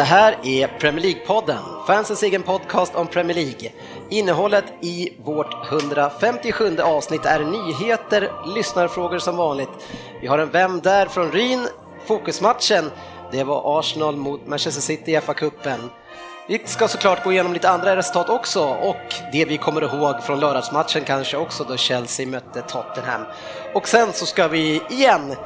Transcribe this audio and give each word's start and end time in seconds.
Det 0.00 0.04
här 0.04 0.36
är 0.42 0.66
Premier 0.66 1.04
League-podden, 1.04 1.86
fansens 1.86 2.22
egen 2.22 2.42
podcast 2.42 2.94
om 2.94 3.06
Premier 3.06 3.34
League. 3.34 3.70
Innehållet 4.10 4.64
i 4.80 5.12
vårt 5.24 5.72
157 5.72 6.78
avsnitt 6.78 7.24
är 7.24 7.44
nyheter, 7.44 8.32
lyssnarfrågor 8.54 9.18
som 9.18 9.36
vanligt. 9.36 9.68
Vi 10.20 10.26
har 10.26 10.38
en 10.38 10.50
Vem 10.50 10.80
där 10.80 11.06
från 11.06 11.32
Ryn, 11.32 11.68
fokusmatchen, 12.06 12.90
det 13.32 13.44
var 13.44 13.78
Arsenal 13.78 14.16
mot 14.16 14.46
Manchester 14.46 14.82
City 14.82 15.12
i 15.12 15.20
FA-cupen. 15.20 15.88
Vi 16.48 16.62
ska 16.64 16.88
såklart 16.88 17.24
gå 17.24 17.32
igenom 17.32 17.52
lite 17.52 17.70
andra 17.70 17.96
resultat 17.96 18.28
också 18.28 18.64
och 18.64 19.14
det 19.32 19.44
vi 19.44 19.58
kommer 19.58 19.82
ihåg 19.82 20.22
från 20.22 20.40
lördagsmatchen 20.40 21.04
kanske 21.04 21.36
också 21.36 21.64
då 21.64 21.76
Chelsea 21.76 22.26
mötte 22.26 22.62
Tottenham. 22.62 23.22
Och 23.74 23.88
sen 23.88 24.12
så 24.12 24.26
ska 24.26 24.48
vi 24.48 24.82
igen 24.90 25.36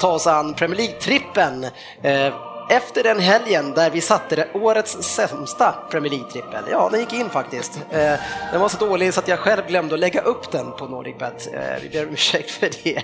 ta 0.00 0.12
oss 0.12 0.26
an 0.26 0.54
Premier 0.54 0.76
League-trippen. 0.76 1.66
Eh, 2.02 2.49
efter 2.70 3.02
den 3.02 3.18
helgen 3.18 3.74
där 3.74 3.90
vi 3.90 4.00
satte 4.00 4.36
det 4.36 4.48
årets 4.54 5.02
sämsta 5.02 5.74
Premier 5.90 6.12
League-trippel, 6.12 6.64
ja 6.70 6.88
den 6.92 7.00
gick 7.00 7.12
in 7.12 7.30
faktiskt. 7.30 7.76
Eh, 7.90 8.14
den 8.52 8.60
var 8.60 8.68
så 8.68 8.86
dålig 8.86 9.14
så 9.14 9.20
att 9.20 9.28
jag 9.28 9.38
själv 9.38 9.66
glömde 9.66 9.94
att 9.94 10.00
lägga 10.00 10.20
upp 10.20 10.50
den 10.50 10.72
på 10.72 10.86
NordicBet. 10.86 11.54
Eh, 11.54 11.82
vi 11.82 11.88
ber 11.88 12.06
om 12.06 12.12
ursäkt 12.12 12.50
för 12.50 12.70
det. 12.82 13.02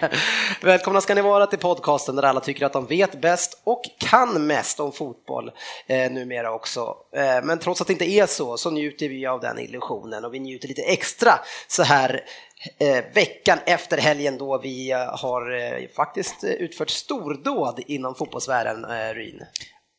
Välkomna 0.62 1.00
ska 1.00 1.14
ni 1.14 1.20
vara 1.20 1.46
till 1.46 1.58
podcasten 1.58 2.16
där 2.16 2.22
alla 2.22 2.40
tycker 2.40 2.66
att 2.66 2.72
de 2.72 2.86
vet 2.86 3.20
bäst 3.20 3.60
och 3.64 3.82
kan 3.98 4.46
mest 4.46 4.80
om 4.80 4.92
fotboll 4.92 5.50
eh, 5.86 6.10
numera 6.10 6.52
också. 6.52 6.96
Men 7.42 7.58
trots 7.58 7.80
att 7.80 7.86
det 7.86 7.92
inte 7.92 8.10
är 8.10 8.26
så, 8.26 8.56
så 8.56 8.70
njuter 8.70 9.08
vi 9.08 9.26
av 9.26 9.40
den 9.40 9.58
illusionen 9.58 10.24
och 10.24 10.34
vi 10.34 10.38
njuter 10.38 10.68
lite 10.68 10.82
extra 10.82 11.32
så 11.68 11.82
här 11.82 12.20
eh, 12.78 13.04
veckan 13.14 13.58
efter 13.66 13.98
helgen 13.98 14.38
då 14.38 14.58
vi 14.58 14.92
eh, 14.92 14.98
har 14.98 15.54
eh, 15.54 15.88
faktiskt 15.96 16.44
utfört 16.44 16.90
stordåd 16.90 17.80
inom 17.86 18.14
fotbollsvärlden, 18.14 18.84
eh, 18.84 19.14
Ryn. 19.14 19.42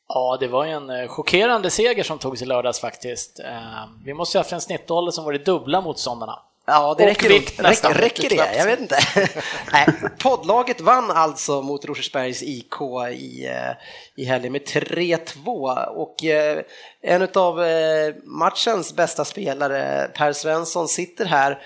Ja, 0.09 0.37
det 0.39 0.47
var 0.47 0.65
ju 0.65 0.71
en 0.71 0.89
eh, 0.89 1.07
chockerande 1.07 1.69
seger 1.69 2.03
som 2.03 2.19
togs 2.19 2.41
i 2.41 2.45
lördags 2.45 2.79
faktiskt. 2.79 3.39
Eh, 3.39 3.85
Vi 4.05 4.13
måste 4.13 4.37
ju 4.37 4.39
ha 4.39 4.43
haft 4.43 4.51
en 4.53 4.61
snittålder 4.61 5.11
som 5.11 5.25
var 5.25 5.31
det 5.33 5.45
dubbla 5.45 5.81
motståndarna. 5.81 6.39
Ja, 6.69 6.95
det 6.97 7.03
Och 7.03 7.09
räcker, 7.09 7.29
vikt 7.29 7.61
nästan. 7.61 7.93
räcker 7.93 8.29
det? 8.29 8.55
Jag 8.57 8.65
vet 8.65 8.79
inte. 8.79 8.97
Nej, 9.71 9.87
poddlaget 10.19 10.81
vann 10.81 11.11
alltså 11.11 11.61
mot 11.61 11.85
Rosersbergs 11.85 12.43
IK 12.43 12.73
i, 13.11 13.45
eh, 13.47 13.71
i 14.15 14.25
helgen 14.25 14.51
med 14.51 14.61
3-2 14.67 15.85
och 15.85 16.23
eh, 16.23 16.61
en 17.01 17.27
av 17.35 17.59
matchens 18.23 18.95
bästa 18.95 19.25
spelare, 19.25 20.11
Per 20.15 20.33
Svensson, 20.33 20.87
sitter 20.87 21.25
här 21.25 21.51
eh, 21.51 21.57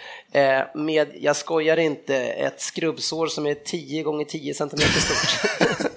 med, 0.76 1.08
jag 1.20 1.36
skojar 1.36 1.78
inte, 1.78 2.16
ett 2.18 2.62
skrubbsår 2.62 3.28
som 3.28 3.46
är 3.48 3.54
10 3.56 4.04
gånger 4.04 4.26
10 4.26 4.54
centimeter 4.54 5.00
stort. 5.00 5.52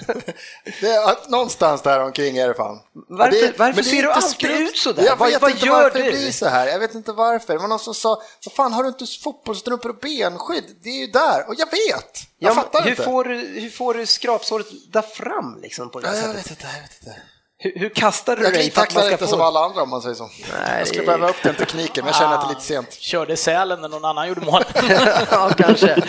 Det 0.81 0.87
är, 0.89 1.31
någonstans 1.31 1.83
där 1.83 2.01
omkring 2.01 2.37
är 2.39 2.49
det 2.49 2.55
fan. 2.55 2.81
Varför- 2.93 3.41
det, 3.41 3.59
varför 3.59 3.83
ser 3.83 4.03
du 4.03 4.11
alltid 4.13 4.51
ut 4.51 4.77
så 4.77 4.93
där? 4.93 5.05
Jag 5.05 5.17
Vad- 5.17 5.31
vet 5.31 5.43
vad 5.43 5.51
inte 5.51 5.67
gör 5.67 5.83
varför 5.83 5.99
du? 5.99 6.05
det 6.05 6.11
blir 6.11 6.31
så 6.33 6.47
här. 6.49 6.67
Jag 6.67 6.79
vet 6.79 6.95
inte 6.95 7.13
varför. 7.13 7.53
Det 7.53 7.59
var 7.59 7.69
någon 7.69 7.79
som 7.79 7.95
sa, 7.95 8.23
vad 8.45 8.53
fan 8.53 8.73
har 8.73 8.83
du 8.83 8.89
inte 8.89 9.07
fotbollstrumpor 9.23 9.89
och 9.91 9.97
benskydd? 9.97 10.65
Det 10.83 10.89
är 10.89 10.99
ju 11.01 11.07
där. 11.07 11.49
Och 11.49 11.55
jag 11.59 11.67
vet! 11.67 12.21
Jag 12.39 12.51
Ja, 12.51 12.55
fattar 12.55 12.83
hur, 12.83 12.91
inte. 12.91 13.03
får, 13.03 13.25
du- 13.25 13.61
hur 13.61 13.71
får 13.71 13.95
du 13.95 14.07
skrapsåret 14.07 14.67
där 14.93 15.03
fram 15.03 15.59
liksom 15.63 15.91
på 15.91 16.01
det 16.01 16.07
Ja, 16.07 16.15
jag 16.15 16.23
sättet? 16.23 16.39
vet 16.39 16.51
inte, 16.51 16.67
jag 16.75 16.83
vet 16.83 16.97
inte. 17.07 17.17
Hur, 17.59 17.79
hur 17.79 17.89
kastar 17.89 18.37
du 18.37 18.43
Jag 18.43 18.53
dig 18.53 18.59
att 18.59 18.65
glidtacklar 18.65 19.03
ska 19.03 19.13
inte 19.13 19.25
få... 19.25 19.31
som 19.31 19.41
alla 19.41 19.61
andra 19.61 19.83
om 19.83 19.91
man 19.91 20.03
säger 20.03 20.15
så. 20.15 20.25
Nej, 20.25 20.79
jag 20.79 20.89
skulle 20.89 21.07
behöva 21.07 21.29
upp 21.29 21.43
den 21.43 21.55
tekniken, 21.55 22.05
men 22.05 22.07
jag 22.07 22.17
känner 22.17 22.35
att 22.35 22.41
det 22.41 22.47
är 22.47 22.49
lite 22.49 22.61
sent. 22.61 22.93
Körde 22.93 23.37
Sälen 23.37 23.81
när 23.81 23.89
någon 23.89 24.05
annan 24.05 24.29
gjorde 24.29 24.41
mål. 24.41 24.63
ja, 25.31 25.51
kanske. 25.57 26.03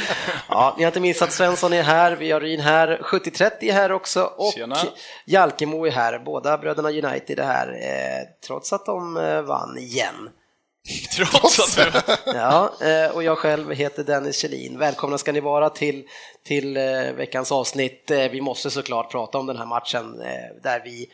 Ja, 0.50 0.76
ni 0.78 0.84
har 0.84 0.90
inte 0.90 1.00
missat 1.00 1.32
Svensson 1.32 1.74
är 1.74 1.84
här, 1.84 2.12
vi 2.12 2.32
har 2.32 2.42
Ryn 2.42 2.60
här, 2.60 3.00
70-30 3.04 3.52
är 3.62 3.74
här 3.74 3.92
också 3.92 4.24
och 4.24 4.54
Tjena. 4.54 4.78
Jalkemo 5.26 5.88
är 5.88 5.92
här. 5.92 6.20
Båda 6.20 6.58
bröderna 6.58 6.90
United 6.90 7.40
är 7.40 7.44
här, 7.44 7.68
eh, 7.68 8.48
trots 8.48 8.74
att 8.74 8.86
de 8.86 9.18
eh, 9.18 9.42
vann 9.42 9.78
igen. 9.78 10.30
Trots 11.16 11.60
att 11.60 11.94
du... 11.94 12.14
Ja, 12.34 12.74
eh, 12.82 13.16
och 13.16 13.24
jag 13.24 13.38
själv 13.38 13.72
heter 13.72 14.04
Dennis 14.04 14.38
Kjellin. 14.38 14.80
Välkomna 14.80 15.18
ska 15.18 15.32
ni 15.32 15.40
vara 15.40 15.70
till, 15.70 16.04
till 16.44 16.78
eh, 16.78 16.84
veckans 17.16 17.52
avsnitt. 17.52 18.12
Eh, 18.12 18.32
vi 18.32 18.42
måste 18.42 18.72
såklart 18.72 19.12
prata 19.12 19.38
om 19.38 19.46
den 19.46 19.58
här 19.58 19.66
matchen 19.66 20.18
där 20.64 20.82
vi 20.84 21.10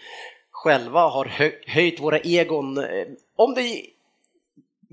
själva 0.51 0.99
har 0.99 1.53
höjt 1.67 1.99
våra 1.99 2.19
egon. 2.19 2.85
Om 3.35 3.53
det 3.53 3.85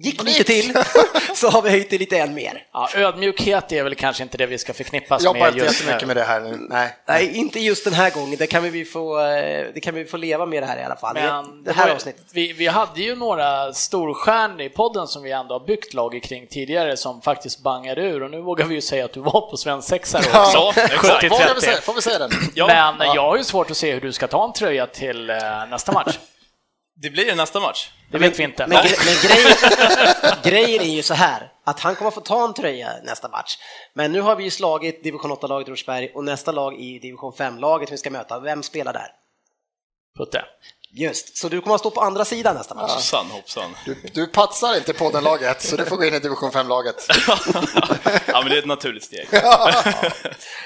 gick 0.00 0.22
lite 0.22 0.44
till 0.44 0.74
så 1.34 1.48
har 1.50 1.62
vi 1.62 1.70
höjt 1.70 1.90
det 1.90 1.98
lite 1.98 2.18
än 2.18 2.34
mer. 2.34 2.62
Ja, 2.72 2.88
ödmjukhet 2.94 3.72
är 3.72 3.82
väl 3.82 3.94
kanske 3.94 4.22
inte 4.22 4.38
det 4.38 4.46
vi 4.46 4.58
ska 4.58 4.72
förknippas 4.74 5.22
Jag 5.22 5.28
jobbar 5.36 5.46
med 5.46 5.54
inte 5.54 5.64
just 5.64 6.00
nu. 6.00 6.06
med 6.06 6.16
det 6.16 6.22
här 6.22 6.40
nu. 6.40 6.56
Nej. 6.70 6.96
Nej, 7.08 7.36
inte 7.36 7.60
just 7.60 7.84
den 7.84 7.92
här 7.92 8.10
gången. 8.10 8.36
Det 8.38 8.46
kan 8.46 8.70
vi 8.70 8.84
få, 8.84 9.20
eh, 9.20 9.66
det 9.74 9.80
kan 9.82 9.94
vi 9.94 10.04
få 10.04 10.16
leva 10.16 10.46
med 10.46 10.62
det 10.62 10.66
här 10.66 10.78
i 10.78 10.82
alla 10.84 10.96
fall. 10.96 11.14
Men 11.14 11.64
det 11.64 11.72
här 11.72 11.90
avsnittet. 11.90 12.22
vi, 12.32 12.52
vi 12.52 12.66
hade 12.66 13.00
ju 13.02 13.16
några 13.16 13.72
storstjärnor 13.72 14.60
i 14.60 14.68
podden 14.68 15.06
som 15.06 15.22
vi 15.22 15.30
ändå 15.32 15.54
har 15.54 15.66
byggt 15.66 15.94
laget 15.94 16.22
kring 16.22 16.46
tidigare 16.46 16.96
som 16.96 17.22
faktiskt 17.22 17.62
bangade 17.62 18.00
ur 18.02 18.22
och 18.22 18.30
nu 18.30 18.40
vågar 18.40 18.66
vi 18.66 18.74
ju 18.74 18.80
säga 18.80 19.04
att 19.04 19.12
du 19.12 19.20
var 19.20 19.50
på 19.50 19.56
svensk 19.56 19.88
sexa 19.88 20.18
då 20.20 20.24
Ja, 20.32 20.68
också. 20.68 20.80
exakt. 20.80 21.24
70-30. 21.24 21.28
Vågar 21.30 21.54
vi 21.54 21.60
säga, 21.60 21.76
får 21.80 21.94
vi 21.94 22.02
säga 22.02 22.18
den? 22.18 22.30
Ja, 22.54 22.94
Men 22.98 23.06
jag 23.14 23.22
har 23.22 23.36
ju 23.36 23.44
svårt 23.44 23.70
att 23.70 23.76
se 23.76 23.92
hur 23.92 24.00
du 24.00 24.12
ska 24.12 24.26
ta 24.26 24.44
en 24.44 24.52
tröja 24.52 24.86
till 24.86 25.30
eh, 25.30 25.36
nästa 25.70 25.92
match. 25.92 26.18
Det 27.00 27.10
blir 27.10 27.26
det 27.26 27.34
nästa 27.34 27.60
match. 27.60 27.90
Det 28.10 28.18
vet 28.18 28.38
vi 28.38 28.42
inte. 28.44 28.66
Men, 28.66 28.82
gre 28.82 28.96
men 29.04 29.14
grejen, 29.22 29.56
grejen 30.44 30.82
är 30.82 30.96
ju 30.96 31.02
så 31.02 31.14
här, 31.14 31.52
att 31.64 31.80
han 31.80 31.96
kommer 31.96 32.10
få 32.10 32.20
ta 32.20 32.44
en 32.44 32.54
tröja 32.54 32.92
nästa 33.04 33.28
match. 33.28 33.58
Men 33.94 34.12
nu 34.12 34.20
har 34.20 34.36
vi 34.36 34.44
ju 34.44 34.50
slagit 34.50 35.02
division 35.02 35.32
8-laget 35.32 35.68
Rosersberg 35.68 36.10
och 36.14 36.24
nästa 36.24 36.52
lag 36.52 36.74
är 36.74 37.00
division 37.00 37.32
5-laget 37.32 37.92
vi 37.92 37.96
ska 37.96 38.10
möta. 38.10 38.40
Vem 38.40 38.62
spelar 38.62 38.92
där? 38.92 39.08
Putte. 40.18 40.44
Just, 40.90 41.36
så 41.36 41.48
du 41.48 41.60
kommer 41.60 41.74
att 41.74 41.80
stå 41.80 41.90
på 41.90 42.00
andra 42.00 42.24
sidan 42.24 42.56
nästa 42.56 42.74
match. 42.74 42.90
Hoppsan, 42.90 43.26
hoppsan. 43.26 43.76
Du, 43.84 43.96
du 44.12 44.26
patsar 44.26 44.76
inte 44.76 44.92
på 44.92 45.10
den 45.10 45.24
laget, 45.24 45.62
så 45.62 45.76
du 45.76 45.84
får 45.84 45.96
gå 45.96 46.04
in 46.04 46.14
i 46.14 46.18
division 46.18 46.50
5-laget. 46.50 47.06
ja, 48.26 48.40
men 48.40 48.48
det 48.48 48.54
är 48.54 48.58
ett 48.58 48.66
naturligt 48.66 49.04
steg. 49.04 49.28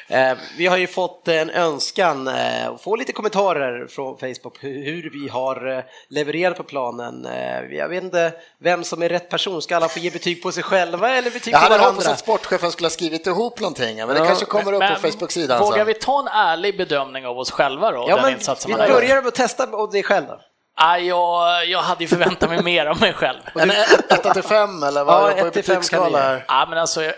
Eh, 0.08 0.36
vi 0.58 0.66
har 0.66 0.76
ju 0.76 0.86
fått 0.86 1.28
en 1.28 1.50
önskan 1.50 2.28
eh, 2.28 2.66
och 2.66 2.80
få 2.80 2.96
lite 2.96 3.12
kommentarer 3.12 3.86
från 3.86 4.18
Facebook 4.18 4.58
hur, 4.60 5.10
vi 5.22 5.28
har 5.28 5.76
eh, 5.76 5.84
levererat 6.08 6.56
på 6.56 6.62
planen. 6.62 7.26
Eh, 7.26 7.76
jag 7.76 7.88
vet 7.88 8.04
inte 8.04 8.32
vem 8.58 8.84
som 8.84 9.02
är 9.02 9.08
rätt 9.08 9.28
person, 9.30 9.62
ska 9.62 9.76
alla 9.76 9.88
få 9.88 9.98
ge 9.98 10.10
betyg 10.10 10.42
på 10.42 10.52
sig 10.52 10.62
själva 10.62 11.14
eller 11.16 11.30
betyg 11.30 11.54
Jag 11.54 11.60
på 11.60 11.64
hade 11.64 11.74
hoppats 11.74 11.96
varandra? 11.96 12.12
att 12.12 12.18
sportchefen 12.18 12.72
skulle 12.72 12.86
ha 12.86 12.90
skrivit 12.90 13.26
ihop 13.26 13.60
någonting, 13.60 13.96
men 13.96 14.08
det 14.08 14.18
Ja, 14.18 14.26
kanske 14.26 14.44
kommer 14.44 14.72
upp 14.72 14.78
Men 14.78 14.94
på 14.94 15.00
Facebook-sidan. 15.10 15.60
Vågar 15.60 15.84
vi 15.84 15.94
ta 15.94 16.20
en 16.20 16.28
ärlig 16.28 16.76
bedömning 16.76 17.26
av 17.26 17.38
oss 17.38 17.50
själva 17.50 17.90
då? 17.90 18.06
Ja, 18.08 18.14
den 18.14 18.24
men 18.24 18.34
insatsen 18.34 18.70
vi 18.70 18.76
börjar 18.76 19.16
med 19.16 19.26
att 19.26 19.34
testa 19.34 19.66
och 19.66 19.92
dig 19.92 20.02
själv 20.12 20.26
då. 20.26 20.40
Ah, 20.76 20.96
jag, 20.96 21.66
jag 21.66 21.78
hade 21.78 22.04
ju 22.04 22.08
förväntat 22.08 22.50
mig 22.50 22.62
mer 22.62 22.86
av 22.86 23.00
mig 23.00 23.12
själv. 23.12 23.40
En 23.54 23.70
1 23.70 24.32
till 24.32 24.42
5 24.42 24.82
eller 24.82 25.04
vad 25.04 25.14
Ja, 25.14 25.30
är 25.30 25.34
det 25.34 25.40
på 25.40 25.46
ett 25.46 25.52
till 25.52 25.64
fem 25.64 25.74
kan 25.74 25.80
betygsskala 25.80 26.18
vi 26.18 26.24
här? 26.24 26.44
Ja, 26.48 26.66
men 26.70 26.78
alltså, 26.78 27.12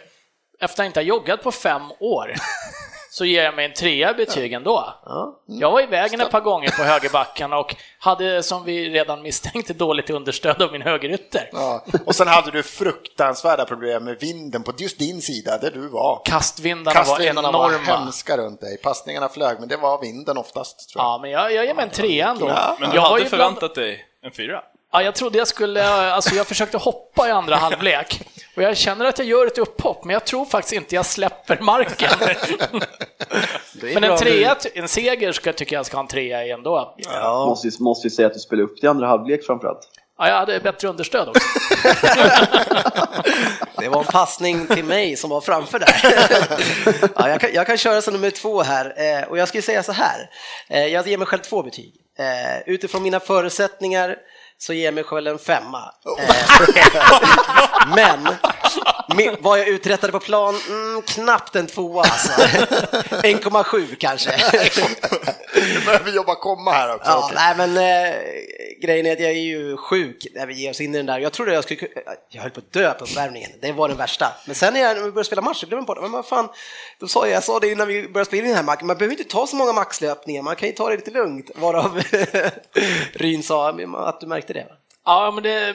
efter 0.61 0.83
att 0.83 0.87
inte 0.87 1.01
ha 1.01 1.05
joggat 1.05 1.43
på 1.43 1.53
fem 1.53 1.83
år 2.01 2.35
så 3.15 3.25
ger 3.25 3.45
jag 3.45 3.55
mig 3.55 3.65
en 3.65 3.73
trea 3.73 4.15
betyg 4.15 4.53
ändå. 4.53 4.95
Ja. 5.05 5.41
Jag 5.47 5.71
var 5.71 5.81
i 5.81 5.87
vägen 5.87 6.21
ett 6.21 6.31
par 6.31 6.41
gånger 6.41 6.71
på 6.71 6.83
högerbacken 6.83 7.53
och 7.53 7.77
hade, 7.99 8.43
som 8.43 8.65
vi 8.65 8.91
redan 8.91 9.23
misstänkte, 9.23 9.73
dåligt 9.73 10.11
understöd 10.11 10.63
av 10.63 10.73
min 10.73 10.83
högerytter. 10.83 11.51
Ja. 11.53 11.85
Och 12.07 12.15
sen 12.15 12.29
hade 12.29 12.51
du 12.51 12.63
fruktansvärda 12.63 13.65
problem 13.65 14.05
med 14.05 14.21
vinden 14.21 14.63
på 14.63 14.73
just 14.79 14.99
din 14.99 15.23
sida, 15.23 15.59
där 15.59 15.71
du 15.71 15.89
var. 15.89 16.23
Kastvindarna 16.25 17.01
var 17.01 17.05
Kastvindarna 17.05 17.53
var 17.53 17.69
enorma. 17.73 17.85
hemska 17.85 18.37
runt 18.37 18.61
dig. 18.61 18.77
Passningarna 18.83 19.29
flög, 19.29 19.57
men 19.61 19.69
det 19.69 19.77
var 19.77 20.01
vinden 20.01 20.37
oftast. 20.39 20.89
Tror 20.93 21.05
jag. 21.05 21.11
Ja, 21.11 21.19
men 21.23 21.31
jag, 21.31 21.53
jag 21.53 21.65
ger 21.67 21.75
mig 21.75 21.85
en 21.85 21.91
trea 21.91 22.29
ändå. 22.29 22.47
Men 22.81 22.91
du 22.91 22.97
jag 22.97 23.03
var 23.03 23.11
hade 23.11 23.23
ju 23.23 23.29
förväntat 23.29 23.75
dig 23.75 24.07
en 24.23 24.33
fyra? 24.33 24.63
Ja, 24.93 25.03
jag 25.03 25.15
trodde 25.15 25.39
jag 25.39 25.49
skulle, 25.49 26.13
alltså 26.13 26.35
jag 26.35 26.47
försökte 26.47 26.79
hoppa 26.79 27.29
i 27.29 27.31
andra 27.31 27.57
halvlek 27.67 28.21
och 28.57 28.63
jag 28.63 28.77
känner 28.77 29.05
att 29.05 29.19
jag 29.19 29.27
gör 29.29 29.47
ett 29.47 29.59
upphopp, 29.59 30.05
men 30.05 30.15
jag 30.15 30.25
tror 30.25 30.45
faktiskt 30.45 30.73
inte 30.75 30.95
jag 30.95 31.07
släpper 31.07 31.59
marken. 31.61 32.11
Det 33.81 33.91
är 33.91 34.01
Men 34.01 34.05
en 34.11 34.19
trea, 34.19 34.57
en 34.75 34.89
seger 34.89 35.33
ska, 35.33 35.53
tycker 35.53 35.77
jag 35.77 35.87
ska 35.87 35.97
ha 35.97 36.03
en 36.03 36.09
trea 36.09 36.45
i 36.47 36.51
ändå. 36.51 36.95
Ja. 36.99 37.47
Måste, 37.47 37.69
ju- 37.69 37.75
måste 37.81 38.07
ju 38.07 38.11
säga 38.11 38.27
att 38.29 38.35
du 38.35 38.41
spelade 38.41 38.65
upp 38.65 38.81
det 38.81 38.85
i 38.87 38.89
andra 38.91 39.07
halvlek 39.07 39.47
framförallt. 39.47 39.89
Ja, 40.19 40.29
jag 40.29 40.35
hade 40.37 40.61
bättre 40.61 40.89
understöd 40.89 41.29
också. 41.29 41.43
Det 43.79 43.89
var 43.89 43.99
en 43.99 44.05
passning 44.05 44.67
till 44.67 44.85
mig 44.85 45.17
som 45.17 45.31
var 45.31 45.41
framför 45.41 45.79
där. 45.79 45.89
Ja, 47.17 47.29
jag, 47.29 47.41
kan, 47.41 47.51
jag 47.55 47.67
kan 47.67 47.77
köra 47.77 48.03
som 48.03 48.15
nummer 48.15 48.31
två 48.31 48.63
här 48.63 48.95
eh, 48.97 49.29
och 49.29 49.39
jag 49.39 49.49
skulle 49.49 49.63
säga 49.63 49.83
så 49.83 49.93
här. 49.93 50.31
Eh, 50.69 50.87
jag 50.87 51.07
ger 51.09 51.19
mig 51.19 51.27
själv 51.27 51.41
två 51.41 51.63
betyg. 51.63 51.95
Eh, 52.19 52.63
utifrån 52.67 53.03
mina 53.03 53.21
förutsättningar 53.21 54.17
så 54.65 54.73
ger 54.73 54.85
jag 54.85 54.95
mig 54.95 55.05
själv 55.05 55.31
en 55.31 55.39
femma. 55.39 55.93
Eh, 56.19 56.35
Men 57.97 58.29
vad 59.41 59.59
jag 59.59 59.69
uträttade 59.69 60.13
på 60.13 60.21
plan, 60.21 60.55
mm, 60.69 61.03
knappt 61.03 61.57
en 61.57 61.67
tvåa 61.67 62.03
alltså. 62.03 62.43
1,7 62.43 63.95
kanske. 63.99 64.31
Nu 65.55 65.99
vi 66.05 66.17
jobba 66.17 66.35
komma 66.35 66.71
här 66.71 66.95
också. 66.95 67.11
Ja, 67.11 67.31
nej 67.35 67.55
men 67.57 67.77
eh, 67.77 68.15
grejen 68.83 69.07
är 69.07 69.13
att 69.13 69.21
jag 69.21 69.31
är 69.31 69.35
ju 69.35 69.77
sjuk 69.77 70.27
när 70.35 70.47
vi 70.47 70.55
ger 70.55 70.71
oss 70.71 70.81
in 70.81 70.95
i 70.95 70.97
den 70.97 71.07
där. 71.07 71.19
Jag 71.19 71.33
trodde 71.33 71.55
jag 71.55 71.65
skulle 71.65 71.81
jag 72.31 72.43
höll 72.43 72.51
på 72.51 72.61
att 72.61 72.73
dö 72.73 72.95
på 72.95 73.05
uppvärmningen. 73.05 73.51
Det 73.61 73.73
var 73.73 73.89
den 73.89 73.97
värsta. 73.97 74.33
Men 74.47 74.55
sen 74.55 74.75
när, 74.75 74.81
jag, 74.81 74.97
när 74.97 75.05
vi 75.05 75.11
började 75.11 75.27
spela 75.27 75.43
match 75.43 75.61
så 75.61 75.67
glömde 75.67 75.81
jag 75.81 75.87
bort 75.87 75.97
det. 75.97 76.03
Men 76.03 76.13
vad 76.13 76.27
fan, 76.27 76.49
då 77.01 77.07
sa 77.09 77.27
jag, 77.27 77.37
jag 77.37 77.45
sa 77.45 77.61
det 77.61 77.71
innan 77.71 77.89
vi 77.89 78.09
började 78.09 78.29
spela 78.29 78.43
in 78.43 78.49
den 78.49 78.57
här 78.57 78.65
matchen, 78.65 78.87
man 78.87 78.97
behöver 78.97 79.19
inte 79.19 79.31
ta 79.31 79.47
så 79.47 79.57
många 79.57 79.73
maxlöpningar, 79.73 80.43
man 80.43 80.57
kan 80.57 80.69
ju 80.69 80.75
ta 80.75 80.91
det 80.91 80.97
lite 80.97 81.11
lugnt. 81.11 81.51
Varav 81.55 82.03
Ryn 83.13 83.43
sa 83.43 83.69
att 83.95 84.21
du 84.21 84.27
märkte 84.27 84.53
det. 84.53 84.67
Va? 84.69 84.75
Ja, 85.05 85.31
men 85.31 85.43
det, 85.43 85.75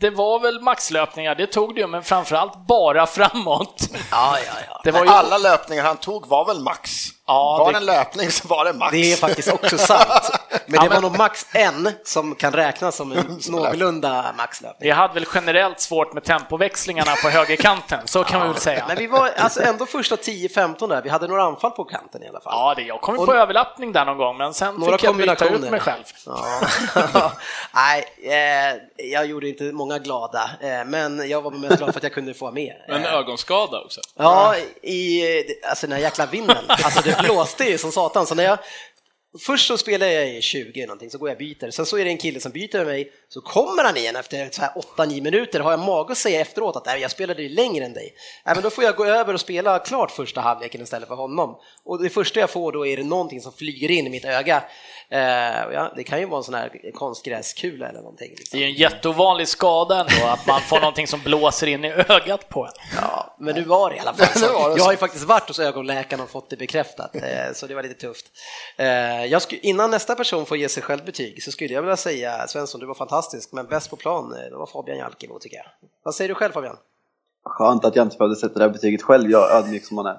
det 0.00 0.10
var 0.10 0.40
väl 0.40 0.60
maxlöpningar, 0.60 1.34
det 1.34 1.46
tog 1.46 1.74
det 1.74 1.80
ju, 1.80 1.86
men 1.86 2.02
framförallt 2.02 2.66
bara 2.66 3.06
framåt. 3.06 3.88
Ja, 4.10 4.38
ja, 4.46 4.52
ja. 4.68 4.80
Det 4.84 4.90
var 4.90 5.04
ju, 5.04 5.10
Alla 5.10 5.38
löpningar 5.38 5.84
han 5.84 5.96
tog 5.96 6.26
var 6.26 6.46
väl 6.46 6.60
max? 6.60 6.90
Ja, 7.26 7.56
var 7.58 7.72
det- 7.72 7.78
en 7.78 7.84
löpning 7.84 8.30
så 8.30 8.48
var 8.48 8.64
det 8.64 8.72
max. 8.72 8.92
Det 8.92 9.12
är 9.12 9.16
faktiskt 9.16 9.48
också 9.52 9.78
sant. 9.78 10.08
Men 10.50 10.60
det 10.66 10.76
Ja, 10.76 10.82
var 10.82 10.88
men- 10.88 11.02
nog 11.02 11.18
max 11.18 11.46
en 11.52 11.90
som 12.04 12.34
kan 12.34 12.52
räknas 12.52 12.96
som 12.96 13.12
en 13.12 13.40
någorlunda 13.50 14.34
maxlöpning. 14.36 14.88
vi 14.88 14.90
hade 14.90 15.14
väl 15.14 15.26
generellt 15.34 15.80
svårt 15.80 16.12
med 16.14 16.24
tempoväxlingarna 16.24 17.12
på 17.22 17.28
högerkanten, 17.28 18.00
så 18.04 18.24
kan 18.24 18.40
vi 18.42 18.48
väl 18.48 18.56
säga. 18.56 18.84
Men 18.88 18.96
vi 18.96 19.06
var 19.06 19.30
alltså 19.38 19.62
ändå 19.62 19.86
första 19.86 20.16
10-15 20.16 20.88
där, 20.88 21.02
vi 21.02 21.08
hade 21.08 21.28
några 21.28 21.42
anfall 21.44 21.70
på 21.70 21.84
kanten 21.84 22.22
i 22.22 22.28
alla 22.28 22.40
fall. 22.40 22.52
Ja, 22.56 22.74
det, 22.76 22.82
jag 22.82 23.00
kom 23.00 23.18
Och- 23.18 23.26
på 23.26 23.34
överlappning 23.34 23.92
där 23.92 24.04
någon 24.04 24.18
gång, 24.18 24.36
men 24.36 24.54
sen 24.54 24.74
Några 24.74 24.98
fick 24.98 25.04
jag 25.04 25.16
byta 25.16 25.48
ut 25.48 25.70
mig 25.70 25.80
själv. 25.80 26.02
Ja. 26.26 26.60
Nej, 27.74 28.04
eh, 28.22 29.06
jag 29.10 29.26
gjorde 29.26 29.48
inte 29.48 29.64
många 29.64 29.98
glada, 29.98 30.50
eh, 30.60 30.84
men 30.86 31.28
jag 31.30 31.42
var 31.42 31.50
mest 31.50 31.76
glad 31.78 31.92
för 31.92 32.00
att 32.00 32.02
jag 32.04 32.12
kunde 32.14 32.34
få 32.34 32.50
med. 32.50 32.72
Men 32.88 33.04
Eh, 33.04 33.14
ögonskada 33.14 33.80
också. 33.80 34.00
Ja, 34.16 34.54
i 34.82 35.22
alltså 35.70 35.86
den 35.86 35.96
här 35.96 36.02
jäkla 36.02 36.26
vinden. 36.26 36.56
Alltså 36.68 37.00
det 37.02 37.15
blåste 37.24 37.64
ju 37.64 37.78
som 37.78 37.92
satan. 37.92 38.26
Så 38.26 38.34
när 38.34 38.44
jag, 38.44 38.58
först 39.46 39.66
så 39.66 39.78
spelar 39.78 40.06
jag 40.06 40.28
i 40.28 40.42
20 40.42 40.86
någonting, 40.86 41.10
så 41.10 41.18
går 41.18 41.28
jag 41.28 41.34
och 41.34 41.38
byter. 41.38 41.70
Sen 41.70 41.86
så 41.86 41.98
är 41.98 42.04
det 42.04 42.10
en 42.10 42.18
kille 42.18 42.40
som 42.40 42.52
byter 42.52 42.78
med 42.78 42.86
mig, 42.86 43.12
så 43.28 43.40
kommer 43.40 43.84
han 43.84 43.96
igen 43.96 44.16
efter 44.16 44.50
8-9 44.96 45.22
minuter. 45.22 45.60
Har 45.60 45.70
jag 45.70 45.80
mag 45.80 46.12
att 46.12 46.18
säga 46.18 46.40
efteråt 46.40 46.76
att 46.76 46.86
Nej, 46.86 47.00
jag 47.00 47.10
spelade 47.10 47.42
ju 47.42 47.48
längre 47.48 47.84
än 47.84 47.92
dig? 47.92 48.14
Nej, 48.46 48.54
men 48.54 48.62
då 48.62 48.70
får 48.70 48.84
jag 48.84 48.96
gå 48.96 49.04
över 49.04 49.34
och 49.34 49.40
spela 49.40 49.78
klart 49.78 50.10
första 50.10 50.40
halvleken 50.40 50.82
istället 50.82 51.08
för 51.08 51.14
honom. 51.14 51.56
Och 51.84 52.02
det 52.02 52.10
första 52.10 52.40
jag 52.40 52.50
får 52.50 52.72
då 52.72 52.86
är 52.86 52.96
det 52.96 53.04
någonting 53.04 53.40
som 53.40 53.52
flyger 53.52 53.90
in 53.90 54.06
i 54.06 54.10
mitt 54.10 54.24
öga. 54.24 54.62
Eh, 55.10 55.20
ja, 55.72 55.92
det 55.96 56.04
kan 56.04 56.20
ju 56.20 56.26
vara 56.26 56.38
en 56.38 56.44
sån 56.44 56.54
här 56.54 56.90
konstgräskula 56.94 57.88
eller 57.88 57.98
någonting. 58.00 58.30
Liksom. 58.30 58.58
Det 58.58 58.64
är 58.64 58.68
ju 58.68 58.72
en 58.74 58.78
jätteovanlig 58.80 59.48
skada 59.48 60.00
ändå, 60.00 60.26
att 60.26 60.46
man 60.46 60.60
får 60.60 60.80
någonting 60.80 61.06
som 61.06 61.20
blåser 61.20 61.66
in 61.66 61.84
i 61.84 61.88
ögat 62.08 62.48
på 62.48 62.64
en. 62.64 62.72
Ja, 63.00 63.36
men 63.40 63.54
nu 63.54 63.62
var 63.62 63.90
det 63.90 63.96
i 63.96 63.98
alla 63.98 64.14
fall 64.14 64.26
så. 64.40 64.44
Jag 64.46 64.58
har 64.58 64.78
så. 64.78 64.90
ju 64.92 64.96
faktiskt 64.96 65.24
varit 65.24 65.48
hos 65.48 65.58
ögonläkaren 65.58 66.22
och 66.22 66.30
fått 66.30 66.50
det 66.50 66.56
bekräftat, 66.56 67.14
eh, 67.16 67.22
så 67.54 67.66
det 67.66 67.74
var 67.74 67.82
lite 67.82 67.94
tufft. 68.00 68.26
Eh, 68.76 69.24
Jag 69.24 69.42
sku, 69.42 69.56
innan 69.62 69.90
nästa 69.90 70.14
person 70.14 70.46
får 70.46 70.56
ge 70.56 70.68
sig 70.68 70.82
själv 70.82 71.04
betyg 71.04 71.42
så 71.42 71.50
skulle 71.52 71.74
jag 71.74 71.82
vilja 71.82 71.96
säga 71.96 72.46
Svensson, 72.48 72.80
du 72.80 72.86
var 72.86 72.94
fantastisk, 72.94 73.52
men 73.52 73.66
bäst 73.66 73.90
på 73.90 73.96
plan, 73.96 74.30
det 74.30 74.56
var 74.56 74.66
Fabian 74.66 74.98
Jalkemo 74.98 75.38
tycker 75.38 75.56
jag. 75.56 75.66
Vad 76.02 76.14
säger 76.14 76.28
du 76.28 76.34
själv 76.34 76.52
Fabian? 76.52 76.76
Skönt 77.44 77.84
att 77.84 77.96
jag 77.96 78.06
inte 78.06 78.16
behövde 78.16 78.36
sätta 78.36 78.54
det 78.54 78.64
här 78.64 78.70
betyget 78.70 79.02
själv, 79.02 79.30
jag 79.30 79.50
är 79.52 79.56
ödmjuk 79.56 79.84
som 79.84 79.94
man 79.94 80.06
är. 80.06 80.18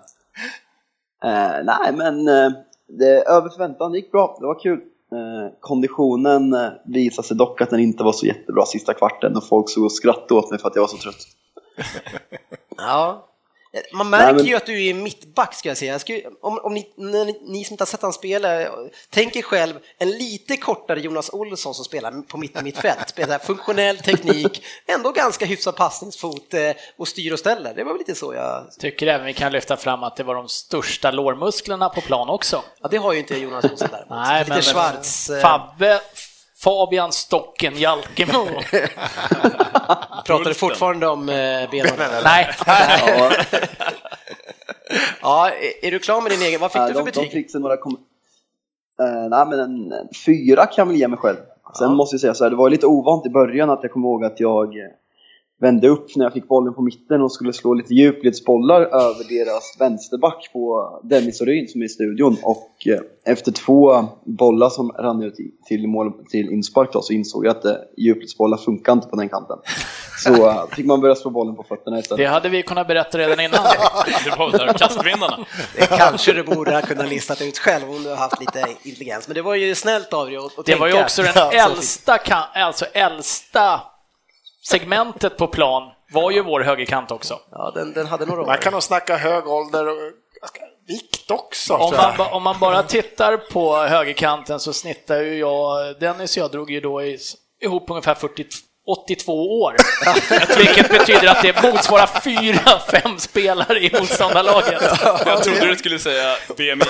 Eh, 1.24 1.64
nej, 1.64 1.94
men 1.94 2.28
eh, 2.28 2.52
det, 2.88 3.22
över 3.22 3.50
förväntan, 3.50 3.92
det 3.92 3.98
gick 3.98 4.12
bra, 4.12 4.38
det 4.40 4.46
var 4.46 4.60
kul. 4.60 4.82
Eh, 5.12 5.54
konditionen 5.60 6.54
eh, 6.54 6.70
visade 6.86 7.28
sig 7.28 7.38
dock 7.38 7.62
att 7.62 7.70
den 7.70 7.80
inte 7.80 8.04
var 8.04 8.12
så 8.12 8.26
jättebra 8.26 8.66
sista 8.66 8.94
kvarten 8.94 9.36
och 9.36 9.48
folk 9.48 9.70
såg 9.70 9.84
och 9.84 9.92
skrattade 9.92 10.40
åt 10.40 10.50
mig 10.52 10.60
för 10.60 10.68
att 10.68 10.76
jag 10.76 10.84
var 10.84 10.88
så 10.88 10.98
trött. 10.98 11.28
Ja. 12.78 13.27
Man 13.94 14.10
märker 14.10 14.26
Nej, 14.26 14.36
men- 14.36 14.46
ju 14.46 14.56
att 14.56 14.66
du 14.66 14.86
är 14.86 14.94
mittback 14.94 15.54
ska 15.56 15.70
jag 15.70 15.78
säga. 15.78 15.92
Jag 15.92 16.02
skulle, 16.02 16.22
om, 16.42 16.60
om 16.64 16.74
ni, 16.74 16.94
ni, 16.98 17.40
ni 17.42 17.64
som 17.64 17.74
inte 17.74 17.82
har 17.82 17.86
sett 17.86 18.02
han 18.02 18.14
spela, 18.14 18.68
tänk 19.10 19.36
er 19.36 19.42
själv 19.42 19.74
en 19.98 20.10
lite 20.12 20.58
kortare 20.58 21.00
Jonas 21.00 21.30
Olsson 21.34 21.74
som 21.74 21.86
spelar 21.86 22.22
på 22.22 22.38
mitt 22.38 22.62
mittfält. 22.64 23.10
Spelar 23.10 23.40
funktionell 23.40 23.98
teknik, 23.98 24.64
ändå 24.86 25.12
ganska 25.12 25.46
hyfsad 25.46 25.76
passningsfot 25.76 26.54
eh, 26.54 26.72
och 26.98 27.08
styr 27.08 27.34
och 27.34 27.40
ställer. 27.40 27.74
Det 27.74 27.84
var 27.84 27.92
väl 27.92 28.00
lite 28.00 28.16
så 28.16 28.34
jag... 28.34 28.68
Tycker 28.80 29.08
även 29.08 29.26
vi 29.26 29.34
kan 29.34 29.52
lyfta 29.52 29.78
fram 29.78 30.04
att 30.04 30.16
det 30.16 30.24
var 30.24 30.36
de 30.36 30.48
största 30.50 31.12
lårmusklerna 31.12 31.90
på 31.90 32.02
plan 32.02 32.30
också. 32.30 32.64
Ja, 32.82 32.88
det 32.92 32.98
har 32.98 33.14
ju 33.14 33.20
inte 33.20 33.38
Jonas 33.38 33.66
Olsson 33.66 33.88
däremot. 33.92 34.10
Nej, 34.10 34.40
lite 34.44 34.54
men 34.54 34.62
Schwarz. 34.62 35.30
eh, 35.30 35.42
Fabbe, 35.42 36.00
Fabian 36.64 37.12
Stocken 37.12 37.74
Jalkemo. 37.76 38.46
Pratar 40.26 40.46
du 40.46 40.54
fortfarande 40.54 41.08
om 41.08 41.30
eh, 41.30 41.36
benen? 41.72 41.94
Nej, 42.24 42.50
Ja, 42.66 43.32
Ja, 45.22 45.50
är- 45.82 45.92
du 45.92 46.00
klar 46.00 46.22
med 46.22 46.32
din 46.32 46.42
egen? 46.42 46.60
Vad 46.62 46.72
fick 46.72 46.80
Nej, 46.82 46.88
du 46.88 46.94
för 46.94 47.00
de, 47.06 47.12
de 47.12 47.20
betyg? 47.22 47.32
fick 47.32 47.52
sig 47.52 47.62
några 47.62 47.78
kom- 47.78 48.00
eh, 49.02 49.30
nej, 49.30 49.46
men 49.48 49.60
en, 49.60 49.92
en 49.92 50.08
fyra 50.26 50.66
kan 50.66 50.74
jag 50.78 50.86
väl 50.86 50.96
ge 50.96 51.08
mig 51.08 51.20
själv. 51.20 51.38
Sen 51.78 51.90
Ja. 51.90 51.96
måste 51.96 52.14
jag 52.14 52.22
säga 52.22 52.34
så 52.34 52.44
här, 52.44 52.50
det 52.52 52.56
var 52.56 52.70
lite 52.70 52.86
ovant 52.86 53.26
i 53.26 53.30
början 53.30 53.70
att 53.70 53.80
jag 53.84 53.92
kommer 53.92 54.08
ihåg 54.08 54.26
att 54.26 54.40
jag 54.40 54.76
vände 55.62 55.88
upp 55.88 56.16
när 56.16 56.26
jag 56.26 56.34
fick 56.34 56.48
bollen 56.48 56.74
på 56.74 56.82
mitten 56.82 57.22
och 57.22 57.32
skulle 57.32 57.54
slå 57.54 57.74
lite 57.74 57.94
djupledsbollar 57.94 58.82
över 58.82 59.46
deras 59.46 59.76
vänsterback 59.80 60.50
på 60.54 60.90
Dennis 61.04 61.42
och 61.42 61.48
Ryn 61.48 61.68
som 61.68 61.82
är 61.82 61.86
i 61.86 61.90
studion. 61.90 62.38
Och 62.44 62.88
eh, 62.88 63.00
efter 63.34 63.52
två 63.52 64.06
bollar 64.26 64.70
som 64.70 64.92
rann 64.92 65.24
ut 65.24 65.36
till, 65.68 65.88
mål, 65.88 66.12
till 66.30 66.50
inspark 66.50 66.94
då, 66.94 67.02
så 67.02 67.14
insåg 67.14 67.46
jag 67.46 67.58
att 67.58 67.66
eh, 67.66 67.74
djupledsbollar 67.98 68.58
funkar 68.58 68.94
inte 68.94 69.08
på 69.08 69.16
den 69.16 69.30
kanten. 69.30 69.58
Så 70.24 70.48
eh, 70.48 70.68
fick 70.72 70.86
man 70.86 71.02
börja 71.02 71.16
slå 71.16 71.32
bollen 71.32 71.56
på 71.56 71.64
fötterna 71.64 72.00
istället. 72.00 72.18
det 72.18 72.26
hade 72.26 72.50
vi 72.50 72.64
kunnat 72.64 72.88
berätta 72.88 73.18
redan 73.18 73.40
innan. 73.40 73.60
Det 74.24 74.40
var 74.40 74.52
där 74.52 74.74
kastvindarna. 74.74 75.46
Det 75.76 75.88
kanske 75.88 76.34
du 76.34 76.44
borde 76.44 76.72
ha 76.76 76.82
kunnat 76.82 77.10
listat 77.10 77.42
ut 77.42 77.58
själv 77.58 77.90
om 77.90 78.04
du 78.04 78.10
har 78.10 78.16
haft 78.16 78.40
lite 78.40 78.66
intelligens. 78.84 79.28
Men 79.28 79.36
det 79.36 79.42
var 79.42 79.56
ju 79.56 79.76
snällt 79.76 80.14
av 80.14 80.26
dig 80.26 80.38
att, 80.38 80.60
att 80.60 80.66
Det 80.66 80.76
var 80.76 80.88
ju 80.88 80.94
tänka. 80.94 81.06
också 81.06 81.22
den 81.22 81.34
äldsta, 81.52 82.20
alltså 82.54 82.86
äldsta 82.86 83.82
segmentet 84.70 85.38
på 85.38 85.48
plan 85.48 85.92
var 86.12 86.32
ju 86.32 86.44
vår 86.44 86.62
högerkant 86.62 87.12
också. 87.12 87.40
Ja, 87.52 87.72
den, 87.76 87.94
den 87.94 88.08
hade 88.08 88.26
några 88.26 88.42
år. 88.42 88.46
Man 88.46 88.58
kan 88.58 88.74
nog 88.74 88.84
snacka 88.84 89.18
hög 89.18 89.48
ålder 89.48 89.88
och 89.88 89.98
vikt 90.88 91.32
också. 91.32 91.74
Om 91.74 91.96
man, 91.96 92.28
om 92.32 92.44
man 92.44 92.60
bara 92.60 92.84
tittar 92.84 93.38
på 93.38 93.76
högerkanten 93.76 94.60
så 94.60 94.74
snittar 94.74 95.22
ju 95.22 95.38
jag, 95.38 96.00
Dennis 96.00 96.38
och 96.38 96.44
jag 96.44 96.52
drog 96.52 96.72
ju 96.72 96.82
då 96.82 97.04
i, 97.04 97.18
ihop 97.62 97.90
ungefär 97.90 98.16
40, 98.16 98.46
82 98.88 99.62
år. 99.62 99.76
Vilket 100.58 100.90
betyder 100.90 101.28
att 101.28 101.42
det 101.42 101.64
motsvarar 101.64 102.22
fyra, 102.22 102.80
fem 102.80 103.20
spelare 103.20 103.80
i 103.80 103.92
motståndarlaget. 103.94 104.82
Jag 105.26 105.44
trodde 105.44 105.66
du 105.66 105.76
skulle 105.76 106.00
säga 106.00 106.36
BMI. 106.58 106.86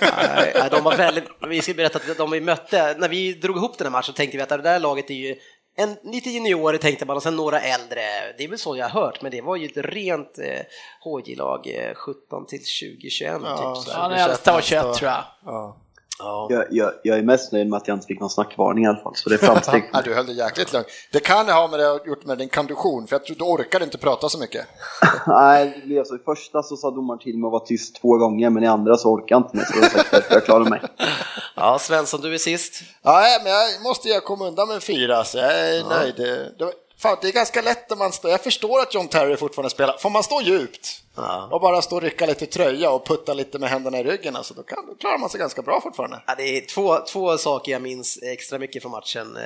Nej, 0.00 0.68
de 0.70 0.84
var 0.84 0.96
väldigt, 0.96 1.24
vi 1.48 1.62
ska 1.62 1.74
berätta 1.74 1.98
att 2.10 2.18
de 2.18 2.30
vi 2.30 2.40
mötte, 2.40 2.94
när 2.98 3.08
vi 3.08 3.32
drog 3.32 3.56
ihop 3.56 3.78
den 3.78 3.86
här 3.86 3.92
matchen 3.92 4.04
så 4.04 4.12
tänkte 4.12 4.36
vi 4.36 4.42
att 4.42 4.48
det 4.48 4.56
där 4.56 4.78
laget 4.78 5.10
är 5.10 5.14
ju 5.14 5.36
en, 5.78 5.96
lite 6.12 6.30
juniorer 6.30 6.78
tänkte 6.78 7.06
man 7.06 7.16
och 7.16 7.22
sen 7.22 7.36
några 7.36 7.60
äldre. 7.60 8.00
Det 8.38 8.44
är 8.44 8.48
väl 8.48 8.58
så 8.58 8.76
jag 8.76 8.88
har 8.88 9.00
hört, 9.00 9.22
men 9.22 9.30
det 9.30 9.40
var 9.40 9.56
ju 9.56 9.66
ett 9.66 9.76
rent 9.76 10.38
eh, 10.38 10.60
HJ-lag 11.04 11.66
eh, 11.66 11.94
17 11.94 12.46
till 12.46 12.64
20, 12.64 13.10
21 13.10 13.32
typ. 13.32 13.42
Så. 13.44 13.90
Var 14.52 14.60
21 14.60 14.82
tror 14.82 15.10
jag. 15.10 15.24
Ja. 15.44 15.76
Ja. 16.18 16.46
Jag, 16.50 16.64
jag, 16.70 16.92
jag 17.02 17.18
är 17.18 17.22
mest 17.22 17.52
nöjd 17.52 17.68
med 17.68 17.76
att 17.76 17.88
jag 17.88 17.96
inte 17.96 18.06
fick 18.06 18.20
någon 18.20 18.30
snackvarning 18.30 18.84
i 18.84 18.86
alla 18.86 18.98
fall, 18.98 19.16
så 19.16 19.28
det 19.28 19.34
är 19.34 19.38
framsteg. 19.38 19.84
Ja, 19.92 20.02
du 20.04 20.14
höll 20.14 20.26
det 20.26 20.32
jäkligt 20.32 20.72
lugnt. 20.72 20.86
Det 21.12 21.20
kan 21.20 21.48
ha 21.48 21.68
med 21.68 21.80
det 21.80 22.00
gjort 22.06 22.24
med 22.24 22.38
din 22.38 22.48
kondition, 22.48 23.06
för 23.06 23.14
jag 23.14 23.24
tror 23.24 23.36
du 23.36 23.44
orkade 23.44 23.84
inte 23.84 23.98
prata 23.98 24.28
så 24.28 24.38
mycket. 24.38 24.66
Nej, 25.26 25.78
det 25.80 25.86
blev 25.86 26.04
så. 26.04 26.14
I 26.16 26.18
första 26.18 26.62
så 26.62 26.76
sa 26.76 26.90
domaren 26.90 27.18
till 27.18 27.38
mig 27.38 27.46
att 27.48 27.52
vara 27.52 27.64
tyst 27.64 28.00
två 28.00 28.16
gånger, 28.16 28.50
men 28.50 28.64
i 28.64 28.66
andra 28.66 28.96
så 28.96 29.08
orkade 29.08 29.28
jag 29.28 29.40
inte 29.40 29.56
mer, 29.56 29.64
så 29.64 29.98
var 30.12 30.24
jag 30.30 30.44
klarade 30.44 30.70
mig. 30.70 30.82
ja, 31.56 31.78
Svensson, 31.78 32.20
du 32.20 32.34
är 32.34 32.38
sist. 32.38 32.82
Ja, 33.02 33.22
men 33.42 33.52
jag 33.52 33.82
måste 33.82 34.08
jag 34.08 34.24
komma 34.24 34.46
undan 34.46 34.68
med 34.68 34.82
fyra, 34.82 35.24
så 35.24 35.38
jag 35.38 35.50
är 35.50 35.88
nöjd. 35.88 36.14
Det, 36.16 36.52
det, 36.58 36.72
fan, 37.02 37.18
det 37.22 37.28
är 37.28 37.32
ganska 37.32 37.62
lätt 37.62 37.90
när 37.90 37.96
man 37.96 38.12
står... 38.12 38.30
Jag 38.30 38.40
förstår 38.42 38.80
att 38.80 38.94
John 38.94 39.08
Terry 39.08 39.36
fortfarande 39.36 39.70
spelar. 39.70 39.98
Får 39.98 40.10
man 40.10 40.22
stå 40.22 40.40
djupt 40.42 41.02
Ja. 41.20 41.48
och 41.52 41.60
bara 41.60 41.82
stå 41.82 41.96
och 41.96 42.02
rycka 42.02 42.26
lite 42.26 42.46
tröja 42.46 42.90
och 42.90 43.06
putta 43.06 43.34
lite 43.34 43.58
med 43.58 43.70
händerna 43.70 43.98
i 43.98 44.02
ryggen, 44.04 44.36
alltså, 44.36 44.54
då, 44.54 44.62
kan, 44.62 44.86
då 44.86 44.94
klarar 44.94 45.18
man 45.18 45.30
sig 45.30 45.40
ganska 45.40 45.62
bra 45.62 45.80
fortfarande. 45.80 46.22
Ja, 46.26 46.34
det 46.38 46.42
är 46.42 46.60
två, 46.66 46.98
två 46.98 47.38
saker 47.38 47.72
jag 47.72 47.82
minns 47.82 48.18
extra 48.22 48.58
mycket 48.58 48.82
från 48.82 48.92
matchen. 48.92 49.36
Eh, 49.36 49.42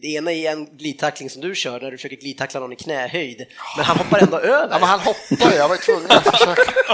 Det 0.00 0.06
ena 0.08 0.32
är 0.32 0.50
en 0.52 0.76
glidtackling 0.76 1.30
som 1.30 1.42
du 1.42 1.54
kör 1.54 1.80
när 1.80 1.90
du 1.90 1.96
försöker 1.98 2.16
glidtackla 2.16 2.60
någon 2.60 2.72
i 2.72 2.76
knähöjd, 2.76 3.46
men 3.76 3.84
han 3.84 3.96
hoppar 3.96 4.18
ändå 4.18 4.38
över. 4.40 4.68
Ja, 4.70 4.78
men 4.78 4.88
han 4.88 5.00
hoppar 5.00 5.52
jag 5.56 5.68
var 5.68 5.74
ju 5.74 5.80
tvungen 5.80 6.10
att 6.10 6.36
försöka. 6.38 6.91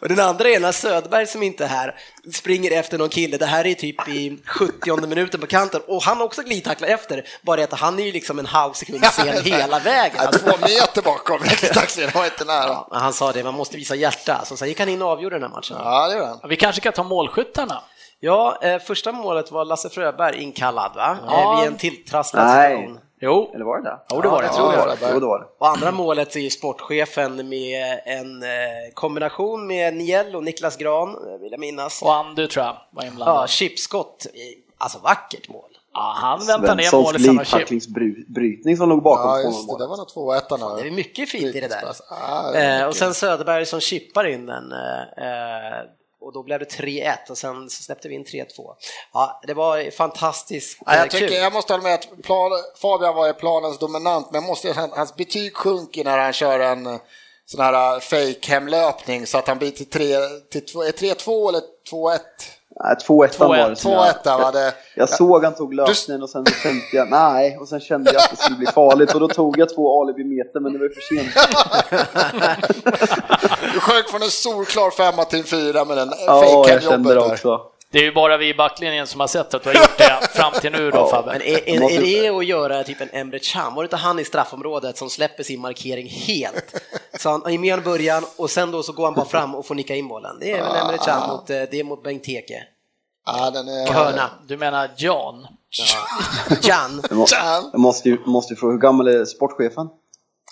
Och 0.00 0.08
den 0.08 0.20
andra 0.20 0.48
är 0.48 0.60
när 0.60 0.72
Söderberg 0.72 1.26
som 1.26 1.42
inte 1.42 1.64
är 1.64 1.68
här 1.68 1.94
springer 2.32 2.70
efter 2.70 2.98
någon 2.98 3.08
kille. 3.08 3.36
Det 3.36 3.46
här 3.46 3.66
är 3.66 3.74
typ 3.74 4.08
i 4.08 4.38
70 4.46 5.06
minuten 5.06 5.40
på 5.40 5.46
kanten 5.46 5.80
och 5.86 6.02
han 6.02 6.20
också 6.20 6.42
glidtacklar 6.42 6.88
efter. 6.88 7.24
Bara 7.42 7.64
att 7.64 7.72
han 7.72 7.98
är 7.98 8.04
ju 8.04 8.12
liksom 8.12 8.38
en 8.38 8.46
halv 8.46 8.72
sekund 8.72 9.04
sen 9.06 9.44
hela 9.44 9.78
vägen. 9.78 10.16
Ja, 10.22 10.30
två 10.30 10.56
meter 10.60 11.02
bakom, 11.02 11.38
tacklingen 11.74 12.10
var 12.14 12.24
inte 12.24 12.44
nära. 12.44 12.66
ja, 12.66 12.88
han 12.90 13.12
sa 13.12 13.32
det, 13.32 13.44
man 13.44 13.54
måste 13.54 13.76
visa 13.76 13.94
hjärta. 13.94 14.44
Så 14.44 14.56
sen 14.56 14.68
gick 14.68 14.80
han 14.80 14.88
in 14.88 15.02
och 15.02 15.08
avgjorde 15.08 15.34
den 15.34 15.42
här 15.42 15.50
matchen. 15.50 15.76
Ja, 15.80 16.08
det 16.08 16.14
gör 16.14 16.26
han. 16.26 16.40
Vi 16.48 16.56
kanske 16.56 16.80
kan 16.80 16.92
ta 16.92 17.02
målskyttarna. 17.02 17.82
Ja, 18.20 18.58
eh, 18.62 18.78
första 18.78 19.12
målet 19.12 19.50
var 19.50 19.64
Lasse 19.64 19.90
Fröberg 19.90 20.42
inkallad 20.42 20.92
va? 20.94 21.18
Ja. 21.26 21.52
Eh, 21.52 21.60
vid 21.60 21.68
en 21.72 21.78
tilltrasslad 21.78 22.50
situation. 22.50 22.98
Jo, 23.22 23.50
Eller 23.54 23.64
var 23.64 23.76
det 23.78 23.82
det? 23.88 23.98
Jo, 24.14 24.20
det 24.20 24.28
var 24.28 24.42
det. 24.42 24.46
Ja, 24.48 24.52
tror 24.54 24.72
jag. 24.74 24.88
det. 24.98 25.10
Jo, 25.14 25.20
det 25.20 25.26
var 25.26 25.38
det. 25.38 25.46
Och 25.58 25.68
andra 25.68 25.90
målet 25.92 26.36
är 26.36 26.40
ju 26.40 26.50
sportchefen 26.50 27.48
med 27.48 28.00
en 28.06 28.42
eh, 28.42 28.48
kombination 28.94 29.66
med 29.66 29.94
Niel 29.96 30.36
och 30.36 30.44
Niklas 30.44 30.76
Gran, 30.76 31.08
eh, 31.08 31.40
vill 31.40 31.50
jag 31.50 31.60
minnas. 31.60 32.02
och 32.02 32.14
Andu 32.14 32.46
tror 32.46 32.64
jag 32.66 32.76
var 32.90 33.02
Ja, 33.02 33.08
inblandad. 33.08 33.48
chipskott. 33.50 34.26
i- 34.34 34.66
Alltså 34.82 34.98
vackert 34.98 35.48
mål. 35.48 35.64
Ja, 35.94 36.12
han 36.16 36.46
väntar 36.46 36.76
ner 36.76 36.96
målet 37.02 37.20
chip. 37.22 37.30
glidtacklingsbrytning 37.32 38.76
som 38.76 38.88
låg 38.88 39.02
bakom 39.02 39.30
Ja, 39.30 39.38
ja, 39.38 39.44
just 39.44 39.68
det. 39.68 39.78
Det 39.78 39.86
var 39.86 39.96
nog 39.96 40.08
2-1 40.08 40.76
Det 40.82 40.88
är 40.88 40.90
mycket 40.90 41.28
fint 41.30 41.56
i 41.56 41.60
det 41.60 41.68
där. 41.68 41.82
Ah, 42.10 42.50
det 42.52 42.58
Eh, 42.80 42.86
och 42.86 42.94
sen 42.96 43.14
Söderberg 43.14 43.66
som 43.66 43.80
chippar 43.80 44.24
in 44.26 44.46
den. 44.46 44.72
Eh, 44.72 45.24
eh, 45.26 45.84
och 46.20 46.32
då 46.32 46.42
blev 46.42 46.58
det 46.58 46.64
3-1 46.64 47.12
och 47.30 47.38
sen 47.38 47.70
släppte 47.70 48.08
vi 48.08 48.14
in 48.14 48.24
3-2. 48.24 48.46
Ja, 49.12 49.40
det 49.46 49.54
var 49.54 49.90
fantastiskt 49.90 50.78
Ja, 50.86 50.92
eh, 50.92 50.98
jag, 50.98 51.10
tycker, 51.10 51.28
kul. 51.28 51.36
jag 51.36 51.52
måste 51.52 51.72
hålla 51.72 51.82
med 51.82 51.94
att 51.94 52.22
plan, 52.22 52.50
Fabian 52.82 53.14
var 53.14 53.26
ju 53.26 53.32
planens 53.32 53.78
dominant, 53.78 54.26
men 54.32 54.40
jag 54.42 54.48
måste, 54.48 54.72
han- 54.72 54.90
hans 54.92 55.16
betyg 55.16 55.56
sjunker 55.56 56.04
när 56.04 56.18
han 56.18 56.32
kör 56.32 56.60
en 56.60 56.86
eh, 56.86 56.96
sån 57.46 57.60
här 57.64 57.94
eh, 57.94 58.00
fake-hemlöpning 58.00 59.26
så 59.26 59.38
att 59.38 59.48
han 59.48 59.58
blir 59.58 59.70
till 59.70 59.90
3 59.90 60.04
till 60.50 60.66
två- 60.66 60.82
är 60.82 60.92
3-2 60.92 61.48
eller 61.48 61.60
2-1. 61.90 62.18
Nej, 62.84 62.96
2-1 63.08 63.38
var 63.38 63.56
det. 63.56 63.62
2-1, 63.64 63.74
som 63.74 63.92
2-1 63.92 64.14
jag, 64.24 64.38
var 64.38 64.52
det. 64.52 64.74
jag 64.96 65.08
såg 65.08 65.44
han 65.44 65.54
tog 65.54 65.74
lösningen 65.74 66.22
och 66.22 66.30
sen 66.30 66.44
tänkte 66.44 66.96
jag 66.96 67.10
nej, 67.10 67.58
och 67.58 67.68
sen 67.68 67.80
kände 67.80 68.12
jag 68.12 68.22
att 68.22 68.30
det 68.30 68.36
skulle 68.36 68.56
bli 68.56 68.66
farligt 68.66 69.14
och 69.14 69.20
då 69.20 69.28
tog 69.28 69.58
jag 69.58 69.74
två 69.74 70.02
alibi-meter 70.02 70.60
men 70.60 70.72
det 70.72 70.78
var 70.78 70.86
ju 70.86 70.94
för 70.94 71.00
sent. 71.00 71.34
Du 73.74 73.80
sjönk 73.80 74.08
från 74.08 74.22
en 74.22 74.30
solklar 74.30 74.90
femma 74.90 75.24
till 75.24 75.38
en 75.38 75.44
fyra 75.44 75.84
med 75.84 75.96
den 75.96 76.12
Ja, 76.26 76.44
jag 76.68 76.82
kände 76.82 77.14
det 77.14 77.20
där. 77.20 77.32
också. 77.32 77.60
Det 77.92 77.98
är 77.98 78.02
ju 78.02 78.12
bara 78.12 78.36
vi 78.36 78.48
i 78.48 78.54
backlinjen 78.54 79.06
som 79.06 79.20
har 79.20 79.26
sett 79.26 79.54
att 79.54 79.62
du 79.62 79.68
har 79.68 79.74
gjort 79.74 79.98
det 79.98 80.28
fram 80.34 80.52
till 80.60 80.72
nu 80.72 80.90
då 80.90 80.98
Ja, 80.98 81.10
Fabbe. 81.10 81.32
Men 81.32 81.42
är, 81.42 81.68
är, 81.68 81.90
är 81.92 82.22
det 82.22 82.28
att 82.38 82.46
göra 82.46 82.84
typ 82.84 83.00
en 83.00 83.08
Emre 83.12 83.38
Can? 83.38 83.74
Var 83.74 83.82
det 83.82 83.86
inte 83.86 83.96
han 83.96 84.18
i 84.18 84.24
straffområdet 84.24 84.98
som 84.98 85.10
släpper 85.10 85.42
sin 85.42 85.60
markering 85.60 86.08
helt? 86.08 86.80
Så 87.18 87.30
han 87.30 87.46
är 87.46 87.58
med 87.58 87.78
i 87.78 87.82
början 87.82 88.24
och 88.36 88.50
sen 88.50 88.70
då 88.70 88.82
så 88.82 88.92
går 88.92 89.04
han 89.04 89.14
bara 89.14 89.24
fram 89.26 89.54
och 89.54 89.66
får 89.66 89.74
nicka 89.74 89.94
in 89.94 90.08
bollen. 90.08 90.36
Det 90.40 90.52
är 90.52 90.62
väl 90.62 90.76
Emre 90.76 90.98
Can 90.98 91.28
mot, 91.30 91.50
eh, 91.50 91.56
det 91.70 91.80
är 91.80 91.84
mot 91.84 92.02
Bengt 92.02 92.24
Teke. 92.24 92.62
Ja, 93.26 93.50
den 93.50 93.68
är... 93.68 93.92
Hörna. 93.92 94.30
Du 94.46 94.56
menar. 94.56 94.90
Jag 94.96 95.34
må- 95.34 96.56
Can. 96.62 97.02
Jag 97.72 97.80
måste 97.80 98.08
ju, 98.08 98.18
måste 98.26 98.54
ju 98.54 98.60
fråga, 98.60 98.72
hur 98.72 98.80
gammal 98.80 99.08
är 99.08 99.24
sportchefen? 99.24 99.88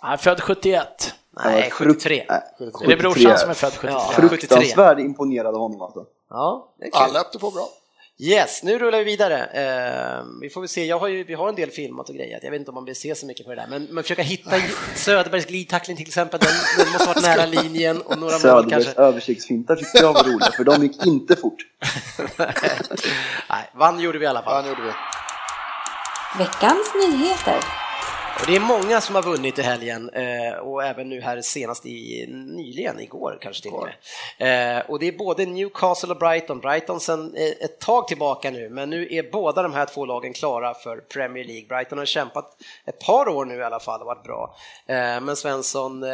Han 0.00 0.12
är 0.12 0.16
född 0.16 0.40
71. 0.40 1.14
Nej, 1.44 1.70
73. 1.70 2.24
Nej, 2.28 2.42
Är 2.84 2.88
det 2.88 2.96
brorsan 2.96 3.38
som 3.38 3.50
är 3.50 3.54
född 3.54 3.72
73? 3.72 3.90
Ja. 3.90 4.28
Fruktansvärd 4.28 5.00
imponerad 5.00 5.54
av 5.54 5.60
honom 5.60 5.82
alltså. 5.82 6.04
Ja, 6.30 6.74
det 6.78 6.86
är 6.86 6.90
kul. 6.90 7.00
Han 7.00 7.12
löpte 7.12 7.38
på 7.38 7.50
bra. 7.50 7.68
Yes, 8.20 8.62
nu 8.62 8.78
rullar 8.78 8.98
vi 8.98 9.04
vidare. 9.04 9.38
Eh, 9.44 10.24
vi 10.40 10.50
får 10.50 10.60
väl 10.60 10.68
se, 10.68 10.84
jag 10.84 10.98
har 10.98 11.08
ju, 11.08 11.24
vi 11.24 11.34
har 11.34 11.48
en 11.48 11.54
del 11.54 11.70
filmat 11.70 12.08
och 12.08 12.14
grejer, 12.14 12.40
jag 12.42 12.50
vet 12.50 12.58
inte 12.58 12.70
om 12.70 12.74
man 12.74 12.84
vill 12.84 12.96
se 12.96 13.14
så 13.14 13.26
mycket 13.26 13.46
på 13.46 13.54
det 13.54 13.60
där, 13.60 13.66
men, 13.70 13.84
men 13.84 14.04
försöka 14.04 14.22
hitta 14.22 14.50
Söderbergs 14.94 15.46
glidtackling 15.46 15.96
till 15.96 16.06
exempel, 16.06 16.40
den, 16.40 16.52
den 16.84 16.92
måste 16.92 17.06
varit 17.08 17.22
nära 17.22 17.46
linjen 17.46 18.00
och 18.00 18.18
några 18.18 18.32
mål 18.32 18.40
Söderbergs 18.40 18.84
kanske. 18.84 19.02
översiktsfintar 19.02 19.76
tyckte 19.76 19.98
jag 19.98 20.12
var 20.12 20.24
roliga, 20.24 20.50
för 20.56 20.64
de 20.64 20.82
gick 20.82 21.06
inte 21.06 21.36
fort. 21.36 21.58
Nej, 23.50 23.70
vann 23.74 24.00
gjorde 24.00 24.18
vi 24.18 24.24
i 24.24 24.28
alla 24.28 24.42
fall. 24.42 24.62
det 24.62 24.68
gjorde 24.68 24.82
vi. 24.82 24.92
Veckans 26.38 26.94
nyheter. 26.94 27.87
Och 28.40 28.46
det 28.46 28.56
är 28.56 28.60
många 28.60 29.00
som 29.00 29.14
har 29.14 29.22
vunnit 29.22 29.58
i 29.58 29.62
helgen 29.62 30.10
eh, 30.10 30.58
och 30.58 30.84
även 30.84 31.08
nu 31.08 31.20
här 31.20 31.40
senast 31.40 31.86
i 31.86 32.26
nyligen, 32.28 33.00
igår 33.00 33.38
kanske 33.40 33.62
till 33.62 33.72
och 33.72 33.88
med. 34.38 34.78
Eh, 34.78 34.90
och 34.90 34.98
det 34.98 35.08
är 35.08 35.12
både 35.12 35.46
Newcastle 35.46 36.10
och 36.10 36.18
Brighton. 36.18 36.60
Brighton 36.60 37.00
sen 37.00 37.34
eh, 37.34 37.46
ett 37.46 37.78
tag 37.78 38.08
tillbaka 38.08 38.50
nu, 38.50 38.68
men 38.68 38.90
nu 38.90 39.08
är 39.10 39.30
båda 39.32 39.62
de 39.62 39.72
här 39.72 39.86
två 39.86 40.06
lagen 40.06 40.32
klara 40.32 40.74
för 40.74 40.96
Premier 40.96 41.44
League. 41.44 41.66
Brighton 41.68 41.98
har 41.98 42.04
kämpat 42.04 42.56
ett 42.86 42.98
par 42.98 43.28
år 43.28 43.44
nu 43.44 43.56
i 43.56 43.62
alla 43.62 43.80
fall 43.80 44.00
och 44.00 44.06
varit 44.06 44.24
bra. 44.24 44.56
Men 45.22 45.36
Svensson, 45.36 46.04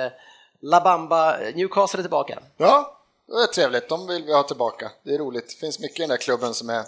La 0.61 0.81
Bamba, 0.81 1.37
Newcastle 1.55 2.01
är 2.01 2.03
tillbaka. 2.03 2.39
Ja, 2.57 3.01
det 3.27 3.43
är 3.43 3.47
trevligt. 3.47 3.89
De 3.89 4.07
vill 4.07 4.25
vi 4.25 4.35
ha 4.35 4.43
tillbaka. 4.43 4.91
Det 5.03 5.15
är 5.15 5.19
roligt. 5.19 5.49
Det 5.49 5.61
finns 5.61 5.81
mycket 5.81 5.99
i 5.99 6.03
den 6.03 6.11
där 6.11 6.17
klubben 6.17 6.55
som 6.55 6.71
är 6.71 6.85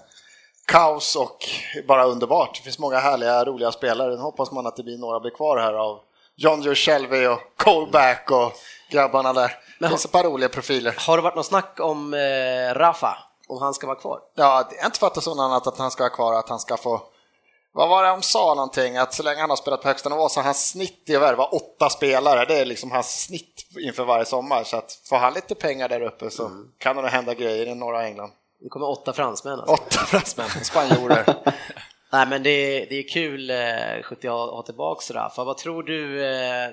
kaos 0.67 1.17
och 1.17 1.39
bara 1.89 2.05
underbart. 2.05 2.55
Det 2.55 2.63
finns 2.63 2.79
många 2.79 2.99
härliga, 2.99 3.45
roliga 3.45 3.73
spelare. 3.73 4.17
Nu 4.17 4.23
hoppas 4.23 4.51
man 4.53 4.67
att 4.67 4.77
det 4.77 4.83
blir 4.83 4.99
några 4.99 5.21
blir 5.21 5.31
kvar 5.31 5.59
här 5.59 5.75
av 5.75 6.01
John 6.37 6.63
Joe 6.63 6.75
Shelby 6.75 7.27
och 7.27 7.41
Colback 7.57 8.31
och 8.31 8.53
grabbarna 8.91 9.33
där. 9.33 9.53
Det 9.81 9.89
finns 9.89 10.05
ett 10.05 10.13
par 10.13 10.25
roliga 10.25 10.49
profiler. 10.49 10.95
Har 10.99 11.17
det 11.17 11.23
varit 11.23 11.37
något 11.37 11.47
snack 11.47 11.81
om 11.81 12.15
eh, 12.15 12.75
Rafa, 12.75 13.19
om 13.49 13.63
han 13.63 13.75
ska 13.75 13.87
vara 13.87 13.99
kvar? 13.99 14.21
Ja, 14.35 14.67
det 14.71 14.79
är 14.79 14.87
inte 14.87 14.99
fattat 14.99 15.25
så 15.25 15.43
annat 15.43 15.67
att 15.67 15.79
han 15.79 15.91
ska 15.91 16.05
ha 16.05 16.11
kvar, 16.11 16.35
att 16.35 16.49
han 16.49 16.59
ska 16.59 16.77
få 16.77 17.03
vad 17.77 17.89
var 17.89 18.03
det 18.03 18.09
de 18.09 18.23
sa 18.23 18.55
någonting? 18.55 18.97
Att 18.97 19.15
så 19.15 19.23
länge 19.23 19.41
han 19.41 19.51
har 19.51 19.57
spelat 19.57 19.83
på 19.83 19.89
högsta 19.89 20.09
nivå 20.09 20.29
så 20.29 20.41
har 20.41 20.45
hans 20.45 20.69
snitt 20.69 21.03
i 21.07 21.17
att 21.17 21.23
värva 21.23 21.45
åtta 21.45 21.91
spelare. 21.91 22.45
Det 22.45 22.61
är 22.61 22.65
liksom 22.65 22.91
hans 22.91 23.23
snitt 23.23 23.67
inför 23.81 24.05
varje 24.05 24.25
sommar. 24.25 24.65
Så 24.65 24.77
att 24.77 25.01
får 25.05 25.17
han 25.17 25.35
lite 25.35 25.55
pengar 25.55 25.89
där 25.89 26.01
uppe 26.01 26.31
så 26.31 26.51
kan 26.79 26.97
det 26.97 27.03
nog 27.03 27.11
hända 27.11 27.35
grejer 27.35 27.67
i 27.67 27.75
norra 27.75 28.07
England. 28.07 28.33
Det 28.67 28.71
kommer 28.71 28.89
åtta 28.91 29.13
fransmän 29.13 29.53
alltså. 29.61 29.73
Åtta 29.75 29.99
fransmän, 30.07 30.49
spanjorer. 30.49 31.25
Nej 32.13 32.27
men 32.27 32.43
det 32.43 32.51
är, 32.51 32.87
det 32.89 32.95
är 32.99 33.09
kul 33.09 33.51
eh, 33.51 34.03
70 34.03 34.29
att 34.29 34.51
ha 34.51 34.63
tillbaks 34.63 35.11
Rafa. 35.11 35.45
Vad 35.45 35.59
tror 35.59 35.83
du, 35.83 36.25
eh, 36.25 36.65
eh, 36.65 36.73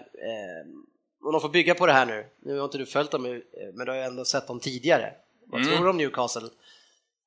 om 1.26 1.32
de 1.32 1.42
får 1.42 1.50
bygga 1.50 1.76
på 1.76 1.86
det 1.86 1.94
här 1.94 2.06
nu, 2.06 2.26
nu 2.46 2.58
har 2.58 2.66
inte 2.66 2.78
du 2.78 2.86
följt 2.86 3.12
dem 3.12 3.26
eh, 3.26 3.32
men 3.74 3.86
du 3.86 3.92
har 3.92 3.98
ju 3.98 4.04
ändå 4.04 4.26
sett 4.26 4.48
dem 4.48 4.60
tidigare. 4.60 5.14
Vad 5.48 5.62
Mm. 5.62 5.74
tror 5.74 5.84
du 5.86 5.90
om 5.90 5.98
Newcastle? 5.98 6.50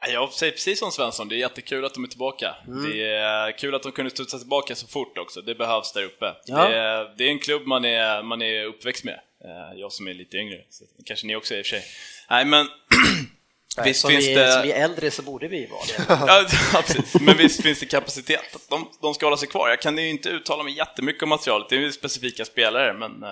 Ja, 0.01 0.09
Jag 0.13 0.33
säger 0.33 0.53
precis 0.53 0.79
som 0.79 0.91
Svensson, 0.91 1.29
det 1.29 1.35
är 1.35 1.39
jättekul 1.39 1.85
att 1.85 1.95
de 1.95 2.05
är 2.05 2.09
tillbaka. 2.09 2.55
Det 2.87 3.03
är 3.15 3.59
kul 3.59 3.75
att 3.75 3.83
de 3.83 3.93
kunde 3.93 4.11
studsa 4.11 4.39
tillbaka 4.39 4.75
så 4.75 4.87
fort 4.87 5.19
också, 5.19 5.41
det 5.41 5.55
behövs 5.55 5.93
där 5.93 6.05
uppe. 6.05 6.35
Ja. 6.47 6.69
Det, 6.69 6.77
är, 6.77 7.15
det 7.19 7.25
är 7.25 7.29
en 7.29 7.39
klubb 7.39 7.67
man 7.67 7.85
är, 7.85 8.23
man 8.23 8.43
är 8.43 8.65
uppväxt 8.65 9.05
med, 9.05 9.21
Eh, 9.45 9.79
jag 9.81 9.93
som 9.93 10.09
är 10.09 10.15
lite 10.15 10.37
yngre, 10.37 10.65
så 10.71 10.85
kanske 11.05 11.27
ni 11.27 11.37
också 11.37 11.55
är 11.55 11.59
i 11.59 11.63
och 11.63 11.67
för 11.67 11.71
sig. 11.77 11.85
Nej 12.31 12.45
men, 12.45 12.67
visst 13.85 14.01
som, 14.01 14.11
finns 14.11 14.27
vi, 14.27 14.35
det... 14.35 14.53
som 14.53 14.63
vi 14.63 14.73
är 14.73 14.85
äldre 14.85 15.11
så 15.11 15.23
borde 15.23 15.49
vi 15.49 15.67
vara 15.67 15.81
det. 15.81 16.05
Ja, 16.27 16.47
ja, 16.73 16.83
precis. 16.87 17.21
Men 17.21 17.37
visst 17.37 17.63
finns 17.63 17.81
det 17.81 17.87
kapacitet. 17.87 18.57
De, 18.69 18.89
de 19.01 19.15
ska 19.15 19.27
hålla 19.27 19.37
sig 19.37 19.49
kvar. 19.49 19.69
Jag 19.69 19.81
kan 19.83 19.99
ju 19.99 20.09
inte 20.11 20.29
uttala 20.29 20.63
mig 20.63 20.77
jättemycket 20.77 21.23
om 21.23 21.29
materialet, 21.29 21.69
det 21.69 21.77
är 21.77 21.81
ju 21.81 21.93
specifika 21.93 22.45
spelare, 22.45 22.93
men... 22.93 23.23
eh, 23.23 23.29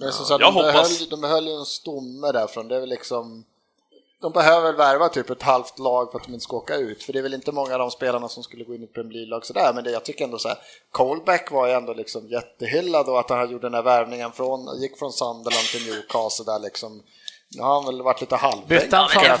Men 0.00 0.12
så 0.12 0.22
att 0.22 0.30
Jag 0.30 0.40
de, 0.40 0.54
hoppas. 0.54 0.72
behöll, 0.98 1.08
de 1.10 1.20
behöll 1.20 1.46
ju 1.46 1.52
en 1.52 1.64
stomme 1.66 2.32
därifrån. 2.32 2.68
Det 2.68 2.76
är 2.76 2.80
väl 2.80 2.88
liksom... 2.88 3.44
De 4.20 4.32
behöver 4.32 4.66
väl 4.66 4.76
värva 4.76 5.08
typ 5.08 5.30
ett 5.30 5.42
halvt 5.42 5.78
lag 5.78 6.10
för 6.12 6.18
att 6.18 6.24
de 6.24 6.32
inte 6.34 6.42
ska 6.44 6.56
åka 6.56 6.76
ut. 6.76 7.02
För 7.02 7.12
det 7.12 7.18
är 7.18 7.22
väl 7.22 7.34
inte 7.34 7.52
många 7.52 7.72
av 7.72 7.78
de 7.78 7.90
spelarna 7.90 8.28
som 8.28 8.42
skulle 8.42 8.64
gå 8.64 8.74
in 8.74 8.80
i 8.80 8.84
ett 8.84 8.92
Premier 8.94 9.12
League-lag 9.12 9.46
sådär. 9.46 9.72
Men 9.74 9.84
det, 9.84 9.90
jag 9.90 10.04
tycker 10.04 10.24
ändå 10.24 10.38
så 10.38 10.48
här, 10.48 10.58
Colback 10.90 11.50
var 11.50 11.66
ju 11.66 11.72
ändå 11.72 11.92
liksom 11.94 12.28
jättehyllad 12.28 13.08
och 13.08 13.20
att 13.20 13.30
han 13.30 13.50
gjorde 13.50 13.66
den 13.66 13.74
här 13.74 13.82
värvningen 13.82 14.32
från, 14.32 14.80
gick 14.80 14.98
från 14.98 15.12
Sunderland 15.12 15.66
till 15.72 15.86
Newcastle 15.86 16.44
där 16.44 16.58
liksom. 16.58 17.02
Nu 17.50 17.62
har 17.62 17.74
han 17.74 17.86
väl 17.86 18.02
varit 18.02 18.20
lite 18.20 18.36
halvvägs. 18.36 18.84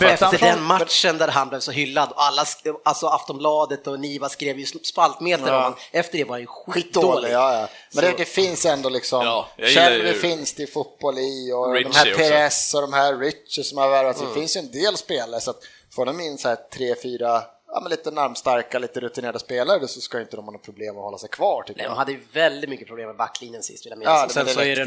Efter, 0.02 0.38
den 0.38 0.62
matchen 0.62 1.18
där 1.18 1.28
han 1.28 1.48
blev 1.48 1.60
så 1.60 1.70
hyllad, 1.70 2.08
och 2.12 2.22
alla, 2.22 2.44
alltså 2.84 3.06
Aftonbladet 3.06 3.86
och 3.86 4.00
Niva 4.00 4.28
skrev 4.28 4.58
ju 4.58 4.66
spaltmeter 4.66 5.46
Ja. 5.46 5.56
om 5.56 5.62
honom. 5.62 5.78
Efter 5.92 6.18
det 6.18 6.24
var 6.24 6.32
han 6.32 6.40
ju 6.40 6.46
Skitdålig, 6.46 7.30
ja, 7.32 7.60
ja. 7.60 7.68
Men 7.94 8.04
det, 8.04 8.14
det 8.18 8.24
finns 8.24 8.66
ändå 8.66 8.88
liksom, 8.88 9.24
Ja, 9.24 9.48
Shelby 9.58 10.12
finns 10.14 10.54
det 10.54 10.62
i 10.62 10.66
fotboll 10.66 11.18
i 11.18 11.52
och 11.52 11.66
de 11.66 11.74
Richie 11.74 11.92
här 11.92 12.12
också. 12.12 12.18
Perez 12.18 12.74
och 12.74 12.80
de 12.80 12.92
här 12.92 13.16
Richie 13.16 13.64
som 13.64 13.78
har 13.78 13.88
värvats. 13.88 14.20
Mm. 14.20 14.32
Det 14.34 14.40
finns 14.40 14.56
ju 14.56 14.58
en 14.58 14.70
del 14.70 14.96
spelare 14.96 15.40
så 15.40 15.50
att 15.50 15.62
får 15.94 16.06
de 16.06 16.20
in 16.20 16.38
så 16.38 16.48
här 16.48 16.58
tre, 16.74 16.94
fyra, 17.02 17.42
ja 17.72 17.80
men 17.80 17.90
lite 17.90 18.10
namnstarka, 18.10 18.78
lite 18.78 19.00
rutinerade 19.00 19.38
spelare 19.38 19.88
så 19.88 20.00
ska 20.00 20.20
inte 20.20 20.36
de 20.36 20.44
ha 20.44 20.52
något 20.52 20.62
problem 20.62 20.96
att 20.96 21.02
hålla 21.02 21.18
sig 21.18 21.28
kvar 21.28 21.62
tycker 21.62 21.78
Nej, 21.78 21.84
jag. 21.86 21.92
De 21.92 21.98
hade 21.98 22.12
ju 22.12 22.20
väldigt 22.32 22.70
mycket 22.70 22.86
problem 22.86 23.06
med 23.06 23.16
backlinjen 23.16 23.62
sist 23.62 23.86
vill 23.86 23.90
jag 23.90 23.96
Ja, 23.96 23.98
minnas. 24.12 24.34
det- 24.34 24.40
och 24.42 24.46
sen 24.48 24.54
så 24.54 24.60
är 24.60 24.76
det 24.76 24.84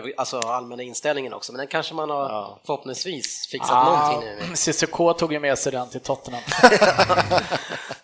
den 0.00 0.12
alltså, 0.16 0.38
allmänna 0.38 0.82
inställningen 0.82 1.34
också, 1.34 1.52
men 1.52 1.58
den 1.58 1.66
kanske 1.66 1.94
man 1.94 2.10
har 2.10 2.22
Ja. 2.28 2.58
förhoppningsvis 2.66 3.46
fixat 3.50 3.70
Ah, 3.72 3.84
någonting 3.84 4.30
nu 4.30 4.36
med. 4.48 4.58
Cissoko 4.58 5.12
tog 5.12 5.32
ju 5.32 5.40
med 5.40 5.58
sig 5.58 5.72
den 5.72 5.88
till 5.90 6.00
Tottenham. 6.00 6.42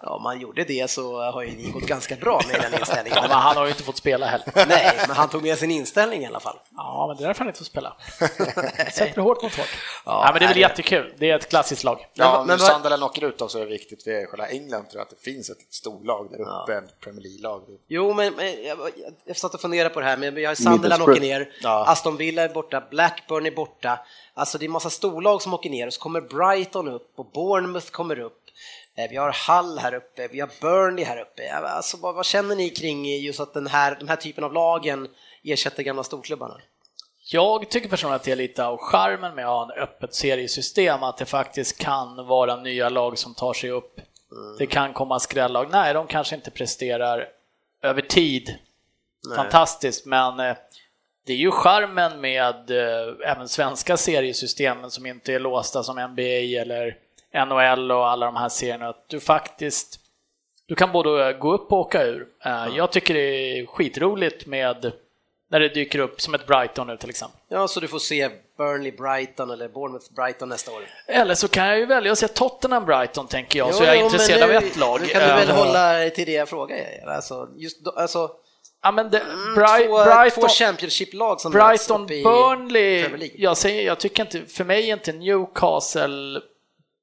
Ja, 0.03 0.09
om 0.11 0.23
man 0.23 0.41
gjorde 0.41 0.65
det 0.65 0.91
så 0.91 1.21
har 1.31 1.43
ju 1.43 1.51
ni 1.57 1.71
gått 1.71 1.83
ganska 1.83 2.17
bra 2.17 2.41
med 2.53 2.61
den 2.63 2.81
inställningen. 2.81 3.19
Ja, 3.23 3.29
men 3.29 3.39
han 3.39 3.57
har 3.57 3.65
ju 3.65 3.71
inte 3.71 3.83
fått 3.83 3.97
spela 3.97 4.27
heller. 4.27 4.47
Nej, 4.69 4.95
men 5.07 5.17
han 5.17 5.29
tog 5.29 5.43
med 5.43 5.59
sin 5.59 5.71
inställning 5.71 6.23
i 6.23 6.27
alla 6.27 6.41
fall. 6.41 6.59
Ja, 6.77 7.05
men 7.09 7.17
det 7.17 7.23
är 7.25 7.27
därför 7.27 7.39
han 7.39 7.49
inte 7.49 7.59
får 7.59 7.65
spela. 7.65 7.97
Sätter 8.93 9.21
hårt 9.21 9.43
mot 9.43 9.57
hårt. 9.57 9.67
Ja, 10.05 10.23
Ja, 10.27 10.31
men 10.33 10.39
det 10.41 10.45
är 10.45 10.49
väl 10.49 10.57
jättekul. 10.59 11.15
Det 11.19 11.31
är 11.31 11.37
ett 11.37 11.49
klassiskt 11.51 11.85
lag. 11.85 12.07
Ja, 12.15 12.39
Men- 12.39 12.47
men 12.47 12.59
vad- 12.59 12.67
Sunderland 12.73 13.05
åker 13.05 13.25
ut 13.25 13.41
också 13.43 13.59
är 13.59 13.63
det 13.63 13.71
viktigt 13.71 14.07
för 14.21 14.27
själva 14.27 14.47
England 14.47 14.83
tror 14.91 14.99
jag 15.01 15.03
att 15.03 15.11
det 15.11 15.21
finns 15.33 15.51
ett 15.51 15.67
storlag 15.71 16.29
där 16.31 16.41
uppe, 16.41 16.75
ett 16.75 17.01
Premier 17.01 17.23
League-lag. 17.23 17.63
Jo, 17.89 18.13
men, 18.15 18.35
men 18.35 18.65
jag, 18.65 18.79
jag, 18.79 19.15
jag 19.25 19.37
satt 19.37 19.55
och 19.55 19.61
funderade 19.61 19.91
på 19.95 20.01
det 20.01 20.07
här, 20.07 20.17
men 20.17 20.35
vi 20.35 20.45
har 20.45 20.55
Sunderland 20.55 21.03
åker 21.03 21.21
ner, 21.21 21.53
Ja. 21.63 21.85
Aston 21.89 22.17
Villa 22.17 22.43
är 22.43 22.49
borta, 22.49 22.83
Blackburn 22.91 23.47
är 23.47 23.51
borta. 23.51 24.01
Alltså 24.35 24.59
det 24.59 24.65
är 24.65 24.69
massa 24.69 24.91
storlag 24.91 25.43
som 25.43 25.55
åker 25.55 25.71
ner 25.71 25.87
och 25.87 25.93
så 25.93 26.01
kommer 26.01 26.21
Brighton 26.21 26.89
upp 26.89 27.13
och 27.17 27.31
Bournemouth 27.31 27.91
kommer 27.91 28.19
upp. 28.19 28.37
Eh, 28.97 29.11
Vi 29.11 29.17
har 29.17 29.37
Hull 29.49 29.79
här 29.79 29.95
uppe, 29.95 30.29
vi 30.29 30.41
har 30.41 30.51
Burnley 30.61 31.05
här 31.05 31.21
uppe. 31.21 31.43
Ja, 31.43 31.57
Alltså, 31.57 31.97
vad, 31.97 32.15
vad 32.15 32.27
känner 32.27 32.57
ni 32.57 32.71
kring 32.71 33.07
just 33.07 33.41
att 33.41 33.55
den 33.55 33.67
här, 33.67 33.97
den 33.99 34.09
här 34.09 34.17
typen 34.17 34.45
av 34.45 34.53
lagen 34.53 35.09
ersätter 35.45 35.83
gamla 35.83 36.03
storklubbarna? 36.05 36.61
Jag 37.33 37.71
tycker 37.71 37.89
personligen 37.89 38.17
att 38.17 38.25
det 38.25 38.33
är 38.33 38.37
lite 38.37 38.65
av 38.67 38.79
charmen 38.79 39.35
med 39.35 39.45
att 39.45 39.51
ha 39.51 39.63
en 39.75 39.83
öppet 39.83 40.15
seriesystem, 40.15 41.03
att 41.03 41.17
det 41.17 41.27
faktiskt 41.27 41.79
kan 41.79 42.27
vara 42.27 42.57
nya 42.57 42.89
lag 42.89 43.19
som 43.19 43.35
tar 43.35 43.53
sig 43.53 43.71
upp. 43.71 44.01
Det 44.59 44.67
kan 44.67 44.93
komma 44.93 45.19
skrällag. 45.19 45.69
Nej, 45.71 45.95
de 45.95 46.07
kanske 46.07 46.35
inte 46.35 46.51
presterar 46.51 47.29
över 47.83 48.03
tid 48.03 48.59
fantastiskt, 49.37 50.07
men 50.07 50.41
eh, 50.41 50.57
det 51.27 51.33
är 51.33 51.37
ju 51.37 51.51
charmen 51.51 52.21
med 52.21 52.71
eh, 52.71 53.31
även 53.33 53.49
svenska 53.49 53.97
seriesystemen 53.97 54.91
som 54.91 55.07
inte 55.07 55.33
är 55.35 55.41
låsta 55.41 55.83
som 55.83 55.97
NBA 55.97 56.61
eller 56.61 56.97
NHL 57.47 57.93
och 57.93 58.09
alla 58.09 58.27
de 58.27 58.37
här 58.37 58.49
serierna, 58.49 58.89
att 58.89 59.09
du 59.09 59.21
faktiskt 59.21 60.01
du 60.67 60.75
kan 60.75 60.93
både 60.93 61.33
gå 61.33 61.53
upp 61.55 61.73
och 61.73 61.79
åka 61.79 62.03
ur. 62.03 62.29
Eh, 62.45 62.67
Jag 62.77 62.93
tycker 62.93 63.15
det 63.15 63.21
är 63.61 63.67
skitroligt 63.67 64.47
med 64.47 64.93
när 65.51 65.61
det 65.61 65.69
dyker 65.69 65.99
upp 65.99 66.21
som 66.21 66.35
ett 66.35 66.47
Brighton 66.47 66.87
nu 66.87 66.97
till 66.97 67.11
exempel. 67.11 67.39
Ja, 67.49 67.69
så 67.69 67.81
du 67.81 67.89
får 67.89 67.99
se 67.99 68.31
Burnley 68.59 68.93
Brighton 68.93 69.51
eller 69.51 69.69
Bournemouth 69.69 70.13
Brighton 70.15 70.49
nästa 70.49 70.73
år. 70.73 70.83
Eller 71.07 71.35
så 71.35 71.49
kan 71.49 71.67
jag 71.67 71.79
ju 71.79 71.87
välja 71.87 72.13
att 72.13 72.19
se 72.19 72.29
Tottenham 72.29 72.85
Brighton 72.87 73.27
tänker 73.27 73.59
jag, 73.59 73.75
så 73.75 73.85
jag 73.85 73.95
är 73.95 73.99
Jo, 74.01 74.05
intresserad 74.05 74.41
men 74.49 74.57
av 74.57 74.63
nu- 74.63 74.69
ett 74.69 74.77
lag. 74.77 75.01
Nu 75.01 75.07
kan 75.07 75.21
du 75.23 75.29
väl 75.47 75.51
hålla 75.51 75.93
dig 75.93 76.11
till 76.11 76.27
det 76.27 76.33
jag 76.33 76.49
frågar. 76.49 76.79
Alltså, 77.07 77.49
just, 77.57 77.87
alltså, 77.97 78.31
Ja, 78.83 78.93
men 78.93 79.11
det, 79.11 79.19
mm, 79.21 79.55
Bri- 79.55 79.87
två, 79.87 80.05
Brighton, 80.05 80.43
två 80.43 80.49
Championship-lag 80.49 81.41
som 81.41 81.53
Brighton, 81.53 82.07
Burnley. 82.07 83.31
Jag, 83.37 83.57
säger, 83.57 83.87
jag 83.87 83.99
tycker 84.01 84.23
inte, 84.23 84.43
för 84.53 84.65
mig 84.65 84.91
är 84.91 84.93
inte 84.95 85.13
Newcastle 85.13 86.41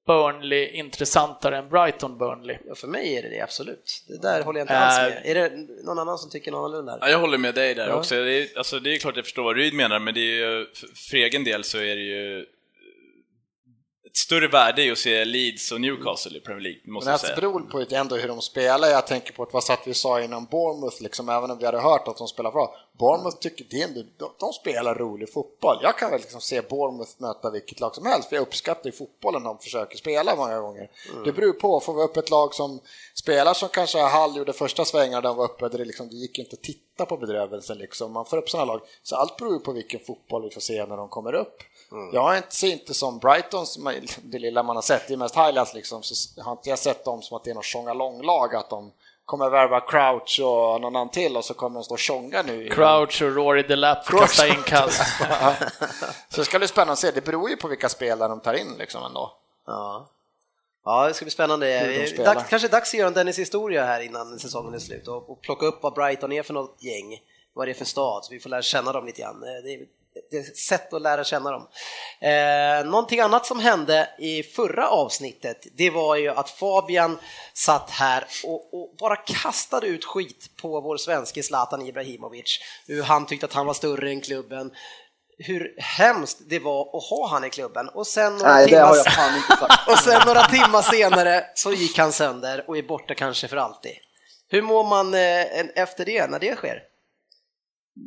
Burnley 0.07 0.67
intressantare 0.69 1.57
än 1.57 1.69
Brighton 1.69 2.17
Burnley. 2.17 2.57
Ja, 2.67 2.75
för 2.75 2.87
mig 2.87 3.17
är 3.17 3.21
det 3.21 3.29
det, 3.29 3.41
absolut. 3.41 4.03
Det 4.07 4.21
där 4.21 4.41
håller 4.43 4.59
jag 4.59 4.63
inte 4.63 4.77
alls 4.77 4.97
Äh. 4.97 5.03
med. 5.03 5.21
Är 5.25 5.35
det 5.35 5.51
någon 5.85 5.99
annan 5.99 6.17
som 6.17 6.29
tycker 6.29 6.51
någon 6.51 6.65
annorlunda? 6.65 6.97
Ja, 7.01 7.09
jag 7.09 7.19
håller 7.19 7.37
med 7.37 7.55
dig 7.55 7.75
där 7.75 7.87
Ja. 7.87 7.93
också. 7.95 8.15
Det 8.15 8.31
är, 8.31 8.57
alltså, 8.57 8.79
det 8.79 8.93
är 8.95 8.97
klart 8.97 9.15
jag 9.15 9.25
förstår 9.25 9.43
vad 9.43 9.55
Ryd 9.55 9.73
menar, 9.73 9.99
men 9.99 10.13
det 10.13 10.19
är 10.19 10.35
ju, 10.57 10.65
för- 10.73 10.87
för 11.09 11.17
egen 11.17 11.43
del 11.43 11.63
så 11.63 11.77
är 11.77 11.95
det 11.95 12.01
ju 12.01 12.45
större 14.17 14.47
värde 14.47 14.83
i 14.83 14.91
att 14.91 14.97
se 14.97 15.25
Leeds 15.25 15.71
och 15.71 15.81
Newcastle 15.81 16.37
i 16.37 16.41
Premier 16.41 16.63
League, 16.63 16.79
måste 16.85 17.07
Men 17.07 17.11
jag 17.11 17.21
det 17.21 17.27
säga. 17.27 17.35
beror 17.35 17.59
på 17.59 17.95
ändå 17.95 18.15
hur 18.15 18.27
de 18.27 18.41
spelar. 18.41 18.87
Jag 18.87 19.07
tänker 19.07 19.33
på 19.33 19.43
att 19.43 19.53
vad 19.53 19.63
satt 19.63 19.81
vi 19.85 19.93
sa 19.93 20.21
innan 20.21 20.45
Bournemouth, 20.45 21.01
liksom, 21.01 21.29
även 21.29 21.51
om 21.51 21.57
vi 21.57 21.65
hade 21.65 21.79
hört 21.79 22.07
att 22.07 22.17
de 22.17 22.27
spelar 22.27 22.51
bra. 22.51 22.75
Bournemouth 22.99 23.37
tycker 23.37 23.65
det 23.69 23.81
ändå, 23.81 24.03
de, 24.17 24.31
de 24.39 24.53
spelar 24.53 24.95
rolig 24.95 25.33
fotboll. 25.33 25.77
Jag 25.81 25.97
kan 25.97 26.11
väl 26.11 26.21
liksom 26.21 26.41
se 26.41 26.61
Bournemouth 26.61 27.11
möta 27.17 27.49
vilket 27.49 27.79
lag 27.79 27.95
som 27.95 28.05
helst, 28.05 28.29
för 28.29 28.35
jag 28.35 28.41
uppskattar 28.41 28.85
ju 28.85 28.91
fotbollen 28.91 29.43
de 29.43 29.57
försöker 29.57 29.97
spela 29.97 30.35
många 30.35 30.59
gånger. 30.59 30.89
Det 31.25 31.31
beror 31.31 31.53
på, 31.53 31.79
får 31.79 31.93
vi 31.93 32.01
upp 32.01 32.17
ett 32.17 32.29
lag 32.29 32.53
som 32.53 32.79
spelar 33.13 33.53
som 33.53 33.69
kanske 33.69 33.99
Hall 33.99 34.37
gjorde 34.37 34.53
första 34.53 34.85
svängarna 34.85 35.21
de 35.21 35.37
var 35.37 35.45
uppe, 35.45 35.69
där 35.69 35.77
det, 35.77 35.85
liksom, 35.85 36.09
det 36.09 36.15
gick 36.15 36.39
inte 36.39 36.53
att 36.53 36.63
titta 36.63 37.05
på 37.05 37.17
bedrövelsen 37.17 37.77
liksom. 37.77 38.13
Man 38.13 38.25
får 38.25 38.37
upp 38.37 38.49
sådana 38.49 38.73
lag. 38.73 38.81
Så 39.03 39.15
allt 39.15 39.37
beror 39.37 39.53
ju 39.53 39.59
på 39.59 39.71
vilken 39.71 39.99
fotboll 39.99 40.43
vi 40.43 40.49
får 40.49 40.61
se 40.61 40.85
när 40.85 40.97
de 40.97 41.09
kommer 41.09 41.33
upp. 41.33 41.63
Jag 42.13 42.21
har 42.21 42.37
inte, 42.37 42.55
ser 42.55 42.67
inte 42.67 42.93
som 42.93 43.19
Brighton, 43.19 43.67
som, 43.67 43.93
det 44.23 44.39
lilla 44.39 44.63
man 44.63 44.75
har 44.75 44.83
sett, 44.83 45.07
det 45.07 45.13
är 45.13 45.17
mest 45.17 45.35
highlights 45.35 45.73
liksom, 45.73 46.03
så 46.03 46.41
har 46.41 46.51
inte 46.51 46.69
jag 46.69 46.79
sett 46.79 47.05
dem 47.05 47.21
som 47.21 47.37
att 47.37 47.43
det 47.43 47.51
är 47.51 47.55
något 47.55 47.65
tjonga-lång-lag, 47.65 48.55
att 48.55 48.69
de 48.69 48.91
kommer 49.25 49.49
värva 49.49 49.81
Crouch 49.81 50.39
och 50.43 50.81
någon 50.81 50.95
annan 50.95 51.09
till 51.09 51.37
och 51.37 51.45
så 51.45 51.53
kommer 51.53 51.79
de 51.79 51.83
stå 51.83 51.93
och 51.93 51.99
tjonga 51.99 52.41
nu. 52.41 52.69
Crouch 52.69 53.21
och 53.21 53.35
Rory 53.35 53.63
Delap 53.63 54.05
kasta 54.05 54.47
inkast. 54.47 55.01
Så 56.29 56.41
det 56.41 56.45
ska 56.45 56.59
bli 56.59 56.67
spännande 56.67 56.93
att 56.93 56.99
se, 56.99 57.11
det 57.11 57.25
beror 57.25 57.49
ju 57.49 57.57
på 57.57 57.67
vilka 57.67 57.89
spelare 57.89 58.29
de 58.29 58.39
tar 58.39 58.53
in 58.53 58.75
liksom 58.77 59.03
ändå. 59.03 59.33
Ja. 59.65 60.07
Ja, 60.85 61.07
det 61.07 61.13
ska 61.13 61.25
bli 61.25 61.31
spännande. 61.31 62.07
Dags, 62.17 62.49
kanske 62.49 62.67
dags 62.67 62.93
att 62.93 62.99
göra 62.99 63.07
en 63.07 63.13
Dennis 63.13 63.39
historia 63.39 63.85
här 63.85 64.01
innan 64.01 64.39
säsongen 64.39 64.73
är 64.73 64.79
slut 64.79 65.07
och, 65.07 65.29
och 65.29 65.41
plocka 65.41 65.65
upp 65.65 65.83
vad 65.83 65.93
Brighton 65.93 66.31
är 66.31 66.43
för 66.43 66.53
något 66.53 66.83
gäng, 66.83 67.19
vad 67.53 67.67
det 67.67 67.71
är 67.71 67.73
för 67.73 67.85
stad, 67.85 68.25
så 68.25 68.33
vi 68.33 68.39
får 68.39 68.49
lära 68.49 68.61
känna 68.61 68.91
dem 68.91 69.05
lite 69.05 69.21
grann. 69.21 69.41
Det 69.41 69.73
är, 69.73 69.85
det 70.31 70.37
är 70.37 70.41
ett 70.41 70.57
sätt 70.57 70.93
att 70.93 71.01
lära 71.01 71.23
känna 71.23 71.51
dem. 71.51 71.67
Eh, 72.21 72.85
någonting 72.91 73.19
annat 73.19 73.45
som 73.45 73.59
hände 73.59 74.09
i 74.19 74.43
förra 74.43 74.89
avsnittet, 74.89 75.67
det 75.77 75.89
var 75.89 76.15
ju 76.15 76.29
att 76.29 76.49
Fabian 76.49 77.19
satt 77.53 77.89
här 77.89 78.27
och, 78.43 78.73
och 78.73 78.95
bara 78.99 79.15
kastade 79.15 79.87
ut 79.87 80.05
skit 80.05 80.49
på 80.61 80.81
vår 80.81 80.97
svenske 80.97 81.43
Zlatan 81.43 81.81
Ibrahimovic, 81.81 82.59
hur 82.87 83.03
han 83.03 83.25
tyckte 83.25 83.45
att 83.45 83.53
han 83.53 83.65
var 83.65 83.73
större 83.73 84.09
än 84.09 84.21
klubben, 84.21 84.71
hur 85.37 85.75
hemskt 85.77 86.37
det 86.49 86.59
var 86.59 86.97
att 86.97 87.03
ha 87.03 87.27
han 87.27 87.45
i 87.45 87.49
klubben 87.49 87.89
och 87.89 88.07
sen 88.07 88.37
några 88.37 88.53
Nej, 88.53 88.67
timmar 88.67 88.89
och 89.87 89.97
sen 89.97 90.21
några 90.25 90.43
timmar 90.43 90.81
senare 90.81 91.45
så 91.55 91.71
gick 91.73 91.97
han 91.97 92.11
sönder 92.11 92.65
och 92.67 92.77
är 92.77 92.83
borta 92.83 93.15
kanske 93.15 93.47
för 93.47 93.57
alltid. 93.57 93.93
Hur 94.49 94.61
mår 94.61 94.83
man 94.83 95.13
eh, 95.13 95.81
efter 95.83 96.05
det, 96.05 96.27
när 96.27 96.39
det 96.39 96.55
sker? 96.55 96.83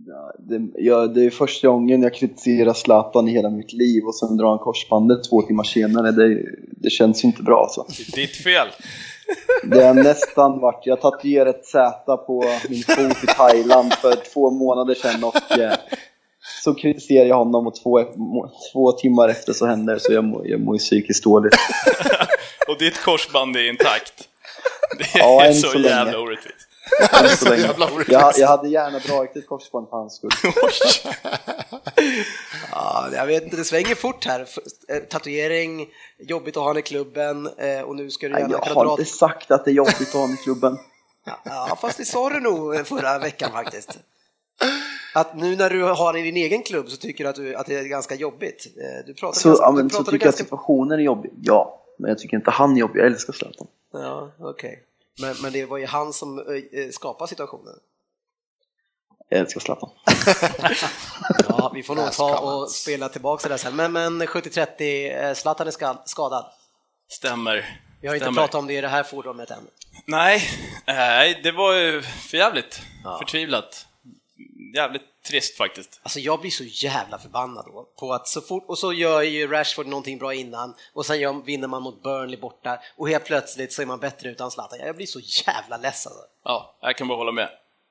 Ja, 0.06 0.32
det, 0.38 0.68
ja, 0.74 1.06
det 1.06 1.24
är 1.24 1.30
första 1.30 1.68
gången 1.68 2.02
jag 2.02 2.14
kritiserar 2.14 2.72
Zlatan 2.72 3.28
i 3.28 3.32
hela 3.32 3.50
mitt 3.50 3.72
liv 3.72 4.04
och 4.04 4.14
sen 4.14 4.36
drar 4.36 4.48
han 4.48 4.58
korsbandet 4.58 5.24
två 5.30 5.42
timmar 5.42 5.64
senare. 5.64 6.10
Det, 6.10 6.42
det 6.82 6.90
känns 6.90 7.24
ju 7.24 7.28
inte 7.28 7.42
bra 7.42 7.62
alltså. 7.62 7.84
Det 7.88 8.02
är 8.02 8.26
ditt 8.26 8.36
fel. 8.36 8.68
Det 9.64 9.84
har 9.84 9.94
nästan 9.94 10.60
varit, 10.60 10.86
jag 10.86 11.00
tatuerade 11.00 11.50
ett 11.50 11.66
Z 11.66 12.16
på 12.16 12.44
min 12.68 12.82
fot 12.82 13.24
i 13.24 13.26
Thailand 13.26 13.94
för 13.94 14.32
två 14.32 14.50
månader 14.50 14.94
sedan 14.94 15.24
och 15.24 15.58
eh, 15.58 15.72
så 16.62 16.74
kritiserar 16.74 17.26
jag 17.26 17.36
honom 17.36 17.66
och 17.66 17.74
två, 17.82 18.04
två 18.72 18.92
timmar 18.92 19.28
efter 19.28 19.52
så 19.52 19.66
händer 19.66 19.94
det 19.94 20.00
så 20.00 20.12
jag 20.12 20.24
mår, 20.24 20.48
jag 20.48 20.60
mår 20.60 20.74
ju 20.74 20.78
psykiskt 20.78 21.24
dåligt. 21.24 21.54
Och 22.68 22.78
ditt 22.78 23.02
korsband 23.02 23.56
är 23.56 23.68
intakt. 23.68 24.28
Det 24.98 25.18
är 25.18 25.18
Ja, 25.18 25.52
så, 25.52 25.68
så 25.68 25.78
jävla 25.78 26.18
orättvist. 26.18 26.69
Så 27.36 27.48
länge. 27.48 27.62
jävla. 27.62 27.90
Jag, 28.08 28.32
jag 28.36 28.48
hade 28.48 28.68
gärna 28.68 28.98
dragit 28.98 29.36
ett 29.36 29.46
korsband 29.46 29.88
för 29.88 29.96
hans 29.96 30.16
skull. 30.16 30.30
Ja, 32.72 33.08
jag 33.12 33.26
vet 33.26 33.42
inte, 33.44 33.56
det 33.56 33.64
svänger 33.64 33.94
fort 33.94 34.24
här. 34.24 34.40
Eh, 34.88 34.96
Tatuering, 34.98 35.88
jobbigt 36.18 36.56
att 36.56 36.60
ha 36.62 36.68
han 36.70 36.78
i 36.78 36.82
klubben 36.82 37.46
eh, 37.58 37.80
och 37.80 37.96
nu 37.96 38.10
ska 38.10 38.28
du 38.28 38.38
gärna 38.38 38.60
jag 38.66 38.74
har 38.74 38.90
inte 38.90 39.04
sagt 39.04 39.50
att 39.50 39.64
det 39.64 39.70
är 39.70 39.74
jobbigt 39.74 40.00
att 40.00 40.12
ha 40.12 40.20
honom 40.20 40.34
i 40.34 40.36
klubben. 40.36 40.78
Ja, 41.44 41.78
fast 41.80 41.98
det 41.98 42.04
sa 42.04 42.30
du 42.30 42.40
nog 42.40 42.86
förra 42.86 43.18
veckan 43.18 43.50
faktiskt. 43.52 43.98
Att 45.14 45.36
nu 45.36 45.56
när 45.56 45.70
du 45.70 45.82
har 45.82 46.16
i 46.16 46.22
din 46.22 46.36
egen 46.36 46.62
klubb 46.62 46.88
så 46.88 46.96
tycker 46.96 47.24
du 47.24 47.30
att, 47.30 47.36
du, 47.36 47.54
att 47.54 47.66
det 47.66 47.74
är 47.78 47.84
ganska 47.84 48.14
jobbigt. 48.14 48.66
Eh, 48.76 49.06
Du 49.06 49.14
pratar 49.14 49.40
Så, 49.40 49.48
ganska, 49.48 49.64
ja, 49.64 49.70
du 49.70 49.76
men, 49.76 49.90
så 49.90 49.98
tycker 49.98 50.12
jag 50.12 50.16
att 50.18 50.22
ganska... 50.24 50.44
situationen 50.44 50.98
är 50.98 51.02
jobbig. 51.04 51.30
Ja, 51.42 51.80
men 51.98 52.08
jag 52.08 52.18
tycker 52.18 52.36
inte 52.36 52.50
han 52.50 52.72
är 52.76 52.80
jobbig. 52.80 53.00
Jag 53.00 53.06
älskar 53.06 53.32
Zlatan. 53.32 53.66
Ja, 53.92 54.30
okej. 54.38 54.82
Men, 55.18 55.36
men 55.42 55.52
det 55.52 55.64
var 55.66 55.78
ju 55.78 55.86
han 55.86 56.12
som 56.12 56.38
eh, 56.38 56.90
skapade 56.90 57.28
situationen. 57.28 57.74
Jag 59.28 59.40
älskar 59.40 59.60
Zlatan. 59.60 59.90
Ja, 61.48 61.70
vi 61.74 61.82
får 61.82 61.94
nog 61.94 62.12
ta 62.12 62.38
och 62.38 62.70
spela 62.70 63.08
tillbaka 63.08 63.48
det 63.48 63.54
där 63.54 63.58
sen. 63.58 63.76
Men, 63.76 63.92
men 63.92 64.22
70-30, 64.22 65.24
eh, 65.28 65.34
Zlatan 65.34 65.66
är 65.66 65.70
ska- 65.70 66.02
skadad. 66.04 66.52
Stämmer. 67.08 67.80
Vi 68.00 68.08
har 68.08 68.14
inte 68.14 68.24
Stämmer. 68.24 68.40
pratat 68.40 68.54
om 68.54 68.66
det 68.66 68.74
i 68.74 68.80
det 68.80 68.88
här 68.88 69.02
forumet 69.02 69.50
än. 69.50 69.66
Nej, 70.06 70.42
nej, 70.86 71.40
det 71.42 71.52
var 71.52 71.74
ju 71.74 72.02
för 72.02 72.36
jävligt. 72.36 72.80
Förtvivlat. 73.20 73.86
Jävligt 74.76 75.02
trist 75.22 75.56
faktiskt. 75.56 76.00
Alltså 76.02 76.20
jag 76.20 76.40
blir 76.40 76.50
så 76.50 76.64
jävla 76.64 77.18
förbannad 77.18 77.64
då 77.66 77.88
på 77.98 78.12
att 78.12 78.28
så 78.28 78.40
fort, 78.40 78.64
och 78.68 78.78
så 78.78 78.92
gör 78.92 79.22
ju 79.22 79.46
Rashford 79.46 79.86
någonting 79.86 80.18
bra 80.18 80.34
innan 80.34 80.74
och 80.92 81.06
sen 81.06 81.20
gör, 81.20 81.32
vinner 81.32 81.68
man 81.68 81.82
mot 81.82 82.02
Burnley 82.02 82.40
borta 82.40 82.80
och 82.96 83.08
helt 83.08 83.24
plötsligt 83.24 83.72
så 83.72 83.82
är 83.82 83.86
man 83.86 83.98
bättre 83.98 84.30
utan 84.30 84.50
Zlatan. 84.50 84.78
Jag 84.78 84.96
blir 84.96 85.06
så 85.06 85.20
jävla 85.20 85.76
less 85.76 86.06
alltså. 86.06 86.22
Ja, 86.44 86.76
jag 86.80 86.96
kan 86.96 87.08
bara 87.08 87.18
hålla 87.18 87.32
med. 87.32 87.50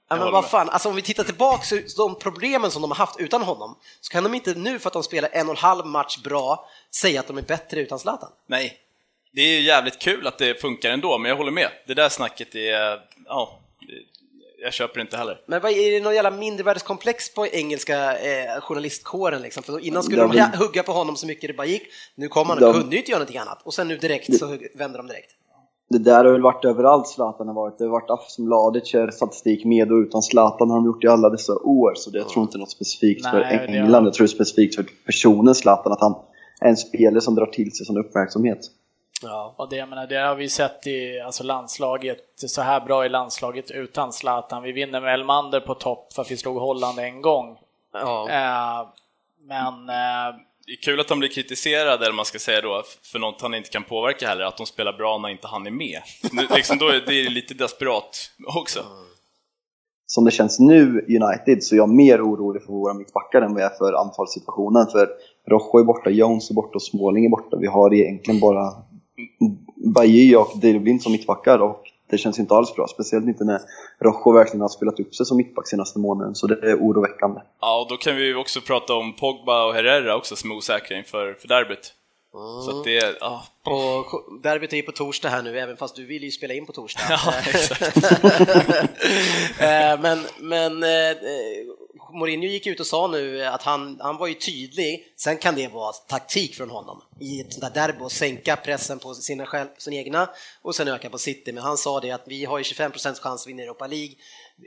Ja, 0.09 0.15
men 0.15 0.31
vad 0.31 0.49
fan, 0.49 0.69
alltså 0.69 0.89
om 0.89 0.95
vi 0.95 1.01
tittar 1.01 1.23
tillbaka 1.23 1.63
så 1.63 1.79
de 1.97 2.19
problemen 2.19 2.71
som 2.71 2.81
de 2.81 2.91
har 2.91 2.97
haft 2.97 3.19
utan 3.19 3.41
honom 3.41 3.77
så 4.01 4.11
kan 4.11 4.23
de 4.23 4.33
inte 4.33 4.53
nu 4.53 4.79
för 4.79 4.89
att 4.89 4.93
de 4.93 5.03
spelar 5.03 5.29
en 5.33 5.49
och 5.49 5.55
en 5.55 5.61
halv 5.61 5.85
match 5.85 6.17
bra 6.17 6.69
säga 6.95 7.19
att 7.19 7.27
de 7.27 7.37
är 7.37 7.41
bättre 7.41 7.79
utan 7.79 7.99
Zlatan. 7.99 8.31
Nej, 8.47 8.79
det 9.31 9.41
är 9.41 9.47
ju 9.47 9.61
jävligt 9.61 9.99
kul 9.99 10.27
att 10.27 10.37
det 10.37 10.61
funkar 10.61 10.89
ändå, 10.89 11.17
men 11.17 11.29
jag 11.29 11.37
håller 11.37 11.51
med. 11.51 11.71
Det 11.87 11.93
där 11.93 12.09
snacket 12.09 12.55
är, 12.55 13.01
ja, 13.25 13.59
jag 14.63 14.73
köper 14.73 15.01
inte 15.01 15.17
heller. 15.17 15.41
Men 15.47 15.61
vad 15.61 15.71
är 15.71 15.91
det 15.91 16.03
någon 16.03 16.15
jävla 16.15 16.31
mindervärdeskomplex 16.31 17.33
på 17.33 17.47
engelska 17.47 18.17
eh, 18.17 18.61
journalistkåren 18.61 19.41
liksom? 19.41 19.63
För 19.63 19.79
innan 19.85 20.03
skulle 20.03 20.21
de 20.21 20.35
men- 20.35 20.59
hugga 20.59 20.83
på 20.83 20.91
honom 20.91 21.15
så 21.15 21.27
mycket 21.27 21.47
det 21.49 21.53
bara 21.53 21.67
gick. 21.67 21.83
Nu 22.15 22.27
kom 22.27 22.49
han 22.49 22.57
och 22.57 22.73
De- 22.73 22.79
kunde 22.79 22.95
ju 22.95 22.99
inte 22.99 23.11
göra 23.11 23.19
någonting 23.19 23.37
annat 23.37 23.61
och 23.63 23.73
sen 23.73 23.87
nu 23.87 23.97
direkt 23.97 24.37
så 24.39 24.45
hugg- 24.45 24.77
vänder 24.77 24.97
de 24.97 25.07
direkt. 25.07 25.31
Det 25.89 25.97
där 25.99 26.25
har 26.25 26.31
väl 26.31 26.41
varit 26.41 26.65
överallt 26.65 27.07
Zlatan 27.07 27.47
har 27.47 27.55
varit. 27.55 27.77
Det 27.77 27.83
har 27.83 27.91
varit 27.91 28.09
Aftonbladet 28.09 28.85
kör 28.85 29.11
statistik 29.11 29.65
med 29.65 29.91
och 29.91 29.97
utan 29.97 30.21
Zlatan 30.21 30.69
har 30.69 30.77
de 30.77 30.85
gjort 30.85 31.03
i 31.03 31.07
alla 31.07 31.29
dessa 31.29 31.53
år. 31.53 31.93
Så 31.95 32.09
det, 32.09 32.17
jag 32.17 32.29
tror 32.29 32.43
inte 32.43 32.57
något 32.57 32.71
specifikt 32.71 33.23
Nej, 33.23 33.31
för 33.31 33.39
det 33.39 33.45
England. 33.45 34.05
Jag 34.05 34.13
tror 34.13 34.27
specifikt 34.27 34.75
för 34.75 34.85
personen 35.05 35.55
Zlatan, 35.55 35.91
att 35.91 36.01
han 36.01 36.15
är 36.61 36.69
en 36.69 36.77
spelare 36.77 37.21
som 37.21 37.35
drar 37.35 37.45
till 37.45 37.71
sig 37.75 37.85
sån 37.85 37.97
uppmärksamhet. 37.97 38.59
Ja. 39.21 39.55
Och 39.57 39.69
det, 39.69 39.75
jag 39.75 39.89
menar, 39.89 40.07
det 40.07 40.15
har 40.15 40.35
vi 40.35 40.49
sett 40.49 40.87
i 40.87 41.19
alltså 41.19 41.43
landslaget, 41.43 42.19
så 42.35 42.61
här 42.61 42.79
bra 42.81 43.05
i 43.05 43.09
landslaget 43.09 43.71
utan 43.71 44.13
Zlatan. 44.13 44.63
Vi 44.63 44.71
vinner 44.71 45.01
med 45.01 45.13
Elmander 45.13 45.59
på 45.59 45.73
topp 45.73 46.13
för 46.13 46.21
att 46.21 46.31
vi 46.31 46.37
slog 46.37 46.57
Holland 46.57 46.99
en 46.99 47.21
gång. 47.21 47.57
Ja. 47.93 48.29
Eh, 48.29 48.87
men 49.47 49.73
eh, 49.89 50.35
Det 50.65 50.71
är 50.71 50.81
kul 50.83 50.99
att 50.99 51.09
han 51.09 51.19
blir 51.19 51.29
kritiserad, 51.29 52.03
eller 52.03 52.13
man 52.13 52.25
ska 52.25 52.39
säga 52.39 52.61
då, 52.61 52.83
för 53.11 53.19
något 53.19 53.41
han 53.41 53.53
inte 53.53 53.69
kan 53.69 53.83
påverka 53.83 54.27
heller, 54.27 54.43
att 54.43 54.57
de 54.57 54.65
spelar 54.65 54.93
bra 54.93 55.17
när 55.17 55.29
inte 55.29 55.47
han 55.47 55.67
är 55.67 55.71
med. 55.71 56.01
Nu, 56.31 56.47
liksom 56.55 56.77
då 56.77 56.87
är 56.87 57.01
det 57.05 57.29
lite 57.29 57.53
desperat 57.53 58.31
också. 58.55 58.79
som 60.05 60.25
det 60.25 60.31
känns 60.31 60.59
nu 60.59 61.05
United 61.07 61.63
så 61.63 61.75
är 61.75 61.77
jag 61.77 61.89
mer 61.89 62.21
orolig 62.21 62.63
för 62.63 62.73
våra 62.73 62.93
mittbackar 62.93 63.41
än 63.41 63.53
vad 63.53 63.63
jag 63.63 63.71
är 63.71 63.77
för 63.77 63.93
anfallssituationen. 63.93 64.87
För 64.87 65.09
Rojo 65.47 65.79
är 65.79 65.83
borta, 65.83 66.09
Jones 66.09 66.49
är 66.49 66.53
borta 66.53 66.75
och 66.75 66.83
Småling 66.83 67.25
är 67.25 67.29
borta. 67.29 67.57
Vi 67.57 67.67
har 67.67 67.93
egentligen 67.93 68.39
bara 68.39 68.73
Bajy 69.75 70.35
och 70.35 70.51
David 70.55 70.81
Blind 70.81 71.01
som 71.01 71.11
mittbackar 71.11 71.59
och 71.59 71.83
det 72.09 72.17
känns 72.17 72.39
inte 72.39 72.55
alls 72.55 72.75
bra. 72.75 72.87
Speciellt 72.87 73.27
inte 73.27 73.43
när 73.43 73.61
Rojo 73.99 74.31
verkligen 74.31 74.61
har 74.61 74.69
spelat 74.69 74.99
upp 74.99 75.15
sig 75.15 75.25
som 75.25 75.37
mittback 75.37 75.67
senaste 75.67 75.99
månaden. 75.99 76.35
Så 76.35 76.47
det 76.47 76.71
är 76.71 76.75
oroväckande. 76.75 77.41
Ja, 77.61 77.81
och 77.81 77.89
då 77.89 77.97
kan 77.97 78.15
vi 78.15 78.25
ju 78.25 78.35
också 78.35 78.61
prata 78.61 78.93
om 78.93 79.13
Pogba 79.13 79.65
och 79.65 79.73
Herrera 79.73 80.15
också 80.15 80.35
som 80.35 80.51
är 80.51 80.55
osäkra 80.55 80.97
inför 80.97 81.33
för 81.33 81.47
derbyt. 81.47 81.93
Så 82.65 82.77
att 82.77 82.83
det, 82.83 83.17
ja. 83.19 83.43
Och 83.63 84.41
derbyt 84.43 84.73
är 84.73 84.77
ju 84.77 84.83
på 84.83 84.91
torsdag 84.91 85.29
här 85.29 85.41
nu, 85.41 85.59
även 85.59 85.77
fast 85.77 85.95
du 85.95 86.05
vill 86.05 86.23
ju 86.23 86.31
spela 86.31 86.53
in 86.53 86.65
på 86.65 86.71
torsdag. 86.71 87.03
Ja, 87.09 87.33
exakt. 87.47 87.97
Eh, 89.59 90.01
men 90.01 90.19
men 90.39 90.83
eh, 90.83 91.17
Mourinho 92.13 92.47
gick 92.47 92.67
ut 92.67 92.79
och 92.79 92.87
sa 92.87 93.07
nu 93.07 93.45
att 93.45 93.63
han, 93.63 93.99
han 94.01 94.17
var 94.17 94.27
ju 94.27 94.33
tydlig, 94.33 95.13
sen 95.15 95.37
kan 95.37 95.55
det 95.55 95.67
vara 95.67 95.93
taktik 95.93 96.55
från 96.55 96.69
honom 96.69 97.01
i 97.19 97.41
ett 97.41 97.53
sånt 97.53 97.73
där 97.73 97.87
derby 97.87 98.03
och 98.03 98.11
sänka 98.11 98.55
pressen 98.55 98.99
på 98.99 99.13
sina, 99.13 99.45
själv, 99.45 99.67
sina 99.77 99.95
egna 99.95 100.29
och 100.61 100.75
sen 100.75 100.87
öka 100.87 101.09
på 101.09 101.17
City. 101.17 101.51
Men 101.51 101.63
han 101.63 101.77
sa 101.77 101.99
det 101.99 102.11
att 102.11 102.23
vi 102.25 102.45
har 102.45 102.57
ju 102.57 102.63
25% 102.63 103.19
chans 103.19 103.25
att 103.25 103.47
vinna 103.47 103.63
Europa 103.63 103.87
League, 103.87 104.15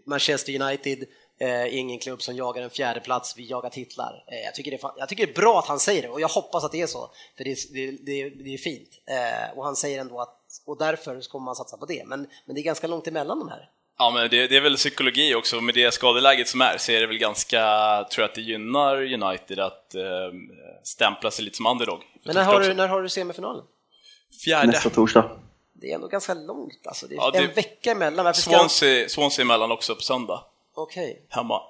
Manchester 0.07 0.63
United 0.63 1.05
Eh, 1.43 1.79
ingen 1.79 1.99
klubb 1.99 2.23
som 2.23 2.37
jagar 2.37 2.63
en 2.63 2.71
fjärde 2.71 3.01
plats, 3.01 3.35
vi 3.37 3.47
jagar 3.47 3.71
titlar. 3.71 4.25
Eh, 4.27 4.39
jag, 4.39 4.55
tycker 4.55 4.71
det 4.71 4.85
är, 4.85 4.91
jag 4.97 5.09
tycker 5.09 5.27
det 5.27 5.33
är 5.33 5.35
bra 5.35 5.59
att 5.59 5.67
han 5.67 5.81
säger 5.81 6.03
det 6.03 6.09
och 6.09 6.21
jag 6.21 6.29
hoppas 6.29 6.65
att 6.65 6.73
det 6.73 6.81
är 6.81 6.87
så, 6.87 7.11
för 7.37 7.45
det 7.45 7.51
är, 7.51 7.57
det, 7.73 7.91
det, 7.91 8.31
det 8.31 8.55
är 8.55 8.59
fint. 8.59 8.89
Eh, 9.07 9.59
och 9.59 9.65
han 9.65 9.77
säger 9.77 10.01
ändå 10.01 10.21
att, 10.21 10.39
och 10.67 10.79
därför 10.79 11.21
så 11.21 11.31
kommer 11.31 11.45
man 11.45 11.57
satsa 11.57 11.77
på 11.77 11.87
det, 11.87 12.05
men, 12.07 12.27
men 12.45 12.55
det 12.55 12.61
är 12.61 12.63
ganska 12.63 12.87
långt 12.87 13.07
emellan 13.07 13.39
de 13.39 13.49
här. 13.49 13.71
Ja, 13.99 14.11
men 14.11 14.31
det, 14.31 14.47
det 14.47 14.57
är 14.57 14.61
väl 14.61 14.77
psykologi 14.77 15.35
också, 15.35 15.61
med 15.61 15.75
det 15.75 15.95
skadeläget 15.95 16.49
som 16.49 16.61
är 16.61 16.79
så 16.79 16.93
är 16.93 17.01
det 17.01 17.07
väl 17.07 17.19
ganska, 17.19 17.59
tror 18.13 18.23
jag 18.23 18.29
att 18.29 18.35
det 18.35 18.41
gynnar 18.41 19.13
United 19.23 19.59
att 19.59 19.95
eh, 19.95 20.03
stämpla 20.85 21.31
sig 21.31 21.45
lite 21.45 21.57
som 21.57 21.67
underdog. 21.67 22.01
Men 22.25 22.35
när 22.35 22.45
har, 22.45 22.61
du, 22.61 22.75
när 22.75 22.89
har 22.89 23.03
du 23.03 23.09
semifinalen? 23.09 23.65
Fjärde. 24.45 24.67
Nästa 24.67 24.91
torsdag. 24.91 25.31
Det 25.73 25.91
är 25.91 25.95
ändå 25.95 26.09
ganska 26.09 26.35
långt 26.35 26.87
alltså, 26.87 27.07
det 27.07 27.15
är 27.15 27.17
Ja, 27.17 27.31
det- 27.31 27.39
en 27.39 27.53
vecka 27.55 27.91
emellan. 27.93 28.25
Varför 28.25 28.41
Swansea, 28.41 29.09
Swansea 29.09 29.43
emellan 29.43 29.73
också 29.73 29.95
på 29.95 30.01
söndag, 30.03 30.45
Okej. 30.75 31.23
hemma. 31.29 31.61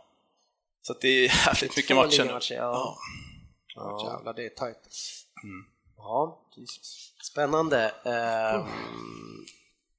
Så 0.83 0.93
att 0.93 1.01
det 1.01 1.09
är 1.09 1.47
jävligt 1.47 1.77
mycket 1.77 1.97
matcher 1.97 2.19
nu. 2.19 2.25
ligamatcher, 2.25 2.55
ja. 2.55 2.99
Ja. 3.75 4.11
Jävlar, 4.15 4.33
det 4.33 4.45
är 4.45 4.49
tajt. 4.49 4.77
Ja, 5.97 6.39
spännande. 7.23 7.93
Ehm, 8.05 8.13
eh, 8.61 8.67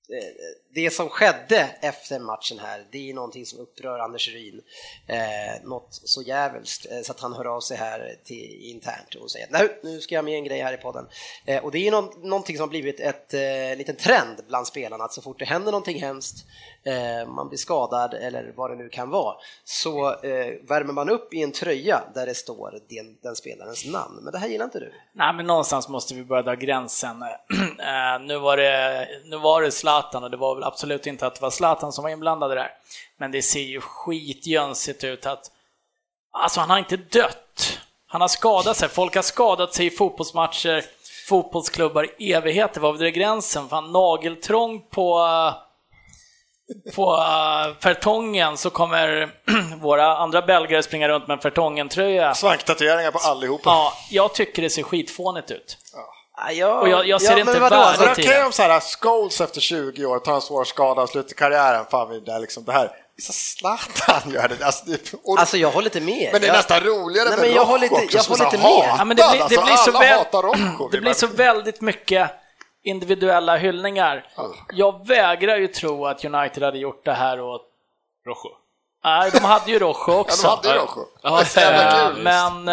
Eh, 0.10 0.34
det 0.74 0.89
som 0.89 1.10
skedde 1.10 1.70
efter 1.82 2.20
matchen 2.20 2.60
här, 2.60 2.86
det 2.92 3.10
är 3.10 3.13
någonting 3.13 3.46
som 3.46 3.60
upprör 3.60 4.00
Anders 4.00 4.30
Ryn. 4.30 4.62
Eh, 5.08 5.63
något 5.63 5.88
så 6.04 6.22
jävligt 6.22 6.86
eh, 6.92 7.02
så 7.02 7.12
att 7.12 7.20
han 7.20 7.34
hör 7.34 7.46
av 7.46 7.62
sig 7.62 7.78
här 7.78 8.16
till, 8.24 8.62
internt 8.62 9.16
och 9.16 9.32
säger 9.32 9.48
nu, 9.52 9.80
nu 9.84 10.02
ska 10.02 10.16
jag 10.16 10.26
med 10.26 10.34
en 10.34 10.44
grej 10.44 10.62
här 10.62 10.74
i 10.74 10.78
podden. 10.78 11.06
Eh, 11.46 11.63
och 11.63 11.72
det 11.72 11.88
är 11.88 11.92
någon, 11.92 12.30
någonting 12.30 12.58
som 12.58 12.62
har 12.62 12.70
blivit 12.70 13.00
ett 13.00 13.34
eh, 13.34 13.78
liten 13.78 13.96
trend 13.96 14.42
bland 14.48 14.68
spelarna 14.68 15.04
att 15.04 15.13
så 15.13 15.22
fort 15.22 15.39
det 15.39 15.46
händer 15.46 15.72
någonting 15.72 16.02
hemskt, 16.02 16.46
Eh, 16.86 17.28
man 17.28 17.50
blir 17.50 17.58
skadad 17.58 18.13
eller 18.13 18.54
vad 18.56 18.72
det 18.72 18.76
nu 18.76 18.89
kan 18.89 19.10
vara, 19.10 19.36
så 19.63 20.10
eh, 20.10 20.54
värmer 20.69 20.93
man 20.93 21.10
upp 21.10 21.34
i 21.34 21.43
en 21.43 21.52
tröja 21.52 22.04
där 22.13 22.26
det 22.26 22.36
står 22.36 22.80
den, 22.89 23.17
den 23.22 23.36
spelarens 23.36 23.86
namn. 23.86 24.19
Men 24.22 24.34
det 24.34 24.39
här 24.39 24.48
gillar 24.48 24.65
inte 24.65 24.80
du? 24.80 24.93
Nej, 25.13 25.34
men 25.34 25.48
någonstans 25.48 25.89
måste 25.89 26.13
vi 26.13 26.24
börja 26.24 26.41
dra 26.41 26.56
gränsen. 26.56 27.24
Eh, 27.80 28.22
nu, 28.22 28.38
var 28.38 28.58
det, 28.58 29.08
nu 29.26 29.38
var 29.38 29.62
det 29.62 29.72
Zlatan 29.72 30.24
och 30.24 30.32
det 30.32 30.38
var 30.38 30.56
väl 30.56 30.63
absolut 30.63 31.08
inte 31.08 31.28
att 31.28 31.36
det 31.36 31.41
var 31.41 31.50
Zlatan 31.50 31.91
som 31.91 32.04
var 32.04 32.10
inblandad 32.10 32.52
i 32.52 32.56
det 32.56 32.62
där. 32.62 32.72
Men 33.17 33.32
det 33.32 33.41
ser 33.41 33.60
ju 33.60 33.82
skitjönsigt 33.82 35.04
ut 35.04 35.26
att... 35.26 35.52
Alltså, 36.32 36.60
han 36.60 36.69
har 36.69 36.78
inte 36.78 36.98
dött. 36.98 37.80
Han 38.08 38.22
har 38.22 38.28
skadat 38.28 38.78
sig. 38.78 38.89
Folk 38.89 39.15
har 39.15 39.22
skadat 39.22 39.74
sig 39.74 39.86
i 39.86 39.89
fotbollsmatcher, 39.89 40.86
fotbollsklubbar 41.28 42.08
i 42.17 42.34
evigheter. 42.34 42.82
Var 42.82 42.93
det 42.93 43.12
gränsen? 43.12 43.69
Fan, 43.69 43.91
nageltrång 43.91 44.82
på... 44.89 45.19
Eh, 45.19 45.73
eh, 46.88 46.95
På 46.95 47.13
uh, 47.15 47.80
Fertongen 47.84 48.58
så 48.58 48.69
kommer 48.69 49.30
våra 49.82 50.17
andra 50.17 50.41
belgare 50.41 50.84
springa 50.84 51.10
runt 51.10 51.28
med 51.28 51.36
en 51.36 51.41
Fertongen-tröja. 51.41 52.34
Svanktatueringar 52.36 53.12
på 53.12 53.19
allihopa. 53.19 53.69
Ja, 53.69 53.93
jag 54.10 54.34
tycker 54.34 54.62
det 54.62 54.69
ser 54.69 54.84
skitfånigt 54.84 55.52
ut. 55.52 55.78
Ja, 56.38 56.52
jag, 56.52 56.82
Och 56.82 56.89
jag- 56.89 57.08
jag 57.08 57.21
ser 57.21 57.38
inte 57.38 57.52
men 57.52 57.62
vadå, 57.62 57.76
värdet 57.76 57.88
alltså, 57.88 58.02
Så 58.08 58.13
det 58.15 58.21
i 58.21 58.26
okej 58.28 58.43
om 58.45 58.52
så 58.52 58.63
här, 58.63 58.80
Scholes 58.80 59.41
efter 59.41 59.62
20 59.62 60.06
år 60.06 60.19
tar 60.19 60.36
en 60.36 60.41
svår 60.41 60.63
skada 60.63 61.02
och 61.02 61.10
slutar 61.10 61.34
karriären. 61.36 61.86
Fan, 61.91 62.10
vi 62.10 62.19
där 62.19 62.39
liksom 62.39 62.63
det 62.65 62.71
här. 62.71 62.91
Så 63.21 63.34
Zlatan 63.34 64.32
gör 64.34 64.47
det. 64.47 64.65
Alltså, 64.65 64.86
det 64.86 65.13
och, 65.23 65.39
Alltså 65.39 65.58
jag 65.58 65.71
håller 65.71 65.88
inte 65.88 66.02
med. 66.02 66.30
men 66.32 66.41
det 66.41 66.47
är 66.47 66.49
jag, 66.49 66.56
nästan 66.58 66.80
roligare 66.80 67.30
Nej, 67.30 67.38
med 67.38 67.45
men 67.47 67.56
jag 67.56 67.62
Rojo 67.62 67.71
håller 67.71 67.84
inte- 67.84 67.95
också, 68.06 68.17
jag 68.17 68.23
håller 68.23 68.38
så 68.38 68.43
inte 68.45 68.58
med. 68.58 68.65
hatad. 68.67 68.95
Ja, 68.99 69.06
men 69.06 69.17
det 69.17 69.23
blir, 69.32 69.38
det 69.39 69.43
Alltså, 69.43 69.62
blir 69.65 69.76
så 69.76 69.89
alla 69.89 69.99
väl, 69.99 70.89
det 70.91 71.02
blir 71.02 71.13
så 71.13 71.28
väldigt 71.28 71.82
mycket 71.82 72.32
individuella 72.84 73.58
hyllningar. 73.58 74.28
Jag 74.74 75.08
vägrar 75.08 75.58
ju 75.58 75.67
tro 75.67 76.06
att 76.06 76.26
United 76.26 76.63
hade 76.63 76.78
gjort 76.78 77.06
det 77.06 77.13
här 77.13 77.41
åt... 77.41 77.62
Rojo. 78.26 78.58
Nej, 79.04 79.32
de 79.32 79.43
hade 79.43 79.72
ju 79.72 79.80
Rojo 79.80 79.96
Ja, 80.08 80.19
också. 80.19 80.48
de 80.48 80.50
hade 80.50 80.67
ju 80.67 80.74
Rojo. 80.74 81.08
Ja, 81.22 81.43
kul. 82.13 82.24
Men... 82.24 82.67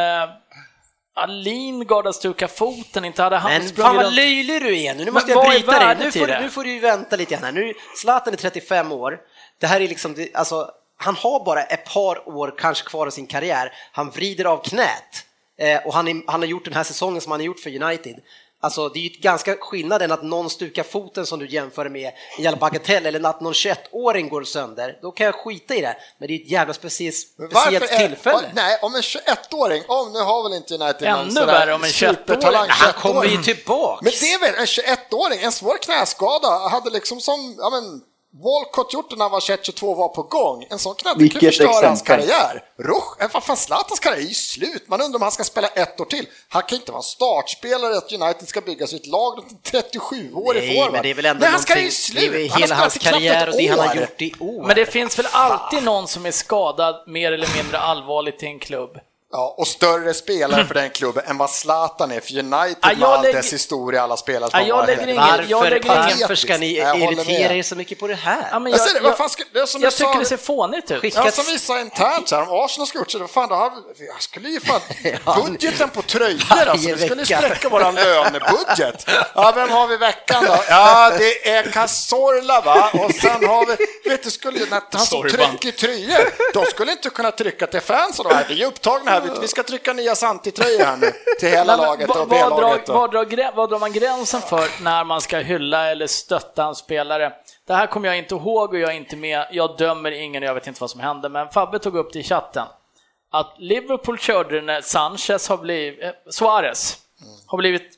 ja, 1.15 1.27
Lingard 1.27 2.05
har 2.05 2.13
stukat 2.13 2.53
foten, 2.53 3.05
inte 3.05 3.23
hade 3.23 3.37
han 3.37 3.53
men 3.53 3.69
fan 3.69 3.97
vad 3.97 4.15
löjlig 4.15 4.63
du 4.63 4.81
är 4.81 4.95
nu, 4.95 5.05
nu 5.05 5.11
måste 5.11 5.31
jag 5.31 5.49
bryta 5.49 5.79
dig. 5.79 5.97
Nu 5.99 6.13
får, 6.13 6.27
det? 6.27 6.41
nu 6.41 6.51
får 6.51 6.65
du 6.65 6.73
ju 6.73 6.81
vänta 6.81 7.17
lite 7.17 7.35
grann 7.35 7.45
här. 7.45 7.53
Nu, 7.53 7.75
Zlatan 7.97 8.33
är 8.33 8.39
35 8.39 8.93
år. 8.93 9.19
Det 9.61 9.67
här 9.67 9.81
är 9.81 9.89
liksom, 9.89 10.27
alltså, 10.35 10.71
han 10.97 11.17
har 11.17 11.45
bara 11.45 11.63
ett 11.63 11.85
par 11.85 12.29
år 12.29 12.55
kanske 12.59 12.89
kvar 12.89 13.07
av 13.07 13.11
sin 13.11 13.27
karriär. 13.27 13.73
Han 13.93 14.11
vrider 14.11 14.45
av 14.45 14.57
knät 14.65 15.25
eh, 15.59 15.87
och 15.87 15.95
han, 15.95 16.09
är, 16.09 16.23
han 16.27 16.41
har 16.41 16.49
gjort 16.49 16.65
den 16.65 16.75
här 16.75 16.85
säsongen 16.85 17.21
som 17.21 17.33
han 17.33 17.41
har 17.41 17.47
gjort 17.47 17.61
för 17.61 17.83
United. 17.83 18.21
Alltså 18.63 18.89
det 18.89 18.99
är 18.99 19.03
ju 19.03 19.09
ganska 19.09 19.57
skillnad 19.61 20.03
än 20.03 20.13
att 20.13 20.23
någon 20.23 20.51
stukar 20.51 20.83
foten 20.83 21.27
som 21.27 21.39
du 21.39 21.49
jämför 21.49 21.89
med 21.89 22.13
en 22.39 22.45
jävla 22.45 22.59
bagatell 22.59 23.07
eller 23.07 23.29
att 23.29 23.41
någon 23.41 23.53
21-åring 23.53 24.29
går 24.29 24.45
sönder. 24.45 24.99
Då 25.03 25.11
kan 25.11 25.27
jag 25.27 25.35
skita 25.35 25.75
i 25.75 25.81
det. 25.81 25.97
Men 26.19 26.29
det 26.29 26.35
är 26.35 26.41
ett 26.45 26.51
jävla 26.51 26.75
speciellt, 26.75 27.17
speciellt 27.51 27.91
är- 27.93 28.09
tillfälle. 28.09 28.39
Oj, 28.39 28.51
nej, 28.55 28.79
om 28.83 28.95
en 28.95 29.01
21-åring, 29.01 29.83
om 29.89 30.13
nu 30.13 30.19
har 30.19 30.43
väl 30.43 30.53
inte 30.53 30.75
United 30.75 31.09
någon 31.11 31.21
Ännu 31.21 31.31
sådär 31.31 31.47
värre 31.47 31.75
om 31.75 31.85
en 31.85 31.91
21-åring. 31.91 32.17
supertalang 32.17 32.67
Han 32.69 32.93
kommer 32.93 33.25
ju 33.25 33.29
21-åring. 33.31 33.43
tillbaks. 33.43 34.03
Men 34.03 34.13
det 34.21 34.33
är 34.33 34.41
väl 34.41 34.55
en 34.61 34.67
21-åring, 34.67 35.41
en 35.43 35.53
svår 35.53 35.79
knäskada, 35.83 36.49
hade 36.69 36.91
liksom 36.91 37.21
som, 37.21 37.55
ja 37.59 37.71
men, 37.71 38.01
Walcott 38.33 38.93
gjort 38.93 39.11
det 39.11 39.17
när 39.17 39.25
han 39.25 39.33
var 39.33 39.41
21-22 39.41 39.97
var 39.97 40.09
på 40.09 40.23
gång. 40.23 40.67
En 40.71 40.79
sån 40.79 40.95
knäck 40.95 41.33
kan 41.33 41.41
förstöra 41.41 41.87
hans 41.87 42.03
karriär. 42.03 42.65
Rush, 42.79 43.23
äh, 43.25 43.29
vad 43.33 43.45
fan, 43.45 43.57
Zlatans 43.57 44.01
karriär 44.01 44.19
är 44.19 44.23
ju 44.29 44.35
slut. 44.35 44.85
Man 44.89 45.01
undrar 45.01 45.19
om 45.19 45.23
han 45.23 45.33
ska 45.33 45.45
spela 45.45 45.69
ett 45.69 46.01
år 46.01 46.05
till. 46.05 46.27
Han 46.49 46.63
kan 46.63 46.79
inte 46.79 46.93
vara 46.93 47.03
startspelare 47.03 47.97
att 47.97 48.13
United 48.13 48.49
ska 48.49 48.61
bygga 48.61 48.87
sitt 48.87 49.07
lag 49.07 49.39
runt 49.39 49.51
en 49.75 49.81
37-årig 49.81 50.63
Nej, 50.63 50.75
forward. 50.77 50.93
men 50.93 51.03
det 51.03 51.11
är 51.11 51.15
väl 51.15 51.27
ändå 51.27 51.41
Nej, 51.41 51.51
hans 51.51 51.65
karriär 51.65 51.83
är 51.83 52.23
ju 52.23 52.31
det 52.33 52.45
är 52.45 52.49
slut. 52.49 52.53
hela 52.55 52.67
Han 52.67 52.71
har 52.71 52.77
hans 52.77 52.99
karriär 52.99 53.49
och 53.49 53.57
det 53.57 53.67
han 53.67 53.79
har 53.79 53.95
gjort 53.95 54.23
i 54.23 54.35
år. 54.41 54.67
Men 54.67 54.77
det 54.77 54.87
finns 54.87 55.19
väl 55.19 55.27
alltid 55.33 55.83
någon 55.83 56.09
som 56.09 56.27
är 56.27 56.31
skadad 56.31 57.05
mer 57.07 57.33
eller 57.33 57.49
mindre 57.57 57.79
allvarligt 57.79 58.43
i 58.43 58.47
en 58.47 58.59
klubb. 58.59 58.99
Ja, 59.33 59.55
och 59.59 59.67
större 59.67 60.15
spelare 60.15 60.65
för 60.67 60.75
den 60.75 60.91
klubben 60.91 61.25
än 61.27 61.39
vad 61.39 61.51
Zlatan 61.51 62.13
är 62.13 62.21
för 62.21 62.39
United 62.39 62.77
Ja, 62.83 62.89
jag 62.91 62.99
med 62.99 63.09
all 63.09 63.23
lägger- 63.23 63.37
dess 63.43 63.53
historia, 63.53 64.03
alla 64.03 64.17
spelare 64.17 64.51
Ja, 64.53 64.59
som 64.59 64.69
jag 64.69 64.75
har 64.77 64.87
lägger 64.87 65.03
ingen- 65.07 65.17
jag 65.17 65.59
Varför, 65.59 65.71
lägger 65.71 66.05
ingen- 66.07 66.19
varför 66.21 66.35
ska 66.35 66.57
ni 66.57 66.77
Jag 66.77 66.99
irritera 66.99 67.55
er 67.55 67.63
så 67.63 67.77
mycket 67.77 67.99
på 67.99 68.07
det 68.07 68.15
här? 68.15 68.49
Ja, 68.53 68.59
men 68.59 68.73
Jag 68.73 68.81
jag, 68.81 68.87
ser 68.89 68.95
det, 68.95 69.01
vad 69.01 69.11
jag, 69.11 69.19
fan 69.19 69.31
ska, 69.31 69.43
det 69.53 69.59
är 69.61 69.67
som 69.67 69.83
jag 69.83 69.93
tycker 69.93 70.13
sa, 70.13 70.19
det 70.19 70.25
ser 70.25 70.37
fånigt 70.37 70.91
ut. 70.91 71.15
Ja, 71.15 71.31
som 71.31 71.45
vi 71.45 71.59
sa 71.59 71.81
internt 71.81 72.31
här, 72.31 72.43
om 72.43 72.65
Arsenal 72.65 72.87
skulle 72.87 73.01
gjort 73.01 73.11
så, 73.11 73.19
vad 73.19 73.31
fan, 73.31 73.49
då 73.49 73.55
har 73.55 73.73
jag 73.99 74.23
skulle 74.23 74.49
ju 74.49 74.61
fan, 74.61 74.81
Ja, 75.27 75.43
budgeten 75.47 75.89
på 75.89 76.03
tröjor 76.03 76.43
alltså, 76.51 76.89
vi 76.95 77.05
skulle 77.07 77.25
spräcka 77.27 77.69
våran 77.69 77.95
lönebudget. 77.95 79.09
Ja, 79.35 79.53
vem 79.57 79.71
har 79.71 79.87
vi 79.87 79.95
i 79.95 79.99
veckan 79.99 80.45
då? 80.47 80.57
Ja, 80.69 81.13
det 81.19 81.49
är 81.51 81.63
Cazorla 81.63 82.61
va, 82.61 82.91
och 82.95 83.13
sen 83.15 83.45
har 83.49 83.67
vi, 83.67 84.11
vet 84.11 84.23
du, 84.23 84.31
skulle, 84.31 84.59
när 84.71 84.81
han 84.93 85.07
som 85.07 85.23
trycker 85.23 85.71
tröjor, 85.71 86.53
de 86.55 86.65
skulle 86.67 86.93
inte 86.93 87.11
kunna 87.11 87.31
trycka 87.31 87.67
till 87.67 87.81
fansen 87.81 88.25
då, 88.29 88.37
vi 88.49 88.63
är 88.63 88.67
upptagna 88.67 89.11
här, 89.11 89.20
vi- 89.21 89.41
vi 89.41 89.49
ska 89.49 89.63
trycka 89.63 89.93
nya 89.93 90.15
Santi-tröjor 90.15 90.85
här 90.85 90.97
nu, 90.97 91.13
till 91.41 91.49
hela 91.49 91.77
Nej, 91.77 91.87
laget 91.87 92.11
och 92.17 92.29
B-laget. 92.29 92.89
vad, 92.89 93.11
drar, 93.13 93.67
drar 93.69 93.79
man 93.79 93.93
gränsen 93.93 94.41
för 94.41 94.83
när 94.83 95.05
man 95.05 95.21
ska 95.21 95.39
hylla 95.39 95.91
eller 95.91 96.07
stötta 96.07 96.65
en 96.65 96.75
spelare? 96.75 97.33
Det 97.67 97.75
här 97.75 97.87
kommer 97.87 98.09
jag 98.09 98.19
inte 98.19 98.35
ihåg 98.35 98.71
och 98.73 98.79
jag 98.79 98.91
är 98.91 98.97
inte 98.97 99.17
med. 99.17 99.47
Jag 99.51 99.77
dömer 99.79 100.11
ingen 100.11 100.43
och 100.43 100.49
jag 100.49 100.55
vet 100.55 100.67
inte 100.67 100.81
vad 100.81 100.91
som 100.91 101.01
hände, 101.01 101.29
men 101.29 101.49
Fabbe 101.49 101.79
tog 101.79 101.97
upp 101.97 102.13
det 102.13 102.19
i 102.19 102.23
chatten. 102.23 102.67
Att 103.33 103.55
Liverpool 103.59 104.19
körde 104.19 104.61
när 104.63 104.81
Sanchez 104.81 105.49
har 105.49 105.57
blivit, 105.57 106.03
eh, 106.03 106.11
Suarez 106.31 106.99
har 107.47 107.59
blivit 107.59 107.93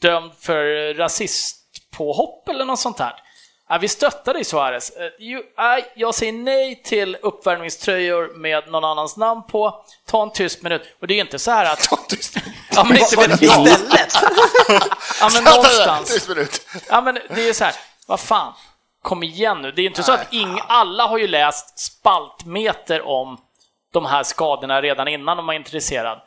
dömd 0.00 0.32
för 0.40 0.94
rasistpåhopp 0.94 2.48
eller 2.48 2.64
något 2.64 2.78
sånt 2.80 2.98
här. 2.98 3.14
Ja, 3.72 3.78
vi 3.78 3.88
stöttar 3.88 4.34
dig 4.34 4.44
Suarez. 4.44 4.90
Eh, 4.90 5.10
nej, 5.58 5.92
Jag 5.94 6.14
säger 6.14 6.32
nej 6.32 6.82
till 6.84 7.16
uppvärmningströjor 7.22 8.34
med 8.34 8.70
någon 8.70 8.84
annans 8.84 9.16
namn 9.16 9.42
på. 9.42 9.84
Ta 10.06 10.22
en 10.22 10.32
tyst 10.32 10.62
minut. 10.62 10.82
Och 11.00 11.06
det 11.06 11.14
är 11.14 11.16
ju 11.16 11.20
inte 11.20 11.38
så 11.38 11.50
här 11.50 11.72
att... 11.72 11.88
Ja, 12.74 12.84
men 12.84 12.96
inte 12.96 13.16
vet 13.16 13.42
jag. 13.42 13.66
Istället! 13.66 14.14
Ja, 15.20 15.30
men 15.34 15.44
någonstans. 15.54 16.14
Tyst 16.14 16.28
minut. 16.28 16.66
Ja, 16.88 17.00
men 17.00 17.14
det 17.14 17.48
är 17.48 17.52
så 17.52 17.64
här, 17.64 17.74
vad 18.06 18.20
fan. 18.20 18.52
kom 19.02 19.22
igen 19.22 19.62
nu. 19.62 19.72
Det 19.72 19.80
är 19.80 19.82
ju 19.82 19.88
inte 19.88 20.02
så 20.02 20.12
att 20.12 20.32
ing, 20.32 20.60
alla 20.68 21.06
har 21.06 21.18
ju 21.18 21.26
läst 21.28 21.78
spaltmeter 21.78 23.06
om 23.06 23.38
de 23.92 24.04
här 24.06 24.22
skadorna 24.22 24.82
redan 24.82 25.08
innan 25.08 25.36
de 25.36 25.46
var 25.46 25.54
intresserade. 25.54 26.20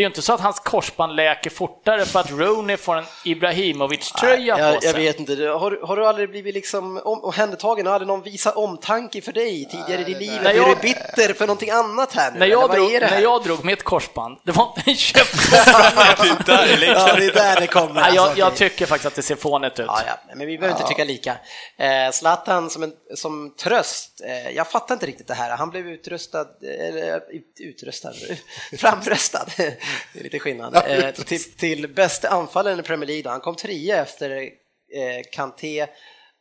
Det 0.00 0.02
är 0.02 0.06
ju 0.06 0.10
inte 0.10 0.22
så 0.22 0.32
att 0.32 0.40
hans 0.40 0.60
korsband 0.60 1.16
läker 1.16 1.50
fortare 1.50 2.04
för 2.06 2.20
att 2.20 2.30
Rooney 2.30 2.76
får 2.76 2.96
en 2.96 3.04
Ibrahimovic-tröja 3.24 4.54
på 4.56 4.60
jag, 4.62 4.82
sig. 4.82 4.90
jag 4.90 4.98
vet 4.98 5.20
inte, 5.20 5.32
har, 5.46 5.86
har 5.86 5.96
du 5.96 6.06
aldrig 6.06 6.30
blivit 6.30 6.54
liksom 6.54 7.00
om- 7.04 7.24
omhändertagen? 7.24 7.86
Har 7.86 7.92
aldrig 7.94 8.08
någon 8.08 8.22
visat 8.22 8.56
omtanke 8.56 9.20
för 9.22 9.32
dig 9.32 9.68
tidigare 9.70 10.00
i 10.00 10.04
ditt 10.04 10.18
liv? 10.18 10.40
Nej, 10.42 10.52
Är 10.52 10.56
jag- 10.56 10.76
du 10.76 10.82
bitter 10.82 11.34
för 11.34 11.46
någonting 11.46 11.70
annat 11.70 12.12
här 12.14 12.32
nu? 12.32 12.38
när, 12.38 12.46
jag 12.46 12.70
drog, 12.70 12.92
är 12.92 13.00
det 13.00 13.06
här? 13.06 13.14
när 13.16 13.22
jag 13.22 13.42
drog 13.42 13.64
mitt 13.64 13.82
korsband, 13.82 14.38
det 14.44 14.52
var 14.52 14.72
inte 14.76 14.90
en 14.90 14.96
köpt 14.96 15.50
Det 15.50 15.56
är. 15.56 16.84
Ja, 16.86 17.14
det 17.16 17.26
är 17.26 17.32
där 17.34 17.60
det 17.60 17.66
kommer. 17.66 17.94
Nej, 17.94 18.02
alltså, 18.04 18.24
jag, 18.26 18.38
jag 18.38 18.56
tycker 18.56 18.86
faktiskt 18.86 19.06
att 19.06 19.14
det 19.14 19.22
ser 19.22 19.36
fånigt 19.36 19.78
ut. 19.80 19.86
Ja, 19.88 20.00
ja, 20.06 20.34
men 20.34 20.46
vi 20.46 20.58
behöver 20.58 20.76
inte 20.78 20.88
tycka 20.88 21.04
lika. 21.04 21.36
Eh, 21.78 22.10
Zlatan 22.12 22.70
som, 22.70 22.82
en, 22.82 22.92
som 23.16 23.54
tröst, 23.62 24.20
eh, 24.24 24.50
jag 24.56 24.68
fattar 24.70 24.94
inte 24.94 25.06
riktigt 25.06 25.28
det 25.28 25.34
här. 25.34 25.56
Han 25.56 25.70
blev 25.70 25.88
utrustad, 25.88 26.46
eller 26.62 27.16
ut, 27.34 27.56
utrustad, 27.60 28.12
framröstad, 28.78 29.46
det 30.12 30.20
är 30.20 30.24
lite 30.24 30.38
skillnad, 30.38 30.76
eh, 30.86 31.10
till, 31.10 31.52
till 31.52 31.94
bästa 31.94 32.28
anfallaren 32.28 32.80
i 32.80 32.82
Premier 32.82 33.06
League. 33.06 33.22
Då. 33.22 33.30
Han 33.30 33.40
kom 33.40 33.54
trea 33.54 34.02
efter 34.02 34.30
eh, 34.30 35.22
Kanté 35.32 35.86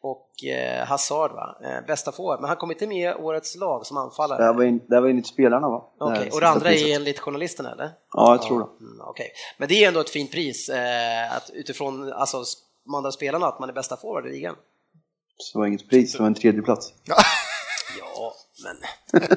och 0.01 0.43
eh, 0.43 0.85
Hazard, 0.85 1.31
va? 1.31 1.57
Eh, 1.63 1.85
bästa 1.87 2.11
forward, 2.11 2.39
men 2.41 2.47
han 2.47 2.57
kom 2.57 2.71
inte 2.71 2.87
med 2.87 3.11
i 3.11 3.13
årets 3.13 3.55
lag 3.55 3.85
som 3.85 3.97
anfallare. 3.97 4.37
Det 4.39 4.45
här 4.45 4.53
var, 4.53 4.63
in, 4.63 4.81
det 4.87 4.95
här 4.95 5.01
var 5.01 5.09
enligt 5.09 5.27
spelarna 5.27 5.69
va? 5.69 5.89
Okej, 5.99 6.23
här 6.23 6.33
och 6.33 6.41
det 6.41 6.47
andra 6.47 6.69
priset. 6.69 6.87
är 6.87 6.95
enligt 6.95 7.19
journalisten 7.19 7.65
eller? 7.65 7.91
Ja, 8.13 8.31
jag 8.31 8.41
tror 8.41 8.59
det. 8.59 8.85
Mm, 8.85 9.01
Okej, 9.01 9.31
men 9.57 9.67
det 9.67 9.83
är 9.83 9.87
ändå 9.87 9.99
ett 9.99 10.09
fint 10.09 10.31
pris 10.31 10.69
eh, 10.69 11.35
att 11.35 11.49
utifrån 11.53 12.13
alltså, 12.13 12.43
de 12.85 12.95
andra 12.95 13.11
spelarna 13.11 13.47
att 13.47 13.59
man 13.59 13.69
är 13.69 13.73
bästa 13.73 13.97
forward 13.97 14.27
i 14.27 14.29
ligan. 14.31 14.55
Så 15.37 15.57
det 15.57 15.59
var 15.59 15.67
inget 15.67 15.89
pris, 15.89 16.13
det 16.13 16.19
var 16.19 16.27
en 16.27 16.33
tredje 16.33 16.61
plats. 16.61 16.93
Men 18.63 18.77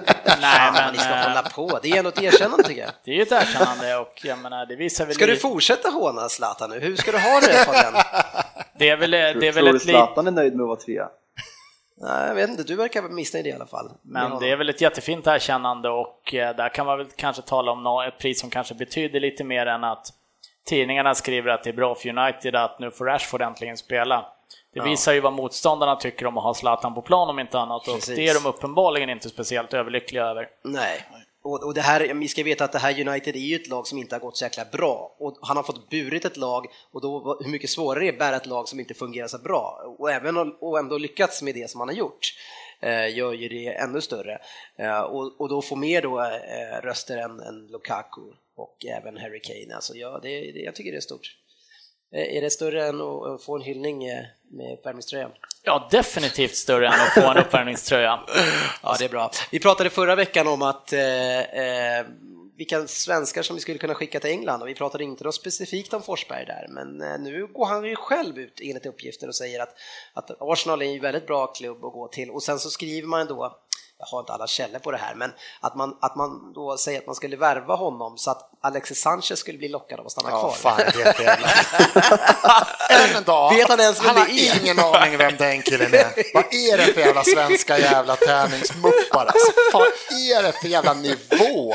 Nej, 0.40 0.72
men 0.72 0.92
ni 0.92 0.98
ska 0.98 1.10
eh, 1.14 1.22
hålla 1.28 1.42
på. 1.42 1.78
Det 1.82 1.90
är 1.90 1.98
ändå 1.98 2.08
ett 2.10 2.22
erkännande 2.22 2.64
tycker 2.64 2.80
jag. 2.80 2.90
Det 3.04 3.10
är 3.10 3.14
ju 3.14 3.22
ett 3.22 3.32
erkännande 3.32 3.96
och 3.96 4.20
jag 4.24 4.38
menar, 4.38 4.66
det 4.66 4.76
visar 4.76 5.06
väl... 5.06 5.14
Ska 5.14 5.26
du 5.26 5.36
fortsätta 5.36 5.88
håna 5.88 6.28
Zlatan 6.28 6.70
nu? 6.70 6.80
Hur 6.80 6.96
ska 6.96 7.12
du 7.12 7.18
ha 7.18 7.40
det 7.40 7.52
Fabian? 7.64 8.02
Det 8.78 8.88
är 8.88 8.96
väl, 8.96 9.10
det 9.10 9.18
är 9.18 9.34
väl 9.34 9.52
tror 9.52 9.62
du 9.62 9.68
ett 9.68 9.84
lit... 9.84 9.94
Zlatan 9.96 10.26
är 10.26 10.30
nöjd 10.30 10.54
med 10.56 10.62
att 10.62 10.68
vara 10.68 10.80
trea? 10.80 11.08
Nej, 11.96 12.26
jag 12.28 12.34
vet 12.34 12.50
inte, 12.50 12.62
du 12.62 12.74
verkar 12.76 13.02
vara 13.02 13.12
missnöjd 13.12 13.46
i 13.46 13.52
alla 13.52 13.66
fall. 13.66 13.90
Men 14.02 14.38
det 14.40 14.50
är 14.50 14.56
väl 14.56 14.68
ett 14.68 14.80
jättefint 14.80 15.26
erkännande 15.26 15.88
och 15.88 16.34
eh, 16.34 16.56
där 16.56 16.68
kan 16.68 16.86
man 16.86 16.98
väl 16.98 17.06
kanske 17.16 17.42
tala 17.42 17.72
om 17.72 17.82
nå- 17.82 18.02
ett 18.02 18.18
pris 18.18 18.40
som 18.40 18.50
kanske 18.50 18.74
betyder 18.74 19.20
lite 19.20 19.44
mer 19.44 19.66
än 19.66 19.84
att 19.84 20.06
tidningarna 20.66 21.14
skriver 21.14 21.50
att 21.50 21.64
det 21.64 21.70
är 21.70 21.74
bra 21.74 21.94
för 21.94 22.08
United 22.18 22.56
att 22.56 22.78
nu 22.78 22.90
får 22.90 23.04
Rashford 23.04 23.42
äntligen 23.42 23.76
spela. 23.76 24.31
Det 24.74 24.80
visar 24.80 25.12
ju 25.12 25.20
vad 25.20 25.32
motståndarna 25.32 25.96
tycker 25.96 26.26
om 26.26 26.38
att 26.38 26.44
ha 26.44 26.54
Zlatan 26.54 26.94
på 26.94 27.02
plan 27.02 27.30
om 27.30 27.38
inte 27.38 27.58
annat 27.58 27.88
och 27.88 27.94
Precis. 27.94 28.16
det 28.16 28.28
är 28.28 28.34
de 28.34 28.48
uppenbarligen 28.48 29.10
inte 29.10 29.28
speciellt 29.28 29.74
överlyckliga 29.74 30.24
över. 30.24 30.48
Nej. 30.62 31.04
Och, 31.42 31.64
och 31.64 31.74
det 31.74 31.80
här, 31.80 32.14
vi 32.14 32.28
ska 32.28 32.42
veta 32.42 32.64
att 32.64 32.72
det 32.72 32.78
här 32.78 33.08
United 33.08 33.36
är 33.36 33.40
ju 33.40 33.56
ett 33.56 33.68
lag 33.68 33.86
som 33.86 33.98
inte 33.98 34.14
har 34.14 34.20
gått 34.20 34.36
så 34.36 34.44
jäkla 34.44 34.64
bra. 34.64 35.16
Och 35.18 35.38
han 35.42 35.56
har 35.56 35.64
fått 35.64 35.90
burit 35.90 36.24
ett 36.24 36.36
lag 36.36 36.66
och 36.92 37.00
då 37.00 37.38
hur 37.40 37.50
mycket 37.50 37.70
svårare 37.70 38.00
det 38.00 38.08
är 38.08 38.12
att 38.12 38.18
bära 38.18 38.36
ett 38.36 38.46
lag 38.46 38.68
som 38.68 38.80
inte 38.80 38.94
fungerar 38.94 39.28
så 39.28 39.38
bra. 39.38 39.94
Och 39.98 40.10
även 40.10 40.36
och 40.36 40.78
ändå 40.78 40.98
lyckats 40.98 41.42
med 41.42 41.54
det 41.54 41.70
som 41.70 41.80
han 41.80 41.88
har 41.88 41.96
gjort 41.96 42.34
eh, 42.80 43.16
gör 43.16 43.32
ju 43.32 43.48
det 43.48 43.66
ännu 43.66 44.00
större. 44.00 44.38
Eh, 44.76 45.00
och, 45.00 45.40
och 45.40 45.48
då 45.48 45.62
få 45.62 45.76
mer 45.76 46.02
då 46.02 46.20
eh, 46.20 46.82
röster 46.82 47.16
än, 47.16 47.40
än 47.40 47.66
Lukaku 47.66 48.22
och 48.56 48.86
även 48.86 49.16
Harry 49.16 49.40
Kane. 49.40 49.74
Alltså, 49.74 49.94
ja, 49.94 50.20
det, 50.22 50.28
det, 50.28 50.58
jag 50.58 50.74
tycker 50.74 50.90
det 50.90 50.98
är 50.98 51.00
stort. 51.00 51.36
Eh, 52.14 52.36
är 52.36 52.40
det 52.40 52.50
större 52.50 52.86
än 52.86 53.00
att 53.00 53.42
få 53.42 53.56
en 53.56 53.62
hyllning 53.62 54.04
eh, 54.04 54.24
med 54.50 54.72
uppvärmningströjan? 54.72 55.30
Ja, 55.62 55.88
definitivt 55.90 56.56
större 56.56 56.86
än 56.86 57.00
att 57.00 57.14
få 57.14 57.30
en 57.30 57.36
uppvärmningströja. 57.36 58.20
Ja, 58.82 58.96
det 58.98 59.04
är 59.04 59.08
bra. 59.08 59.30
Vi 59.50 59.60
pratade 59.60 59.90
förra 59.90 60.14
veckan 60.14 60.48
om 60.48 60.62
att 60.62 60.92
eh, 60.92 61.40
eh, 61.40 62.06
vilka 62.56 62.86
svenskar 62.86 63.42
som 63.42 63.56
vi 63.56 63.62
skulle 63.62 63.78
kunna 63.78 63.94
skicka 63.94 64.20
till 64.20 64.30
England 64.30 64.62
och 64.62 64.68
vi 64.68 64.74
pratade 64.74 65.04
inte 65.04 65.24
något 65.24 65.34
specifikt 65.34 65.94
om 65.94 66.02
Forsberg 66.02 66.46
där, 66.46 66.66
men 66.68 67.22
nu 67.22 67.46
går 67.46 67.66
han 67.66 67.84
ju 67.84 67.96
själv 67.96 68.38
ut 68.38 68.60
enligt 68.62 68.86
uppgifter 68.86 69.28
och 69.28 69.34
säger 69.34 69.62
att, 69.62 69.74
att 70.12 70.30
Arsenal 70.40 70.82
är 70.82 70.86
en 70.86 71.00
väldigt 71.00 71.26
bra 71.26 71.46
klubb 71.46 71.84
att 71.84 71.92
gå 71.92 72.08
till 72.08 72.30
och 72.30 72.42
sen 72.42 72.58
så 72.58 72.70
skriver 72.70 73.08
man 73.08 73.26
då 73.26 73.62
jag 73.98 74.06
har 74.06 74.20
inte 74.20 74.32
alla 74.32 74.46
källor 74.46 74.78
på 74.78 74.90
det 74.90 74.98
här, 74.98 75.14
men 75.14 75.32
att 75.60 75.76
man, 75.76 75.98
att 76.00 76.16
man 76.16 76.52
då 76.52 76.76
säger 76.76 76.98
att 76.98 77.06
man 77.06 77.14
skulle 77.14 77.36
värva 77.36 77.74
honom 77.74 78.18
så 78.18 78.30
att 78.30 78.51
Alexis 78.64 79.00
Sanchez 79.00 79.38
skulle 79.38 79.58
bli 79.58 79.68
lockad 79.68 80.00
av 80.00 80.06
att 80.06 80.12
stanna 80.12 80.30
Ja, 80.30 80.40
kvar. 80.40 80.52
fan 80.52 80.80
det. 80.94 81.38
Än 82.94 83.16
en 83.16 83.22
dag. 83.22 83.54
Vet 83.54 83.68
han 83.68 83.80
ens 83.80 84.00
vem 84.00 84.06
han 84.06 84.16
har 84.16 84.24
det 84.26 84.32
är? 84.48 84.60
ingen 84.62 84.78
aning 84.78 85.16
vem 85.18 85.36
den 85.36 85.62
killen 85.62 85.94
är. 85.94 86.34
Vad 86.34 86.44
är 86.54 86.76
det 86.76 86.92
för 86.94 87.00
jävla 87.00 87.24
svenska 87.24 87.78
jävla 87.78 88.16
tärningsmuppar? 88.16 89.26
Alltså, 89.26 89.52
vad 89.72 89.82
är 89.82 90.42
det 90.42 90.52
för 90.52 90.68
jävla 90.68 90.94
nivå? 90.94 91.74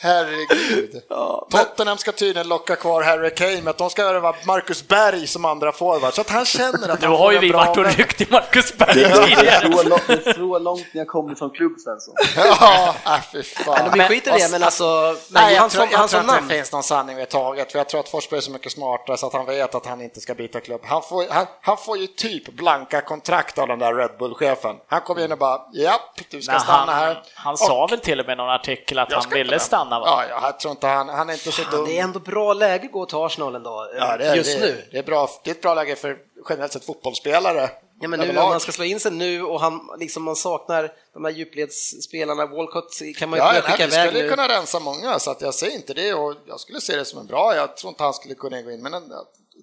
Herregud. 0.00 1.02
Tottenham 1.50 1.98
ska 1.98 2.12
tydligen 2.12 2.48
locka 2.48 2.76
kvar 2.76 3.02
Harry 3.02 3.34
Kane 3.34 3.60
med 3.62 3.68
att 3.70 3.78
de 3.78 3.90
ska 3.90 4.04
värva 4.04 4.34
Marcus 4.46 4.88
Berg 4.88 5.26
som 5.26 5.44
andra 5.44 5.72
forward 5.72 6.14
så 6.14 6.20
att 6.20 6.30
han 6.30 6.44
känner 6.44 6.88
att 6.88 7.00
Nu 7.00 7.06
han 7.06 7.16
har 7.16 7.18
får 7.18 7.32
ju 7.32 7.38
vi 7.38 7.52
varit 7.52 7.76
och 7.78 7.84
ryckt 7.96 8.20
i 8.20 8.26
Marcus 8.30 8.76
Berg 8.76 8.94
Det 8.94 9.04
är 9.04 9.26
tidigare. 9.26 9.72
så, 9.76 9.82
långt, 9.88 10.02
det 10.06 10.26
är 10.26 10.32
så 10.34 10.58
långt 10.58 10.86
ni 10.92 11.00
har 11.00 11.06
kommit 11.06 11.38
som 11.38 11.50
klubb 11.50 11.72
Svensson. 11.84 12.14
Ja, 12.36 12.94
äh, 13.06 13.18
fy 13.32 13.42
Men 13.66 13.76
fan. 13.76 13.90
vi 13.94 14.00
skiter 14.00 14.38
i 14.38 14.42
det, 14.42 14.48
men 14.50 14.62
alltså, 14.62 15.16
Nej, 15.28 15.54
han 15.56 15.70
tror, 15.74 15.84
som, 15.84 15.92
jag 15.92 15.98
han 15.98 16.08
tror 16.08 16.18
som 16.20 16.24
inte 16.24 16.34
namn. 16.34 16.48
det 16.48 16.54
finns 16.54 16.72
någon 16.72 16.82
sanning 16.82 17.16
med 17.16 17.28
taget, 17.28 17.72
för 17.72 17.78
jag 17.78 17.88
tror 17.88 18.00
att 18.00 18.08
Forsberg 18.08 18.38
är 18.38 18.40
så 18.42 18.50
mycket 18.50 18.72
smartare 18.72 19.16
så 19.16 19.26
att 19.26 19.32
han 19.32 19.46
vet 19.46 19.74
att 19.74 19.86
han 19.86 20.00
inte 20.00 20.20
ska 20.20 20.34
byta 20.34 20.60
klubb. 20.60 20.80
Han 20.84 21.02
får, 21.02 21.24
han, 21.30 21.46
han 21.60 21.76
får 21.76 21.98
ju 21.98 22.06
typ 22.06 22.52
blanka 22.52 23.00
kontrakt 23.00 23.58
av 23.58 23.68
den 23.68 23.78
där 23.78 23.94
Red 23.94 24.10
Bull-chefen. 24.18 24.76
Han 24.86 25.00
kommer 25.00 25.24
in 25.24 25.32
och 25.32 25.38
bara, 25.38 25.60
japp, 25.72 26.00
du 26.30 26.42
ska 26.42 26.52
Nej, 26.52 26.60
stanna 26.60 26.92
han, 26.92 27.04
här. 27.04 27.22
han 27.34 27.56
sa 27.56 27.86
väl 27.86 28.00
till 28.00 28.20
och 28.20 28.26
med 28.26 28.36
någon 28.36 28.50
artikel 28.50 28.98
att 28.98 29.12
han 29.12 29.30
ville 29.30 29.54
inte 29.54 29.64
stanna 29.64 30.00
va? 30.00 30.24
Ja, 30.30 30.40
jag 30.42 30.58
tror 30.60 30.70
inte 30.70 30.86
han, 30.86 31.08
han 31.08 31.28
är 31.28 31.32
inte 31.32 31.52
så 31.52 31.62
dum. 31.70 31.84
Det 31.86 31.98
är 31.98 32.02
ändå 32.02 32.18
bra 32.18 32.52
läge 32.54 32.86
att 32.86 32.92
gå 32.92 33.06
till 33.06 33.18
Arsenal 33.18 33.54
ändå, 33.54 33.88
ja, 33.98 34.16
det 34.16 34.26
är, 34.26 34.34
just 34.34 34.60
det, 34.60 34.66
nu. 34.66 34.84
Det 34.92 34.98
är, 34.98 35.02
bra, 35.02 35.28
det 35.44 35.50
är 35.50 35.54
ett 35.54 35.62
bra 35.62 35.74
läge 35.74 35.96
för 35.96 36.16
generellt 36.48 36.72
sett 36.72 36.84
fotbollsspelare. 36.86 37.70
Ja, 38.00 38.08
men 38.08 38.20
nu 38.20 38.28
om 38.28 38.34
man 38.34 38.60
ska 38.60 38.72
slå 38.72 38.84
in 38.84 39.00
sig 39.00 39.12
nu 39.12 39.42
och 39.42 39.60
han, 39.60 39.88
liksom, 39.98 40.22
man 40.22 40.36
saknar 40.36 40.92
de 41.12 41.24
här 41.24 41.32
djupledsspelarna, 41.32 42.46
Walcott 42.46 43.02
kan 43.18 43.30
man 43.30 43.38
ju 43.38 43.44
Ja, 43.44 43.48
börja 43.50 43.62
nej, 43.62 43.70
skicka 43.70 43.86
vi 43.86 43.92
iväg 43.94 44.08
skulle 44.08 44.22
nu. 44.22 44.30
kunna 44.30 44.48
rensa 44.48 44.78
många, 44.80 45.18
så 45.18 45.30
att 45.30 45.40
jag 45.40 45.54
säger 45.54 45.74
inte 45.76 45.94
det 45.94 46.14
och 46.14 46.34
jag 46.46 46.60
skulle 46.60 46.80
se 46.80 46.96
det 46.96 47.04
som 47.04 47.18
en 47.20 47.26
bra, 47.26 47.56
jag 47.56 47.76
tror 47.76 47.88
inte 47.90 48.02
han 48.02 48.14
skulle 48.14 48.34
kunna 48.34 48.62
gå 48.62 48.70
in, 48.70 48.82
men 48.82 48.94
en, 48.94 49.08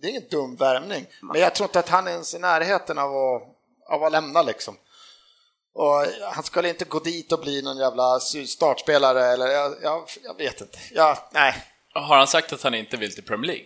det 0.01 0.07
är 0.07 0.09
ingen 0.09 0.27
dum 0.31 0.55
värvning. 0.55 1.05
Men 1.21 1.41
jag 1.41 1.55
tror 1.55 1.65
inte 1.65 1.79
att 1.79 1.89
han 1.89 2.07
är 2.07 2.11
ens 2.11 2.33
i 2.35 2.39
närheten 2.39 2.97
av 2.97 3.09
att, 3.15 3.41
av 3.89 4.03
att 4.03 4.11
lämna 4.11 4.41
liksom. 4.41 4.77
Och 5.73 6.05
han 6.33 6.43
skulle 6.43 6.69
inte 6.69 6.85
gå 6.85 6.99
dit 6.99 7.31
och 7.31 7.39
bli 7.39 7.61
någon 7.61 7.77
jävla 7.77 8.19
startspelare 8.47 9.25
eller 9.25 9.47
jag, 9.47 9.75
jag, 9.83 10.03
jag 10.23 10.37
vet 10.37 10.61
inte. 10.61 10.77
Ja, 10.91 11.29
nej. 11.31 11.53
Har 11.93 12.17
han 12.17 12.27
sagt 12.27 12.53
att 12.53 12.61
han 12.63 12.73
inte 12.73 12.97
vill 12.97 13.13
till 13.15 13.23
Premier 13.23 13.47
League? 13.47 13.65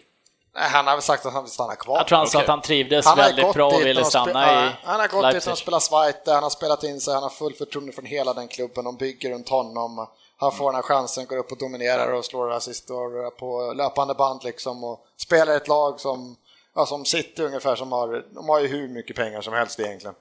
Nej, 0.55 0.69
han 0.69 0.87
har 0.87 0.93
väl 0.93 1.01
sagt 1.01 1.25
att 1.25 1.33
han 1.33 1.43
vill 1.43 1.51
stanna 1.51 1.75
kvar. 1.75 1.97
Jag 1.97 2.07
tror 2.07 2.17
han 2.17 2.27
sa 2.27 2.39
att 2.39 2.47
han 2.47 2.61
trivdes 2.61 3.05
Han 3.05 3.17
har 3.17 3.25
väldigt 3.25 3.45
gått 3.45 3.55
bra 3.55 3.67
och 3.67 3.81
ville 3.81 4.05
stanna 4.05 4.67
i 4.67 4.71
Han 4.83 4.99
har 4.99 5.07
gått 5.07 5.23
dit 5.25 5.33
Leipzig. 5.33 5.57
spelar 5.57 5.79
Zweite, 5.79 6.31
han 6.31 6.43
har 6.43 6.49
spelat 6.49 6.83
in 6.83 7.01
sig, 7.01 7.13
han 7.13 7.23
har 7.23 7.29
full 7.29 7.53
förtroende 7.53 7.91
från 7.91 8.05
hela 8.05 8.33
den 8.33 8.47
klubben, 8.47 8.85
de 8.85 8.95
bygger 8.95 9.29
runt 9.29 9.49
honom. 9.49 10.07
Han 10.37 10.51
får 10.51 10.65
den 10.65 10.75
här 10.75 10.81
chansen, 10.81 11.25
går 11.25 11.37
upp 11.37 11.51
och 11.51 11.57
dominerar 11.57 12.13
och 12.13 12.25
slår 12.25 12.51
assistor 12.51 13.29
på 13.29 13.73
löpande 13.73 14.13
band 14.13 14.43
liksom 14.43 14.83
och 14.83 14.99
spelar 15.17 15.55
ett 15.55 15.67
lag 15.67 15.99
som, 15.99 16.35
ja, 16.75 16.85
som 16.85 17.05
City 17.05 17.43
ungefär, 17.43 17.75
som 17.75 17.91
har, 17.91 18.25
de 18.31 18.49
har 18.49 18.59
ju 18.59 18.67
hur 18.67 18.87
mycket 18.87 19.15
pengar 19.15 19.41
som 19.41 19.53
helst 19.53 19.79
egentligen. 19.79 20.15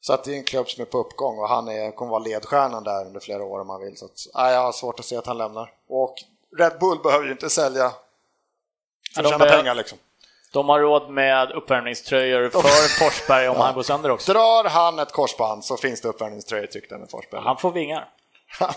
Så 0.00 0.12
att 0.12 0.24
det 0.24 0.32
är 0.32 0.36
en 0.36 0.44
klubb 0.44 0.68
som 0.68 0.82
är 0.82 0.86
på 0.86 0.98
uppgång 0.98 1.38
och 1.38 1.48
han 1.48 1.68
är, 1.68 1.90
kommer 1.90 2.10
vara 2.10 2.22
ledstjärnan 2.22 2.84
där 2.84 3.06
under 3.06 3.20
flera 3.20 3.44
år 3.44 3.60
om 3.60 3.70
han 3.70 3.80
vill. 3.80 3.96
Så 3.96 4.04
att, 4.04 4.26
ja, 4.34 4.50
jag 4.52 4.60
har 4.60 4.72
svårt 4.72 5.00
att 5.00 5.06
se 5.06 5.16
att 5.16 5.26
han 5.26 5.38
lämnar. 5.38 5.72
Och 5.88 6.14
Red 6.58 6.78
Bull 6.80 6.98
behöver 7.02 7.24
ju 7.24 7.32
inte 7.32 7.50
sälja 7.50 7.92
för 9.14 9.22
Ja, 9.22 9.22
att 9.22 9.24
de 9.24 9.30
tjäna 9.30 9.38
behöver- 9.38 9.56
pengar 9.62 9.74
liksom. 9.74 9.98
De 10.52 10.68
har 10.68 10.80
råd 10.80 11.10
med 11.10 11.50
uppvärmningströjor 11.52 12.48
för 12.48 12.98
Forsberg 13.04 13.48
om 13.48 13.56
han 13.56 13.74
går 13.74 13.82
sönder 13.82 14.10
också. 14.10 14.32
Drar 14.32 14.64
han 14.68 14.98
ett 14.98 15.12
korsband 15.12 15.64
så 15.64 15.76
finns 15.76 16.00
det 16.00 16.08
uppvärmningströjor 16.08 16.66
tyckte 16.66 16.94
jag 16.94 17.00
med 17.00 17.10
Forsberg. 17.10 17.40
Han 17.44 17.56
får 17.56 17.72
vingar. 17.72 18.08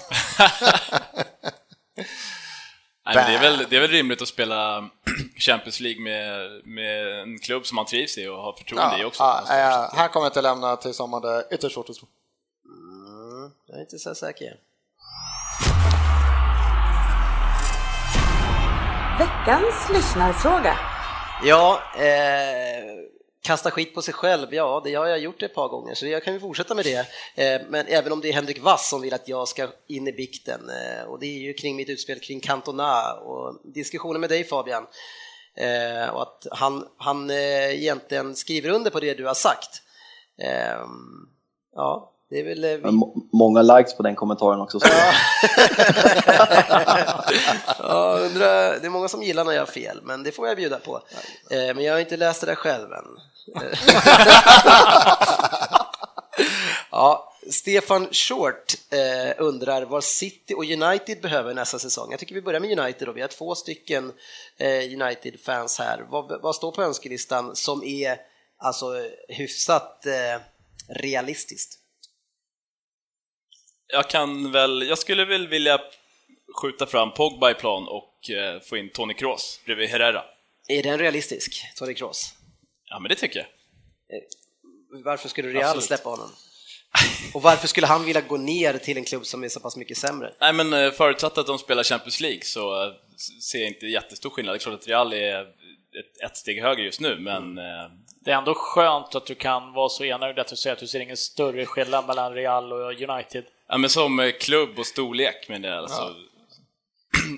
Nej, 3.06 3.16
men 3.16 3.26
det, 3.32 3.38
är 3.38 3.42
väl, 3.42 3.66
det 3.70 3.76
är 3.76 3.80
väl 3.82 3.90
rimligt 3.92 4.22
att 4.22 4.28
spela 4.28 4.90
Champions 5.38 5.80
League 5.80 6.02
med, 6.04 6.62
med 6.66 7.20
en 7.20 7.40
klubb 7.40 7.66
som 7.66 7.76
man 7.76 7.86
trivs 7.86 8.18
i 8.18 8.28
och 8.28 8.38
har 8.38 8.54
förtroende 8.54 9.02
i 9.02 9.06
också. 9.06 9.24
Ja, 9.24 9.44
ja, 9.50 9.90
han 9.94 10.10
kommer 10.10 10.28
inte 10.28 10.42
lämna 10.42 10.76
till 10.76 10.94
sommaren, 10.94 11.22
det 11.22 11.30
är 11.30 11.54
ytterst 11.54 11.74
svårt 11.76 11.90
att 11.90 11.96
tro. 11.96 12.08
Mm, 12.66 13.52
jag 13.68 13.78
är 13.78 13.82
inte 13.82 13.98
så 14.00 14.16
säker. 14.16 14.56
Veckans 19.20 19.90
lyssnarfråga. 19.94 20.78
Ja, 21.44 21.82
eh, 21.96 22.84
kasta 23.42 23.72
skit 23.72 23.96
på 23.96 24.02
sig 24.02 24.14
själv, 24.14 24.54
ja 24.54 24.82
det 24.86 24.94
har 24.94 25.08
jag 25.08 25.20
gjort 25.20 25.44
ett 25.44 25.56
par 25.56 25.68
gånger 25.68 25.94
så 25.94 26.08
jag 26.08 26.24
kan 26.24 26.34
ju 26.34 26.40
fortsätta 26.40 26.76
med 26.76 26.86
det. 26.86 27.08
Eh, 27.36 27.62
men 27.70 27.88
även 27.88 28.12
om 28.12 28.22
det 28.22 28.30
är 28.30 28.34
Henrik 28.34 28.62
Wass 28.62 28.90
som 28.90 29.02
vill 29.02 29.14
att 29.14 29.28
jag 29.28 29.48
ska 29.48 29.68
in 29.88 30.08
i 30.08 30.12
bikten 30.12 30.70
eh, 30.70 31.04
och 31.04 31.20
det 31.20 31.26
är 31.26 31.40
ju 31.40 31.54
kring 31.54 31.76
mitt 31.76 31.90
utspel 31.90 32.20
kring 32.20 32.40
Cantona 32.40 33.14
och 33.14 33.62
diskussionen 33.64 34.22
med 34.22 34.30
dig 34.30 34.44
Fabian. 34.44 34.88
Eh, 35.56 36.10
och 36.10 36.22
att 36.22 36.48
han, 36.52 36.88
han 36.98 37.30
eh, 37.30 37.74
egentligen 37.74 38.36
skriver 38.36 38.70
under 38.70 38.92
på 38.92 39.00
det 39.00 39.14
du 39.14 39.26
har 39.26 39.34
sagt. 39.34 39.82
Eh, 40.38 40.86
ja, 41.76 42.13
det 42.34 42.40
är 42.40 42.44
väl... 42.44 42.64
eh, 42.64 42.72
vi- 42.92 43.14
Många 43.38 43.62
likes 43.62 43.98
på 43.98 44.04
den 44.04 44.16
kommentaren 44.16 44.62
också. 44.62 44.80
Så. 44.80 44.88
ja, 47.80 48.18
undrar, 48.22 48.80
det 48.80 48.86
är 48.86 48.90
många 48.90 49.08
som 49.08 49.24
gillar 49.24 49.44
när 49.44 49.52
jag 49.52 49.62
har 49.62 49.66
fel, 49.66 50.00
men 50.04 50.24
det 50.24 50.32
får 50.32 50.48
jag 50.48 50.58
bjuda 50.58 50.80
på. 50.80 51.02
Eh, 51.50 51.76
men 51.76 51.80
jag 51.84 51.94
har 51.94 52.00
inte 52.00 52.18
läst 52.18 52.42
det 52.42 52.48
där 52.48 52.56
själv 52.56 52.88
än. 52.94 53.06
Ja, 56.92 57.34
Stefan 57.52 58.08
Short 58.12 58.74
eh, 58.90 59.34
undrar 59.44 59.82
vad 59.86 60.04
City 60.04 60.54
och 60.54 60.64
United 60.66 61.22
behöver 61.22 61.54
nästa 61.54 61.80
säsong. 61.80 62.08
Jag 62.12 62.20
tycker 62.20 62.36
vi 62.36 62.42
börjar 62.42 62.60
med 62.60 62.80
United 62.80 63.08
då. 63.08 63.12
Vi 63.12 63.22
har 63.22 63.28
två 63.28 63.56
stycken 63.56 64.12
eh, 64.58 64.68
United-fans 65.02 65.80
här. 65.80 66.06
Vad, 66.10 66.42
vad 66.42 66.56
står 66.56 66.72
på 66.72 66.84
önskelistan 66.84 67.56
som 67.56 67.84
är 67.84 68.18
alltså 68.58 68.86
hyfsat 69.28 70.06
eh, 70.06 70.42
realistiskt? 70.96 71.80
Jag 73.94 74.10
kan 74.10 74.52
väl, 74.52 74.88
jag 74.90 74.98
skulle 74.98 75.26
väl 75.26 75.48
vilja 75.48 75.82
skjuta 76.62 76.86
fram 76.86 77.14
Pogba 77.14 77.52
i 77.52 77.54
plan 77.54 77.88
och 77.88 78.30
eh, 78.30 78.60
få 78.62 78.78
in 78.78 78.90
Toni 78.90 79.14
Kroos 79.14 79.60
bredvid 79.66 79.90
Herrera. 79.90 80.24
Är 80.68 80.84
den 80.84 81.00
realistisk, 81.00 81.66
Tony 81.76 81.94
Kroos? 81.94 82.34
Ja, 82.90 83.00
men 83.00 83.10
det 83.10 83.16
tycker 83.16 83.40
jag. 83.40 83.48
Varför 85.04 85.30
skulle 85.30 85.50
Real 85.50 85.64
Absolut. 85.64 85.84
släppa 85.84 86.10
honom? 86.10 86.30
Och 87.34 87.42
varför 87.42 87.68
skulle 87.68 87.88
han 87.88 88.06
vilja 88.06 88.22
gå 88.22 88.38
ner 88.38 88.78
till 88.78 88.98
en 88.98 89.04
klubb 89.04 89.26
som 89.26 89.44
är 89.44 89.50
så 89.50 89.60
pass 89.60 89.78
mycket 89.78 89.98
sämre? 89.98 90.34
Nej, 90.40 90.54
men 90.54 90.74
eh, 90.74 90.92
förutsatt 90.92 91.38
att 91.38 91.48
de 91.48 91.60
spelar 91.60 91.84
Champions 91.84 92.20
League 92.20 92.42
så 92.44 92.84
eh, 92.84 92.94
ser 93.50 93.60
jag 93.60 93.68
inte 93.68 93.86
jättestor 93.86 94.30
skillnad. 94.30 94.56
Det 94.56 94.58
är 94.58 94.60
klart 94.60 94.80
att 94.80 94.88
Real 94.88 95.14
är 95.14 95.46
ett, 96.00 96.22
ett 96.32 96.38
steg 96.38 96.62
högre 96.62 96.84
just 96.84 97.00
nu, 97.00 97.20
men 97.20 97.58
eh, 97.58 97.64
Det 98.26 98.32
är 98.32 98.36
ändå 98.38 98.54
skönt 98.56 99.16
att 99.16 99.26
du 99.26 99.36
kan 99.36 99.74
vara 99.74 99.90
så 99.90 100.04
enögd 100.04 100.40
att 100.40 100.48
du 100.48 100.56
säger 100.56 100.74
att 100.74 100.80
du 100.80 100.88
ser 100.88 101.00
ingen 101.00 101.18
större 101.18 101.66
skillnad 101.66 102.08
mellan 102.08 102.34
Real 102.34 102.74
och 102.74 103.02
United. 103.10 103.44
ja, 103.68 103.78
men 103.78 103.90
som 103.90 104.20
eh, 104.20 104.32
klubb 104.32 104.80
och 104.80 104.86
storlek 104.86 105.46
men 105.50 105.62
det 105.62 105.68
är 105.70 105.78
alltså... 105.78 106.16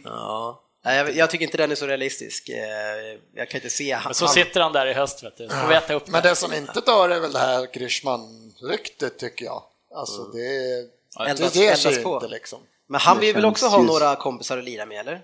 Ja. 0.03 0.61
Nej, 0.85 0.97
jag, 0.97 1.15
jag 1.15 1.29
tycker 1.29 1.45
inte 1.45 1.57
den 1.57 1.71
är 1.71 1.75
så 1.75 1.87
realistisk. 1.87 2.49
Eh, 2.49 3.19
Jag 3.35 3.49
kan 3.49 3.57
inte 3.57 3.69
se 3.69 3.91
han. 3.91 4.03
Men 4.05 4.13
så 4.13 4.27
sitter 4.27 4.61
han 4.61 4.73
där 4.73 4.85
i 4.85 4.93
höst, 4.93 5.23
vet 5.23 5.37
du. 5.37 5.49
Får 5.49 5.67
vi 5.67 5.75
äta 5.75 5.93
upp 5.93 6.07
Men 6.07 6.21
det. 6.23 6.29
det 6.29 6.35
som 6.35 6.53
inte 6.53 6.79
dör 6.81 7.09
är 7.09 7.19
väl 7.19 7.31
det 7.31 7.39
här 7.39 7.67
Griezmann-ryktet 7.73 9.17
tycker 9.19 9.45
jag. 9.45 9.63
Alltså 9.95 10.23
det, 10.23 10.39
det 10.39 10.87
Eldas- 11.19 11.55
ger 11.57 11.63
eldas 11.67 11.81
sig 11.81 12.03
på. 12.03 12.13
inte 12.15 12.27
liksom. 12.27 12.59
Men 12.87 13.01
han 13.01 13.17
Det 13.17 13.25
vill 13.25 13.35
väl 13.35 13.45
också 13.45 13.65
ha 13.67 13.81
några 13.81 14.15
kompisar 14.15 14.57
att 14.57 14.63
lira 14.63 14.85
med, 14.85 14.99
eller? 14.99 15.21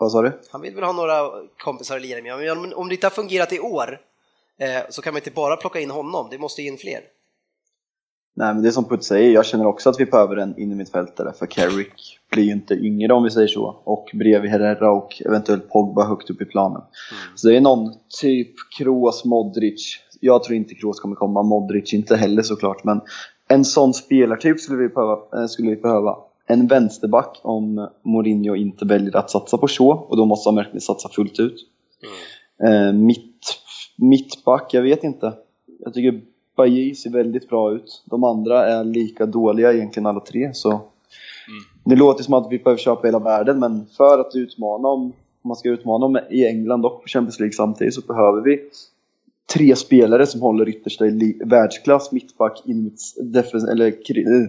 Vad 0.00 0.12
sa 0.12 0.22
du? 0.22 0.40
Han 0.50 0.60
vill 0.60 0.74
väl 0.74 0.84
ha 0.84 0.92
några 0.92 1.30
kompisar 1.58 1.96
att 1.96 2.02
lira 2.02 2.22
med. 2.22 2.56
Men 2.60 2.74
om- 2.74 2.88
det 2.88 2.94
inte 2.94 3.06
har 3.06 3.10
fungerat 3.10 3.52
i 3.52 3.60
år 3.60 4.00
eh, 4.60 4.82
så 4.90 5.02
kan 5.02 5.12
man 5.12 5.18
inte 5.20 5.30
bara 5.30 5.56
plocka 5.56 5.80
in 5.80 5.90
honom, 5.90 6.28
det 6.30 6.38
måste 6.38 6.62
in 6.62 6.76
fler. 6.78 7.00
Nej, 8.36 8.54
men 8.54 8.62
det 8.62 8.68
är 8.68 8.72
som 8.72 8.84
Putt 8.84 9.04
säger, 9.04 9.30
jag 9.30 9.46
känner 9.46 9.66
också 9.66 9.90
att 9.90 10.00
vi 10.00 10.06
behöver 10.06 10.36
en 10.36 10.58
innermittfältare 10.58 11.32
för 11.38 11.46
Carrick 11.46 12.18
blir 12.30 12.44
ju 12.44 12.52
inte 12.52 12.74
yngre 12.74 13.12
om 13.12 13.22
vi 13.24 13.30
säger 13.30 13.48
så. 13.48 13.80
Och 13.84 14.10
bredvid 14.14 14.50
Herrera 14.50 14.90
och 14.92 15.22
eventuellt 15.26 15.68
Pogba 15.68 16.04
högt 16.04 16.30
upp 16.30 16.40
i 16.42 16.44
planen. 16.44 16.82
Så 17.34 17.48
det 17.48 17.56
är 17.56 17.60
någon 17.60 17.94
typ 18.20 18.50
Kroos, 18.78 19.24
Modric. 19.24 19.98
Jag 20.20 20.42
tror 20.44 20.56
inte 20.56 20.74
Kroos 20.74 21.00
kommer 21.00 21.16
komma, 21.16 21.42
Modric 21.42 21.92
inte 21.94 22.16
heller 22.16 22.42
såklart. 22.42 22.84
Men 22.84 23.00
en 23.48 23.64
sån 23.64 23.94
spelartyp 23.94 24.60
skulle 24.60 24.78
vi 24.82 24.88
behöva. 24.88 25.12
eh, 25.42 25.46
Skulle 25.46 25.70
vi 25.70 25.76
behöva. 25.76 26.16
En 26.52 26.66
vänsterback 26.66 27.38
om 27.42 27.88
Mourinho 28.02 28.56
inte 28.56 28.84
väljer 28.84 29.16
att 29.16 29.30
satsa 29.30 29.58
på 29.58 29.68
så 29.68 29.90
och 29.90 30.16
då 30.16 30.24
måste 30.24 30.48
han 30.48 30.56
verkligen 30.56 30.80
satsa 30.80 31.08
fullt 31.08 31.40
ut. 31.40 31.54
Eh, 32.68 32.92
mitt, 32.92 33.44
mittback, 33.96 34.74
jag 34.74 34.82
vet 34.82 35.04
inte. 35.04 35.32
Jag 35.84 35.94
tycker 35.94 36.20
Bajy 36.56 36.94
ser 36.94 37.10
väldigt 37.10 37.48
bra 37.48 37.72
ut. 37.72 38.02
De 38.10 38.24
andra 38.24 38.66
är 38.66 38.84
lika 38.84 39.26
dåliga 39.26 39.72
egentligen 39.72 40.06
alla 40.06 40.20
tre. 40.20 40.50
Så 40.54 40.80
Det 41.84 41.96
låter 41.96 42.24
som 42.24 42.34
att 42.34 42.52
vi 42.52 42.58
behöver 42.58 42.78
köpa 42.78 43.06
hela 43.06 43.18
världen 43.18 43.58
men 43.58 43.86
för 43.96 44.18
att 44.18 44.34
utmana 44.34 44.88
om, 44.88 45.02
om 45.42 45.48
man 45.48 45.56
ska 45.56 45.68
utmana 45.68 46.06
om 46.06 46.18
i 46.30 46.46
England 46.46 46.84
och 46.84 47.02
Champions 47.06 47.40
League 47.40 47.52
samtidigt 47.52 47.94
så 47.94 48.00
behöver 48.00 48.42
vi 48.42 48.60
tre 49.54 49.76
spelare 49.76 50.26
som 50.26 50.40
håller 50.40 50.68
yttersta 50.68 51.06
i 51.06 51.40
världsklass, 51.44 52.12
mittback, 52.12 52.62
in, 52.66 52.96
defens, 53.22 53.64
eller 53.64 53.90
kri- 53.90 54.48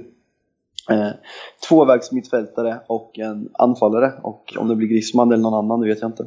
eh, 0.92 1.12
tvåvägsmittfältare 1.68 2.80
och 2.88 3.20
en 3.20 3.50
anfallare. 3.54 4.14
Och 4.24 4.54
om 4.58 4.68
det 4.68 4.76
blir 4.76 4.88
Griezmann 4.88 5.32
eller 5.32 5.44
någon 5.44 5.66
annan, 5.66 5.82
det 5.82 5.88
vet 5.88 6.02
jag 6.02 6.10
inte. 6.10 6.26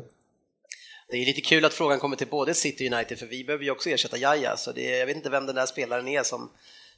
Det 1.08 1.16
är 1.22 1.26
lite 1.26 1.40
kul 1.40 1.64
att 1.64 1.74
frågan 1.74 1.98
kommer 1.98 2.16
till 2.16 2.26
både 2.26 2.54
City 2.54 2.88
och 2.88 2.92
United 2.92 3.18
för 3.18 3.26
vi 3.26 3.44
behöver 3.44 3.64
ju 3.64 3.70
också 3.70 3.90
ersätta 3.90 4.16
Jaja 4.16 4.56
så 4.56 4.72
det, 4.72 4.98
jag 4.98 5.06
vet 5.06 5.16
inte 5.16 5.30
vem 5.30 5.46
den 5.46 5.54
där 5.54 5.66
spelaren 5.66 6.08
är 6.08 6.22
som, 6.22 6.50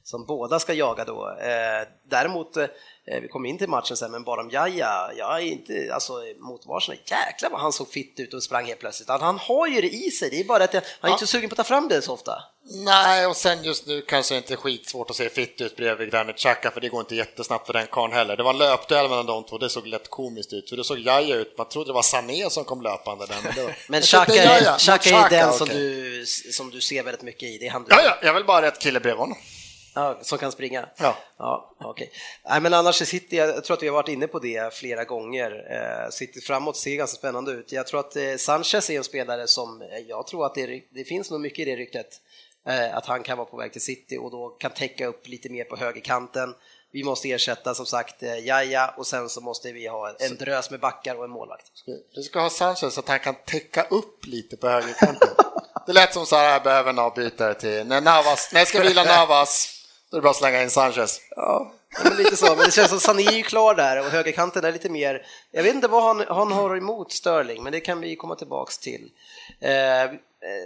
som 0.07 0.27
båda 0.27 0.59
ska 0.59 0.75
jaga 0.75 1.05
då. 1.05 1.29
Eh, 1.40 1.88
däremot, 2.11 2.57
eh, 2.57 2.66
vi 3.23 3.29
kommer 3.29 3.49
in 3.49 3.59
till 3.59 3.69
matchen 3.69 3.97
sen, 3.97 4.11
men 4.11 4.25
bara 4.25 4.40
om 4.40 4.51
Jaja, 4.51 5.11
jag 5.16 5.37
är 5.37 5.40
inte, 5.40 5.90
alltså 5.92 6.12
mot 6.38 6.61
Arsenal, 6.69 6.99
jäklar 7.05 7.51
vad 7.51 7.61
han 7.61 7.73
såg 7.73 7.88
fitt 7.88 8.21
ut 8.21 8.35
och 8.35 8.42
sprang 8.42 8.66
helt 8.66 8.81
plötsligt. 8.81 9.09
Han, 9.09 9.21
han 9.21 9.38
har 9.38 9.66
ju 9.66 9.81
det 9.81 9.88
i 9.88 10.11
sig, 10.11 10.31
det 10.31 10.40
är 10.40 10.45
bara 10.45 10.64
att 10.64 10.75
han 10.75 10.83
är 11.01 11.09
inte 11.09 11.27
så 11.27 11.27
sugen 11.27 11.51
på 11.51 11.55
att 11.55 11.57
ta 11.57 11.64
fram 11.64 11.88
det 11.88 12.03
så 12.03 12.12
ofta. 12.12 12.42
Nej, 12.85 13.27
och 13.27 13.37
sen 13.37 13.64
just 13.64 13.87
nu 13.87 14.03
kanske 14.03 14.37
inte 14.37 14.57
skitsvårt 14.57 15.11
att 15.11 15.16
se 15.16 15.29
fitt 15.29 15.61
ut 15.61 15.77
bredvid 15.77 16.11
Granit 16.11 16.37
Xhaka 16.37 16.71
för 16.71 16.81
det 16.81 16.88
går 16.88 17.01
inte 17.01 17.14
jättesnabbt 17.14 17.66
för 17.66 17.73
den 17.73 17.87
karln 17.87 18.12
heller. 18.12 18.37
Det 18.37 18.42
var 18.42 18.51
en 18.51 18.59
löpduell 18.59 19.09
mellan 19.09 19.27
de 19.27 19.45
två, 19.45 19.59
det 19.59 19.71
såg 19.71 19.87
lätt 19.87 20.11
komiskt 20.11 20.53
ut. 20.53 20.69
För 20.69 20.77
det 20.77 20.85
såg 20.85 20.99
Jaja 20.99 21.37
ut, 21.37 21.59
man 21.59 21.69
trodde 21.69 21.90
det 21.90 21.95
var 21.95 22.03
Sané 22.03 22.51
som 22.51 22.64
kom 22.64 22.83
löpande 22.83 23.27
där. 23.27 23.37
Men, 23.42 23.55
det 23.55 23.62
var... 23.62 23.77
Men 23.88 24.03
Xhaka 24.03 24.42
är, 24.42 24.79
Xhaka 24.79 25.11
är 25.11 25.31
den 25.31 25.53
som, 25.53 25.69
okej. 25.69 25.79
du, 25.79 26.27
som 26.27 26.71
du 26.71 26.81
ser 26.81 27.03
väldigt 27.03 27.23
mycket 27.23 27.42
i, 27.42 27.59
det 27.59 27.66
är 27.66 27.71
han 27.71 27.85
du 27.85 27.90
Ja, 27.90 28.03
ja, 28.03 28.19
jag 28.23 28.35
vill 28.35 28.45
bara 28.45 28.62
rätt 28.66 28.79
kille 28.79 29.01
bredvid 29.01 29.21
honom. 29.21 29.38
Ja, 29.96 30.18
som 30.22 30.38
kan 30.38 30.52
springa? 30.52 30.88
Ja. 30.96 31.16
ja 31.38 31.74
okej. 31.80 32.11
Nej, 32.48 32.61
men 32.61 32.74
annars 32.74 32.96
City, 32.96 33.37
jag 33.37 33.64
tror 33.64 33.76
att 33.76 33.82
vi 33.82 33.88
har 33.88 33.94
varit 33.94 34.09
inne 34.09 34.26
på 34.26 34.38
det 34.38 34.74
flera 34.74 35.04
gånger. 35.04 35.66
Eh, 35.70 36.11
City 36.11 36.40
framåt 36.40 36.76
ser 36.76 36.96
ganska 36.96 37.16
spännande 37.16 37.52
ut. 37.52 37.72
Jag 37.72 37.87
tror 37.87 38.00
att 38.00 38.16
eh, 38.16 38.37
Sanchez 38.38 38.90
är 38.90 38.96
en 38.96 39.04
spelare 39.04 39.46
som, 39.46 39.82
eh, 39.82 39.98
jag 40.09 40.26
tror 40.26 40.46
att 40.46 40.54
det, 40.54 40.82
det 40.90 41.04
finns 41.04 41.30
nog 41.30 41.40
mycket 41.40 41.59
i 41.59 41.64
det 41.64 41.76
ryktet, 41.76 42.20
eh, 42.68 42.96
att 42.96 43.06
han 43.06 43.22
kan 43.22 43.38
vara 43.38 43.48
på 43.48 43.56
väg 43.56 43.72
till 43.72 43.80
City 43.80 44.18
och 44.18 44.30
då 44.30 44.48
kan 44.48 44.70
täcka 44.70 45.06
upp 45.06 45.28
lite 45.28 45.48
mer 45.48 45.64
på 45.64 45.76
högerkanten. 45.76 46.54
Vi 46.92 47.04
måste 47.04 47.30
ersätta 47.30 47.74
som 47.74 47.87
sagt 47.87 48.22
eh, 48.22 48.38
Jaja 48.38 48.94
och 48.96 49.06
sen 49.06 49.28
så 49.28 49.40
måste 49.40 49.72
vi 49.72 49.87
ha 49.87 50.16
en 50.18 50.37
drös 50.37 50.70
med 50.70 50.80
backar 50.80 51.14
och 51.14 51.24
en 51.24 51.30
målvakt. 51.30 51.66
Du 52.14 52.22
ska 52.22 52.40
ha 52.40 52.50
Sanchez 52.50 52.94
så 52.94 53.00
att 53.00 53.09
han 53.09 53.18
kan 53.18 53.35
täcka 53.44 53.82
upp 53.82 54.26
lite 54.26 54.56
på 54.56 54.68
högerkanten. 54.68 55.28
Det 55.87 55.92
lät 55.92 56.14
som 56.14 56.26
så 56.26 56.37
här, 56.37 56.52
jag 56.52 56.62
behöver 56.62 56.90
en 56.90 56.98
avbytare 56.98 57.54
till, 57.54 57.87
när 57.87 58.00
Navas, 58.00 58.52
när 58.52 58.61
jag 58.61 58.68
ska 58.68 58.82
vila 58.82 59.04
Navas, 59.16 59.76
då 60.11 60.16
är 60.16 60.21
det 60.21 60.23
bara 60.23 60.31
att 60.31 60.37
slänga 60.37 60.62
in 60.62 60.71
Sanchez. 60.71 61.21
Ja, 61.31 61.73
men 62.05 62.16
lite 62.16 62.37
så. 62.37 62.47
Men 62.47 62.64
det 62.64 62.71
känns 62.71 62.90
som 62.90 63.01
Sané 63.01 63.23
är 63.23 63.33
ju 63.33 63.42
klar 63.42 63.75
där 63.75 64.01
och 64.01 64.05
högerkanten 64.05 64.64
är 64.64 64.73
lite 64.73 64.88
mer... 64.88 65.27
Jag 65.51 65.62
vet 65.62 65.75
inte 65.75 65.88
vad 65.88 66.03
han, 66.03 66.25
han 66.29 66.53
har 66.53 66.77
emot 66.77 67.12
Sterling, 67.12 67.62
men 67.62 67.73
det 67.73 67.81
kan 67.81 68.01
vi 68.01 68.16
komma 68.16 68.35
tillbaks 68.35 68.79
till. 68.79 69.11
Eh, 69.61 70.03
eh, 70.03 70.11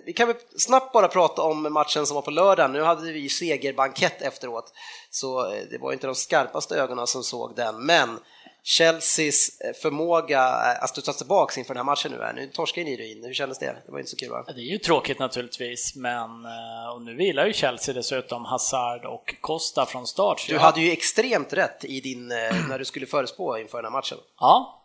vi 0.06 0.12
kan 0.12 0.28
väl 0.28 0.36
snabbt 0.58 0.92
bara 0.92 1.08
prata 1.08 1.42
om 1.42 1.72
matchen 1.72 2.06
som 2.06 2.14
var 2.14 2.22
på 2.22 2.30
lördagen. 2.30 2.72
Nu 2.72 2.82
hade 2.82 3.12
vi 3.12 3.18
ju 3.18 3.28
segerbankett 3.28 4.22
efteråt, 4.22 4.72
så 5.10 5.52
eh, 5.52 5.62
det 5.70 5.78
var 5.78 5.92
inte 5.92 6.06
de 6.06 6.14
skarpaste 6.14 6.76
ögonen 6.76 7.06
som 7.06 7.22
såg 7.22 7.56
den, 7.56 7.86
men 7.86 8.18
Chelseas 8.64 9.60
eh, 9.60 9.72
förmåga 9.82 10.38
eh, 10.38 10.84
att 10.84 10.90
studsa 10.90 11.12
tillbaks 11.12 11.58
inför 11.58 11.74
den 11.74 11.78
här 11.78 11.84
matchen 11.84 12.12
nu 12.12 12.22
är. 12.22 12.32
Nu 12.32 12.46
torskar 12.46 12.84
ni 12.84 12.96
ju 12.96 13.12
in, 13.12 13.24
hur 13.24 13.34
kändes 13.34 13.58
det? 13.58 13.76
Det 13.86 13.92
var 13.92 13.98
inte 13.98 14.10
så 14.10 14.16
kul 14.16 14.30
va? 14.30 14.44
Det 14.46 14.60
är 14.60 14.64
ju 14.64 14.78
tråkigt 14.78 15.18
naturligtvis, 15.18 15.96
men 15.96 16.44
eh, 16.44 16.94
och 16.94 17.02
nu 17.02 17.14
vilar 17.14 17.46
ju 17.46 17.52
Chelsea 17.52 17.94
dessutom 17.94 18.44
Hazard 18.44 19.04
och 19.04 19.34
Costa 19.40 19.86
från 19.86 20.06
start. 20.06 20.46
Du 20.48 20.58
hade 20.58 20.80
ju 20.80 20.92
extremt 20.92 21.52
rätt 21.52 21.84
i 21.84 22.00
din, 22.00 22.28
när 22.68 22.78
du 22.78 22.84
skulle 22.84 23.06
förespå 23.06 23.58
inför 23.58 23.78
den 23.78 23.84
här 23.84 23.98
matchen. 23.98 24.18
Ja, 24.40 24.76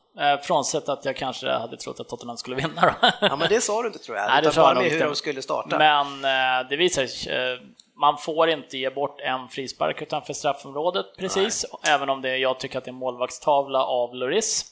frånsett 0.43 0.89
att 0.89 1.05
jag 1.05 1.15
kanske 1.15 1.49
hade 1.49 1.77
trott 1.77 1.99
att 1.99 2.09
Tottenham 2.09 2.37
skulle 2.37 2.55
vinna 2.55 2.81
då. 3.01 3.09
Ja, 3.21 3.35
men 3.35 3.49
det 3.49 3.61
sa 3.61 3.81
du 3.81 3.87
inte 3.87 3.99
tror 3.99 4.17
jag, 4.17 4.27
Nej, 4.29 4.41
det 4.41 4.49
utan 4.49 4.63
bara 4.63 4.75
med 4.75 4.91
hur 4.91 4.99
de 4.99 5.15
skulle 5.15 5.41
starta. 5.41 5.77
Men 5.77 6.21
det 6.69 6.77
visar 6.77 7.05
sig, 7.07 7.59
man 7.95 8.17
får 8.17 8.49
inte 8.49 8.77
ge 8.77 8.89
bort 8.89 9.19
en 9.21 9.47
frispark 9.47 10.01
utanför 10.01 10.33
straffområdet 10.33 11.05
precis, 11.17 11.65
även 11.87 12.09
om 12.09 12.21
det 12.21 12.37
jag 12.37 12.59
tycker 12.59 12.77
att 12.77 12.83
det 12.85 12.89
är 12.89 12.93
en 12.93 12.99
målvaktstavla 12.99 13.83
av 13.83 14.15
Lloris. 14.15 14.65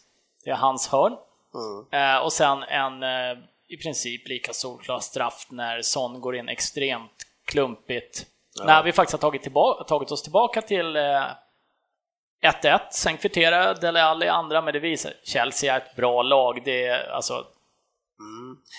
Det 0.44 0.50
är 0.50 0.56
hans 0.56 0.88
hörn. 0.88 1.18
Mm. 1.56 2.16
Eh, 2.16 2.24
och 2.24 2.34
sen 2.34 2.64
en 2.64 3.04
eh, 3.04 3.38
i 3.68 3.78
princip 3.78 4.28
lika 4.28 4.54
solklar 4.54 5.00
straff 5.00 5.48
när 5.50 5.82
Son 5.82 6.22
går 6.22 6.36
in 6.36 6.50
extremt 6.50 7.12
klumpigt. 7.46 8.26
När 8.66 8.84
vi 8.84 8.92
faktiskt 8.92 9.24
har 9.24 9.32
tagit, 9.32 9.88
tagit 9.88 10.12
oss 10.12 10.24
tillbaka 10.24 10.62
till 10.62 10.96
eh, 10.96 11.24
1-1, 12.44 12.80
sen 12.92 13.18
kvitterar 13.18 13.76
Dele 13.76 14.04
Alli 14.04 14.28
andra, 14.28 14.62
men 14.62 14.74
det 14.74 14.80
visar 14.80 15.14
Chelsea 15.24 15.74
är 15.74 15.78
ett 15.78 15.96
bra 15.96 16.22
lag. 16.22 16.62
Det 16.66 16.86
är, 16.86 17.10
alltså, 17.12 17.46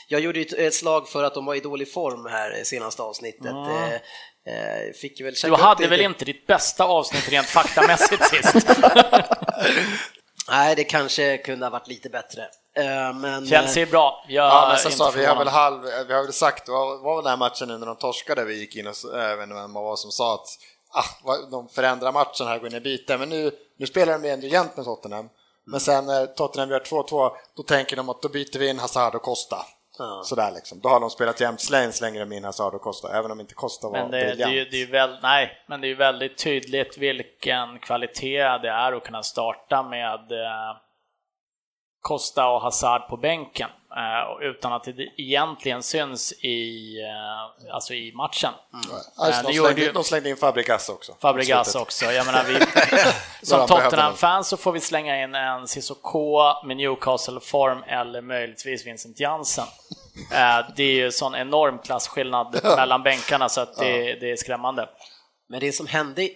Jag 0.09 0.21
gjorde 0.21 0.41
ett- 0.41 0.75
slag 0.75 1.09
för 1.09 1.25
att 1.25 1.35
de 1.35 1.45
var 1.47 1.55
i 1.55 1.61
dålig 1.61 1.93
form 1.93 2.27
här 2.27 2.65
senaste 2.65 3.03
avsnittet. 3.03 3.53
Eh, 3.53 4.01
Fick 5.01 5.21
ju 5.21 5.25
väl 5.25 5.35
du 5.43 5.55
hade 5.55 5.83
det 5.83 5.89
väl 5.89 5.99
lite. 5.99 6.09
inte 6.09 6.25
ditt 6.25 6.47
bästa 6.47 6.85
avsnitt 6.85 7.29
rent 7.29 7.47
faktamässigt 7.47 8.25
sist? 8.31 8.67
Nej, 10.49 10.75
det 10.77 10.85
kanske 10.85 11.39
kunde 11.39 11.67
ha 11.67 11.71
varit 11.71 11.89
lite 11.89 12.09
bättre. 12.09 12.43
Eh, 12.77 13.15
Men, 13.15 13.47
Chelsea 13.47 13.83
är 13.83 13.87
bra. 13.87 14.25
Jag 14.29 14.47
Ja, 14.47 14.69
men 14.69 14.79
sen 14.79 14.93
sa 14.93 15.11
vi 15.17 15.25
har 15.25 15.37
väl 15.37 15.49
halv, 15.49 15.83
vi 15.83 16.15
har 16.15 16.23
väl 16.23 16.33
sagt, 16.33 16.67
det 16.67 16.73
var, 16.73 16.99
var 16.99 17.17
väl 17.17 17.25
den 17.25 17.31
här 17.31 17.37
matchen 17.37 17.69
nu 17.69 17.79
när 17.79 17.87
de 17.87 17.97
torskade 17.97 18.45
vi 18.45 18.59
gick 18.59 18.77
in 18.77 18.87
och, 18.87 18.95
jag 19.13 19.37
vet 19.37 19.45
inte 19.45 19.55
vem 19.55 19.73
var 19.73 19.97
som 19.97 20.11
sa 20.11 20.35
att 20.35 20.47
ah, 20.91 21.37
de 21.51 21.69
förändrar 21.69 22.13
matchen 22.13 22.47
här, 22.47 22.59
går 22.59 22.69
in 22.69 22.75
i 22.75 22.81
biten, 22.81 23.21
men 23.21 23.29
nu, 23.29 23.51
nu 23.79 23.87
spelar 23.87 24.19
de 24.19 24.31
ändå 24.31 24.47
jämnt 24.47 24.77
med 24.77 24.85
Tottenham. 24.85 25.29
Men 25.67 25.81
sen 25.81 26.07
när 26.07 26.27
Tottenham 26.27 26.71
gör 26.71 26.81
2-2, 26.81 27.31
då 27.57 27.63
tänker 27.63 27.97
de 27.97 28.09
att 28.09 28.23
då 28.23 28.29
byter 28.29 28.59
vi 28.59 28.69
in 28.69 28.79
Hazard 28.79 29.15
och 29.15 29.23
Costa. 29.23 29.67
Ja. 29.99 30.23
Sådär 30.25 30.53
liksom. 30.55 30.81
Då 30.81 30.89
har 30.89 31.01
de 31.01 31.11
spelat 31.11 31.41
jämnt, 31.41 31.61
Slane 31.61 31.93
slänger 31.93 32.21
de 32.21 32.33
in 32.33 32.45
Hazard 32.45 32.75
och 32.75 32.81
Costa, 32.83 33.19
även 33.19 33.31
om 33.31 33.41
inte 33.41 33.55
Costa 33.55 33.89
var 33.89 33.99
Men 33.99 34.11
det, 34.11 34.17
det, 34.19 34.23
är 34.23 34.29
briljant. 34.29 34.71
det 34.71 34.77
är 34.77 34.81
ju 34.81 34.87
väl, 34.87 35.19
nej, 35.23 35.65
men 35.67 35.81
det 35.81 35.87
är 35.87 35.89
ju 35.89 35.95
väldigt 35.95 36.39
tydligt 36.39 36.99
vilken 36.99 37.79
kvalitet 37.79 38.59
det 38.63 38.71
är 38.71 38.93
att 38.93 39.05
kunna 39.05 39.23
starta 39.23 39.83
med 39.83 40.33
eh, 40.33 40.77
Costa 42.05 42.47
och 42.49 42.61
Hazard 42.61 43.09
på 43.09 43.17
bänken 43.17 43.69
eh, 43.97 44.47
utan 44.47 44.73
att 44.73 44.85
det 44.85 44.93
egentligen 45.17 45.83
syns 45.83 46.33
i, 46.33 46.97
eh, 47.03 47.75
alltså 47.75 47.95
i 47.95 48.13
matchen. 48.13 48.53
Eh, 48.75 49.27
det, 49.27 49.43
det 49.43 49.43
de, 49.49 49.53
slängde, 49.55 49.81
ju- 49.81 49.93
de 49.93 50.05
slängde 50.05 50.29
in 50.31 50.37
Fabregas 50.37 50.89
också. 50.89 51.13
Fabregas 51.21 51.75
också. 51.75 52.05
Jag 52.05 52.27
menar, 52.27 52.45
vi, 52.45 52.55
som 53.47 53.59
Tottenham-fans 53.67 54.49
så 54.49 54.57
får 54.57 54.73
vi 54.73 54.81
slänga 54.81 55.23
in 55.23 55.35
en 55.35 55.69
Cissoko 55.69 56.67
med 56.67 56.77
Newcastle-form 56.77 57.83
eller 57.87 58.21
möjligtvis 58.23 58.87
Vincent 58.87 59.21
Jansen. 59.21 59.65
Eh, 60.33 60.67
Det 60.77 60.83
är 60.83 60.93
ju 60.95 61.13
sån 61.13 61.35
enorm 61.35 61.79
klasskillnad 61.79 62.61
mellan 62.77 63.03
bänkarna 63.03 63.49
så 63.49 63.61
att 63.61 63.77
det, 63.77 64.15
det 64.21 64.31
är 64.33 64.37
skrämmande. 64.37 64.89
Men 65.49 65.61
det 65.61 65.73
som 65.73 65.87
hände 65.87 66.29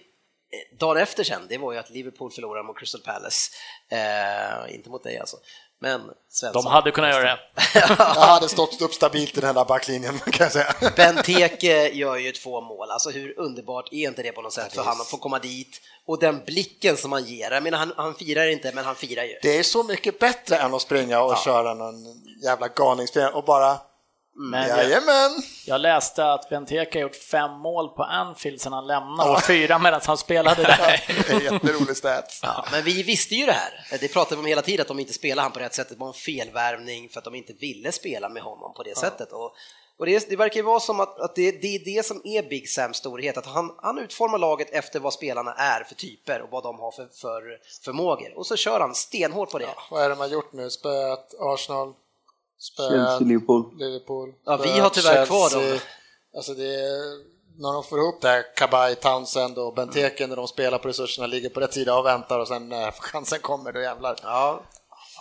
dagen 0.79 0.97
efter 0.97 1.23
sen, 1.23 1.41
det 1.49 1.57
var 1.57 1.73
ju 1.73 1.79
att 1.79 1.89
Liverpool 1.89 2.31
förlorade 2.31 2.63
mot 2.63 2.79
Crystal 2.79 3.01
Palace. 3.01 3.51
Eh, 3.89 4.75
inte 4.75 4.89
mot 4.89 5.03
dig 5.03 5.17
alltså. 5.17 5.37
Men 5.81 6.01
Svensson. 6.29 6.63
De 6.63 6.69
hade 6.69 6.91
kunnat 6.91 7.09
göra 7.09 7.23
det. 7.23 7.39
Jag 7.97 8.27
hade 8.27 8.49
stått 8.49 8.81
upp 8.81 8.93
stabilt 8.93 9.37
i 9.37 9.41
den 9.41 9.55
där 9.55 9.65
backlinjen 9.65 10.19
kan 10.31 10.43
jag 10.45 10.51
säga. 10.51 10.73
Benteke 10.95 11.89
gör 11.89 12.15
ju 12.15 12.31
två 12.31 12.61
mål, 12.61 12.91
alltså 12.91 13.09
hur 13.09 13.39
underbart 13.39 13.93
är 13.93 14.07
inte 14.07 14.23
det 14.23 14.31
på 14.31 14.41
något 14.41 14.53
sätt 14.53 14.73
för 14.73 14.83
han 14.83 15.01
att 15.01 15.07
få 15.07 15.17
komma 15.17 15.39
dit 15.39 15.81
och 16.05 16.19
den 16.19 16.41
blicken 16.45 16.97
som 16.97 17.11
han 17.11 17.25
ger, 17.25 17.51
jag 17.51 17.63
menar 17.63 17.77
han, 17.77 17.93
han 17.97 18.15
firar 18.15 18.47
inte 18.47 18.71
men 18.75 18.85
han 18.85 18.95
firar 18.95 19.23
ju. 19.23 19.39
Det 19.41 19.59
är 19.59 19.63
så 19.63 19.83
mycket 19.83 20.19
bättre 20.19 20.55
än 20.57 20.73
att 20.73 20.81
springa 20.81 21.21
och 21.21 21.37
köra 21.37 21.73
någon 21.73 21.95
jävla 22.43 22.67
galningsspel 22.67 23.33
och 23.33 23.43
bara 23.43 23.77
Men 24.35 24.69
jag, 24.69 24.77
Jajamän! 24.77 25.31
jag 25.65 25.81
läste 25.81 26.31
att 26.31 26.49
Benteke 26.49 26.97
har 26.97 27.01
gjort 27.01 27.15
fem 27.15 27.51
mål 27.51 27.89
på 27.89 28.03
Anfield 28.03 28.61
sedan 28.61 28.73
han 28.73 28.87
lämnade 28.87 29.29
och 29.29 29.43
fyra 29.43 29.79
medan 29.79 30.01
han 30.03 30.17
spelade 30.17 30.63
där. 30.63 31.03
Det 31.07 31.33
är 31.33 31.53
jätterolig 31.53 31.97
stats. 31.97 32.39
Ja, 32.43 32.65
men 32.71 32.83
vi 32.83 33.03
visste 33.03 33.35
ju 33.35 33.45
det 33.45 33.51
här, 33.51 33.99
det 33.99 34.13
pratade 34.13 34.35
vi 34.35 34.39
om 34.39 34.45
hela 34.45 34.61
tiden, 34.61 34.81
att 34.81 34.87
de 34.87 34.99
inte 34.99 35.13
spelade 35.13 35.41
han 35.41 35.51
på 35.51 35.59
rätt 35.59 35.73
sätt, 35.73 35.89
det 35.89 35.95
var 35.95 36.07
en 36.07 36.13
felvärvning 36.13 37.09
för 37.09 37.17
att 37.17 37.23
de 37.23 37.35
inte 37.35 37.53
ville 37.53 37.91
spela 37.91 38.29
med 38.29 38.43
honom 38.43 38.73
på 38.73 38.83
det 38.83 38.97
sättet. 38.97 39.31
Och, 39.31 39.55
och 39.99 40.05
det, 40.05 40.29
det 40.29 40.35
verkar 40.35 40.55
ju 40.55 40.63
vara 40.63 40.79
som 40.79 40.99
att, 40.99 41.19
att 41.19 41.35
det, 41.35 41.51
det 41.51 41.75
är 41.75 41.95
det 41.95 42.05
som 42.05 42.21
är 42.23 42.43
Big 42.43 42.69
Sams 42.69 42.97
storhet, 42.97 43.37
att 43.37 43.45
han, 43.45 43.75
han 43.77 43.99
utformar 43.99 44.37
laget 44.37 44.69
efter 44.71 44.99
vad 44.99 45.13
spelarna 45.13 45.53
är 45.53 45.83
för 45.83 45.95
typer 45.95 46.41
och 46.41 46.49
vad 46.51 46.63
de 46.63 46.79
har 46.79 46.91
för, 46.91 47.07
för 47.21 47.41
förmågor. 47.85 48.37
Och 48.37 48.45
så 48.45 48.55
kör 48.55 48.79
han 48.79 48.95
stenhårt 48.95 49.51
på 49.51 49.59
det. 49.59 49.69
Vad 49.91 50.03
är 50.03 50.09
det 50.09 50.15
man 50.15 50.31
gjort 50.31 50.53
nu? 50.53 50.69
Spöat 50.69 51.33
Arsenal, 51.39 51.93
Chelsea, 52.59 53.19
Liverpool. 53.19 53.77
Liverpool. 53.79 54.33
Ja, 54.45 54.57
vi 54.57 54.69
har 54.79 54.89
tyvärr 54.89 55.25
kvar 55.25 55.49
Chelsea. 55.49 55.69
dem. 55.71 55.79
Alltså 56.35 56.53
det 56.53 56.75
är, 56.75 57.29
när 57.61 57.73
de 57.73 57.83
får 57.83 57.99
ihop 57.99 58.21
det 58.21 58.27
här, 58.27 58.43
Kabay, 58.55 58.95
Townsend 58.95 59.57
och 59.57 59.73
Benteke 59.73 60.27
när 60.27 60.35
de 60.35 60.47
spelar 60.47 60.77
på 60.77 60.87
resurserna, 60.87 61.27
ligger 61.27 61.49
på 61.49 61.59
rätt 61.59 61.73
sida 61.73 61.95
och 61.97 62.05
väntar 62.05 62.39
och 62.39 62.47
sen 62.47 62.69
när 62.69 62.91
chansen 62.91 63.39
kommer, 63.39 63.71
då 63.71 63.81
jävlar. 63.81 64.15
Ja, 64.23 64.61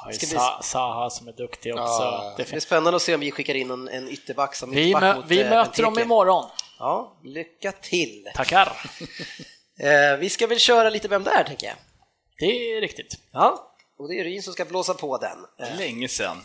Ja, 0.07 0.13
Ska 0.13 0.27
vi- 0.27 0.33
Sa- 0.33 0.61
Saha 0.63 1.11
som 1.11 1.29
är 1.29 1.33
duktig 1.33 1.73
också. 1.75 1.83
Ja. 1.85 2.35
Det 2.37 2.51
blir 2.51 2.61
spännande 2.61 2.97
att 2.97 3.03
se 3.03 3.15
om 3.15 3.21
vi 3.21 3.31
skickar 3.31 3.55
in 3.55 3.71
en, 3.71 3.89
en 3.89 4.09
ytterback 4.09 4.55
som 4.55 4.71
Vi, 4.71 4.81
ytterback 4.91 5.03
mö, 5.03 5.15
mot 5.17 5.25
vi 5.31 5.41
eh, 5.41 5.49
möter 5.51 5.83
dem 5.83 5.95
Benteke. 5.95 6.05
imorgon. 6.05 6.45
Ja, 6.79 7.19
lycka 7.25 7.73
till! 7.73 8.29
Tackar. 8.35 8.73
Eh, 9.81 10.19
vi 10.19 10.31
ska 10.31 10.47
väl 10.47 10.59
köra 10.59 10.91
lite 10.91 11.09
Vem 11.09 11.25
där, 11.25 11.45
tänker 11.45 11.67
jag. 11.67 11.77
Det 12.39 12.45
är 12.77 12.81
riktigt. 12.81 13.15
Ja, 13.33 13.73
och 13.99 14.09
det 14.09 14.21
är 14.21 14.25
Ryn 14.25 14.43
som 14.43 14.53
ska 14.53 14.65
blåsa 14.65 14.95
på 14.95 15.19
den. 15.19 15.69
Eh, 15.69 15.77
Länge 15.79 16.09
sedan. 16.09 16.37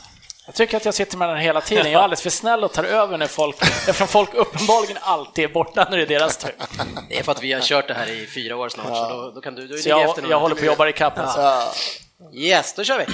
Jag 0.46 0.56
tycker 0.56 0.78
att 0.78 0.86
jag 0.86 0.94
sitter 0.94 1.18
med 1.18 1.30
den 1.30 1.38
hela 1.38 1.62
tiden. 1.62 1.92
Jag 1.92 2.00
är 2.00 2.04
alldeles 2.04 2.22
för 2.22 2.30
snäll 2.30 2.64
och 2.64 2.72
tar 2.74 2.84
över 2.84 3.18
när 3.18 3.28
folk, 3.28 3.62
eftersom 3.62 4.08
folk 4.08 4.34
uppenbarligen 4.34 4.98
alltid 5.02 5.46
är 5.46 5.54
borta 5.54 5.88
när 5.90 5.98
det 5.98 6.04
är 6.04 6.08
deras 6.08 6.38
tur. 6.38 6.56
Det 7.10 7.20
är 7.20 7.24
för 7.24 7.32
att 7.32 7.44
vi 7.44 7.54
har 7.54 7.62
kört 7.62 7.88
det 7.88 7.94
här 7.94 8.10
i 8.10 8.28
fyra 8.28 8.56
år 8.56 8.70
snart, 8.70 8.88
så 8.88 9.10
då, 9.10 9.32
då 9.36 9.42
kan 9.42 9.56
du, 9.56 9.68
du 9.68 9.78
Så 9.78 9.90
jag, 9.90 10.02
efter 10.02 10.22
någon. 10.22 10.32
jag 10.32 10.40
håller 10.40 10.56
på 10.56 10.60
att 10.62 10.66
jobba 10.66 10.88
ikapp. 10.90 11.20
Alltså. 11.20 11.42
Ja. 11.42 11.74
Yes, 12.34 12.74
då 12.74 12.84
kör 12.84 12.98
vi! 13.00 13.06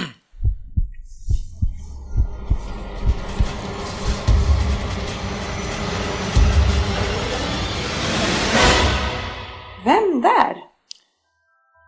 Vem 9.86 10.22
där? 10.22 10.56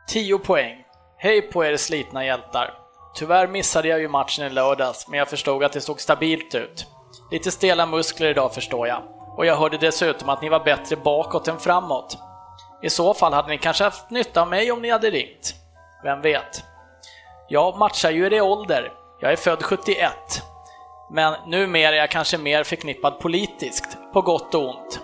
10 0.08 0.38
poäng. 0.38 0.78
Hej 1.18 1.42
på 1.42 1.66
er 1.66 1.78
slitna 1.78 2.26
hjältar. 2.26 2.74
Tyvärr 3.14 3.48
missade 3.48 3.88
jag 3.88 4.00
ju 4.00 4.08
matchen 4.08 4.46
i 4.46 4.50
lördags, 4.50 5.08
men 5.08 5.20
jag 5.20 5.28
förstod 5.28 5.64
att 5.64 5.74
det 5.74 5.82
såg 5.82 6.02
stabilt 6.02 6.56
ut. 6.56 6.88
Lite 7.32 7.52
stela 7.52 7.86
muskler 7.86 8.30
idag 8.30 8.54
förstår 8.54 8.88
jag. 8.88 9.04
Och 9.38 9.46
jag 9.46 9.56
hörde 9.56 9.78
dessutom 9.78 10.30
att 10.30 10.42
ni 10.42 10.50
var 10.50 10.60
bättre 10.60 10.96
bakåt 10.96 11.48
än 11.48 11.60
framåt. 11.60 12.18
I 12.84 12.90
så 12.90 13.14
fall 13.14 13.34
hade 13.34 13.48
ni 13.48 13.58
kanske 13.58 13.84
haft 13.84 14.10
nytta 14.10 14.42
av 14.42 14.48
mig 14.48 14.72
om 14.72 14.82
ni 14.82 14.90
hade 14.90 15.10
ringt. 15.10 15.56
Vem 16.04 16.22
vet? 16.22 16.64
Jag 17.48 17.78
matchar 17.78 18.12
ju 18.12 18.26
er 18.26 18.34
i 18.34 18.42
ålder. 18.42 18.92
Jag 19.20 19.32
är 19.32 19.36
född 19.36 19.64
71. 19.64 20.12
Men 21.12 21.34
numera 21.48 21.96
är 21.96 22.00
jag 22.00 22.12
kanske 22.12 22.38
mer 22.38 22.64
förknippad 22.64 23.20
politiskt, 23.20 23.98
på 24.14 24.22
gott 24.22 24.56
och 24.56 24.70
ont. 24.70 25.00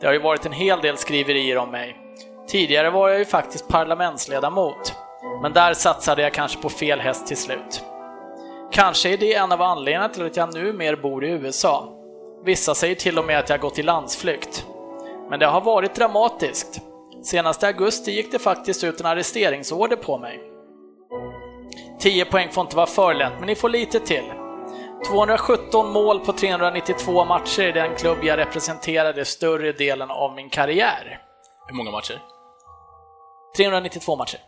Det 0.00 0.06
har 0.06 0.12
ju 0.12 0.20
varit 0.20 0.46
en 0.46 0.52
hel 0.52 0.80
del 0.80 0.96
skriverier 0.96 1.58
om 1.58 1.70
mig. 1.70 1.96
Tidigare 2.48 2.90
var 2.90 3.08
jag 3.08 3.18
ju 3.18 3.24
faktiskt 3.24 3.68
parlamentsledamot, 3.68 4.94
men 5.42 5.52
där 5.52 5.74
satsade 5.74 6.22
jag 6.22 6.34
kanske 6.34 6.62
på 6.62 6.68
fel 6.68 7.00
häst 7.00 7.26
till 7.26 7.36
slut. 7.36 7.84
Kanske 8.72 9.08
är 9.08 9.16
det 9.16 9.34
en 9.34 9.52
av 9.52 9.62
anledningarna 9.62 10.08
till 10.08 10.26
att 10.26 10.36
jag 10.36 10.54
nu 10.54 10.72
mer 10.72 10.96
bor 10.96 11.24
i 11.24 11.30
USA. 11.30 11.96
Vissa 12.44 12.74
säger 12.74 12.94
till 12.94 13.18
och 13.18 13.24
med 13.24 13.38
att 13.38 13.48
jag 13.48 13.60
gått 13.60 13.78
i 13.78 13.82
landsflykt. 13.82 14.66
Men 15.30 15.40
det 15.40 15.46
har 15.46 15.60
varit 15.60 15.94
dramatiskt. 15.94 16.80
Senast 17.22 17.62
i 17.62 17.66
augusti 17.66 18.10
gick 18.10 18.32
det 18.32 18.38
faktiskt 18.38 18.84
ut 18.84 19.00
en 19.00 19.06
arresteringsorder 19.06 19.96
på 19.96 20.18
mig. 20.18 20.40
10 21.98 22.24
poäng 22.24 22.48
får 22.52 22.60
inte 22.60 22.76
vara 22.76 22.86
för 22.86 23.14
lätt, 23.14 23.32
men 23.38 23.46
ni 23.46 23.54
får 23.54 23.68
lite 23.68 24.00
till. 24.00 24.32
217 25.06 25.92
mål 25.92 26.20
på 26.20 26.32
392 26.32 27.24
matcher 27.24 27.62
i 27.62 27.72
den 27.72 27.96
klubb 27.96 28.18
jag 28.22 28.38
representerade 28.38 29.24
större 29.24 29.72
delen 29.72 30.10
av 30.10 30.34
min 30.34 30.50
karriär. 30.50 31.20
Hur 31.66 31.76
många 31.76 31.90
matcher? 31.90 32.18
392 33.56 34.16
matcher. 34.16 34.38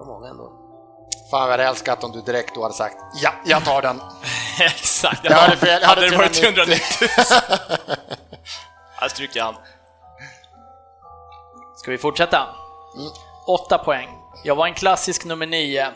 Var 0.00 0.06
många 0.06 0.28
ändå. 0.28 0.52
Fan 1.30 1.42
jag 1.42 1.50
hade 1.50 1.64
älskat 1.64 2.04
om 2.04 2.12
du 2.12 2.20
direkt 2.20 2.54
då 2.54 2.62
hade 2.62 2.74
sagt 2.74 2.96
ja, 3.22 3.30
jag 3.44 3.64
tar 3.64 3.82
den. 3.82 4.00
Exakt. 4.60 5.24
Jag 5.24 5.32
hade 5.32 5.56
fel, 5.56 5.80
jag 5.82 5.88
hade 5.88 6.00
hade 6.00 6.10
det 6.10 6.16
varit 6.16 6.32
390. 6.32 6.76
390 7.08 7.96
Här 9.00 9.08
stryker 9.08 9.38
jag 9.38 9.44
han. 9.44 9.54
Ska 11.76 11.90
vi 11.90 11.98
fortsätta? 11.98 12.46
8 13.46 13.78
poäng. 13.78 14.08
Jag 14.44 14.56
var 14.56 14.66
en 14.66 14.74
klassisk 14.74 15.24
nummer 15.24 15.46
9. 15.46 15.86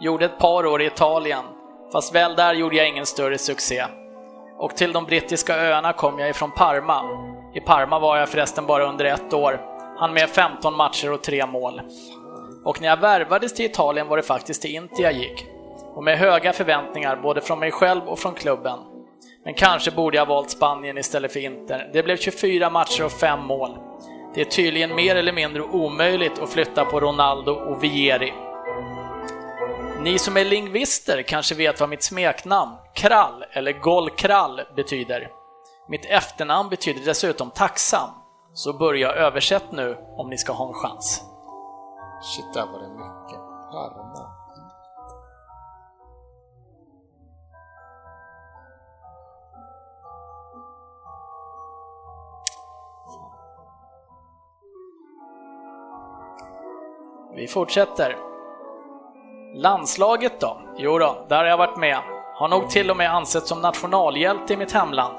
Gjorde 0.00 0.24
ett 0.24 0.38
par 0.38 0.66
år 0.66 0.82
i 0.82 0.86
Italien, 0.86 1.44
fast 1.92 2.14
väl 2.14 2.36
där 2.36 2.54
gjorde 2.54 2.76
jag 2.76 2.88
ingen 2.88 3.06
större 3.06 3.38
succé. 3.38 3.84
Och 4.58 4.76
till 4.76 4.92
de 4.92 5.04
brittiska 5.04 5.56
öarna 5.56 5.92
kom 5.92 6.18
jag 6.18 6.28
ifrån 6.30 6.50
Parma. 6.50 7.02
I 7.54 7.60
Parma 7.60 7.98
var 7.98 8.16
jag 8.16 8.28
förresten 8.28 8.66
bara 8.66 8.88
under 8.88 9.04
ett 9.04 9.32
år. 9.32 9.60
Han 9.98 10.12
med 10.12 10.30
15 10.30 10.76
matcher 10.76 11.12
och 11.12 11.22
3 11.22 11.46
mål. 11.46 11.80
Och 12.64 12.80
när 12.80 12.88
jag 12.88 13.00
värvades 13.00 13.54
till 13.54 13.64
Italien 13.64 14.08
var 14.08 14.16
det 14.16 14.22
faktiskt 14.22 14.62
till 14.62 14.74
Inter 14.74 15.02
jag 15.02 15.12
gick. 15.12 15.46
Och 15.94 16.04
med 16.04 16.18
höga 16.18 16.52
förväntningar 16.52 17.16
både 17.16 17.40
från 17.40 17.58
mig 17.58 17.70
själv 17.70 18.08
och 18.08 18.18
från 18.18 18.34
klubben. 18.34 18.78
Men 19.44 19.54
kanske 19.54 19.90
borde 19.90 20.16
jag 20.16 20.26
valt 20.26 20.50
Spanien 20.50 20.98
istället 20.98 21.32
för 21.32 21.40
Inter. 21.40 21.90
Det 21.92 22.02
blev 22.02 22.16
24 22.16 22.70
matcher 22.70 23.04
och 23.04 23.12
5 23.12 23.40
mål. 23.40 23.78
Det 24.34 24.40
är 24.40 24.44
tydligen 24.44 24.94
mer 24.94 25.16
eller 25.16 25.32
mindre 25.32 25.62
omöjligt 25.62 26.38
att 26.38 26.50
flytta 26.50 26.84
på 26.84 27.00
Ronaldo 27.00 27.52
och 27.52 27.84
Vieri. 27.84 28.32
Ni 30.02 30.18
som 30.18 30.36
är 30.36 30.44
lingvister 30.44 31.22
kanske 31.22 31.54
vet 31.54 31.80
vad 31.80 31.88
mitt 31.88 32.02
smeknamn, 32.02 32.76
Krall 32.94 33.44
eller 33.52 33.72
Golkrall, 33.72 34.60
betyder. 34.76 35.28
Mitt 35.88 36.04
efternamn 36.04 36.68
betyder 36.68 37.04
dessutom 37.04 37.50
tacksam. 37.50 38.10
Så 38.54 38.72
börja 38.72 39.12
översätt 39.12 39.72
nu 39.72 39.96
om 40.16 40.30
ni 40.30 40.38
ska 40.38 40.52
ha 40.52 40.68
en 40.68 40.74
chans. 40.74 41.29
Shit, 42.22 42.54
där 42.54 42.66
var 42.66 42.78
det 42.78 42.88
mycket. 42.88 43.40
Parma. 43.72 44.40
Vi 57.34 57.48
fortsätter. 57.48 58.16
Landslaget 59.54 60.40
då? 60.40 60.60
Jo 60.76 60.98
då, 60.98 61.26
där 61.28 61.36
har 61.36 61.44
jag 61.44 61.58
varit 61.58 61.76
med. 61.76 61.98
Har 62.34 62.48
nog 62.48 62.70
till 62.70 62.90
och 62.90 62.96
med 62.96 63.14
ansetts 63.14 63.48
som 63.48 63.60
nationalhjälte 63.60 64.52
i 64.52 64.56
mitt 64.56 64.72
hemland. 64.72 65.16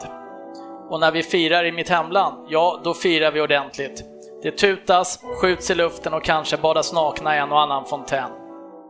Och 0.90 1.00
när 1.00 1.12
vi 1.12 1.24
firar 1.24 1.64
i 1.64 1.72
mitt 1.72 1.90
hemland, 1.90 2.46
ja, 2.50 2.80
då 2.84 2.94
firar 2.94 3.32
vi 3.32 3.42
ordentligt. 3.42 4.11
Det 4.42 4.52
tutas, 4.52 5.24
skjuts 5.42 5.72
i 5.72 5.76
luften 5.76 6.14
och 6.14 6.24
kanske 6.24 6.58
badas 6.58 6.94
nakna 6.94 7.36
i 7.36 7.40
en 7.40 7.52
och 7.52 7.62
annan 7.62 7.86
fontän. 7.86 8.32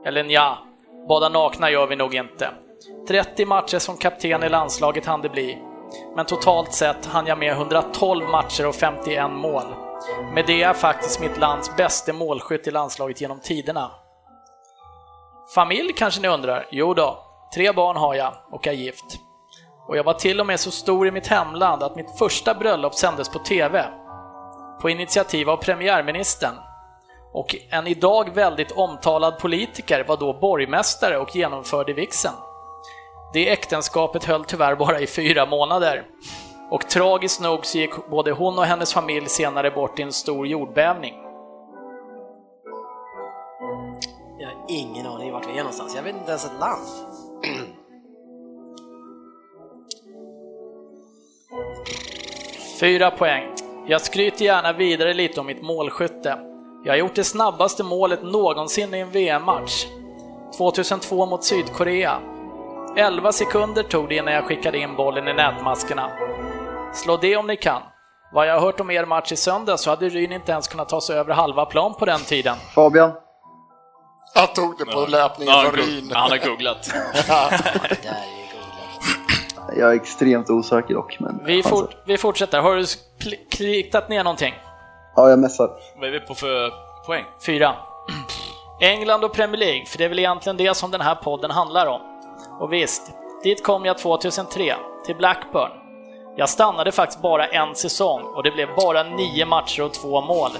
Eller 0.05 0.23
ja, 0.23 0.57
bada 1.07 1.29
nakna 1.29 1.69
gör 1.69 1.87
vi 1.87 1.95
nog 1.95 2.15
inte. 2.15 2.49
30 3.07 3.45
matcher 3.45 3.79
som 3.79 3.97
kapten 3.97 4.43
i 4.43 4.49
landslaget 4.49 5.05
hann 5.05 5.21
det 5.21 5.29
bli. 5.29 5.57
Men 6.15 6.25
totalt 6.25 6.73
sett 6.73 7.05
hann 7.05 7.27
jag 7.27 7.37
med 7.37 7.51
112 7.51 8.29
matcher 8.29 8.67
och 8.67 8.75
51 8.75 9.31
mål. 9.31 9.63
Med 10.33 10.45
det 10.47 10.53
är 10.53 10.67
jag 10.67 10.77
faktiskt 10.77 11.19
mitt 11.19 11.37
lands 11.37 11.75
bästa 11.75 12.13
målskytt 12.13 12.67
i 12.67 12.71
landslaget 12.71 13.21
genom 13.21 13.39
tiderna. 13.39 13.91
Familj 15.55 15.93
kanske 15.93 16.21
ni 16.21 16.27
undrar? 16.27 16.67
Jo 16.71 16.93
då, 16.93 17.23
tre 17.55 17.71
barn 17.71 17.97
har 17.97 18.15
jag 18.15 18.33
och 18.51 18.67
är 18.67 18.71
gift. 18.71 19.19
Och 19.87 19.97
jag 19.97 20.03
var 20.03 20.13
till 20.13 20.39
och 20.39 20.45
med 20.45 20.59
så 20.59 20.71
stor 20.71 21.07
i 21.07 21.11
mitt 21.11 21.27
hemland 21.27 21.83
att 21.83 21.95
mitt 21.95 22.17
första 22.19 22.53
bröllop 22.53 22.95
sändes 22.95 23.29
på 23.29 23.39
TV. 23.39 23.85
På 24.82 24.89
initiativ 24.89 25.49
av 25.49 25.57
premiärministern. 25.57 26.55
Och 27.34 27.55
en 27.69 27.88
idag 27.88 28.36
väldigt 28.36 28.71
omtalad 28.71 29.39
politiker 29.39 30.05
var 30.07 30.17
då 30.17 30.34
borgmästare 30.34 31.17
och 31.17 31.36
genomförde 31.36 31.93
vigseln. 31.93 32.34
Det 33.34 33.49
äktenskapet 33.49 34.23
höll 34.23 34.45
tyvärr 34.45 34.75
bara 34.75 34.99
i 34.99 35.07
fyra 35.07 35.45
månader. 35.45 36.05
Och 36.71 36.89
tragiskt 36.89 37.41
nog 37.41 37.65
så 37.65 37.77
gick 37.77 38.07
både 38.09 38.32
hon 38.32 38.59
och 38.59 38.65
hennes 38.65 38.93
familj 38.93 39.29
senare 39.29 39.71
bort 39.71 39.99
i 39.99 40.01
en 40.01 40.13
stor 40.13 40.47
jordbävning. 40.47 41.13
Jag 44.39 44.47
har 44.47 44.65
ingen 44.67 45.07
aning 45.07 45.32
vart 45.32 45.47
vi 45.47 45.51
är 45.51 45.57
någonstans. 45.57 45.95
Jag 45.95 46.03
vet 46.03 46.15
inte 46.15 46.29
ens 46.29 46.45
ett 46.45 46.59
land. 46.59 46.88
Fyra 52.79 53.11
poäng. 53.11 53.61
Jag 53.88 54.01
skryter 54.01 54.45
gärna 54.45 54.73
vidare 54.73 55.13
lite 55.13 55.39
om 55.39 55.45
mitt 55.45 55.61
målskytte. 55.63 56.38
Jag 56.84 56.91
har 56.93 56.97
gjort 56.97 57.15
det 57.15 57.23
snabbaste 57.23 57.84
målet 57.84 58.23
någonsin 58.23 58.93
i 58.93 58.99
en 58.99 59.11
VM-match. 59.11 59.86
2002 60.57 61.25
mot 61.25 61.43
Sydkorea. 61.43 62.19
11 62.97 63.32
sekunder 63.32 63.84
tog 63.84 64.09
det 64.09 64.15
innan 64.15 64.34
jag 64.34 64.45
skickade 64.45 64.77
in 64.77 64.95
bollen 64.95 65.27
i 65.27 65.34
nätmaskerna. 65.34 66.09
Slå 66.93 67.17
det 67.17 67.38
om 67.38 67.47
ni 67.47 67.55
kan. 67.57 67.82
Vad 68.34 68.47
jag 68.47 68.53
har 68.53 68.61
hört 68.61 68.79
om 68.79 68.91
er 68.91 69.05
match 69.05 69.32
i 69.32 69.36
söndag 69.36 69.77
så 69.77 69.89
hade 69.89 70.09
Ryn 70.09 70.32
inte 70.32 70.51
ens 70.51 70.67
kunnat 70.67 70.89
ta 70.89 71.01
sig 71.01 71.17
över 71.17 71.34
halva 71.34 71.65
plan 71.65 71.93
på 71.93 72.05
den 72.05 72.19
tiden. 72.19 72.55
Fabian? 72.75 73.11
Han 74.36 74.47
tog 74.47 74.77
det 74.77 74.86
på 74.86 75.05
löpningen 75.09 75.53
Ja, 75.53 75.61
från 75.61 75.75
Ryn. 75.86 76.11
han 76.13 76.32
har 76.32 76.38
googlat. 76.38 76.89
Jag 79.78 79.91
är 79.91 79.95
extremt 79.95 80.49
osäker 80.49 80.93
dock, 80.93 81.19
men... 81.19 81.41
Vi, 81.45 81.63
fort, 81.63 81.95
vi 82.05 82.17
fortsätter. 82.17 82.59
Har 82.59 82.76
du 82.76 82.82
kl- 82.82 83.49
kritat 83.49 84.09
ner 84.09 84.24
någonting? 84.24 84.53
Ja, 85.15 85.30
jag 85.30 85.39
messar. 85.39 85.69
Vad 85.99 86.07
är 86.09 86.11
vi 86.11 86.19
på 86.19 86.36
för 86.36 86.72
poäng? 87.05 87.26
Fyra. 87.45 87.76
England 88.82 89.24
och 89.24 89.34
Premier 89.34 89.57
League, 89.57 89.86
för 89.86 89.97
det 89.97 90.03
är 90.05 90.09
väl 90.09 90.19
egentligen 90.19 90.57
det 90.57 90.78
som 90.78 90.91
den 90.91 91.01
här 91.01 91.15
podden 91.15 91.51
handlar 91.51 91.88
om. 91.88 92.01
Och 92.59 92.74
visst, 92.74 93.11
dit 93.43 93.63
kom 93.63 93.86
jag 93.86 93.97
2003, 93.97 94.76
till 95.05 95.15
Blackburn. 95.15 95.72
Jag 96.38 96.49
stannade 96.49 96.91
faktiskt 96.91 97.22
bara 97.22 97.45
en 97.45 97.76
säsong 97.76 98.22
och 98.24 98.43
det 98.43 98.51
blev 98.51 98.76
bara 98.76 99.03
nio 99.03 99.45
matcher 99.45 99.84
och 99.84 99.93
två 99.93 100.22
mål. 100.22 100.51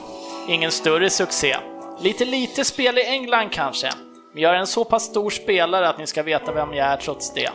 Ingen 0.48 0.72
större 0.72 1.10
succé. 1.10 1.58
Lite 2.00 2.26
lite 2.26 2.66
spel 2.66 2.98
i 2.98 3.06
England 3.06 3.50
kanske, 3.52 3.92
men 4.34 4.44
jag 4.44 4.56
är 4.56 4.60
en 4.60 4.68
så 4.68 4.86
pass 4.86 5.04
stor 5.04 5.30
spelare 5.30 5.90
att 5.90 5.98
ni 5.98 6.08
ska 6.08 6.24
veta 6.24 6.52
vem 6.52 6.74
jag 6.74 6.88
är 6.88 6.98
trots 6.98 7.34
det. 7.34 7.50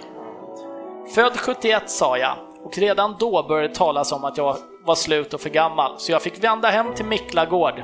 Född 1.15 1.37
71 1.37 1.91
sa 1.91 2.19
jag, 2.19 2.37
och 2.65 2.79
redan 2.79 3.17
då 3.19 3.43
började 3.43 3.69
det 3.69 3.75
talas 3.75 4.13
om 4.13 4.25
att 4.25 4.37
jag 4.37 4.57
var 4.85 4.95
slut 4.95 5.35
och 5.35 5.41
för 5.41 5.51
gammal, 5.51 5.99
så 5.99 6.13
jag 6.13 6.23
fick 6.23 6.45
vända 6.45 6.69
hem 6.69 6.95
till 6.95 7.05
Miklagård. 7.05 7.83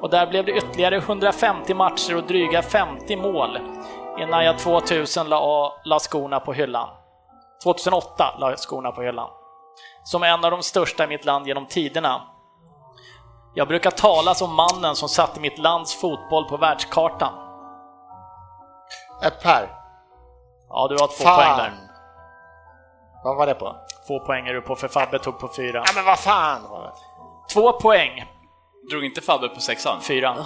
Och 0.00 0.10
där 0.10 0.26
blev 0.26 0.44
det 0.44 0.52
ytterligare 0.52 0.96
150 0.96 1.74
matcher 1.74 2.16
och 2.16 2.22
dryga 2.22 2.62
50 2.62 3.16
mål 3.16 3.58
innan 4.18 4.44
jag 4.44 4.58
2000 4.58 5.28
la, 5.28 5.72
la 5.84 5.98
skorna 5.98 6.40
på 6.40 6.52
hyllan. 6.52 6.88
2008 7.62 8.36
la 8.38 8.50
jag 8.50 8.58
skorna 8.58 8.92
på 8.92 9.02
hyllan. 9.02 9.30
Som 10.04 10.22
en 10.22 10.44
av 10.44 10.50
de 10.50 10.62
största 10.62 11.04
i 11.04 11.06
mitt 11.06 11.24
land 11.24 11.46
genom 11.46 11.66
tiderna. 11.66 12.22
Jag 13.54 13.68
brukar 13.68 13.90
tala 13.90 14.34
som 14.34 14.54
mannen 14.54 14.94
som 14.94 15.08
satte 15.08 15.40
mitt 15.40 15.58
lands 15.58 16.00
fotboll 16.00 16.44
på 16.44 16.56
världskartan. 16.56 17.32
Äh, 19.22 19.30
per. 19.42 19.68
Ja, 20.68 20.86
du 20.88 20.94
har 20.94 21.06
två 21.06 21.24
poäng 21.24 21.36
Fan. 21.36 21.58
där. 21.58 21.72
Vad 23.24 23.36
var 23.36 23.46
det 23.46 23.54
på? 23.54 23.76
Två 24.06 24.20
poäng 24.20 24.46
är 24.46 24.54
du 24.54 24.60
på, 24.60 24.76
för 24.76 24.88
Fabbe 24.88 25.18
tog 25.18 25.38
på 25.38 25.48
fyra. 25.56 25.82
Ja, 25.86 25.92
men 25.94 26.04
vad 26.04 26.18
fan? 26.18 26.60
Två 27.52 27.72
poäng, 27.72 28.24
Drog 28.90 29.04
inte 29.04 29.20
Fabbe 29.20 29.48
på 29.48 29.60
sexan? 29.60 30.00
fyra. 30.00 30.36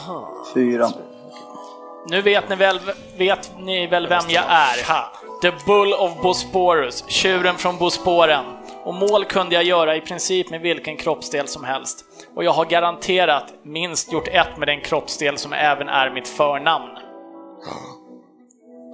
Fyra. 0.55 0.89
Nu 2.09 2.23
vet 2.23 2.49
ni 2.49 2.57
väl, 2.57 2.81
vet 3.19 3.53
ni 3.59 3.87
väl 3.87 4.07
vem 4.09 4.23
jag 4.29 4.45
är? 4.49 4.77
The 5.43 5.53
Bull 5.67 5.93
of 5.95 6.23
Bosporus, 6.23 7.05
tjuren 7.09 7.55
från 7.55 7.77
Bosporen. 7.79 8.45
Och 8.85 8.95
mål 8.95 9.25
kunde 9.25 9.55
jag 9.55 9.65
göra 9.65 9.97
i 9.97 10.01
princip 10.01 10.51
med 10.51 10.61
vilken 10.61 10.97
kroppsdel 10.97 11.49
som 11.49 11.65
helst. 11.65 12.05
Och 12.37 12.45
jag 12.45 12.53
har 12.53 12.65
garanterat 12.65 13.53
minst 13.63 14.13
gjort 14.13 14.29
ett 14.29 14.57
med 14.59 14.69
den 14.69 14.81
kroppsdel 14.81 15.39
som 15.39 15.53
även 15.53 15.89
är 15.89 16.11
mitt 16.11 16.29
förnamn. 16.29 16.99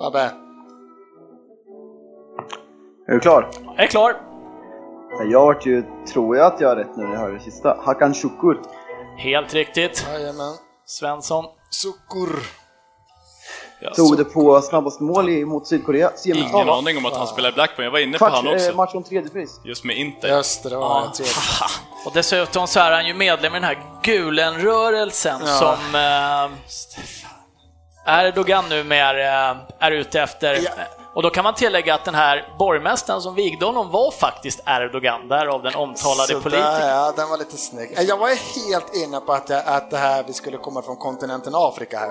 Fabbe. 0.03 0.31
Är 3.09 3.13
du 3.13 3.21
klar? 3.21 3.51
Jag 3.77 3.85
är 3.85 3.87
klar. 3.87 4.17
Jag 5.31 5.47
vart 5.47 5.67
ju, 5.67 5.85
tror 6.13 6.37
jag 6.37 6.47
att 6.55 6.61
jag 6.61 6.69
har 6.69 6.77
rätt 6.77 6.97
nu 6.97 7.05
när 7.05 7.13
jag 7.13 7.21
hör 7.21 7.31
det 7.33 7.41
sista. 7.41 7.77
Hakan 7.85 8.15
Şükür. 8.15 8.61
Helt 9.17 9.55
riktigt. 9.55 10.07
Jajamän. 10.13 10.55
Svensson. 10.87 11.45
Sukur. 11.71 12.39
Tog 13.97 14.17
det 14.17 14.25
på 14.25 14.61
snabbast 14.61 15.01
mål 15.01 15.29
i- 15.29 15.45
mot 15.45 15.67
Sydkorea. 15.67 16.09
Ingen 16.09 16.19
Semifinal 16.19 16.69
aning 16.79 16.97
om 16.97 17.07
att 17.07 17.17
han 17.17 17.27
spelar 17.27 17.49
i 17.49 17.53
Blackburn, 17.53 17.85
jag 17.85 17.93
var 17.93 17.99
inne 17.99 18.13
på 18.13 18.19
Kvart, 18.19 18.33
han 18.33 18.47
eh, 18.47 18.53
också. 18.53 18.73
match 18.77 18.95
om 18.95 19.03
tredje 19.03 19.31
pris. 19.31 19.61
Just 19.65 19.85
med 19.85 19.97
Inter. 19.97 20.29
Just 20.29 20.63
det, 20.63 20.69
det 20.69 20.77
var 20.77 21.01
Ja. 21.05 21.13
tredje. 21.17 21.33
Och 22.07 22.13
dessutom 22.15 22.67
så 22.67 22.81
är 22.81 22.91
han 22.93 23.07
ju 23.07 23.15
medlem 23.15 23.53
i 23.53 23.57
den 23.57 23.65
här 23.65 23.79
Gulen-rörelsen 24.03 25.39
som 25.47 25.95
eh, 25.95 26.51
Erdogan 28.27 28.65
numera 28.69 29.51
eh, 29.51 29.57
är 29.79 29.91
ute 29.91 30.21
efter. 30.21 30.55
Ja. 30.55 30.71
Och 31.15 31.23
då 31.23 31.31
kan 31.31 31.45
man 31.45 31.55
tillägga 31.55 31.95
att 31.95 32.05
den 32.05 32.15
här 32.15 32.49
borgmästaren 32.59 33.21
som 33.21 33.35
vigde 33.35 33.65
honom 33.67 33.91
var 33.91 34.11
faktiskt 34.11 34.61
Erdogan, 34.67 35.29
därav 35.29 35.63
den 35.63 35.75
omtalade 35.75 36.27
Sådär, 36.27 36.41
politikern. 36.41 36.89
ja, 36.89 37.13
den 37.17 37.29
var 37.29 37.39
lite 37.39 37.57
snygg. 37.57 37.95
Jag 37.99 38.19
var 38.19 38.29
helt 38.69 38.95
inne 38.95 39.21
på 39.21 39.33
att, 39.33 39.49
jag, 39.51 39.63
att 39.67 39.91
det 39.91 39.97
här 39.97 40.25
vi 40.27 40.33
skulle 40.33 40.57
komma 40.57 40.83
från 40.83 40.97
kontinenten 40.97 41.53
Afrika 41.57 41.99
här. 41.99 42.11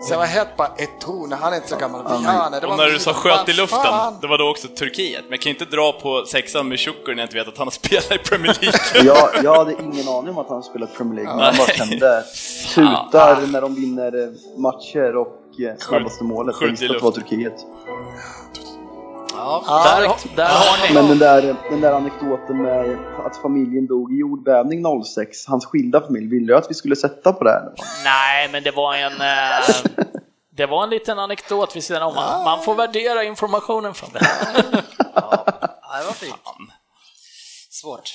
Så 0.00 0.12
jag 0.12 0.18
var 0.18 0.26
helt 0.26 0.56
bara 0.56 0.68
ett 0.76 1.00
ton, 1.00 1.32
han 1.32 1.52
är 1.52 1.56
inte 1.56 1.68
så 1.68 1.76
gammal. 1.76 2.02
Ja, 2.08 2.48
nej, 2.50 2.60
det 2.60 2.66
Och 2.66 2.76
när 2.76 2.86
du 2.86 2.98
sa 2.98 3.12
sköt 3.12 3.48
i 3.48 3.52
luften, 3.52 3.80
fan? 3.82 4.18
det 4.20 4.26
var 4.26 4.38
då 4.38 4.50
också 4.50 4.68
Turkiet. 4.68 5.22
Men 5.22 5.30
jag 5.30 5.40
kan 5.40 5.50
inte 5.50 5.64
dra 5.64 5.92
på 5.92 6.24
sexan 6.26 6.68
med 6.68 6.78
Şükür 6.78 7.14
när 7.14 7.22
jag 7.22 7.26
inte 7.26 7.36
vet 7.36 7.48
att 7.48 7.58
han 7.58 7.66
har 7.66 7.72
spelat 7.72 8.12
i 8.12 8.18
Premier 8.18 8.56
League. 8.60 8.80
Jag, 9.04 9.44
jag 9.44 9.54
hade 9.54 9.72
ingen 9.72 10.08
aning 10.08 10.30
om 10.30 10.38
att 10.38 10.48
han 10.48 10.62
spelat 10.62 10.94
Premier 10.96 11.14
League, 11.14 11.34
men 11.36 11.44
han 11.44 11.54
bara 11.56 11.66
kände 11.66 12.24
tutar 12.74 13.46
när 13.52 13.60
de 13.60 13.74
vinner 13.74 14.22
eh, 14.22 14.28
matcher 14.56 15.16
och 15.16 15.26
eh, 15.26 15.45
snabbaste 15.78 16.24
målet. 16.24 16.56
Jag 16.60 16.68
visste 16.68 16.86
att 16.86 16.92
det 16.92 16.98
var. 16.98 17.10
Turkiet. 17.12 17.54
Ja, 19.32 19.62
Där, 19.66 20.36
där 20.36 20.48
har 20.48 20.88
ni. 20.88 20.94
Men 20.94 21.08
den 21.08 21.18
där, 21.18 21.56
den 21.70 21.80
där 21.80 21.92
anekdoten 21.92 22.62
med 22.62 22.98
att 23.26 23.36
familjen 23.36 23.86
dog 23.86 24.12
i 24.12 24.16
jordbävning 24.16 25.04
06, 25.04 25.46
hans 25.46 25.66
skilda 25.66 26.00
familj, 26.00 26.26
ville 26.26 26.46
du 26.46 26.56
att 26.58 26.70
vi 26.70 26.74
skulle 26.74 26.96
sätta 26.96 27.32
på 27.32 27.44
det 27.44 27.50
här? 27.50 27.72
Nej, 28.04 28.48
men 28.52 28.62
det 28.62 28.70
var 28.70 28.94
en... 28.94 29.12
Eh, 29.12 29.96
det 30.56 30.66
var 30.66 30.84
en 30.84 30.90
liten 30.90 31.18
anekdot 31.18 31.76
vid 31.76 31.84
sidan 31.84 32.02
om. 32.02 32.14
Man, 32.14 32.44
man 32.44 32.62
får 32.62 32.74
värdera 32.74 33.24
informationen 33.24 33.94
från 33.94 34.10
det. 34.12 34.20
ja, 35.14 35.44
det 36.00 36.06
var 36.06 36.12
fint. 36.12 36.34
Svårt, 37.70 38.10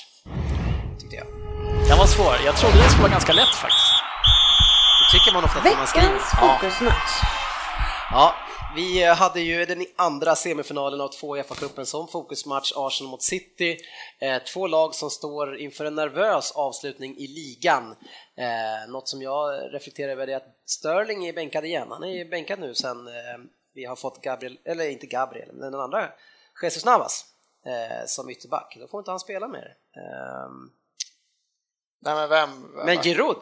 tyckte 1.00 1.16
jag. 1.16 1.26
Den 1.88 1.98
var 1.98 2.06
svår. 2.06 2.34
Jag 2.44 2.56
trodde 2.56 2.76
det 2.76 2.82
skulle 2.88 3.02
vara 3.02 3.12
ganska 3.12 3.32
lätt 3.32 3.54
faktiskt. 3.54 3.91
Tycker 5.12 5.32
man 5.32 5.44
ofta 5.44 5.62
när 5.62 5.76
man 5.76 5.86
skriver. 5.86 6.08
Veckans 6.08 6.30
fokusmatch. 6.30 7.12
Ja, 8.10 8.34
vi 8.76 9.04
hade 9.04 9.40
ju 9.40 9.64
den 9.64 9.86
andra 9.96 10.36
semifinalen 10.36 11.00
av 11.00 11.08
två 11.08 11.36
Uefa-cupen 11.36 11.84
som 11.84 12.08
fokusmatch, 12.08 12.72
Arsenal 12.76 13.10
mot 13.10 13.22
City. 13.22 13.78
Eh, 14.20 14.42
två 14.42 14.66
lag 14.66 14.94
som 14.94 15.10
står 15.10 15.56
inför 15.56 15.84
en 15.84 15.94
nervös 15.94 16.52
avslutning 16.52 17.16
i 17.16 17.26
ligan. 17.26 17.96
Eh, 18.36 18.90
något 18.90 19.08
som 19.08 19.22
jag 19.22 19.74
reflekterar 19.74 20.12
över 20.12 20.26
är 20.26 20.36
att 20.36 20.56
Sterling 20.66 21.26
är 21.26 21.32
bänkad 21.32 21.64
igen. 21.64 21.88
Han 21.90 22.02
är 22.02 22.16
ju 22.16 22.24
bänkad 22.24 22.60
nu 22.60 22.74
sen 22.74 23.06
eh, 23.06 23.12
vi 23.74 23.84
har 23.84 23.96
fått 23.96 24.22
Gabriel, 24.22 24.58
eller 24.64 24.90
inte 24.90 25.06
Gabriel, 25.06 25.52
men 25.52 25.72
den 25.72 25.80
andra, 25.80 26.08
Jesus 26.62 26.84
Navas 26.84 27.24
som 28.06 28.30
ytterback. 28.30 28.76
Då 28.80 28.88
får 28.88 29.00
inte 29.00 29.10
han 29.10 29.20
spela 29.20 29.48
mer. 29.48 29.76
Nej, 32.00 32.14
men 32.14 32.28
vem? 32.28 32.50
vem 32.76 32.86
men 32.86 33.02
Giroud 33.02 33.36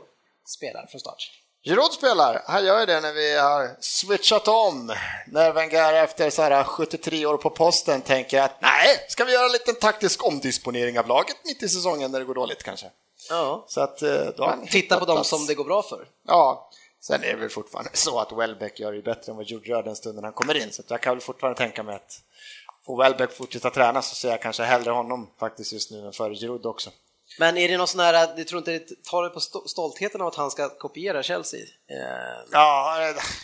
spelar 0.45 0.87
från 0.87 1.01
start. 1.01 1.40
Giroud 1.63 1.93
spelar, 1.93 2.43
han 2.47 2.65
gör 2.65 2.81
ju 2.81 2.87
det 2.87 3.01
när 3.01 3.13
vi 3.13 3.39
har 3.39 3.77
switchat 3.81 4.49
om. 4.49 4.95
När 5.27 5.53
Wenger 5.53 5.95
efter 5.95 6.31
så 6.31 6.43
här 6.43 6.65
73 6.65 7.27
år 7.27 7.37
på 7.37 7.51
posten 7.51 8.03
tänker 8.03 8.43
att 8.43 8.61
nej, 8.61 9.07
ska 9.09 9.25
vi 9.25 9.33
göra 9.33 9.47
en 9.47 9.53
liten 9.53 9.75
taktisk 9.75 10.27
omdisponering 10.27 10.99
av 10.99 11.07
laget 11.07 11.37
mitt 11.45 11.63
i 11.63 11.69
säsongen 11.69 12.13
när 12.13 12.19
det 12.19 12.25
går 12.25 12.35
dåligt 12.35 12.63
kanske. 12.63 12.87
Ja. 13.29 13.65
Så 13.69 13.81
att, 13.81 14.03
eh, 14.03 14.25
då 14.37 14.45
har 14.45 14.67
Titta 14.67 14.99
på 14.99 15.05
dem 15.05 15.25
som 15.25 15.47
det 15.47 15.55
går 15.55 15.65
bra 15.65 15.83
för. 15.83 16.09
Ja, 16.27 16.71
sen 17.01 17.23
är 17.25 17.29
det 17.29 17.37
väl 17.37 17.49
fortfarande 17.49 17.91
så 17.95 18.19
att 18.19 18.33
Welbeck 18.33 18.81
gör 18.81 18.93
det 18.93 19.03
bättre 19.03 19.33
än 19.33 19.37
vad 19.37 19.47
Jude 19.47 19.69
gör 19.69 19.83
den 19.83 19.97
stunden 19.97 20.25
han 20.25 20.33
kommer 20.33 20.57
in. 20.57 20.73
Så 20.73 20.83
jag 20.89 21.01
kan 21.01 21.15
väl 21.15 21.21
fortfarande 21.21 21.59
tänka 21.59 21.83
mig 21.83 21.95
att 21.95 22.21
får 22.87 23.03
Welbeck 23.03 23.33
fortsätta 23.33 23.71
träna 23.71 24.03
så 24.03 24.15
ser 24.15 24.31
jag 24.31 24.43
kanske 24.43 24.63
hellre 24.63 24.91
honom 24.91 25.31
faktiskt 25.41 25.73
just 25.73 25.91
nu 25.91 26.07
än 26.07 26.13
före 26.13 26.35
Giroud 26.35 26.67
också. 26.67 26.91
Men 27.41 27.57
är 27.59 27.69
det 27.69 27.77
någon 27.77 27.87
sån 27.89 28.01
här, 28.01 28.37
du 28.37 28.45
tror 28.45 28.59
inte 28.59 28.71
det 28.71 29.05
tar 29.11 29.23
det 29.23 29.31
på 29.31 29.39
sto- 29.41 29.67
stoltheten 29.67 30.21
av 30.21 30.27
att 30.27 30.35
han 30.35 30.51
ska 30.51 30.69
kopiera 30.79 31.23
Chelsea? 31.23 31.61
Eh, 31.61 32.45
Ja, 32.53 32.97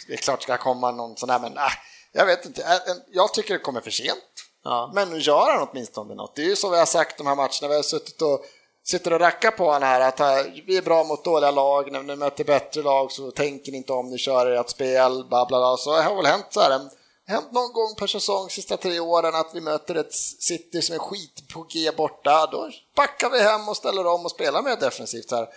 det 0.06 0.12
är 0.12 0.16
klart 0.16 0.42
ska 0.42 0.56
komma 0.56 0.90
någon 0.90 1.16
sån 1.16 1.30
här, 1.30 1.38
men 1.38 1.52
nej, 1.52 1.70
jag 2.12 2.26
vet 2.26 2.46
inte. 2.46 2.80
Jag 3.12 3.34
tycker 3.34 3.54
det 3.54 3.60
kommer 3.60 3.80
för 3.80 3.90
sent. 3.90 4.18
ja. 4.64 4.90
Men 4.94 5.10
nu 5.10 5.18
gör 5.18 5.52
han 5.58 5.68
åtminstone 5.72 6.14
något. 6.14 6.36
Det 6.36 6.42
är 6.42 6.46
ju 6.46 6.56
så 6.56 6.70
vi 6.70 6.78
har 6.78 6.86
sagt 6.86 7.18
de 7.18 7.26
här 7.26 7.34
matcherna, 7.34 7.68
vi 7.68 7.74
har 7.74 7.82
suttit 7.82 8.22
och 8.22 8.44
sitter 8.84 9.12
och 9.12 9.20
rackar 9.20 9.50
på 9.50 9.64
honom 9.64 9.82
här 9.82 10.00
att 10.00 10.20
vi 10.66 10.76
är 10.76 10.82
bra 10.82 11.04
mot 11.04 11.24
dåliga 11.24 11.50
lag, 11.50 11.92
när 11.92 12.02
ni 12.02 12.16
möter 12.16 12.44
bättre 12.44 12.82
lag 12.82 13.12
så 13.12 13.30
tänker 13.30 13.72
ni 13.72 13.78
inte 13.78 13.92
om, 13.92 14.10
ni 14.10 14.18
kör 14.18 14.46
ert 14.50 14.70
spel, 14.70 15.24
bla 15.28 15.46
bla 15.46 15.58
bla. 15.58 15.76
Så 15.76 15.96
det 15.96 16.02
har 16.02 16.16
väl 16.16 16.26
hänt 16.26 16.46
så 16.50 16.60
här, 16.60 16.80
hänt 17.26 17.52
någon 17.52 17.72
gång 17.72 17.94
per 17.98 18.06
säsong 18.06 18.50
sista 18.50 18.76
tre 18.76 19.00
åren 19.00 19.34
att 19.34 19.50
vi 19.54 19.60
möter 19.60 19.94
ett 19.94 20.14
City 20.14 20.82
som 20.82 20.94
är 20.94 20.98
skit 20.98 21.48
på 21.52 21.66
G 21.70 21.90
borta, 21.96 22.48
då 22.52 22.70
backar 22.96 23.30
vi 23.30 23.40
hem 23.40 23.68
och 23.68 23.76
ställer 23.76 24.06
om 24.06 24.24
och 24.24 24.30
spelar 24.30 24.62
mer 24.62 24.76
defensivt 24.76 25.30
här. 25.30 25.48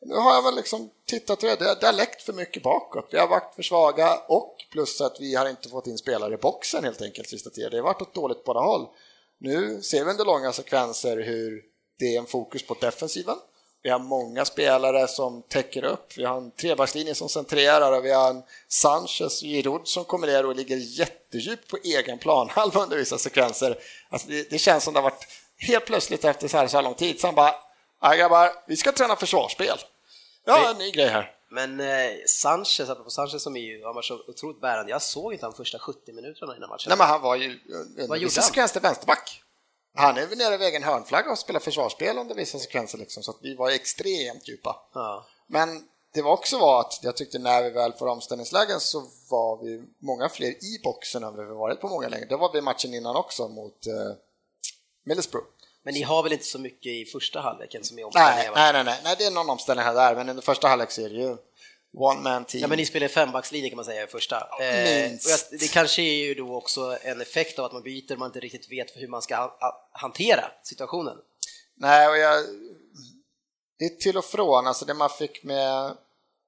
Nu 0.00 0.14
har 0.14 0.34
jag 0.34 0.42
väl 0.42 0.56
liksom 0.56 0.90
tittat 1.06 1.42
och 1.42 1.48
det, 1.48 1.80
det 1.80 1.86
har 1.86 1.92
läckt 1.92 2.22
för 2.22 2.32
mycket 2.32 2.62
bakåt. 2.62 3.08
Vi 3.10 3.18
har 3.18 3.28
varit 3.28 3.54
för 3.54 3.62
svaga 3.62 4.18
och 4.28 4.56
plus 4.72 5.00
att 5.00 5.20
vi 5.20 5.34
har 5.34 5.48
inte 5.48 5.68
fått 5.68 5.86
in 5.86 5.98
spelare 5.98 6.34
i 6.34 6.36
boxen 6.36 6.84
helt 6.84 7.02
enkelt 7.02 7.28
sista 7.28 7.50
tiden. 7.50 7.70
Det 7.70 7.76
har 7.76 7.84
varit 7.84 8.02
åt 8.02 8.14
dåligt 8.14 8.44
på 8.44 8.52
båda 8.52 8.60
håll. 8.60 8.86
Nu 9.38 9.82
ser 9.82 10.04
vi 10.04 10.10
under 10.10 10.24
långa 10.24 10.52
sekvenser 10.52 11.16
hur 11.16 11.62
det 11.98 12.14
är 12.14 12.18
en 12.18 12.26
fokus 12.26 12.66
på 12.66 12.76
defensiven. 12.80 13.36
Vi 13.86 13.90
har 13.90 13.98
många 13.98 14.44
spelare 14.44 15.08
som 15.08 15.42
täcker 15.42 15.84
upp. 15.84 16.12
Vi 16.16 16.24
har 16.24 16.36
en 16.36 16.50
trebackslinje 16.50 17.14
som 17.14 17.28
centrerar 17.28 17.92
och 17.92 18.04
vi 18.04 18.12
har 18.12 18.30
en 18.30 18.42
Sanchez 18.68 19.42
och 19.42 19.48
Giroud 19.48 19.88
som 19.88 20.04
kommer 20.04 20.26
ner 20.26 20.46
och 20.46 20.56
ligger 20.56 20.76
jättedjupt 20.76 21.70
på 21.70 21.78
egen 21.84 22.18
planhalva 22.18 22.82
under 22.82 22.96
vissa 22.96 23.18
sekvenser. 23.18 23.78
Alltså 24.08 24.28
det, 24.28 24.50
det 24.50 24.58
känns 24.58 24.84
som 24.84 24.94
det 24.94 25.00
har 25.00 25.10
varit 25.10 25.26
helt 25.58 25.86
plötsligt 25.86 26.24
efter 26.24 26.48
så 26.48 26.56
här, 26.56 26.66
så 26.66 26.76
här 26.76 26.84
lång 26.84 26.94
tid. 26.94 27.20
Sen 27.20 27.34
bara, 27.34 27.54
ja 28.02 28.14
grabbar, 28.14 28.52
vi 28.66 28.76
ska 28.76 28.92
träna 28.92 29.16
försvarsspel. 29.16 29.78
Ja, 30.44 30.70
en 30.70 30.78
ny 30.78 30.90
grej 30.90 31.08
här. 31.08 31.32
Men 31.50 31.80
eh, 31.80 32.10
Sanchez, 32.26 32.80
apropå 32.80 33.10
Sanchez 33.10 33.42
som 33.42 33.56
är 33.56 33.60
ju, 33.60 33.84
han 33.84 33.94
var 33.94 34.02
så 34.02 34.14
otroligt 34.28 34.60
bärande, 34.60 34.90
jag 34.90 35.02
såg 35.02 35.32
inte 35.32 35.46
han 35.46 35.52
första 35.52 35.78
70 35.78 36.12
minuterna 36.12 36.56
innan 36.56 36.68
matchen. 36.68 36.88
Nej, 36.88 36.98
men 36.98 37.06
han 37.06 37.20
var 37.20 37.36
ju 37.36 37.60
Vad 37.68 37.80
under 37.80 38.16
gjorde 38.16 38.24
vissa 38.24 38.40
han? 38.40 38.48
sekvenser 38.48 38.80
vänsterback. 38.80 39.42
Han 39.96 40.18
är 40.18 40.26
väl 40.26 40.38
nere 40.38 40.56
vid 40.56 40.68
egen 40.68 40.82
hörnflagga 40.82 41.30
och 41.30 41.38
spelar 41.38 41.60
försvarsspel 41.60 42.18
under 42.18 42.34
vissa 42.34 42.58
sekvenser, 42.58 42.98
liksom, 42.98 43.22
så 43.22 43.30
att 43.30 43.38
vi 43.42 43.54
var 43.54 43.70
extremt 43.70 44.48
djupa. 44.48 44.76
Ja. 44.94 45.26
Men 45.46 45.88
det 46.14 46.22
var 46.22 46.32
också 46.32 46.58
var 46.58 46.80
att 46.80 46.98
jag 47.02 47.16
tyckte 47.16 47.38
när 47.38 47.62
vi 47.62 47.70
väl 47.70 47.92
får 47.92 48.06
omställningslägen 48.06 48.80
så 48.80 49.04
var 49.28 49.64
vi 49.64 49.82
många 49.98 50.28
fler 50.28 50.48
i 50.48 50.80
boxen 50.84 51.24
än 51.24 51.36
vi 51.36 51.44
varit 51.44 51.80
på 51.80 51.88
många 51.88 52.08
längre. 52.08 52.26
Det 52.26 52.36
var 52.36 52.52
vi 52.52 52.60
matchen 52.60 52.94
innan 52.94 53.16
också 53.16 53.48
mot 53.48 53.86
eh, 53.86 53.92
Middlesbrough. 55.04 55.46
Men 55.82 55.94
ni 55.94 56.02
har 56.02 56.22
väl 56.22 56.32
inte 56.32 56.44
så 56.44 56.58
mycket 56.58 56.92
i 56.92 57.04
första 57.04 57.40
halvleken 57.40 57.84
som 57.84 57.98
är 57.98 58.04
omställningar? 58.04 58.52
nej, 58.54 58.72
nej, 58.72 58.84
nej, 58.84 59.00
nej, 59.04 59.14
det 59.18 59.24
är 59.24 59.30
någon 59.30 59.50
omställning 59.50 59.84
här 59.84 59.94
där, 59.94 60.14
men 60.14 60.28
under 60.28 60.42
första 60.42 60.68
halvlek 60.68 60.90
så 60.90 61.02
är 61.02 61.08
det 61.08 61.14
ju 61.14 61.36
one 61.96 62.20
man 62.20 62.44
team. 62.44 62.60
Ja, 62.60 62.68
men 62.68 62.78
ni 62.78 62.86
spelar 62.86 63.08
fembackslinje 63.08 63.68
kan 63.68 63.76
man 63.76 63.84
säga 63.84 64.04
i 64.04 64.06
första. 64.06 64.36
Eh, 64.60 65.10
det 65.50 65.72
kanske 65.72 66.02
är 66.02 66.26
ju 66.26 66.34
då 66.34 66.56
också 66.56 66.98
en 67.02 67.20
effekt 67.20 67.58
av 67.58 67.64
att 67.64 67.72
man 67.72 67.82
byter 67.82 68.12
och 68.12 68.18
man 68.18 68.28
inte 68.28 68.40
riktigt 68.40 68.72
vet 68.72 68.96
hur 68.96 69.08
man 69.08 69.22
ska 69.22 69.36
ha, 69.36 69.56
ha, 69.60 69.88
hantera 69.92 70.44
situationen. 70.62 71.16
Nej, 71.74 72.08
och 72.08 72.18
jag... 72.18 72.44
Det 73.78 73.84
är 73.84 73.88
till 73.88 74.16
och 74.16 74.24
från, 74.24 74.66
alltså 74.66 74.84
det 74.84 74.94
man 74.94 75.10
fick 75.10 75.44
med 75.44 75.96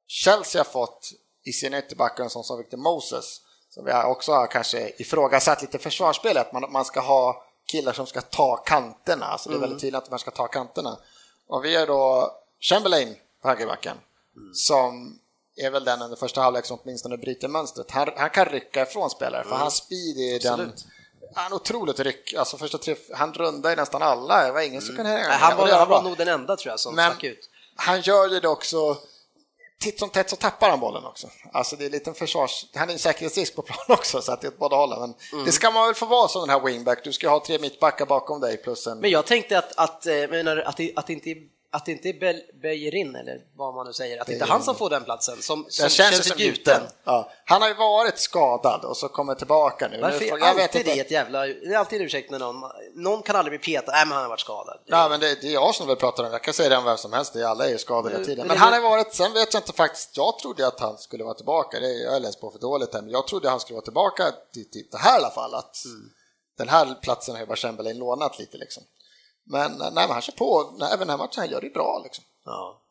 Chelsea 0.06 0.60
har 0.60 0.64
fått 0.64 1.10
i 1.44 1.52
sina 1.52 1.78
ytterbackar 1.78 2.24
en 2.24 2.30
sån 2.30 2.44
som 2.44 2.58
Victor 2.58 2.78
Moses, 2.78 3.40
som 3.70 3.84
vi 3.84 3.92
också 3.92 4.32
har 4.32 4.46
kanske 4.46 4.92
ifrågasatt 4.98 5.62
lite 5.62 5.78
försvarsspelet, 5.78 6.52
man, 6.52 6.72
man 6.72 6.84
ska 6.84 7.00
ha 7.00 7.44
killar 7.72 7.92
som 7.92 8.06
ska 8.06 8.20
ta 8.20 8.56
kanterna, 8.56 9.26
alltså 9.26 9.50
det 9.50 9.56
är 9.56 9.60
väldigt 9.60 9.80
tydligt 9.80 10.02
att 10.02 10.10
man 10.10 10.18
ska 10.18 10.30
ta 10.30 10.46
kanterna. 10.48 10.98
Och 11.46 11.64
vi 11.64 11.76
är 11.76 11.86
då 11.86 12.32
Chamberlain 12.60 13.16
på 13.42 13.48
högerbacken, 13.48 13.96
som 14.54 15.18
är 15.60 15.70
väl 15.70 15.84
den 15.84 16.02
under 16.02 16.16
första 16.16 16.40
halvlek 16.40 16.66
som 16.66 16.78
åtminstone 16.82 17.16
bryter 17.16 17.48
mönstret. 17.48 17.90
Han, 17.90 18.08
han 18.16 18.30
kan 18.30 18.44
rycka 18.44 18.82
ifrån 18.82 19.10
spelare, 19.10 19.44
för 19.44 19.56
hans 19.56 19.74
speed 19.76 20.16
är 20.18 20.40
den... 20.56 20.72
Han 21.34 21.52
otroligt 21.52 22.00
ryck, 22.00 22.34
alltså 22.34 22.56
första 22.56 22.78
tre, 22.78 22.96
han 23.14 23.34
rundar 23.34 23.72
i 23.72 23.76
nästan 23.76 24.02
alla, 24.02 24.44
det 24.46 24.52
var 24.52 24.60
ingen 24.60 24.82
som 24.82 24.96
kunde 24.96 25.10
hänga 25.10 25.28
han 25.30 25.56
var, 25.58 25.66
det 25.66 25.74
han 25.74 25.88
var 25.88 26.02
nog 26.02 26.16
den 26.16 26.28
enda 26.28 26.56
tror 26.56 26.70
jag 26.70 26.80
som 26.80 26.94
Men 26.94 27.10
stack 27.10 27.24
ut. 27.24 27.50
han 27.76 28.00
gör 28.00 28.28
ju 28.28 28.40
det 28.40 28.48
också 28.48 28.96
titt 29.80 29.98
som 29.98 30.08
tätt 30.10 30.30
så 30.30 30.36
tappar 30.36 30.70
han 30.70 30.80
bollen 30.80 31.04
också. 31.04 31.28
Alltså 31.52 31.76
det 31.76 31.84
är 31.86 32.08
en 32.08 32.14
försvars... 32.14 32.66
Han 32.74 32.88
är 32.88 32.92
en 32.92 32.98
säkerhetsrisk 32.98 33.54
på 33.56 33.62
plan 33.62 33.78
också 33.88 34.22
så 34.22 34.32
att 34.32 34.40
det 34.40 34.46
är 34.46 34.48
åt 34.52 34.58
båda 34.58 34.76
hållen. 34.76 35.00
Men 35.00 35.14
Mm. 35.32 35.44
det 35.44 35.52
ska 35.52 35.70
man 35.70 35.86
väl 35.86 35.94
få 35.94 36.06
vara 36.06 36.28
som 36.28 36.40
den 36.40 36.50
här 36.50 36.60
wingback. 36.60 37.04
Du 37.04 37.12
ska 37.12 37.28
ha 37.28 37.44
tre 37.46 37.58
mittbackar 37.58 38.06
bakom 38.06 38.40
dig 38.40 38.56
plus 38.56 38.86
en... 38.86 38.98
Men 38.98 39.10
jag 39.10 39.26
tänkte 39.26 39.58
att, 39.58 39.72
att, 39.78 40.06
eh, 40.06 40.14
menar, 40.14 40.56
att, 40.56 40.76
det, 40.76 40.92
att 40.96 41.06
det 41.06 41.12
inte 41.12 41.34
att 41.70 41.86
det 41.86 41.92
inte 41.92 42.08
är 42.08 42.12
Bellerin, 42.62 43.16
eller 43.16 43.40
vad 43.56 43.74
man 43.74 43.86
nu 43.86 43.92
säger, 43.92 44.20
att 44.20 44.26
det 44.26 44.32
inte 44.32 44.44
är 44.44 44.48
han 44.48 44.62
som 44.62 44.74
får 44.74 44.90
den 44.90 45.04
platsen, 45.04 45.34
som, 45.42 45.42
som 45.42 45.82
Den 45.82 45.90
känns, 45.90 45.94
känns 46.14 46.28
som 46.28 46.38
gjuten. 46.38 46.82
Ja. 47.04 47.30
Han 47.44 47.62
har 47.62 47.68
ju 47.68 47.74
varit 47.74 48.18
skadad 48.18 48.84
och 48.84 48.96
så 48.96 49.08
kommer 49.08 49.34
tillbaka 49.34 49.88
nu. 49.88 50.00
Varför 50.00 50.20
nu 50.20 50.26
får- 50.28 50.38
jag 50.40 50.54
vet 50.54 50.62
alltid 50.64 50.80
inte. 50.80 50.94
det 50.94 51.00
ett 51.00 51.10
jävla... 51.10 51.46
Det 51.46 51.52
är 51.74 51.76
alltid 51.76 52.00
en 52.00 52.06
ursäkt 52.06 52.30
när 52.30 52.38
någon... 52.38 52.62
Någon 52.94 53.22
kan 53.22 53.36
aldrig 53.36 53.60
bli 53.60 53.74
petad. 53.74 53.92
Nej, 53.92 54.06
men 54.06 54.12
han 54.14 54.22
har 54.22 54.28
varit 54.28 54.40
skadad. 54.40 54.78
Ja, 54.86 55.08
men 55.08 55.20
det, 55.20 55.40
det 55.40 55.48
är 55.48 55.52
jag 55.52 55.74
som 55.74 55.86
vill 55.86 55.96
prata 55.96 56.22
om 56.22 56.28
det. 56.28 56.34
Jag 56.34 56.42
kan 56.42 56.54
säga 56.54 56.68
det 56.68 56.76
om 56.76 56.84
vem 56.84 56.96
som 56.96 57.12
helst. 57.12 57.32
Det 57.32 57.40
är 57.40 57.44
alla 57.46 57.66
är 57.66 57.70
ju 57.70 57.78
skadade 57.78 58.14
hela 58.14 58.24
tiden. 58.24 58.46
men 58.46 58.56
det- 58.56 58.60
han 58.62 58.72
har 58.72 58.80
varit, 58.80 59.14
sen 59.14 59.32
vet 59.32 59.54
jag 59.54 59.60
inte 59.60 59.72
faktiskt, 59.72 60.16
jag 60.16 60.38
trodde 60.38 60.66
att 60.66 60.80
han 60.80 60.98
skulle 60.98 61.24
vara 61.24 61.34
tillbaka. 61.34 61.80
Det 61.80 61.86
är 61.86 62.04
jag 62.04 62.16
är 62.16 62.20
läst 62.20 62.40
på 62.40 62.50
för 62.50 62.58
dåligt 62.58 62.94
här, 62.94 63.02
men 63.02 63.10
jag 63.10 63.26
trodde 63.26 63.50
han 63.50 63.60
skulle 63.60 63.74
vara 63.74 63.84
tillbaka 63.84 64.24
till, 64.52 64.70
till 64.70 64.84
det 64.90 64.98
här 64.98 65.14
i 65.20 65.24
alla 65.24 65.30
fall. 65.30 65.54
Att 65.54 65.84
Mm. 65.84 66.10
Den 66.58 66.68
här 66.68 66.94
platsen 67.02 67.34
har 67.34 67.40
ju 67.40 67.46
bara 67.46 67.56
Chamberlain 67.56 67.98
lånat 67.98 68.38
lite 68.38 68.56
liksom. 68.56 68.82
Men 69.50 69.72
nej, 69.78 69.90
men 69.94 70.10
han 70.10 70.22
kör 70.22 70.32
på, 70.32 70.78
även 70.92 70.98
den 70.98 71.10
här 71.10 71.16
matchen, 71.16 71.40
han 71.40 71.50
gör 71.50 71.60
det 71.60 71.72
bra 71.72 72.00
liksom. 72.04 72.24
Ja. 72.44 72.82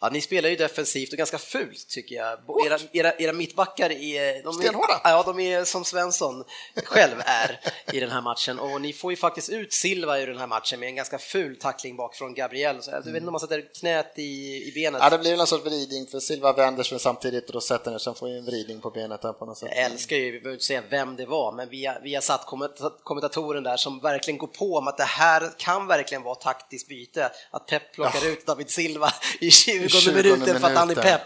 Ja, 0.00 0.08
ni 0.12 0.20
spelar 0.20 0.48
ju 0.48 0.56
defensivt 0.56 1.12
och 1.12 1.18
ganska 1.18 1.38
fult 1.38 1.88
tycker 1.88 2.14
jag. 2.16 2.38
Era, 2.66 2.78
era, 2.92 3.12
era 3.18 3.32
mittbackar 3.32 3.90
är, 3.90 4.42
de 4.42 4.48
är, 4.48 4.52
Stenhårda. 4.62 5.00
ja, 5.04 5.22
de 5.22 5.40
är 5.40 5.64
som 5.64 5.84
Svensson 5.84 6.44
själv 6.84 7.14
är 7.24 7.60
i 7.92 8.00
den 8.00 8.10
här 8.10 8.20
matchen 8.20 8.58
och 8.58 8.80
ni 8.80 8.92
får 8.92 9.12
ju 9.12 9.16
faktiskt 9.16 9.50
ut 9.50 9.72
Silva 9.72 10.18
ur 10.20 10.26
den 10.26 10.38
här 10.38 10.46
matchen 10.46 10.80
med 10.80 10.88
en 10.88 10.96
ganska 10.96 11.18
ful 11.18 11.56
tackling 11.56 11.96
bak 11.96 12.14
från 12.14 12.34
Gabriel. 12.34 12.82
Så 12.82 12.90
jag 12.90 12.98
vet 12.98 13.06
inte 13.06 13.26
om 13.26 13.32
man 13.32 13.40
sätter 13.40 13.74
knät 13.80 14.12
i, 14.18 14.22
i 14.68 14.72
benet. 14.74 15.00
Ja, 15.04 15.10
det 15.10 15.18
blir 15.18 15.36
någon 15.36 15.46
sorts 15.46 15.64
vridning 15.64 16.06
för 16.06 16.20
Silva 16.20 16.52
vänder 16.52 16.82
sig 16.82 17.00
samtidigt 17.00 17.46
och 17.46 17.52
då 17.52 17.60
sätter 17.60 17.90
den, 17.90 18.00
sen 18.00 18.14
får 18.14 18.28
ju 18.28 18.38
en 18.38 18.44
vridning 18.44 18.80
på 18.80 18.90
benet 18.90 19.22
där 19.22 19.32
på 19.32 19.46
något 19.46 19.58
sätt. 19.58 19.68
Jag 19.74 19.84
älskar 19.84 20.16
ju, 20.16 20.30
vi 20.32 20.40
behöver 20.40 20.54
inte 20.54 20.64
säga 20.64 20.82
vem 20.90 21.16
det 21.16 21.26
var, 21.26 21.52
men 21.52 21.68
vi 21.68 21.86
har, 21.86 22.00
vi 22.02 22.14
har 22.14 22.22
satt 22.22 22.46
komment- 22.46 23.00
kommentatoren 23.02 23.62
där 23.62 23.76
som 23.76 24.00
verkligen 24.00 24.38
går 24.38 24.46
på 24.46 24.76
om 24.76 24.88
att 24.88 24.96
det 24.96 25.04
här 25.04 25.50
kan 25.58 25.86
verkligen 25.86 26.22
vara 26.22 26.34
taktiskt 26.34 26.88
byte. 26.88 27.30
Att 27.50 27.66
Pep 27.66 27.92
plockar 27.94 28.26
ut 28.26 28.46
David 28.46 28.70
Silva 28.70 29.12
i 29.40 29.50
20, 29.50 29.85
20 29.88 30.12
minuten 30.12 30.60
för 30.60 30.66
att 30.70 30.76
han 30.76 30.90
är 30.90 30.94
minuten. 30.94 31.02
Pep. 31.02 31.20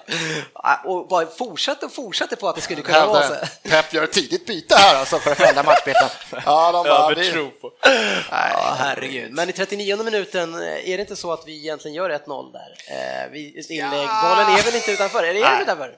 Ja, 0.54 0.82
Och 0.84 1.08
bara 1.08 1.26
fortsätter 1.26 1.86
och 1.86 1.92
fortsätter 1.92 2.36
på 2.36 2.48
att 2.48 2.54
det 2.56 2.60
skulle 2.62 2.82
kunna 2.82 3.06
vara 3.06 3.28
så. 3.28 3.34
Hävdar, 3.34 3.82
Pep 3.82 3.92
gör 3.94 4.04
ett 4.04 4.12
tidigt 4.12 4.46
byte 4.46 4.74
här 4.76 4.96
alltså 4.96 5.18
för 5.18 5.30
att 5.30 5.38
förändra 5.38 5.62
matchbilden. 5.62 6.08
Ja, 6.46 6.72
de 6.72 6.84
bara, 6.84 7.14
vi, 7.14 7.28
Övertro 7.28 7.50
på. 7.50 7.72
Ja, 8.30 8.74
herregud. 8.78 9.32
Men 9.32 9.48
i 9.48 9.52
39 9.52 10.02
minuten 10.04 10.54
eh, 10.54 10.90
är 10.90 10.96
det 10.96 11.00
inte 11.00 11.16
så 11.16 11.32
att 11.32 11.42
vi 11.46 11.56
egentligen 11.58 11.94
gör 11.94 12.10
1-0 12.10 12.52
där? 12.52 12.76
Eh, 12.88 13.30
vi, 13.32 13.58
ett 13.58 13.70
inlägg. 13.70 13.92
Ja. 14.08 14.34
Bollen 14.36 14.58
är 14.58 14.62
väl 14.64 14.74
inte 14.74 14.92
utanför? 14.92 15.22
Är 15.22 15.34
det 15.34 15.40
Nej. 15.40 15.62
utanför? 15.62 15.96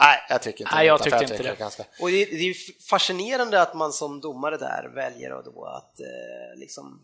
nej, 0.00 0.18
jag 0.28 0.42
tycker 0.42 0.60
inte 0.60 0.74
Nej, 0.74 0.86
jag 0.86 0.98
det. 0.98 1.04
tyckte 1.04 1.16
Jag 1.16 1.30
inte 1.30 1.42
det. 1.42 1.58
Ganska, 1.58 1.84
Och 2.00 2.08
det, 2.10 2.24
det 2.24 2.36
är 2.36 2.42
ju 2.42 2.54
fascinerande 2.90 3.62
att 3.62 3.74
man 3.74 3.92
som 3.92 4.20
domare 4.20 4.56
där 4.56 4.90
väljer 4.94 5.30
att 5.38 5.44
då 5.44 5.64
att 5.64 6.00
eh, 6.00 6.58
liksom 6.60 7.00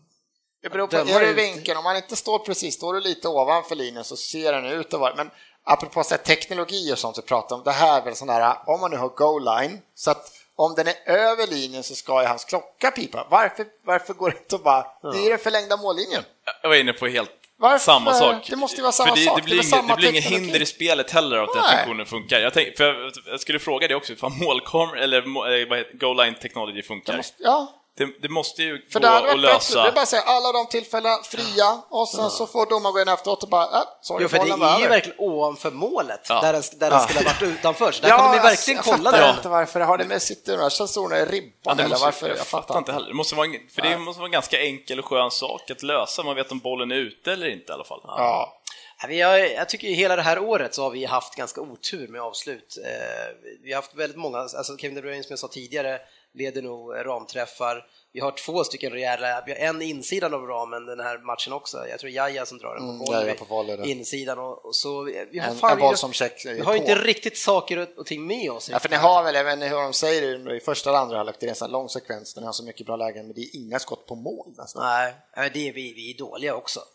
Det 0.65 0.69
beror 0.69 0.87
på, 0.87 0.95
är 0.97 1.19
du 1.19 1.33
vinkeln, 1.33 1.77
om 1.77 1.83
man 1.83 1.95
inte 1.95 2.15
står 2.15 2.39
precis, 2.39 2.75
står 2.75 2.93
du 2.93 2.99
lite 3.01 3.27
ovanför 3.27 3.75
linjen 3.75 4.03
så 4.03 4.15
ser 4.17 4.53
den 4.53 4.65
ut 4.65 4.93
att 4.93 4.99
vara, 4.99 5.15
men 5.15 5.31
apropå 5.63 6.03
så 6.03 6.09
här, 6.09 6.17
teknologi 6.23 6.93
och 6.93 6.99
sånt 6.99 7.17
vi 7.17 7.21
pratar 7.21 7.55
om, 7.55 7.61
det 7.63 7.71
här 7.71 8.01
är 8.01 8.05
väl 8.05 8.15
sån 8.15 8.27
där, 8.27 8.55
om 8.65 8.79
man 8.81 8.91
nu 8.91 8.97
har 8.97 9.09
goal 9.09 9.45
line, 9.45 9.81
så 9.95 10.11
att 10.11 10.31
om 10.55 10.75
den 10.75 10.87
är 10.87 10.95
över 11.07 11.47
linjen 11.47 11.83
så 11.83 11.95
ska 11.95 12.21
ju 12.21 12.27
hans 12.27 12.45
klocka 12.45 12.91
pipa. 12.91 13.27
Varför, 13.29 13.65
varför 13.85 14.13
går 14.13 14.29
det 14.29 14.37
inte 14.37 14.55
att 14.55 14.63
bara, 14.63 14.85
det 15.13 15.25
är 15.25 15.29
den 15.29 15.39
förlängda 15.39 15.77
mållinjen. 15.77 16.23
Jag 16.61 16.69
var 16.69 16.75
inne 16.75 16.93
på 16.93 17.07
helt 17.07 17.31
Varför? 17.57 17.77
samma 17.85 18.13
sak. 18.13 18.47
Det 18.49 18.55
måste 18.55 18.75
ju 18.77 18.81
vara 18.81 18.91
samma 18.91 19.09
För 19.09 19.15
det, 19.15 19.25
sak. 19.25 19.37
Det 19.37 19.43
blir, 19.43 19.55
Det 19.55 19.55
inget, 19.61 19.69
samma 19.69 19.87
det 19.95 19.99
blir 19.99 20.09
inget 20.09 20.23
hinder 20.25 20.61
i 20.61 20.65
spelet 20.65 21.11
heller 21.11 21.37
av 21.37 21.49
att 21.49 21.55
den 21.55 21.63
funktionen 21.77 22.05
funkar. 22.05 22.39
Jag, 22.39 22.53
tänk, 22.53 22.77
för 22.77 22.83
jag, 22.83 23.11
jag 23.25 23.39
skulle 23.39 23.59
fråga 23.59 23.87
det 23.87 23.95
också, 23.95 24.13
ifall 24.13 24.31
målkameror 24.31 24.97
eller 24.97 25.17
eh, 25.17 25.69
vad 25.69 25.77
heter, 25.77 25.97
goal 25.97 26.17
line 26.17 26.35
technology 26.41 26.81
funkar. 26.83 27.17
Måste- 27.17 27.43
Ja, 27.43 27.73
Det, 27.97 28.07
det 28.21 28.29
måste 28.29 28.63
ju 28.63 28.85
För 28.91 28.99
gå 28.99 29.07
det 29.07 29.31
att 29.31 29.39
lösa. 29.39 29.81
det 29.83 29.87
är 29.87 29.91
bara 29.91 30.01
att 30.01 30.07
säga 30.07 30.21
alla 30.21 30.51
de 30.51 30.67
tillfällena 30.67 31.17
fria 31.23 31.81
och 31.89 32.09
sen 32.09 32.29
så 32.29 32.47
får 32.47 32.65
domaren 32.69 32.93
gå 32.93 33.01
in 33.01 33.07
efteråt 33.07 33.43
och 33.43 33.49
bara, 33.49 33.63
äh, 33.63 33.83
sorry, 34.01 34.23
Jo, 34.23 34.29
för 34.29 34.37
det 34.37 34.65
är 34.65 34.79
ju 34.79 34.87
verkligen 34.87 35.19
ovanför 35.19 35.71
målet, 35.71 36.25
Ja. 36.29 36.41
där 36.41 36.53
den, 36.53 36.61
där 36.77 36.89
den 36.91 36.99
skulle 37.01 37.19
ha 37.19 37.25
varit 37.33 37.41
utanför. 37.41 37.91
Så 37.91 38.01
där 38.01 38.09
kan 38.17 38.31
de 38.31 38.33
ju 38.37 38.41
verkligen 38.43 38.77
alltså, 38.79 38.91
kolla 38.93 39.03
jag 39.09 39.13
fattar 39.13 39.27
den. 39.27 39.35
inte 39.37 39.49
varför 39.49 39.79
har 39.79 39.97
det 39.97 40.05
med 40.05 40.21
City 40.21 40.51
att 40.53 40.73
Känns 40.73 40.93
zonen 40.93 41.17
i 41.17 41.25
ribban 41.25 41.51
Ja, 41.63 41.73
det 41.73 41.83
eller 41.83 41.89
måste, 41.89 42.05
varför? 42.05 42.27
jag, 42.27 42.37
Jag 42.37 42.47
fattar 42.47 42.77
inte 42.77 42.91
heller. 42.91 43.07
Det 43.07 43.13
måste 43.13 43.35
vara, 43.35 43.47
en- 43.47 43.69
för 43.75 43.81
det 43.81 43.97
måste 43.97 44.19
vara 44.19 44.27
en 44.27 44.31
ganska 44.31 44.61
enkel 44.61 44.99
och 44.99 45.05
skön 45.05 45.31
sak 45.31 45.71
att 45.71 45.83
lösa. 45.83 46.23
Man 46.23 46.35
vet 46.35 46.51
om 46.51 46.59
bollen 46.59 46.91
är 46.91 46.95
ute 46.95 47.31
eller 47.33 47.47
inte 47.49 47.71
i 47.71 47.73
alla 47.73 47.83
fall. 47.83 48.01
Ja. 48.03 48.61
Ja, 49.01 49.07
Vi 49.07 49.21
har, 49.21 49.37
jag 49.37 49.69
tycker 49.69 49.87
hela 49.87 50.15
det 50.15 50.21
här 50.21 50.39
året 50.39 50.75
så 50.75 50.83
har 50.83 50.89
vi 50.89 51.05
haft 51.05 51.35
ganska 51.35 51.61
otur 51.61 52.07
med 52.07 52.21
avslut. 52.21 52.77
Eh, 52.85 53.49
vi 53.63 53.73
har 53.73 53.81
haft 53.81 53.95
väldigt 53.95 54.17
många, 54.17 54.37
alltså 54.37 54.77
Kevin 54.77 54.95
De 54.95 55.01
Bruyne 55.01 55.23
som 55.23 55.29
jag 55.31 55.39
sa 55.39 55.47
tidigare 55.47 55.99
leder 56.35 56.61
nog 56.61 56.95
ramträffar. 57.05 57.85
Vi 58.13 58.19
har 58.21 58.31
två 58.31 58.63
stycken 58.63 58.91
rejäla, 58.91 59.43
vi 59.45 59.51
har 59.51 59.59
en 59.59 59.81
insidan 59.81 60.33
av 60.33 60.41
ramen 60.41 60.85
den 60.85 60.99
här 60.99 61.17
matchen 61.17 61.53
också. 61.53 61.87
Jag 61.89 61.99
tror 61.99 62.11
Jaja 62.11 62.45
som 62.45 62.57
drar 62.57 62.75
den 62.75 62.83
Mm, 62.89 62.99
på 62.99 63.05
volley, 63.05 63.33
på 63.33 63.45
volley 63.45 63.91
insidan 63.91 64.39
och, 64.39 64.65
och 64.65 64.75
så. 64.75 65.03
Vi 65.03 65.39
har, 65.39 65.49
En, 65.49 65.55
fan, 65.55 65.71
en 65.71 65.79
boll 65.79 65.97
som 65.97 66.13
check 66.13 66.45
vi 66.45 66.59
har 66.59 66.65
på. 66.73 66.75
inte 66.75 66.95
riktigt 66.95 67.37
saker 67.37 67.77
och, 67.79 67.87
och 67.97 68.05
ting 68.05 68.27
med 68.27 68.51
oss. 68.51 68.69
Ja, 68.69 68.79
för 68.79 68.89
ni 68.89 68.95
har 68.95 69.23
väl, 69.23 69.35
jag 69.35 69.43
vet 69.43 69.53
inte 69.53 69.67
hur 69.67 69.75
de 69.77 69.93
säger 69.93 70.53
i 70.55 70.59
första 70.59 70.89
eller 70.89 70.99
andra 70.99 71.17
halvlek, 71.17 71.35
det 71.39 71.45
är 71.45 71.49
en 71.49 71.55
sån 71.55 71.71
lång 71.71 71.89
sekvens 71.89 72.35
ni 72.35 72.45
har 72.45 72.53
så 72.53 72.63
mycket 72.63 72.85
bra 72.85 72.95
lägen, 72.95 73.25
men 73.27 73.35
det 73.35 73.41
är 73.41 73.55
inga 73.55 73.79
skott 73.79 74.05
på 74.07 74.15
mål 74.15 74.53
nästan. 74.57 74.83
Nej, 74.83 75.13
det 75.53 75.69
är 75.69 75.73
vi, 75.73 75.93
vi 75.93 76.11
är 76.13 76.17
dåliga 76.17 76.55
också 76.55 76.79
eh, 76.79 76.85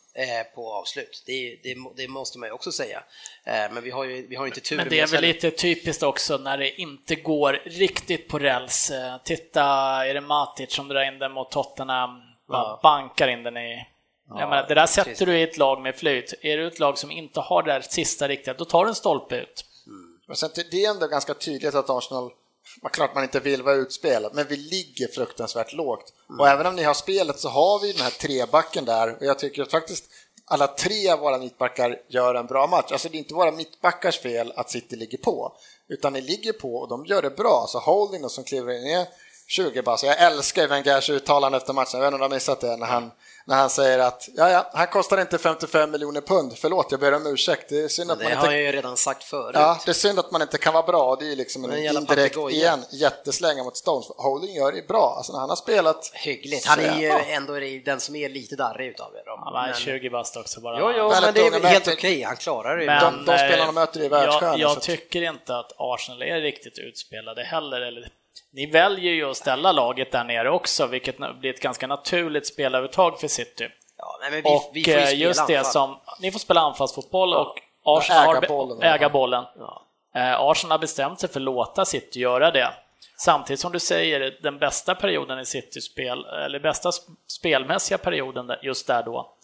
på 0.55 0.73
avslut. 0.73 1.23
Det, 1.27 1.61
det, 1.63 1.77
det 1.97 2.09
måste 2.09 2.39
man 2.39 2.49
ju 2.49 2.53
också 2.53 2.73
säga. 2.73 3.03
Eh, 3.45 3.73
men 3.73 3.83
vi 3.83 3.91
har 3.91 4.05
ju 4.05 4.27
vi 4.27 4.37
har 4.37 4.47
inte 4.47 4.61
tur 4.61 4.77
Men 4.77 4.89
det 4.89 5.01
är 5.01 5.07
väl 5.07 5.23
lite 5.23 5.51
typiskt 5.51 6.03
också 6.03 6.37
när 6.37 6.59
det 6.59 6.81
inte 6.81 7.15
går 7.15 7.53
riktigt 7.65 8.29
på 8.29 8.39
räls. 8.39 8.91
Eh, 8.91 9.17
Titta, 9.25 9.63
är 10.07 10.15
det 10.15 10.21
Matic 10.21 10.75
som 10.75 10.89
drar 10.89 11.03
in 11.13 11.19
den 11.19 11.33
mot 11.33 11.51
Tottenham? 11.51 12.11
Ja. 12.49 12.81
Bankar 12.83 13.29
in 13.29 13.43
den 13.43 13.57
i... 13.57 13.87
Jag 14.29 14.49
menar, 14.49 14.69
det 14.69 14.75
där 14.75 14.87
sätter 14.87 15.11
precis. 15.11 15.27
du 15.27 15.39
i 15.39 15.43
ett 15.43 15.59
lag 15.59 15.83
med 15.83 15.97
flyt. 15.97 16.35
Är 16.43 16.57
du 16.57 16.67
ett 16.67 16.79
lag 16.79 16.99
som 16.99 17.11
inte 17.11 17.41
har 17.41 17.63
det 17.63 17.73
där 17.73 17.81
sista 17.81 18.29
riktiga, 18.29 18.55
då 18.55 18.65
tar 18.65 18.85
du 18.85 18.89
en 18.89 18.95
stolpe 18.95 19.37
ut. 19.37 19.65
Men 20.27 20.37
sen, 20.37 20.53
till- 20.53 20.69
det 20.71 20.85
är 20.85 20.91
ändå 20.91 21.07
ganska 21.07 21.35
tydligt 21.35 21.75
att 21.75 21.91
Arsenal, 21.91 22.31
man, 22.83 22.91
klart 22.91 23.14
man 23.14 23.25
inte 23.25 23.41
vill 23.41 23.62
vara 23.62 23.75
utspelat, 23.75 24.35
men 24.35 24.47
vi 24.49 24.57
ligger 24.57 25.09
fruktansvärt 25.09 25.73
lågt. 25.73 26.12
Och 26.39 26.49
även 26.49 26.66
om 26.66 26.77
ni 26.77 26.83
har 26.83 26.95
spelet 26.95 27.41
så 27.41 27.49
har 27.49 27.81
vi 27.81 27.93
den 27.93 28.03
här 28.03 28.11
trebacken 28.11 28.85
där 28.85 29.16
och 29.16 29.27
jag 29.27 29.39
tycker 29.39 29.62
att 29.62 29.71
faktiskt 29.71 30.05
alla 30.45 30.66
tre 30.66 31.09
av 31.11 31.18
våra 31.18 31.39
mittbackar 31.39 31.97
gör 32.09 32.35
en 32.35 32.47
bra 32.47 32.66
match. 32.66 32.93
Alltså 32.93 33.09
det 33.09 33.16
är 33.16 33.18
inte 33.18 33.35
våra 33.35 33.53
mittbackars 33.53 34.21
fel 34.21 34.53
att 34.57 34.71
City 34.71 34.97
ligger 34.97 35.18
på, 35.18 35.53
utan 35.89 36.12
ni 36.12 36.21
ligger 36.21 36.53
på 36.53 36.75
och 36.75 36.89
de 36.89 37.07
gör 37.07 37.23
det 37.23 37.31
bra. 37.31 37.66
Så 37.68 37.79
Holding 37.79 38.23
då 38.23 38.29
som 38.29 38.45
kliver 38.45 38.73
in 38.73 38.97
är 38.97 39.07
20 39.51 39.83
bara, 39.83 39.97
så 39.97 40.07
jag 40.07 40.21
älskar 40.23 40.69
Wengers 40.69 41.11
uttalande 41.11 41.59
efter 41.59 41.73
matchen, 41.73 41.91
jag 41.93 42.01
vet 42.01 42.07
inte 42.07 42.15
om 42.15 42.21
du 42.21 42.25
har 42.25 42.37
missat 42.37 42.61
det, 42.61 42.77
när 42.77 42.87
han, 42.87 43.11
när 43.47 43.57
han 43.57 43.71
säger 43.71 43.99
att 43.99 44.29
ja, 44.37 44.51
ja, 44.51 44.71
han 44.75 44.87
kostar 44.87 45.21
inte 45.21 45.39
55 45.39 45.91
miljoner 45.91 46.21
pund, 46.21 46.53
förlåt 46.59 46.87
jag 46.91 47.01
ber 47.01 47.15
om 47.15 47.27
ursäkt, 47.27 47.69
det 47.69 47.81
är 47.81 47.89
synd 47.89 48.11
att 48.11 48.19
Det 48.19 48.25
man 48.25 48.33
har 48.33 48.45
inte 48.47 48.55
jag 48.57 48.65
ju 48.65 48.73
redan 48.73 48.97
sagt 48.97 49.25
förut. 49.25 49.51
Ja, 49.55 49.81
det 49.85 49.91
är 49.91 49.93
synd 49.93 50.19
att 50.19 50.31
man 50.31 50.43
inte 50.43 50.59
kan 50.59 50.73
vara 50.75 50.83
bra. 50.87 51.17
Det 51.17 51.25
är 51.25 51.29
ju 51.29 51.37
liksom 51.37 51.65
en 51.65 51.79
indirekt 51.97 52.37
igen 52.51 52.85
jätteslänga 52.93 53.65
mot 53.65 53.77
Stones. 53.77 54.07
Holding 54.17 54.55
gör 54.55 54.73
det 54.73 54.89
bra. 54.89 55.15
Alltså 55.17 55.33
när 55.33 55.41
han 55.41 55.49
har 55.49 55.57
spelat... 55.57 56.11
Hyggligt. 56.15 56.67
Han 56.67 56.81
är 56.81 56.99
ju 57.01 57.07
Ja. 57.07 57.21
ändå 57.21 57.53
den 57.85 58.01
som 58.01 58.17
är 58.17 58.29
lite 58.29 58.57
darrig 58.57 58.87
utav 58.89 59.15
er. 59.15 59.23
Han 59.45 59.53
var 59.53 59.73
20 59.75 60.11
bast 60.11 60.37
också 60.37 60.61
bara. 60.61 60.79
Jo, 60.81 60.93
jo, 60.97 61.09
men 61.23 61.35
det 61.35 61.41
är 61.41 61.69
helt 61.69 61.89
okej. 61.89 62.23
Han 62.23 62.37
klarar 62.37 62.77
det 62.77 62.83
ju. 62.83 62.87
Men, 62.87 63.05
De- 63.05 63.25
de 63.33 63.39
spelarna 63.39 63.65
eh, 63.65 63.73
möter 63.73 64.01
är 64.01 64.09
världsstjärnor, 64.09 64.59
Jag, 64.59 64.71
jag 64.71 64.83
tycker 64.83 65.23
inte 65.23 65.57
att 65.57 65.73
Arsenal 65.79 66.23
är 66.23 66.41
riktigt 66.41 66.79
utspelade 66.79 67.43
heller. 67.43 67.81
Eller, 67.81 68.09
ni 68.53 68.67
väljer 68.67 69.13
ju 69.13 69.31
att 69.31 69.37
ställa 69.37 69.73
laget 69.73 70.13
där 70.13 70.25
nere 70.25 70.51
också, 70.51 70.87
vilket 70.87 71.17
blir 71.41 71.51
ett 71.55 71.61
ganska 71.63 71.87
naturligt 71.87 72.47
spelövertag 72.47 73.21
för 73.21 73.29
City. 73.29 73.69
Ja, 73.97 74.19
vi, 74.31 74.43
Och 74.45 74.71
vi 74.75 74.85
får 74.85 74.93
eh, 74.93 75.15
just 75.21 75.47
det 75.47 75.57
anfall. 75.57 75.73
som, 75.73 75.97
ni 76.21 76.33
får 76.33 76.39
spela 76.39 76.61
anfallsfotboll 76.61 77.35
och 77.35 77.57
Och 77.85 77.99
Arsenal 77.99 78.37
äga 78.37 78.49
bollen. 78.49 78.83
äga 78.83 79.09
bollen. 79.09 79.45
Ja. 79.59 79.83
Eh, 80.15 80.41
Arsenal 80.41 80.71
har 80.71 80.79
bestämt 80.79 81.21
sig 81.21 81.29
för 81.31 81.41
att 81.41 81.45
låta 81.45 81.85
City 81.85 82.21
göra 82.21 82.51
det. 82.51 82.73
Samtidigt 83.17 83.61
som 83.61 83.73
du 83.73 83.81
säger, 83.81 84.39
den 84.43 84.59
bästa 84.59 84.95
perioden 84.95 85.39
i 85.41 85.45
Citys 85.47 85.85
spel, 85.85 86.25
eller 86.25 86.61
bästa 86.61 86.91
sp- 86.91 87.11
spelmässiga 87.27 87.99
perioden 87.99 88.51
just 88.63 88.87
där 88.87 89.03
då, 89.03 89.35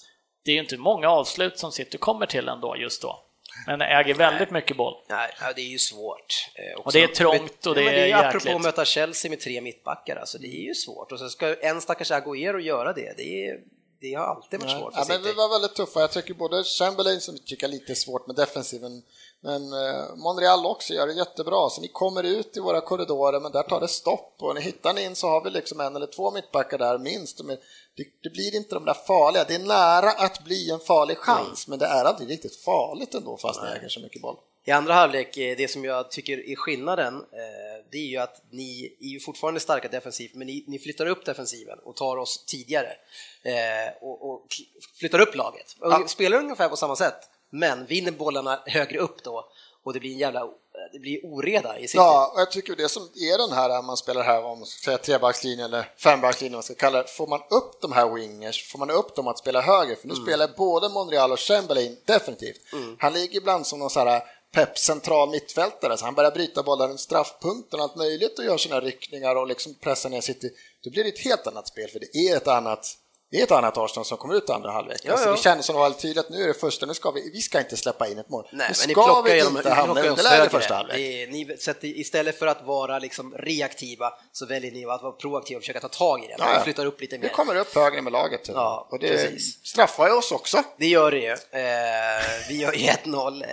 det 0.44 0.50
är 0.50 0.54
ju 0.54 0.60
inte 0.60 0.76
många 0.76 1.08
avslut 1.10 1.58
som 1.58 1.72
City 1.72 1.98
kommer 1.98 2.26
till 2.26 2.48
ändå 2.48 2.76
just 2.76 3.02
då. 3.02 3.20
Men 3.66 3.80
äger 3.80 4.14
väldigt 4.14 4.50
mycket 4.50 4.76
boll. 4.76 4.94
Nej, 5.08 5.32
det 5.56 5.60
är 5.60 5.66
ju 5.66 5.78
svårt. 5.78 6.50
eh, 6.54 6.78
också. 6.78 6.86
Och 6.86 6.92
det 6.92 7.02
är 7.02 7.06
trångt 7.08 7.66
och 7.66 7.74
det 7.74 7.80
ja, 7.80 7.84
men 7.84 7.94
är 7.94 7.98
det 7.98 8.02
är 8.02 8.06
ju 8.06 8.12
apropå 8.12 8.36
jäkligt. 8.36 8.54
att 8.54 8.62
möta 8.62 8.84
Chelsea 8.84 9.30
med 9.30 9.40
tre 9.40 9.60
mittbackar, 9.60 10.16
alltså 10.16 10.38
det 10.38 10.46
är 10.46 10.62
ju 10.68 10.74
svårt. 10.74 11.12
Och 11.12 11.18
så 11.18 11.28
ska 11.28 11.54
en 11.54 11.80
stackars 11.80 12.10
Agüero 12.10 12.58
göra 12.58 12.92
det. 12.92 13.14
Det, 13.16 13.46
är, 13.46 13.60
det 14.00 14.14
har 14.14 14.24
alltid 14.24 14.60
varit 14.60 14.70
svårt 14.78 14.94
för 14.94 15.00
Ja, 15.00 15.06
men 15.08 15.22
vi 15.22 15.32
var 15.32 15.48
väldigt 15.48 15.74
tuffa. 15.74 16.00
Jag 16.00 16.12
tycker 16.12 16.34
både 16.34 16.64
Chamberlain, 16.64 17.20
som 17.20 17.38
tycker 17.38 17.66
är 17.66 17.70
lite 17.70 17.94
svårt 17.94 18.26
med 18.26 18.36
defensiven, 18.36 19.02
men 19.40 19.62
eh, 19.72 20.16
Monreal 20.16 20.66
också 20.66 20.94
gör 20.94 21.06
det 21.06 21.12
jättebra. 21.12 21.70
Så 21.70 21.80
ni 21.80 21.88
kommer 21.88 22.22
ut 22.22 22.56
i 22.56 22.60
våra 22.60 22.80
korridorer, 22.80 23.40
men 23.40 23.52
där 23.52 23.62
tar 23.62 23.80
det 23.80 23.88
stopp. 23.88 24.34
Och 24.38 24.54
ni 24.54 24.60
hittar 24.60 24.94
ni 24.94 25.02
in 25.04 25.16
så 25.16 25.28
har 25.28 25.44
vi 25.44 25.50
liksom 25.50 25.80
en 25.80 25.96
eller 25.96 26.06
två 26.06 26.30
mittbackar 26.30 26.78
där 26.78 26.98
minst. 26.98 27.40
Det, 27.96 28.04
det 28.22 28.30
blir 28.30 28.54
inte 28.54 28.74
de 28.74 28.84
där 28.84 28.94
farliga. 29.06 29.44
Det 29.44 29.54
är 29.54 29.58
nära 29.58 30.10
att 30.10 30.44
bli 30.44 30.70
en 30.70 30.80
farlig 30.80 31.18
chans, 31.18 31.68
men 31.68 31.78
det 31.78 31.86
är 31.86 32.04
aldrig 32.04 32.30
riktigt 32.30 32.56
farligt 32.56 33.14
ändå 33.14 33.36
fast 33.36 33.62
ni 33.62 33.68
äger 33.68 33.88
så 33.88 34.00
mycket 34.00 34.22
boll. 34.22 34.36
I 34.64 34.70
andra 34.70 34.94
halvlek, 34.94 35.36
eh, 35.36 35.56
det 35.56 35.68
som 35.68 35.84
jag 35.84 36.10
tycker 36.10 36.50
är 36.50 36.56
skillnaden, 36.56 37.14
eh, 37.14 37.84
det 37.90 37.98
är 37.98 38.06
ju 38.06 38.16
att 38.16 38.42
ni 38.50 38.96
är 39.00 39.06
ju 39.06 39.20
fortfarande 39.20 39.60
starka 39.60 39.88
defensivt, 39.88 40.34
men 40.34 40.46
ni, 40.46 40.64
ni 40.66 40.78
flyttar 40.78 41.06
upp 41.06 41.24
defensiven 41.24 41.78
och 41.78 41.96
tar 41.96 42.16
oss 42.16 42.44
tidigare 42.44 42.92
eh, 43.42 43.92
och, 44.00 44.30
och 44.30 44.46
flyttar 44.98 45.20
upp 45.20 45.34
laget. 45.34 45.76
Ja. 45.80 46.04
Spelar 46.08 46.38
ungefär 46.38 46.68
på 46.68 46.76
samma 46.76 46.96
sätt, 46.96 47.28
men 47.50 47.86
vinner 47.86 48.12
bollarna 48.12 48.62
högre 48.66 48.98
upp 48.98 49.22
då 49.22 49.50
och 49.86 49.92
det 49.92 50.00
blir 50.00 50.12
en 50.12 50.18
jävla 50.18 50.48
det 50.92 50.98
blir 50.98 51.20
oreda 51.24 51.78
i 51.78 51.88
City. 51.88 51.96
Ja, 51.96 52.30
och 52.34 52.40
jag 52.40 52.50
tycker 52.50 52.76
det 52.76 52.88
som 52.88 53.02
är 53.02 53.38
den 53.38 53.52
här, 53.52 53.82
man 53.82 53.96
spelar 53.96 54.22
här, 54.22 54.44
om 54.44 54.58
man 54.58 54.66
ska 54.66 54.84
säga 54.84 54.98
trebackslinje 54.98 55.64
eller 55.64 55.92
fembackslinje, 55.98 56.52
vad 56.52 56.56
man 56.56 56.62
ska 56.62 56.74
kalla 56.74 57.02
det, 57.02 57.08
får 57.08 57.26
man 57.26 57.40
upp 57.50 57.80
de 57.80 57.92
här 57.92 58.14
wingers, 58.14 58.72
får 58.72 58.78
man 58.78 58.90
upp 58.90 59.16
dem 59.16 59.28
att 59.28 59.38
spela 59.38 59.60
höger, 59.60 59.96
för 59.96 60.08
nu 60.08 60.14
spelar 60.14 60.48
både 60.56 60.88
Monreal 60.88 61.32
och 61.32 61.40
Chamberlain 61.40 61.96
definitivt. 62.04 62.60
Han 62.98 63.12
ligger 63.12 63.36
ibland 63.36 63.66
som 63.66 63.78
någon 63.78 63.90
så 63.90 64.00
här 64.00 64.22
pepp 64.52 64.78
central 64.78 65.30
mittfältare, 65.30 65.96
så 65.96 66.04
han 66.04 66.14
börjar 66.14 66.30
bryta 66.30 66.62
bollar 66.62 66.88
runt 66.88 67.00
straffpunkten 67.00 67.80
och 67.80 67.84
allt 67.84 67.96
möjligt 67.96 68.38
och 68.38 68.44
gör 68.44 68.56
sina 68.56 68.80
ryckningar 68.80 69.36
och 69.36 69.46
liksom 69.46 69.74
pressar 69.74 70.10
ner 70.10 70.20
City. 70.20 70.50
Då 70.84 70.90
blir 70.90 71.04
det 71.04 71.10
ett 71.10 71.24
helt 71.24 71.46
annat 71.46 71.68
spel, 71.68 71.88
för 71.88 72.00
det 72.00 72.18
är 72.18 72.36
ett 72.36 72.48
annat 72.48 72.96
det 73.30 73.38
är 73.38 73.42
ett 73.42 73.50
annat 73.50 73.78
Arsenal 73.78 74.04
som 74.04 74.18
kommer 74.18 74.34
ut 74.34 74.50
andra 74.50 74.70
halvlek. 74.70 75.00
Ja, 75.04 75.12
alltså, 75.12 75.28
ja. 75.28 75.32
det 75.32 75.42
kändes 75.42 75.66
som 75.66 75.80
väldigt 75.80 76.02
tydligt 76.02 76.18
att 76.18 76.30
nu 76.30 76.42
är 76.42 76.46
det 76.48 76.54
första, 76.54 76.86
nu 76.86 76.94
ska 76.94 77.10
vi, 77.10 77.30
vi 77.30 77.40
ska 77.40 77.58
inte 77.58 77.76
släppa 77.76 78.08
in 78.08 78.18
ett 78.18 78.28
mål. 78.28 78.48
Nej, 78.52 78.68
nu 78.70 78.74
men 78.80 78.88
ni 78.88 78.92
ska 78.94 79.22
vi 79.22 79.38
inte 79.40 79.68
ni 79.68 79.70
hamna 79.70 80.04
i 80.04 80.08
underläge 80.08 80.50
första 80.50 80.74
halvlek. 80.74 80.96
Är- 80.98 81.26
ni, 81.26 81.56
så 81.58 81.70
att 81.70 81.84
istället 81.84 82.38
för 82.38 82.46
att 82.46 82.64
vara 82.64 82.98
liksom 82.98 83.34
reaktiva 83.38 84.12
så 84.32 84.46
väljer 84.46 84.72
ni 84.72 84.84
att 84.84 85.02
vara 85.02 85.12
proaktiva 85.12 85.58
och 85.58 85.62
försöka 85.62 85.80
ta 85.80 85.88
tag 85.88 86.24
i 86.24 86.26
det. 86.26 86.34
Ja, 86.38 86.52
ja. 86.54 86.60
flyttar 86.64 86.86
upp 86.86 87.00
lite 87.00 87.16
Vi 87.16 87.22
mer. 87.22 87.28
kommer 87.28 87.56
upp 87.56 87.74
högre 87.74 88.02
med 88.02 88.12
laget. 88.12 88.48
Ja, 88.48 88.88
och 88.90 88.98
det 88.98 89.08
precis. 89.08 89.66
straffar 89.66 90.06
ju 90.06 90.12
oss 90.12 90.32
också. 90.32 90.62
Det 90.78 90.86
gör 90.86 91.10
det 91.10 91.18
ju. 91.18 91.30
Eh, 91.32 92.48
vi 92.48 92.56
gör 92.56 92.72
ju 92.72 92.86
1-0. 92.86 93.42
Eh, 93.42 93.48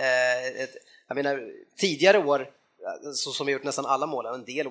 jag 1.08 1.14
menar, 1.14 1.42
tidigare 1.78 2.18
år, 2.18 2.48
så 3.14 3.30
som 3.30 3.46
vi 3.46 3.52
gjort 3.52 3.64
nästan 3.64 3.86
alla 3.86 4.06
mål, 4.06 4.26
en 4.26 4.44
del 4.44 4.66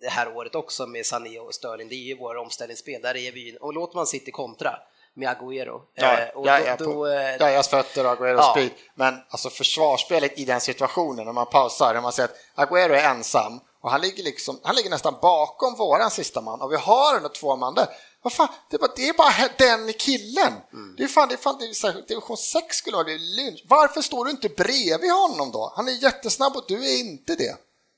det 0.00 0.08
här 0.08 0.36
året 0.36 0.54
också 0.54 0.86
med 0.86 1.06
Sané 1.06 1.38
och 1.38 1.54
Sterling, 1.54 1.88
det 1.88 1.94
är 1.94 2.06
ju 2.06 2.18
våra 2.18 2.40
omställningsspel. 2.40 3.02
Där 3.02 3.16
är 3.16 3.32
vi 3.32 3.58
och 3.60 3.72
låter 3.72 3.96
man 3.96 4.06
City 4.06 4.30
kontra 4.30 4.78
med 5.14 5.28
Agüero. 5.28 5.80
Ja, 5.94 6.18
eh, 6.18 6.28
och 6.28 6.46
ja, 6.46 6.58
då, 6.58 6.66
ja, 6.66 6.76
då, 6.78 6.84
på, 6.84 7.06
eh, 7.06 7.62
fötter 7.62 8.04
och 8.04 8.12
Agueros 8.12 8.40
Ja. 8.40 8.52
speed. 8.52 8.70
Men 8.94 9.14
alltså 9.28 9.50
försvarsspelet 9.50 10.38
i 10.38 10.44
den 10.44 10.60
situationen, 10.60 11.24
när 11.24 11.32
man 11.32 11.46
pausar, 11.46 11.94
när 11.94 12.00
man 12.00 12.12
ser 12.12 12.24
att 12.24 12.36
Agüero 12.54 12.92
är 12.92 13.10
ensam 13.10 13.60
och 13.80 13.90
han 13.90 14.00
ligger, 14.00 14.24
liksom, 14.24 14.60
han 14.62 14.74
ligger 14.74 14.90
nästan 14.90 15.14
bakom 15.22 15.74
våran 15.74 16.10
sista 16.10 16.40
man 16.40 16.60
och 16.60 16.72
vi 16.72 16.76
har 16.76 17.16
ändå 17.16 17.28
två 17.28 17.56
man 17.56 17.74
där. 17.74 17.86
Vad 18.22 18.32
fan, 18.32 18.48
det, 18.70 18.76
är 18.76 18.78
bara, 18.78 18.92
det 18.96 19.08
är 19.08 19.12
bara 19.12 19.48
den 19.58 19.92
killen. 19.92 20.52
Mm. 20.72 20.94
Det 20.96 21.02
är 21.02 21.08
fan, 21.08 21.28
det 21.28 21.34
är 21.34 21.38
fan 21.38 21.56
det 21.58 21.64
är 21.64 22.06
division 22.08 22.36
6 22.36 22.76
skulle 22.76 22.96
vara 22.96 23.06
det 23.06 23.18
lynch. 23.18 23.64
Varför 23.68 24.02
står 24.02 24.24
du 24.24 24.30
inte 24.30 24.48
bredvid 24.48 25.12
honom 25.12 25.50
då? 25.52 25.72
Han 25.76 25.88
är 25.88 25.92
jättesnabb 25.92 26.56
och 26.56 26.64
du 26.68 26.74
är 26.74 27.00
inte 27.00 27.34
det. 27.34 27.56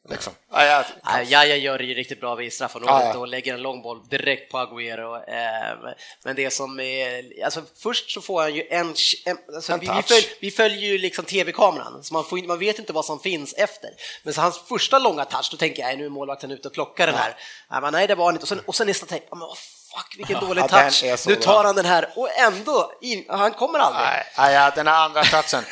Liksom. 0.08 0.32
Ja, 0.52 0.64
ja, 0.64 0.84
Nej, 1.04 1.26
Jaja 1.30 1.56
gör 1.56 1.78
det 1.78 1.84
ju 1.84 1.94
riktigt 1.94 2.20
bra 2.20 2.34
vid 2.34 2.52
straffområdet 2.52 2.94
Ja, 3.04 3.10
ja. 3.14 3.18
och 3.18 3.28
lägger 3.28 3.54
en 3.54 3.62
lång 3.62 3.82
boll 3.82 4.08
direkt 4.08 4.52
på 4.52 4.58
Agüero. 4.58 5.16
Eh, 5.28 5.94
Men 6.24 6.36
det 6.36 6.50
som 6.50 6.80
är, 6.80 7.44
alltså 7.44 7.62
först 7.82 8.10
så 8.10 8.20
får 8.20 8.42
han 8.42 8.54
ju 8.54 8.66
en, 8.70 8.94
en 9.24 9.38
alltså 9.54 9.72
En 9.72 9.80
vi, 9.80 9.86
vi, 9.86 9.92
touch. 9.92 10.06
följ, 10.08 10.26
vi 10.40 10.50
följer 10.50 10.90
ju 10.92 10.98
liksom 10.98 11.24
tv-kameran, 11.24 12.04
så 12.04 12.14
man, 12.14 12.24
får, 12.24 12.46
man 12.46 12.58
vet 12.58 12.78
inte 12.78 12.92
vad 12.92 13.04
som 13.04 13.20
finns 13.20 13.52
efter. 13.54 13.90
Men 14.22 14.34
så 14.34 14.40
hans 14.40 14.58
första 14.68 14.98
långa 14.98 15.24
touch, 15.24 15.48
då 15.50 15.56
tänker 15.56 15.82
jag, 15.82 15.88
"Nej, 15.88 15.96
nu 15.96 16.04
är 16.04 16.08
målvakten 16.10 16.50
ute 16.50 16.68
och 16.68 16.74
plockar 16.74 17.06
den 17.06 17.16
här. 17.16 17.36
Men 17.80 17.92
nej, 17.92 18.06
det 18.06 18.14
var 18.14 18.24
han 18.24 18.34
inte. 18.34 18.44
Och 18.44 18.48
sen, 18.48 18.60
och 18.66 18.74
sen 18.74 18.86
nästa 18.86 19.06
tänk, 19.08 19.22
ja, 19.30 19.36
men 19.36 19.48
vad 19.48 19.58
fuck 19.96 20.14
vilken 20.18 20.40
dålig 20.40 20.62
Ja, 20.62 20.68
touch. 20.68 21.04
är 21.04 21.28
Nu 21.28 21.36
tar 21.36 21.64
han 21.64 21.76
den 21.76 21.84
här 21.86 22.12
och 22.16 22.28
ändå, 22.38 22.92
in, 23.00 23.24
han 23.28 23.52
kommer 23.52 23.78
aldrig. 23.78 24.04
Nej, 24.04 24.26
nej, 24.36 24.54
ja, 24.54 24.70
den 24.74 24.86
här 24.86 25.04
andra 25.04 25.24
touchen. 25.24 25.64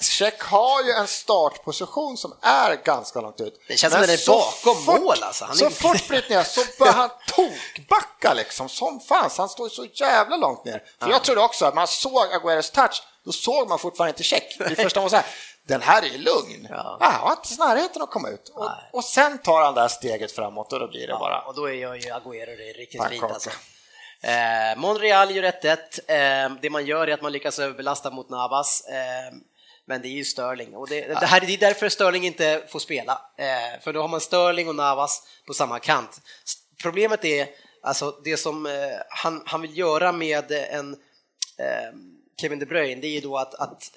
Check, 0.00 0.42
har 0.42 0.82
ju 0.82 0.92
en 0.92 1.06
startposition 1.06 2.16
som 2.16 2.34
är 2.42 2.76
ganska 2.84 3.20
långt 3.20 3.40
ut. 3.40 3.60
Det 3.68 3.76
känns 3.76 3.92
som 3.92 4.00
den 4.02 4.10
är 4.10 4.26
bakom 4.28 4.84
fort- 4.84 5.00
mål, 5.02 5.22
alltså. 5.22 5.44
Han 5.44 5.54
är- 5.54 5.58
Så 5.58 5.70
fort 5.70 6.08
Britt 6.08 6.28
ner 6.30 6.42
så 6.42 6.60
börjar 6.78 6.92
han 6.92 7.10
tokbacka 7.26 8.08
backa 8.22 8.34
liksom 8.34 8.68
som 8.68 9.00
fan, 9.00 9.30
så 9.30 9.42
han 9.42 9.48
står 9.48 9.68
så 9.68 9.86
jävla 9.94 10.36
långt 10.36 10.64
ner. 10.64 10.82
För 11.02 11.10
jag 11.10 11.24
trodde 11.24 11.40
också 11.40 11.64
att 11.66 11.74
man 11.74 11.86
såg 11.86 12.32
Agueros 12.32 12.70
touch, 12.70 13.02
då 13.24 13.32
såg 13.32 13.68
man 13.68 13.78
fortfarande 13.78 14.10
inte 14.10 14.22
check. 14.22 14.56
I 14.70 14.74
första 14.74 15.00
var 15.00 15.08
så 15.08 15.16
här, 15.16 15.24
den 15.68 15.82
här 15.82 16.02
är 16.14 16.18
lugn. 16.18 16.66
Ja. 16.70 16.98
Ah, 17.00 17.10
han 17.10 17.20
har 17.20 17.30
inte 17.30 17.64
närheten 17.64 18.02
att 18.02 18.10
komma 18.10 18.28
ut. 18.28 18.48
Och, 18.48 18.70
och, 18.92 19.04
sen 19.04 19.38
tar 19.38 19.62
han 19.62 19.74
det 19.74 19.80
här 19.80 19.88
steget 19.88 20.32
framåt 20.32 20.72
och 20.72 20.80
då 20.80 20.88
blir 20.88 21.06
det 21.06 21.12
ja, 21.12 21.18
bara... 21.18 21.40
Och 21.40 21.54
då 21.54 21.70
gör 21.72 21.94
ju 21.94 22.00
Agüero 22.00 22.56
det 22.56 22.72
riktigt 22.72 23.04
fint 23.04 23.22
alltså. 23.22 23.50
Eh, 24.20 24.76
Monreal 24.76 25.36
gör 25.36 25.42
1-1. 25.42 25.76
Eh, 26.06 26.56
det 26.62 26.70
man 26.70 26.86
gör 26.86 27.08
är 27.08 27.14
att 27.14 27.22
man 27.22 27.32
lyckas 27.32 27.58
överbelasta 27.58 28.10
mot 28.10 28.30
Navas. 28.30 28.84
Eh, 28.88 29.34
men 29.86 30.02
det 30.02 30.08
är 30.08 30.12
ju 30.12 30.24
Sterling 30.24 30.76
och 30.76 30.88
det, 30.88 31.00
det, 31.00 31.26
här, 31.26 31.40
det 31.40 31.54
är 31.54 31.58
därför 31.58 31.88
Sterling 31.88 32.24
inte 32.24 32.62
får 32.68 32.78
spela. 32.78 33.20
Eh, 33.38 33.80
för 33.80 33.92
då 33.92 34.00
har 34.00 34.08
man 34.08 34.20
Sterling 34.20 34.68
och 34.68 34.74
Navas 34.74 35.22
på 35.46 35.54
samma 35.54 35.78
kant. 35.78 36.20
Problemet 36.82 37.24
är 37.24 37.48
alltså 37.82 38.20
det 38.24 38.36
som 38.36 38.66
eh, 38.66 38.72
han, 39.08 39.42
han 39.46 39.60
vill 39.60 39.78
göra 39.78 40.12
med 40.12 40.52
en 40.52 40.92
eh, 41.58 41.92
Kevin 42.40 42.58
De 42.58 42.66
Bruyne, 42.66 43.00
det 43.00 43.06
är 43.06 43.12
ju 43.12 43.20
då 43.20 43.38
att, 43.38 43.54
att 43.54 43.96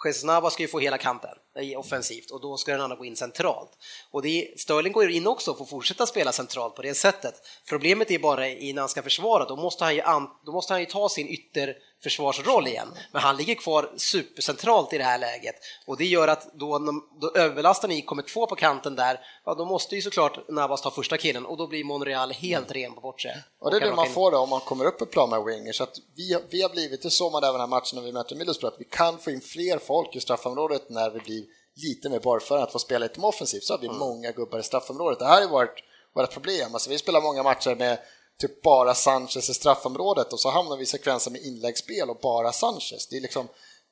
eh, 0.00 0.50
ska 0.50 0.62
ju 0.62 0.68
få 0.68 0.78
hela 0.78 0.98
kanten 0.98 1.30
offensivt 1.76 2.30
och 2.30 2.40
då 2.40 2.56
ska 2.56 2.72
den 2.72 2.80
andra 2.80 2.96
gå 2.96 3.04
in 3.04 3.16
centralt. 3.16 3.70
Och 4.10 4.22
det 4.22 4.28
är, 4.28 4.58
Sterling 4.58 4.92
går 4.92 5.10
in 5.10 5.26
också 5.26 5.50
och 5.50 5.58
får 5.58 5.64
fortsätta 5.64 6.06
spela 6.06 6.32
centralt 6.32 6.74
på 6.74 6.82
det 6.82 6.94
sättet. 6.94 7.34
Problemet 7.68 8.10
är 8.10 8.18
bara 8.18 8.40
när 8.40 8.80
han 8.80 8.88
ska 8.88 9.02
försvara, 9.02 9.44
då 9.44 9.56
måste 9.56 9.84
han 9.84 9.94
ju, 9.94 10.02
då 10.46 10.52
måste 10.52 10.72
han 10.72 10.80
ju 10.80 10.86
ta 10.86 11.08
sin 11.08 11.28
ytterförsvarsroll 11.28 12.66
igen. 12.66 12.88
Men 13.12 13.22
han 13.22 13.36
ligger 13.36 13.54
kvar 13.54 13.90
supercentralt 13.96 14.92
i 14.92 14.98
det 14.98 15.04
här 15.04 15.18
läget 15.18 15.54
och 15.86 15.96
det 15.96 16.06
gör 16.06 16.28
att 16.28 16.54
då, 16.54 16.78
då 17.20 17.32
överbelastar 17.34 17.88
ni 17.88 18.02
kommer 18.02 18.22
två 18.22 18.46
på 18.46 18.56
kanten 18.56 18.96
där, 18.96 19.20
ja 19.44 19.54
då 19.54 19.64
måste 19.64 19.94
ju 19.96 20.02
såklart 20.02 20.48
Navas 20.48 20.82
ta 20.82 20.90
första 20.90 21.16
killen 21.16 21.46
och 21.46 21.56
då 21.56 21.66
blir 21.66 21.84
Monreal 21.84 22.32
helt 22.32 22.72
ren 22.72 22.94
på 22.94 23.00
bortre. 23.00 23.44
Och 23.58 23.70
det 23.70 23.76
är 23.76 23.80
det 23.80 23.94
man 23.94 24.10
får 24.10 24.30
då 24.30 24.38
om 24.38 24.48
man 24.48 24.60
kommer 24.60 24.84
upp 24.84 25.00
ett 25.00 25.10
plan 25.10 25.30
med 25.30 25.44
wingers, 25.44 25.80
att 25.80 25.96
vi, 26.14 26.36
vi 26.50 26.62
har 26.62 26.68
blivit, 26.68 27.02
det 27.02 27.10
såg 27.10 27.32
man 27.32 27.44
även 27.44 27.52
den 27.52 27.60
här 27.60 27.66
matchen 27.66 27.96
när 27.98 28.02
vi 28.02 28.12
mötte 28.12 28.34
Middlesbrough, 28.34 28.74
att 28.74 28.80
vi 28.80 28.84
kan 28.84 29.18
få 29.18 29.30
in 29.30 29.40
fler 29.40 29.78
folk 29.78 30.16
i 30.16 30.20
straffområdet 30.20 30.90
när 30.90 31.10
vi 31.10 31.18
blir 31.18 31.44
lite 31.82 32.08
mer 32.08 32.20
barföra 32.20 32.62
att 32.62 32.72
få 32.72 32.78
spela 32.78 33.06
lite 33.06 33.20
mer 33.20 33.28
offensivt 33.28 33.64
så 33.64 33.72
har 33.72 33.78
vi 33.78 33.86
mm. 33.86 33.98
många 33.98 34.30
gubbar 34.32 34.58
i 34.58 34.62
straffområdet. 34.62 35.18
Det 35.18 35.24
här 35.24 35.42
har 35.42 35.48
varit 35.48 35.84
vårt 36.14 36.32
problem. 36.32 36.74
Alltså, 36.74 36.90
vi 36.90 36.98
spelar 36.98 37.20
många 37.20 37.42
matcher 37.42 37.74
med 37.74 37.98
typ 38.40 38.62
bara 38.62 38.94
Sanchez 38.94 39.50
i 39.50 39.54
straffområdet 39.54 40.32
och 40.32 40.40
så 40.40 40.50
hamnar 40.50 40.76
vi 40.76 40.82
i 40.82 40.86
sekvenser 40.86 41.30
med 41.30 41.40
inläggsspel 41.40 42.10
och 42.10 42.18
bara 42.22 42.52
Sanchez. 42.52 43.06
Det, 43.10 43.16
är 43.16 43.20
liksom, 43.20 43.48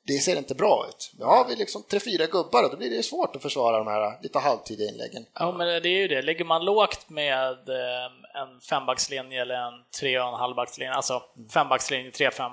det 0.07 0.13
ser 0.13 0.37
inte 0.37 0.55
bra 0.55 0.85
ut. 0.89 1.11
Nu 1.19 1.25
har 1.25 1.47
vi 1.47 1.55
liksom 1.55 1.83
tre, 1.83 1.99
fyra 1.99 2.25
gubbar 2.25 2.63
och 2.63 2.71
då 2.71 2.77
blir 2.77 2.89
det 2.89 3.03
svårt 3.03 3.35
att 3.35 3.41
försvara 3.41 3.77
de 3.77 3.87
här 3.87 4.19
lite 4.23 4.39
halvtidiga 4.39 4.89
inläggen. 4.89 5.25
Ja, 5.33 5.51
men 5.51 5.67
det 5.67 5.89
är 5.89 5.99
ju 5.99 6.07
det. 6.07 6.21
Ligger 6.21 6.45
man 6.45 6.65
lågt 6.65 7.09
med 7.09 7.69
eh, 7.69 8.41
en 8.41 8.61
fembackslinje 8.69 9.41
eller 9.41 9.55
en 9.55 9.83
tre 9.99 10.19
och 10.19 10.27
en 10.27 10.33
halvbackslinje, 10.33 10.93
alltså 10.93 11.23
fembackslinje, 11.53 12.11
tre, 12.11 12.31
fem, 12.31 12.51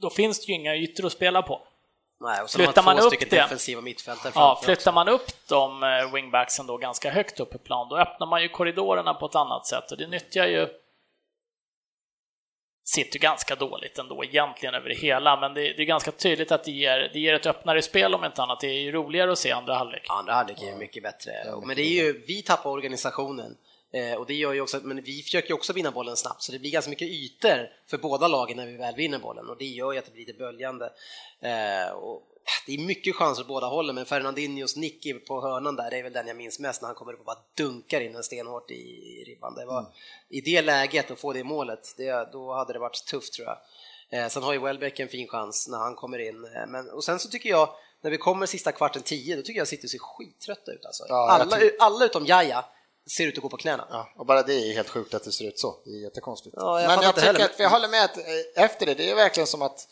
då 0.00 0.10
finns 0.10 0.40
det 0.40 0.52
ju 0.52 0.54
inga 0.54 0.76
ytor 0.76 1.06
att 1.06 1.12
spela 1.12 1.42
på. 1.42 1.62
Nej, 2.20 2.42
och 2.42 2.50
så 2.50 2.58
flyttar 2.58 2.82
man, 2.82 2.96
man 2.96 3.04
upp 3.04 3.20
det, 3.20 3.30
defensiva 3.30 3.80
mittfältare 3.80 4.32
ja, 4.34 4.60
flyttar 4.64 4.92
man 4.92 5.08
upp 5.08 5.48
de 5.48 5.82
eh, 5.82 6.12
wingbacksen 6.12 6.66
då 6.66 6.76
ganska 6.76 7.10
högt 7.10 7.40
upp 7.40 7.54
i 7.54 7.58
plan, 7.58 7.88
då 7.88 7.96
öppnar 7.98 8.26
man 8.26 8.42
ju 8.42 8.48
korridorerna 8.48 9.14
på 9.14 9.26
ett 9.26 9.34
annat 9.34 9.66
sätt. 9.66 9.92
Och 9.92 9.98
det 9.98 10.06
nyttjar 10.06 10.46
ju 10.46 10.68
sitter 12.84 13.18
ganska 13.18 13.54
dåligt 13.54 13.98
ändå 13.98 14.24
egentligen 14.24 14.74
över 14.74 14.88
det 14.88 14.94
hela, 14.94 15.40
men 15.40 15.54
det, 15.54 15.60
det, 15.60 15.82
är 15.82 15.86
ganska 15.86 16.10
tydligt 16.10 16.52
att 16.52 16.64
det 16.64 16.70
ger, 16.70 17.10
det 17.12 17.20
ger 17.20 17.34
ett 17.34 17.46
öppnare 17.46 17.82
spel 17.82 18.14
om 18.14 18.24
inte 18.24 18.42
annat. 18.42 18.60
Det 18.60 18.66
är 18.66 18.80
ju 18.80 18.92
roligare 18.92 19.32
att 19.32 19.38
se 19.38 19.52
andra 19.52 19.74
halvlek. 19.74 20.06
Andra 20.08 20.32
halvlek 20.32 20.62
är 20.62 20.76
mycket 20.76 21.02
bättre, 21.02 21.32
men 21.66 21.76
det 21.76 21.82
är 21.82 22.04
ju, 22.04 22.24
vi 22.26 22.42
tappar 22.42 22.70
organisationen 22.70 23.56
eh, 23.94 24.14
och 24.14 24.26
det 24.26 24.34
gör 24.34 24.52
ju 24.52 24.60
också, 24.60 24.80
men 24.82 25.02
vi 25.02 25.22
försöker 25.22 25.48
ju 25.48 25.54
också 25.54 25.72
vinna 25.72 25.90
bollen 25.90 26.16
snabbt, 26.16 26.42
så 26.42 26.52
det 26.52 26.58
blir 26.58 26.70
ganska 26.70 26.90
mycket 26.90 27.08
ytor 27.08 27.68
för 27.86 27.98
båda 27.98 28.28
lagen 28.28 28.56
när 28.56 28.66
vi 28.66 28.76
väl 28.76 28.94
vinner 28.94 29.18
bollen 29.18 29.48
och 29.48 29.56
det 29.58 29.64
gör 29.64 29.92
ju 29.92 29.98
att 29.98 30.04
det 30.04 30.12
blir 30.12 30.26
lite 30.26 30.38
böljande. 30.38 30.92
Eh, 31.40 31.92
och 31.92 32.22
det 32.66 32.74
är 32.74 32.78
mycket 32.78 33.16
chanser 33.16 33.42
åt 33.42 33.48
båda 33.48 33.66
hållen, 33.66 33.94
men 33.94 34.06
Fernandinhos 34.06 34.76
nick 34.76 35.26
på 35.26 35.40
hörnan 35.40 35.76
där, 35.76 35.90
det 35.90 35.98
är 35.98 36.02
väl 36.02 36.12
den 36.12 36.26
jag 36.26 36.36
minns 36.36 36.58
mest 36.58 36.82
när 36.82 36.86
han 36.86 36.94
kommer 36.94 37.12
upp 37.12 37.18
och 37.18 37.24
bara 37.24 37.38
dunkar 37.54 38.00
in 38.00 38.12
den 38.12 38.22
stenhårt 38.22 38.70
i 38.70 39.24
ribban. 39.26 39.54
Det 39.54 39.64
var, 39.64 39.78
mm. 39.78 39.90
I 40.28 40.40
det 40.40 40.62
läget, 40.62 41.10
att 41.10 41.18
få 41.18 41.32
det 41.32 41.44
målet, 41.44 41.94
det, 41.96 42.32
då 42.32 42.52
hade 42.52 42.72
det 42.72 42.78
varit 42.78 43.06
tufft 43.06 43.32
tror 43.32 43.48
jag. 43.48 43.58
Eh, 44.10 44.28
sen 44.28 44.42
har 44.42 44.52
ju 44.52 44.58
Welbeck 44.58 45.00
en 45.00 45.08
fin 45.08 45.28
chans 45.28 45.68
när 45.68 45.78
han 45.78 45.94
kommer 45.94 46.18
in, 46.18 46.44
eh, 46.44 46.66
men, 46.68 46.90
och 46.90 47.04
sen 47.04 47.18
så 47.18 47.28
tycker 47.28 47.50
jag, 47.50 47.68
när 48.00 48.10
vi 48.10 48.18
kommer 48.18 48.46
sista 48.46 48.72
kvarten 48.72 49.02
tio, 49.02 49.36
då 49.36 49.42
tycker 49.42 49.60
jag 49.60 49.68
City 49.68 49.88
ser 49.88 49.98
skittrötta 49.98 50.72
ut 50.72 50.86
alltså. 50.86 51.04
Ja, 51.08 51.30
alla, 51.30 51.58
alla 51.78 52.04
utom 52.04 52.26
Jaja 52.26 52.64
ser 53.10 53.26
ut 53.26 53.36
att 53.36 53.42
gå 53.42 53.48
på 53.48 53.56
knäna. 53.56 53.86
Ja, 53.90 54.12
och 54.16 54.26
bara 54.26 54.42
det 54.42 54.54
är 54.54 54.74
helt 54.74 54.88
sjukt 54.88 55.14
att 55.14 55.24
det 55.24 55.32
ser 55.32 55.44
ut 55.44 55.58
så, 55.58 55.76
det 55.84 55.90
är 55.90 56.02
jättekonstigt. 56.02 56.54
Ja, 56.58 56.80
jag 56.80 56.88
men 56.88 57.02
jag 57.02 57.14
tycker 57.14 57.44
att, 57.44 57.58
jag 57.58 57.70
håller 57.70 57.88
med 57.88 58.04
att 58.04 58.16
eh, 58.16 58.64
efter 58.64 58.86
det, 58.86 58.94
det 58.94 59.10
är 59.10 59.14
verkligen 59.14 59.46
som 59.46 59.62
att 59.62 59.88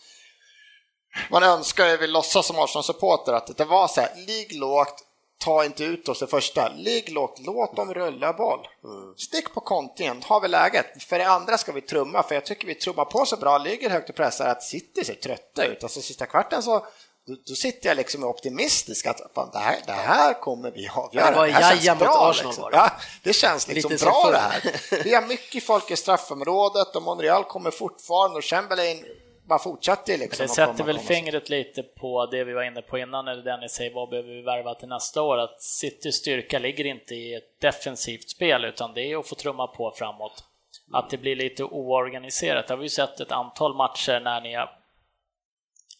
man 1.30 1.42
önskar, 1.42 1.86
jag 1.86 1.98
vill 1.98 2.12
låtsas 2.12 2.46
som 2.46 2.58
Arsenal-supporter, 2.58 3.32
att 3.32 3.56
det 3.56 3.64
var 3.64 3.88
så 3.88 4.00
här, 4.00 4.10
ligg 4.26 4.52
lågt, 4.52 5.04
ta 5.44 5.64
inte 5.64 5.84
ut 5.84 6.08
oss 6.08 6.20
det 6.20 6.26
första, 6.26 6.72
ligg 6.76 7.08
lågt, 7.12 7.38
låt 7.38 7.76
dem 7.76 7.94
rulla 7.94 8.32
boll. 8.32 8.68
Mm. 8.84 9.14
Stick 9.16 9.54
på 9.54 9.60
kontingen, 9.60 10.22
har 10.22 10.40
vi 10.40 10.48
läget. 10.48 11.02
För 11.02 11.18
det 11.18 11.28
andra 11.28 11.58
ska 11.58 11.72
vi 11.72 11.80
trumma, 11.80 12.22
för 12.22 12.34
jag 12.34 12.46
tycker 12.46 12.66
vi 12.66 12.74
trummar 12.74 13.04
på 13.04 13.26
så 13.26 13.36
bra, 13.36 13.58
ligger 13.58 13.90
högt 13.90 14.10
och 14.10 14.16
pressar, 14.16 14.48
att 14.48 14.62
City 14.62 15.04
ser 15.04 15.14
trötta 15.14 15.64
ut. 15.64 15.82
Alltså 15.82 16.00
sista 16.00 16.26
kvarten 16.26 16.62
så 16.62 16.86
då, 17.26 17.36
då 17.48 17.54
sitter 17.54 17.88
jag 17.88 17.96
liksom 17.96 18.24
optimistisk 18.24 19.06
att 19.06 19.20
fan, 19.34 19.50
det, 19.52 19.58
här, 19.58 19.76
det 19.86 19.92
här 19.92 20.40
kommer 20.40 20.70
vi 20.70 20.88
avgöra. 20.88 21.30
Det, 21.30 21.36
var 21.36 21.46
det 21.46 21.52
här 21.52 21.76
känns 21.76 21.98
bra. 21.98 22.30
Arsenal 22.30 22.50
liksom. 22.50 22.70
Ja, 22.72 22.90
det 23.22 23.32
känns 23.32 23.68
liksom 23.68 23.90
Lite 23.92 24.04
bra 24.04 24.30
det 24.30 24.38
här. 24.38 25.04
Vi 25.04 25.14
har 25.14 25.22
mycket 25.22 25.64
folk 25.64 25.90
i 25.90 25.96
straffområdet 25.96 26.96
och 26.96 27.02
Monreal 27.02 27.44
kommer 27.44 27.70
fortfarande 27.70 28.36
och 28.38 28.44
Chamberlain 28.44 29.04
bara 29.48 29.58
fortsätter 29.58 30.18
liksom. 30.18 30.46
Det 30.46 30.52
sätter 30.52 30.84
väl 30.84 30.98
fingret 30.98 31.48
lite 31.48 31.82
på 31.82 32.26
det 32.26 32.44
vi 32.44 32.52
var 32.52 32.62
inne 32.62 32.82
på 32.82 32.98
innan, 32.98 33.28
eller 33.28 33.42
Dennis 33.42 33.72
säger 33.72 33.94
vad 33.94 34.10
behöver 34.10 34.28
vi 34.28 34.42
värva 34.42 34.74
till 34.74 34.88
nästa 34.88 35.22
år? 35.22 35.38
Att 35.38 35.62
Citys 35.62 36.14
styrka 36.14 36.58
ligger 36.58 36.84
inte 36.84 37.14
i 37.14 37.34
ett 37.34 37.60
defensivt 37.60 38.30
spel, 38.30 38.64
utan 38.64 38.94
det 38.94 39.12
är 39.12 39.18
att 39.18 39.28
få 39.28 39.34
trumma 39.34 39.66
på 39.66 39.92
framåt. 39.96 40.44
Att 40.92 41.10
det 41.10 41.18
blir 41.18 41.36
lite 41.36 41.64
oorganiserat. 41.64 42.68
Det 42.68 42.74
har 42.74 42.78
vi 42.78 42.88
sett 42.88 43.20
ett 43.20 43.32
antal 43.32 43.74
matcher 43.74 44.20
när 44.20 44.40
ni 44.40 44.54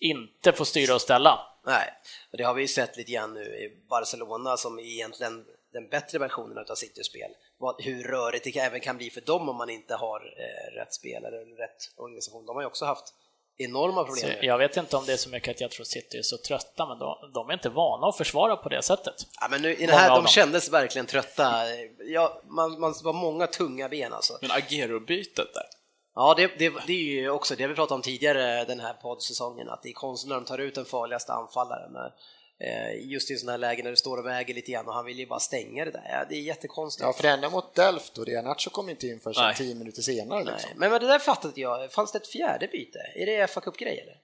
inte 0.03 0.53
får 0.53 0.65
styra 0.65 0.95
och 0.95 1.01
ställa. 1.01 1.41
Nej, 1.67 1.89
och 2.33 2.39
det 2.39 2.45
har 2.45 2.55
vi 2.55 2.63
ju 2.63 2.69
sett 2.69 2.97
lite 2.97 3.13
grann 3.13 3.35
nu 3.35 3.45
i 3.45 3.87
Barcelona 3.89 4.57
som 4.57 4.79
egentligen 4.79 5.45
den 5.73 5.89
bättre 5.89 6.19
versionen 6.19 6.59
av 6.71 6.75
Citys 6.75 7.07
spel. 7.07 7.31
Hur 7.79 8.05
rörigt 8.05 8.45
det 8.45 8.59
även 8.59 8.81
kan 8.81 8.97
bli 8.97 9.11
för 9.11 9.21
dem 9.21 9.49
om 9.49 9.57
man 9.57 9.71
inte 9.71 9.95
har 9.95 10.21
eh, 10.21 10.81
rätt 10.81 10.95
spelare 10.95 11.37
eller 11.37 11.57
rätt 11.57 11.91
organisation. 11.97 12.47
De 12.47 12.57
har 12.57 12.63
ju 12.63 12.67
också 12.67 12.85
haft 12.85 13.15
enorma 13.57 14.05
problem. 14.05 14.31
Så 14.41 14.47
jag 14.47 14.59
vet 14.59 14.77
inte 14.77 14.97
om 14.97 15.07
det 15.07 15.13
är 15.13 15.17
så 15.17 15.29
mycket 15.29 15.55
att 15.55 15.61
jag 15.61 15.71
tror 15.71 15.85
City 15.85 16.19
är 16.19 16.23
så 16.23 16.39
trötta, 16.39 16.87
men 16.87 16.99
de, 16.99 17.31
de 17.35 17.49
är 17.49 17.55
inte 17.55 17.69
vana 17.69 18.07
att 18.07 18.17
försvara 18.17 18.57
på 18.57 18.69
det 18.69 18.83
sättet. 18.83 19.15
Ja, 19.41 19.49
men 19.51 19.63
nu, 19.63 19.75
i 19.75 19.87
det 19.87 19.93
här, 19.93 20.09
de 20.09 20.27
kändes 20.27 20.69
verkligen 20.69 21.07
trötta. 21.07 21.65
Ja, 21.99 22.43
man, 22.45 22.81
man 22.81 22.95
var 23.03 23.13
många 23.13 23.47
tunga 23.47 23.89
ben 23.89 24.13
alltså. 24.13 24.39
Men 24.41 24.51
Agero-bytet 24.51 25.55
där? 25.55 25.82
Ja, 26.15 26.35
det, 26.37 26.47
det, 26.59 26.73
det, 26.87 26.93
är 26.93 27.23
ju 27.23 27.31
också 27.31 27.57
det 27.57 27.67
vi 27.67 27.75
pratade 27.75 27.95
om 27.95 28.03
tidigare 28.03 28.65
den 28.65 28.81
här 28.81 28.95
poddsäsongen, 28.95 29.69
att 29.69 29.83
det 29.83 29.89
är 29.89 29.93
konstigt 29.93 30.29
när 30.29 30.37
de 30.37 30.45
tar 30.45 30.59
ut 30.59 30.75
den 30.75 30.85
farligaste 30.85 31.33
anfallaren. 31.33 32.13
Eh, 32.59 33.11
just 33.11 33.31
i 33.31 33.37
sådana 33.37 33.53
här 33.53 33.59
lägen 33.59 33.85
när 33.85 33.91
det 33.91 33.97
står 33.97 34.19
och 34.19 34.27
väger 34.27 34.55
lite 34.55 34.73
grann 34.73 34.89
och 34.89 34.95
han 34.95 35.05
vill 35.05 35.19
ju 35.19 35.27
bara 35.27 35.41
stänga 35.41 35.85
det 35.85 35.91
där. 35.91 36.09
Ja, 36.09 36.25
det 36.29 36.35
är 36.35 36.41
jättekonstigt. 36.41 37.03
Ja, 37.03 37.13
för 37.13 37.29
ända 37.29 37.51
mot 37.51 37.75
Delft 37.75 38.19
och 38.19 38.29
Nacho 38.29 38.71
kom 38.71 38.89
inte 38.89 39.07
in 39.07 39.21
förrän 39.21 39.55
tio 39.55 39.75
minuter 39.75 40.03
senare. 40.03 40.45
Liksom. 40.45 40.71
Men, 40.77 40.91
men 40.91 41.01
det 41.01 41.07
där 41.07 41.19
fattade 41.19 41.61
jag, 41.61 41.93
fanns 41.93 42.13
det 42.13 42.19
ett 42.19 42.29
fjärde 42.29 42.69
byte? 42.69 42.99
Är 43.15 43.27
det 43.27 43.51
fa 43.51 43.61
Cup-grej 43.61 43.99
eller? 44.01 44.21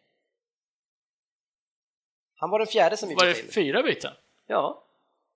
Han 2.34 2.51
var 2.51 2.59
den 2.59 2.68
fjärde 2.68 2.97
som 2.97 3.09
vi 3.09 3.14
Var 3.14 3.26
det 3.26 3.34
fyra 3.34 3.82
byten? 3.82 4.12
Ja. 4.47 4.84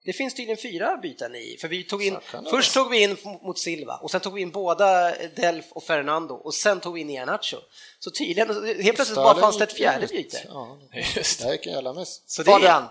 Det 0.05 0.12
finns 0.12 0.34
tydligen 0.34 0.57
fyra 0.57 0.96
byten 0.96 1.34
i, 1.34 1.57
för 1.61 1.68
vi 1.68 1.84
tog 1.84 2.03
in, 2.03 2.16
först 2.50 2.74
tog 2.74 2.90
vi 2.90 3.03
in 3.03 3.16
mot 3.42 3.59
Silva 3.59 3.96
och 3.96 4.11
sen 4.11 4.20
tog 4.20 4.34
vi 4.34 4.40
in 4.40 4.50
båda 4.50 5.12
Delf 5.36 5.64
och 5.70 5.82
Fernando 5.82 6.34
och 6.34 6.55
sen 6.55 6.80
tog 6.80 6.94
vi 6.94 7.00
in 7.00 7.11
Ianacho. 7.11 7.57
Så 7.98 8.11
tydligen, 8.11 8.48
helt 8.82 8.94
plötsligt 8.94 9.16
bara 9.16 9.40
fanns 9.40 9.59
det 9.59 9.64
ett 9.64 9.72
fjärde 9.72 10.07
byte. 10.07 10.38
Ja, 10.48 10.78
just 11.16 11.42
det. 11.42 11.53
gick 11.53 11.66
en 11.66 11.72
jävla 11.72 11.92
miss. 11.92 12.22
Så 12.26 12.42
det 12.42 12.53
är... 12.53 12.84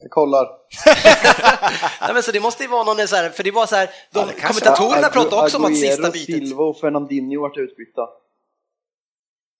Jag 0.00 0.10
kollar. 0.10 0.46
Nej, 2.00 2.14
men 2.14 2.22
så 2.22 2.32
det 2.32 2.40
måste 2.40 2.62
ju 2.62 2.68
vara 2.68 2.84
någon 2.84 3.08
så 3.08 3.16
här, 3.16 3.30
för 3.30 3.44
det 3.44 3.50
var 3.50 3.66
så 3.66 3.76
här, 3.76 3.90
de 4.12 4.18
ja, 4.18 4.48
kommentatorerna 4.48 5.08
pratade 5.08 5.42
också 5.42 5.56
om 5.56 5.64
att 5.64 5.76
sista 5.76 6.10
bytet. 6.10 6.26
Silva 6.26 6.64
och 6.64 6.78
Fernandinho 6.80 7.40
vart 7.40 7.56
utbytta. 7.56 8.08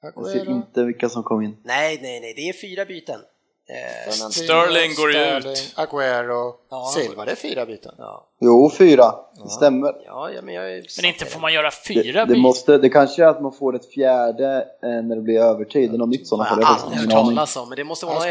Jag 0.01 0.27
ser 0.27 0.51
inte 0.51 0.85
vilka 0.85 1.09
som 1.09 1.23
kom 1.23 1.43
in. 1.43 1.57
Nej, 1.65 1.99
nej, 2.03 2.21
nej, 2.21 2.35
det 2.37 2.49
är 2.49 2.53
fyra 2.53 2.85
byten. 2.85 3.21
Eh, 3.69 4.13
Sterling 4.31 4.95
går 4.95 5.11
Sterling, 5.11 5.53
ut. 5.53 5.73
Aguero, 5.77 6.57
ja. 6.71 6.93
Silva, 6.95 7.25
det 7.25 7.33
är 7.33 7.37
fyra 7.37 7.67
byten. 7.67 7.95
Ja. 7.99 8.28
Jo, 8.41 8.71
fyra. 8.79 9.15
Det 9.45 9.51
stämmer. 9.51 9.93
Ja, 10.07 10.31
ja, 10.31 10.43
men 10.43 10.55
jag 10.55 10.73
är 10.73 10.83
Men 11.03 11.05
inte 11.05 11.25
får 11.25 11.41
man 11.41 11.53
göra 11.53 11.71
fyra 11.89 12.25
Det, 12.27 12.35
det, 12.35 12.41
måste, 12.41 12.79
det 12.79 12.89
kanske 12.89 13.23
är 13.25 13.27
att 13.29 13.43
man 13.43 13.53
får 13.53 13.77
ett 13.77 13.93
fjärde 13.95 14.57
eh, 14.83 14.89
när 14.89 15.17
det 15.17 15.23
blir 15.23 15.39
övertid. 15.41 15.91
Det 15.91 15.97
är 15.97 15.99
något 15.99 16.09
nytt 16.09 16.21
har 16.21 16.27
sådana 16.29 16.49
fall. 16.51 16.59
jag 16.61 16.67
har 16.67 16.75
aldrig 16.85 17.01
hört 17.01 17.11
talas 17.11 17.57
om, 17.57 17.69
men 17.69 17.77
det 17.77 17.85
måste 17.85 18.07
vara 18.07 18.15
någon 18.19 18.25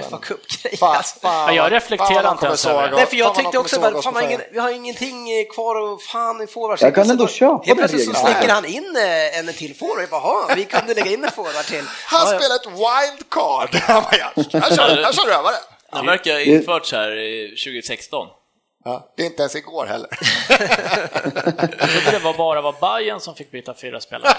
fa 0.79 0.85
alltså. 0.87 1.19
fan, 1.19 1.55
Ja, 1.55 1.63
jag 1.63 1.71
reflekterar 1.71 2.23
fan 2.23 2.33
inte 2.33 2.45
ens 2.45 2.65
över 2.65 2.89
det. 2.89 2.95
Nej, 2.95 3.05
för 3.05 3.15
jag 3.15 3.27
fan 3.27 3.35
tänkte 3.35 3.57
också 3.57 3.79
bara, 3.79 3.91
fan, 3.91 3.95
oss 3.97 4.05
vi 4.05 4.09
har, 4.09 4.21
på 4.21 4.27
ingen, 4.29 4.41
vi 4.51 4.59
har 4.59 4.71
ingenting 4.71 5.29
eh, 5.39 5.45
kvar 5.53 5.75
och 5.93 6.01
fan 6.01 6.41
i 6.41 6.47
forwards. 6.47 6.81
Jag 6.81 6.95
kan 6.95 7.03
ändå 7.09 7.15
plötsligt- 7.17 7.39
köpa 7.39 7.53
Helt 7.53 7.67
den 7.67 7.77
plötsligt 7.77 8.03
så 8.03 8.11
regeln. 8.27 8.33
slänger 8.33 8.53
han 8.53 8.65
in 8.65 8.95
eh, 8.95 9.39
en 9.39 9.53
till 9.53 9.75
forward. 9.75 10.01
Jag 10.03 10.09
bara, 10.09 10.21
"Jaha, 10.21 10.55
vi 10.55 10.65
kunde 10.65 10.93
lägga 10.93 11.11
in 11.11 11.23
en 11.23 11.31
forward 11.31 11.65
till. 11.65 11.83
Han 12.05 12.21
Ja, 12.27 12.31
ja. 12.33 12.39
spelar 12.39 12.55
ett 12.55 12.69
wildcard. 12.83 13.69
Han 13.91 14.03
ja, 14.21 14.75
kör, 14.75 15.27
rövare. 15.27 15.55
Den 15.93 16.05
verkar 16.05 16.33
ha 16.33 16.39
införts 16.41 16.91
här 16.91 17.11
i 17.17 17.47
2016. 17.65 18.27
Ja, 18.87 19.13
det 19.15 19.21
är 19.23 19.25
inte 19.25 19.41
ens 19.41 19.55
igår 19.55 19.85
heller. 19.85 20.09
Jag 21.79 21.89
trodde 21.89 22.11
det 22.11 22.19
var 22.23 22.33
bara 22.33 22.61
var 22.61 22.75
Bayern 22.81 23.19
som 23.19 23.35
fick 23.35 23.51
byta 23.51 23.73
fyra 23.73 24.01
spelare. 24.01 24.33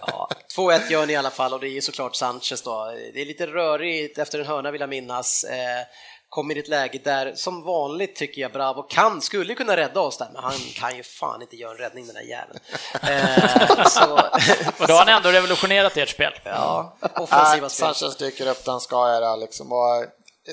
Ja, 0.00 0.28
2-1 0.56 0.90
gör 0.90 1.06
ni 1.06 1.12
i 1.12 1.16
alla 1.16 1.30
fall 1.30 1.52
och 1.52 1.60
det 1.60 1.68
är 1.68 1.70
ju 1.72 1.80
såklart 1.80 2.16
Sanchez 2.16 2.62
då. 2.62 2.92
Det 3.14 3.20
är 3.20 3.26
lite 3.26 3.46
rörigt 3.46 4.18
efter 4.18 4.38
en 4.38 4.46
hörna 4.46 4.70
vill 4.70 4.80
jag 4.80 4.90
minnas. 4.90 5.44
Eh, 5.44 5.86
kommer 6.28 6.56
i 6.56 6.60
ett 6.60 6.68
läge 6.68 7.00
där 7.04 7.32
som 7.34 7.62
vanligt 7.62 8.16
tycker 8.16 8.42
jag 8.42 8.52
Bravo 8.52 8.82
kan, 8.82 9.22
skulle 9.22 9.54
kunna 9.54 9.76
rädda 9.76 10.00
oss 10.00 10.18
där, 10.18 10.28
men 10.32 10.42
han 10.42 10.58
kan 10.74 10.96
ju 10.96 11.02
fan 11.02 11.42
inte 11.42 11.56
göra 11.56 11.70
en 11.70 11.78
räddning 11.78 12.06
den 12.06 12.14
där 12.14 12.22
jäveln. 12.22 12.58
Eh, 13.02 13.86
så, 13.86 14.14
Och 14.82 14.86
då 14.88 14.94
har 14.94 14.98
han 14.98 15.08
ändå 15.16 15.30
revolutionerat 15.30 15.96
ert 15.96 16.08
spel. 16.08 16.32
ja, 16.44 16.96
offensiva 17.00 17.66
Nej, 17.66 17.70
spel. 17.70 17.94
Sanchez 17.94 18.16
dyker 18.16 18.48
upp 18.48 18.66
han 18.66 18.80
ska 18.80 18.96
göra 19.08 19.36
liksom. 19.36 19.72
Och 19.72 20.04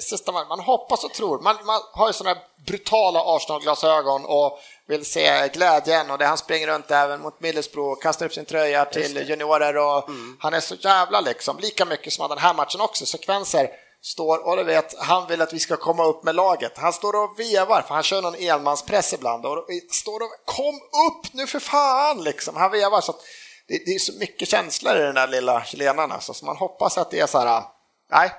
sista 0.01 0.31
man, 0.31 0.47
man 0.47 0.59
hoppas 0.59 1.03
och 1.03 1.13
tror. 1.13 1.39
Man, 1.39 1.55
man 1.65 1.81
har 1.93 2.07
ju 2.07 2.13
sådana 2.13 2.39
brutala 2.67 3.19
Arsenal-glasögon 3.25 4.25
och 4.25 4.59
vill 4.87 5.05
se 5.05 5.47
glädjen 5.47 6.11
och 6.11 6.17
det 6.17 6.25
han 6.25 6.37
springer 6.37 6.67
runt 6.67 6.91
även 6.91 7.21
mot 7.21 7.39
Middlesbrough 7.39 7.91
och 7.91 8.01
kastar 8.01 8.25
upp 8.25 8.33
sin 8.33 8.45
tröja 8.45 8.85
till 8.85 9.29
juniorer 9.29 9.77
och 9.77 10.09
han 10.39 10.53
är 10.53 10.59
så 10.59 10.75
jävla 10.75 11.21
liksom, 11.21 11.59
lika 11.59 11.85
mycket 11.85 12.13
som 12.13 12.29
den 12.29 12.37
här 12.37 12.53
matchen 12.53 12.81
också, 12.81 13.05
sekvenser 13.05 13.69
står 14.03 14.47
och 14.47 14.57
du 14.57 14.63
vet, 14.63 14.95
han 14.99 15.27
vill 15.27 15.41
att 15.41 15.53
vi 15.53 15.59
ska 15.59 15.77
komma 15.77 16.05
upp 16.05 16.23
med 16.23 16.35
laget. 16.35 16.77
Han 16.77 16.93
står 16.93 17.23
och 17.23 17.39
vevar, 17.39 17.81
för 17.81 17.93
han 17.93 18.03
kör 18.03 18.21
någon 18.21 18.35
enmanspress 18.35 19.13
ibland 19.13 19.45
och 19.45 19.67
står 19.91 20.19
och 20.19 20.31
kom 20.45 20.75
upp 20.75 21.33
nu 21.33 21.47
för 21.47 21.59
fan 21.59 22.23
liksom. 22.23 22.55
Han 22.55 22.71
vevar 22.71 23.01
så 23.01 23.11
att 23.11 23.21
det, 23.67 23.85
det 23.85 23.91
är 23.91 23.99
så 23.99 24.13
mycket 24.13 24.47
känslor 24.47 24.97
i 24.97 24.99
den 24.99 25.15
där 25.15 25.27
lilla 25.27 25.63
chilenaren 25.63 26.11
alltså, 26.11 26.33
så 26.33 26.45
man 26.45 26.57
hoppas 26.57 26.97
att 26.97 27.11
det 27.11 27.19
är 27.19 27.27
så 27.27 27.39
här, 27.39 27.63
nej, 28.11 28.31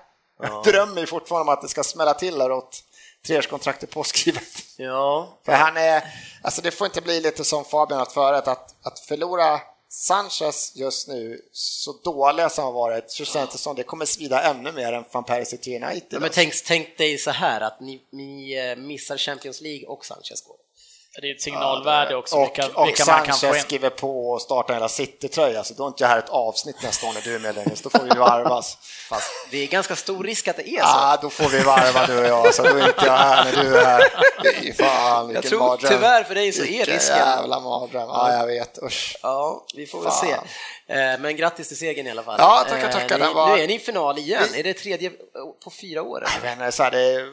jag 0.43 0.65
drömmer 0.65 1.01
ju 1.01 1.07
fortfarande 1.07 1.51
om 1.51 1.57
att 1.57 1.63
det 1.63 1.69
ska 1.69 1.85
smälla 1.85 2.15
till 2.15 2.41
här 2.41 2.53
åt 2.53 2.85
treårskontraktet 3.27 3.91
påskrivet. 3.91 4.65
Ja, 4.77 5.39
För 5.45 5.53
han 5.53 5.77
är, 5.77 6.03
alltså 6.43 6.63
det 6.63 6.71
får 6.71 6.87
inte 6.87 7.01
bli 7.01 7.21
lite 7.21 7.45
som 7.45 7.65
Fabian 7.65 8.01
att 8.01 8.13
förut, 8.13 8.49
att, 8.49 8.75
att 8.87 8.99
förlora 8.99 9.61
Sanchez 9.89 10.73
just 10.77 11.09
nu, 11.09 11.41
så 11.53 11.93
dåliga 12.05 12.49
som 12.49 12.65
har 12.65 12.73
varit, 12.73 13.11
så 13.11 13.25
känns 13.25 13.53
det 13.53 13.59
som 13.59 13.77
det 13.77 13.83
kommer 13.83 14.05
svida 14.05 14.43
ännu 14.43 14.73
mer 14.73 14.93
än 14.93 15.05
van 15.13 15.25
Persie 15.25 15.59
till 15.59 15.85
United. 15.85 16.09
Ja, 16.11 16.21
men 16.21 16.31
tänk, 16.33 16.53
tänk 16.67 16.99
dig 16.99 17.19
så 17.19 17.31
här 17.31 17.61
att 17.61 17.81
ni, 17.81 18.03
ni 18.13 18.55
eh, 18.55 18.77
missar 18.77 19.17
Champions 19.17 19.61
League 19.61 19.87
och 19.87 20.05
Sanchez 20.05 20.43
går. 20.47 20.57
Det 21.23 21.31
är 21.31 21.35
ett 21.35 21.43
signalvärde 21.43 22.17
också, 22.17 22.37
och, 22.37 22.43
vilka, 22.43 22.67
och 22.81 22.87
vilka 22.89 23.05
man 23.07 23.23
kan 23.25 23.35
få 23.35 23.39
Sanchez 23.41 23.57
in. 23.57 23.63
skriver 23.63 23.91
på 23.91 24.31
och 24.31 24.43
startar 24.43 24.75
hela 24.75 24.89
City-tröja, 24.89 25.65
så 25.65 25.75
då 25.75 25.83
är 25.85 25.89
inte 25.89 26.05
det 26.05 26.09
här 26.09 26.19
ett 26.19 26.29
avsnitt 26.29 26.83
nästa 26.83 27.07
år 27.07 27.13
när 27.13 27.21
du 27.21 27.35
är 27.35 27.39
med 27.39 27.55
längre, 27.55 27.77
så 27.77 27.89
då 27.89 27.99
får 27.99 28.05
vi 28.05 28.11
varvas. 28.19 28.79
Fast 29.09 29.31
det 29.51 29.63
är 29.63 29.67
ganska 29.67 29.97
stor 29.97 30.25
risk 30.25 30.49
att 30.49 30.57
det 30.57 30.69
är 30.69 30.77
så. 30.83 30.89
Ja, 30.89 31.19
då 31.23 31.31
får 31.31 31.49
vi 31.49 31.61
varva 31.61 32.07
du 32.07 32.19
och 32.19 32.27
jag, 32.27 32.55
så 32.55 32.63
då 32.63 32.69
är 32.69 32.87
inte 32.89 33.07
jag 33.07 33.13
här 33.17 33.45
när 33.45 33.65
du 33.65 33.77
är 33.79 33.85
här. 33.85 34.03
Fan, 34.79 35.27
vilken 35.29 35.43
jag 35.43 35.51
tror 35.51 35.59
mardröm. 35.59 35.91
tyvärr 35.93 36.25
för 36.25 36.35
dig 36.35 36.53
så 36.53 36.65
är 36.65 36.85
risken. 36.85 37.17
jävla 37.17 37.61
mardröm. 37.61 38.09
Ja, 38.09 38.33
jag 38.33 38.47
vet. 38.47 38.79
Usch. 38.83 39.17
Ja, 39.23 39.65
vi 39.77 39.87
får 39.87 40.01
väl 40.03 40.11
Fan. 40.11 40.21
se. 40.27 40.33
Eh, 40.95 41.19
Men 41.21 41.37
grattis 41.37 41.69
till 41.69 41.77
segern 41.79 42.07
i 42.07 42.11
alla 42.11 42.23
fall. 42.23 42.37
Ja, 42.39 42.65
tackar, 42.69 42.87
Eh, 42.89 42.93
tackar. 42.93 43.19
Ni, 43.19 43.25
Den 43.25 43.35
var- 43.35 43.57
Nu 43.57 43.63
är 43.63 43.67
ni 43.69 43.75
i 43.75 43.79
final 43.79 44.19
igen. 44.19 44.43
Är 44.55 44.63
det 44.63 44.75
tredje 44.75 45.11
på 45.65 45.71
fyra 45.71 46.03
år? 46.03 46.25
Jag 46.35 46.43
vet 46.51 46.53
inte, 46.59 46.73
så 46.73 46.83
här, 46.83 46.91
det 46.91 47.27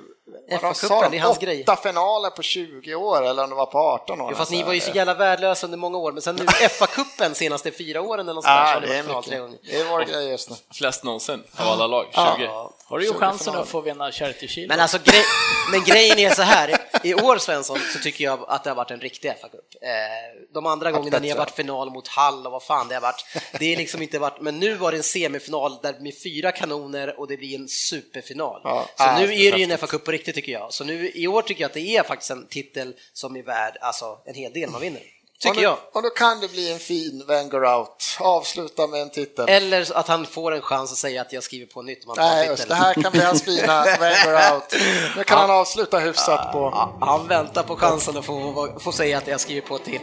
FA-cupen, 0.50 1.12
det 1.12 1.18
är 1.18 1.22
hans 1.22 1.38
åtta 1.64 1.76
finaler 1.76 2.30
på 2.30 2.42
20 2.42 2.96
år, 2.96 3.26
eller 3.26 3.44
om 3.44 3.50
det 3.50 3.56
var 3.56 3.66
på 3.66 3.78
18 3.78 4.22
år. 4.22 4.28
Jo, 4.32 4.38
fast 4.38 4.52
ni 4.52 4.64
var 4.64 4.74
ju 4.74 4.80
så 4.80 4.92
jävla 4.92 5.14
värdelösa 5.14 5.68
under 5.68 5.78
många 5.78 5.98
år, 5.98 6.12
men 6.12 6.22
sen 6.22 6.36
nu 6.36 6.46
FA-cupen 6.70 7.34
senaste 7.34 7.72
fyra 7.72 8.02
åren 8.02 8.30
eller 8.30 8.34
något 8.34 8.44
sånt 8.44 8.56
där, 8.56 8.66
så 8.66 8.70
Ja, 8.70 8.74
har 8.74 8.82
ni 8.82 8.88
det 8.88 8.96
är 8.98 9.04
mycket. 9.48 9.62
Det 9.72 9.80
är 9.82 9.86
vår 9.90 10.02
grej 10.02 10.30
just 10.30 10.50
nu. 10.50 10.56
Flest 10.74 11.04
någonsin 11.04 11.44
av 11.58 11.68
alla 11.68 11.88
lag, 11.88 12.06
20. 12.12 12.22
Ja. 12.46 12.72
Har 12.92 13.00
du 13.00 13.06
ju 13.06 13.12
20 13.12 13.20
chansen 13.20 13.56
att 13.56 13.68
få 13.68 13.82
vinna 13.82 14.12
Charity 14.12 14.48
Shield. 14.48 14.70
Men 14.70 14.80
alltså, 14.80 14.98
grej, 15.04 15.24
men 15.72 15.84
grejen 15.84 16.20
är 16.20 16.30
så 16.30 16.42
här, 16.42 16.78
i 17.04 17.14
år 17.14 17.38
Svensson, 17.38 17.80
så 17.94 18.00
tycker 18.00 18.24
jag 18.24 18.46
att 18.48 18.64
det 18.64 18.70
har 18.70 18.76
varit 18.76 18.92
en 18.92 19.02
riktig 19.02 19.30
FA-cup. 19.30 19.82
Eh, 19.82 20.52
de 20.54 20.66
andra 20.66 20.92
gångerna 20.92 21.20
ni 21.20 21.30
har 21.30 21.38
varit 21.38 21.52
final 21.52 21.92
mot 21.92 22.08
Hall 22.08 22.46
och 22.46 22.52
vad 22.52 22.64
fan 22.64 22.88
det 22.88 22.94
har 22.94 23.02
varit, 23.02 23.26
det 23.60 23.74
är 23.74 23.78
liksom 23.78 24.02
inte 24.02 24.20
varit, 24.20 24.42
men 24.42 24.60
nu 24.60 24.76
var 24.76 24.92
det 24.92 24.98
en 24.98 25.04
semifinal 25.04 25.78
där 25.84 25.96
med 26.00 26.14
fyra 26.24 26.52
kanoner 26.52 27.20
och 27.20 27.28
det 27.28 27.38
blir 27.38 27.56
en 27.56 27.68
superfinal. 27.68 28.62
Ja, 28.64 28.86
så 28.98 29.04
ja, 29.04 29.20
nu 29.20 29.28
det 29.28 29.34
är 29.36 29.52
det 29.52 29.58
ju 29.58 29.64
en 29.64 29.78
FA-cup 29.78 30.06
på 30.06 30.12
riktigt 30.12 30.36
tycker 30.36 30.52
jag. 30.52 30.74
Så 30.74 30.84
nu 30.84 31.12
i 31.16 31.28
år 31.28 31.42
tycker 31.42 31.62
jag 31.62 31.70
att 31.70 31.74
det 31.74 31.98
är 31.98 32.04
faktiskt 32.04 32.32
en 32.32 32.48
titel 32.48 32.94
som 33.14 33.36
är 33.36 33.44
värd, 33.44 33.78
alltså 33.82 34.18
en 34.26 34.36
hel 34.36 34.54
del 34.54 34.70
man 34.70 34.82
vinner. 34.82 35.02
Och, 35.46 35.56
Tycker 35.56 35.62
nu, 35.62 35.64
jag. 35.64 35.78
och 35.94 36.04
då 36.04 36.10
kan 36.10 36.40
det 36.40 36.48
bli 36.48 36.74
en 36.74 36.80
fin 36.80 37.24
Wenger 37.28 37.66
out. 37.66 38.18
Avsluta 38.20 38.88
med 38.88 39.02
en 39.02 39.10
titel. 39.10 39.50
Eller 39.50 39.98
att 39.98 40.08
han 40.08 40.26
får 40.26 40.52
en 40.52 40.62
chans 40.62 40.92
att 40.92 40.98
säga 40.98 41.22
att 41.22 41.34
jag 41.34 41.44
skriver 41.44 41.66
på 41.66 41.82
nytt 41.82 42.04
han 42.08 42.16
tar 42.16 42.24
Nej, 42.24 42.48
just 42.48 42.68
det 42.68 42.76
här 42.76 42.94
kan 42.94 43.12
bli 43.12 43.22
hans 43.22 43.44
fina 43.44 43.84
Wenger 44.00 44.54
out. 44.54 44.76
Nu 45.18 45.24
kan 45.24 45.38
han 45.38 45.52
avsluta 45.52 46.00
hyfsat 46.00 46.52
på... 46.52 46.60
Ja, 46.60 46.98
han 47.02 47.28
väntar 47.28 47.64
på 47.64 47.76
chansen 47.76 48.18
att 48.18 48.26
få, 48.26 48.68
få 48.80 48.92
säga 48.92 49.18
att 49.18 49.28
jag 49.28 49.40
skriver 49.40 49.68
på 49.68 49.78
till. 49.78 50.00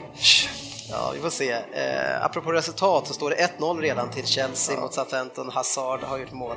Ja, 0.91 1.11
vi 1.15 1.21
får 1.21 1.31
se. 1.31 1.53
Eh, 1.53 2.25
apropå 2.25 2.53
resultat 2.53 3.07
så 3.07 3.15
står 3.15 3.31
det 3.31 3.51
1-0 3.59 3.81
redan 3.81 4.11
till 4.11 4.27
Chelsea 4.27 4.81
mot 4.81 4.95
Southampton. 4.95 5.51
Hazard 5.51 6.01
har 6.03 6.19
gjort 6.19 6.33
mål. 6.33 6.57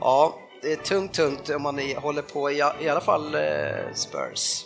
Ja, 0.00 0.34
det 0.62 0.72
är 0.72 0.76
tungt, 0.76 1.14
tungt 1.14 1.50
om 1.50 1.62
man 1.62 1.80
håller 1.96 2.22
på 2.22 2.50
i, 2.50 2.56
i 2.80 2.88
alla 2.88 3.00
fall 3.00 3.34
eh, 3.34 3.40
Spurs. 3.94 4.64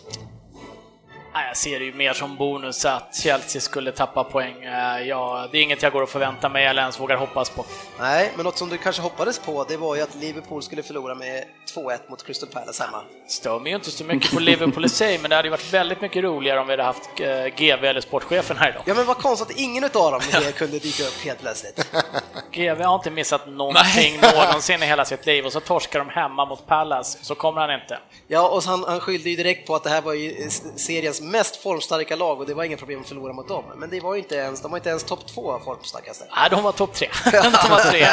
Jag 1.33 1.57
ser 1.57 1.79
det 1.79 1.85
ju 1.85 1.93
mer 1.93 2.13
som 2.13 2.35
bonus 2.35 2.85
att 2.85 3.15
Chelsea 3.15 3.61
skulle 3.61 3.91
tappa 3.91 4.23
poäng. 4.23 4.63
Eh, 4.63 5.01
Ja, 5.07 5.47
det 5.51 5.57
är 5.57 5.61
inget 5.61 5.81
jag 5.83 5.91
går 5.91 6.03
att 6.03 6.09
förvänta 6.09 6.49
mig 6.49 6.65
eller 6.65 6.81
ens 6.81 6.99
vågar 6.99 7.17
hoppas 7.17 7.49
på. 7.49 7.65
Nej, 7.99 8.31
men 8.35 8.43
något 8.43 8.57
som 8.57 8.69
du 8.69 8.77
kanske 8.77 9.01
hoppades 9.01 9.39
på, 9.39 9.63
det 9.63 9.77
var 9.77 9.95
ju 9.95 10.01
att 10.01 10.15
Liverpool 10.15 10.63
skulle 10.63 10.83
förlora 10.83 11.15
med 11.15 11.43
2-1 11.75 11.97
mot 12.09 12.25
Crystal 12.25 12.49
Palace 12.49 12.83
hemma. 12.83 13.01
Stör 13.27 13.59
mig 13.59 13.69
ju 13.71 13.75
inte 13.75 13.91
så 13.91 14.03
mycket 14.03 14.31
på 14.31 14.39
Liverpool 14.39 14.85
i 14.85 14.89
sig, 14.89 15.17
men 15.19 15.29
det 15.29 15.35
hade 15.35 15.47
ju 15.47 15.49
varit 15.51 15.73
väldigt 15.73 16.01
mycket 16.01 16.23
roligare 16.23 16.59
om 16.59 16.67
vi 16.67 16.73
hade 16.73 16.83
haft 16.83 17.09
eh, 17.19 17.45
GV 17.45 17.85
eller 17.85 18.01
sportchefen 18.01 18.57
här 18.57 18.69
idag. 18.69 18.81
Ja, 18.85 18.93
men 18.93 19.05
vad 19.05 19.17
konstigt 19.17 19.49
att 19.49 19.57
ingen 19.59 19.83
av 19.83 19.89
dem 19.91 20.21
kunde 20.55 20.79
dyka 20.79 21.03
upp 21.03 21.25
helt 21.25 21.39
plötsligt. 21.41 21.87
GV 22.51 22.81
har 22.81 22.95
inte 22.95 23.11
missat 23.11 23.47
någonting 23.47 24.19
någonsin 24.35 24.83
i 24.83 24.85
hela 24.85 25.05
sitt 25.05 25.25
liv 25.25 25.45
och 25.45 25.51
så 25.51 25.59
torskar 25.59 25.99
de 25.99 26.09
hemma 26.09 26.45
mot 26.45 26.67
Palace, 26.67 27.17
så 27.21 27.35
kommer 27.35 27.61
han 27.61 27.81
inte. 27.81 27.99
Ja, 28.27 28.49
och 28.49 28.63
han, 28.63 28.83
han 28.83 28.99
skyllde 28.99 29.29
ju 29.29 29.35
direkt 29.35 29.67
på 29.67 29.75
att 29.75 29.83
det 29.83 29.89
här 29.89 30.01
var 30.01 30.13
ju 30.13 30.49
seriens 30.75 31.21
mest 31.23 31.55
formstarka 31.55 32.15
lag 32.15 32.39
och 32.39 32.45
det 32.45 32.53
var 32.53 32.63
inga 32.63 32.77
problem 32.77 33.01
att 33.01 33.07
förlora 33.07 33.33
mot 33.33 33.47
dem. 33.47 33.63
Men 33.75 33.89
det 33.89 33.99
var 33.99 34.15
inte 34.15 34.35
ens, 34.35 34.61
de 34.61 34.71
var 34.71 34.77
inte 34.77 34.89
ens 34.89 35.03
topp 35.03 35.27
två 35.27 35.59
formstarkaste. 35.65 36.25
Nej, 36.35 36.49
de 36.49 36.63
var 36.63 36.71
topp 36.71 36.93
tre. 36.93 37.09
de 37.31 37.69
var 37.69 37.91
tre. 37.91 38.07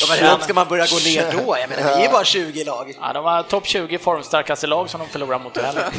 Ja, 0.00 0.06
men 0.08 0.18
hur 0.18 0.28
långt 0.30 0.42
ska 0.42 0.54
man 0.54 0.68
börja 0.68 0.86
gå 0.86 0.96
ner 0.96 1.32
då? 1.32 1.56
Jag 1.58 1.70
menar, 1.70 1.96
vi 1.96 2.04
är 2.04 2.12
bara 2.12 2.24
20 2.24 2.64
lag. 2.64 2.94
Ja, 3.00 3.12
de 3.12 3.24
var 3.24 3.42
topp 3.42 3.66
20 3.66 3.98
formstarkaste 3.98 4.66
lag 4.66 4.90
som 4.90 5.00
de 5.00 5.08
förlorade 5.08 5.44
mot 5.44 5.56
heller. 5.56 5.88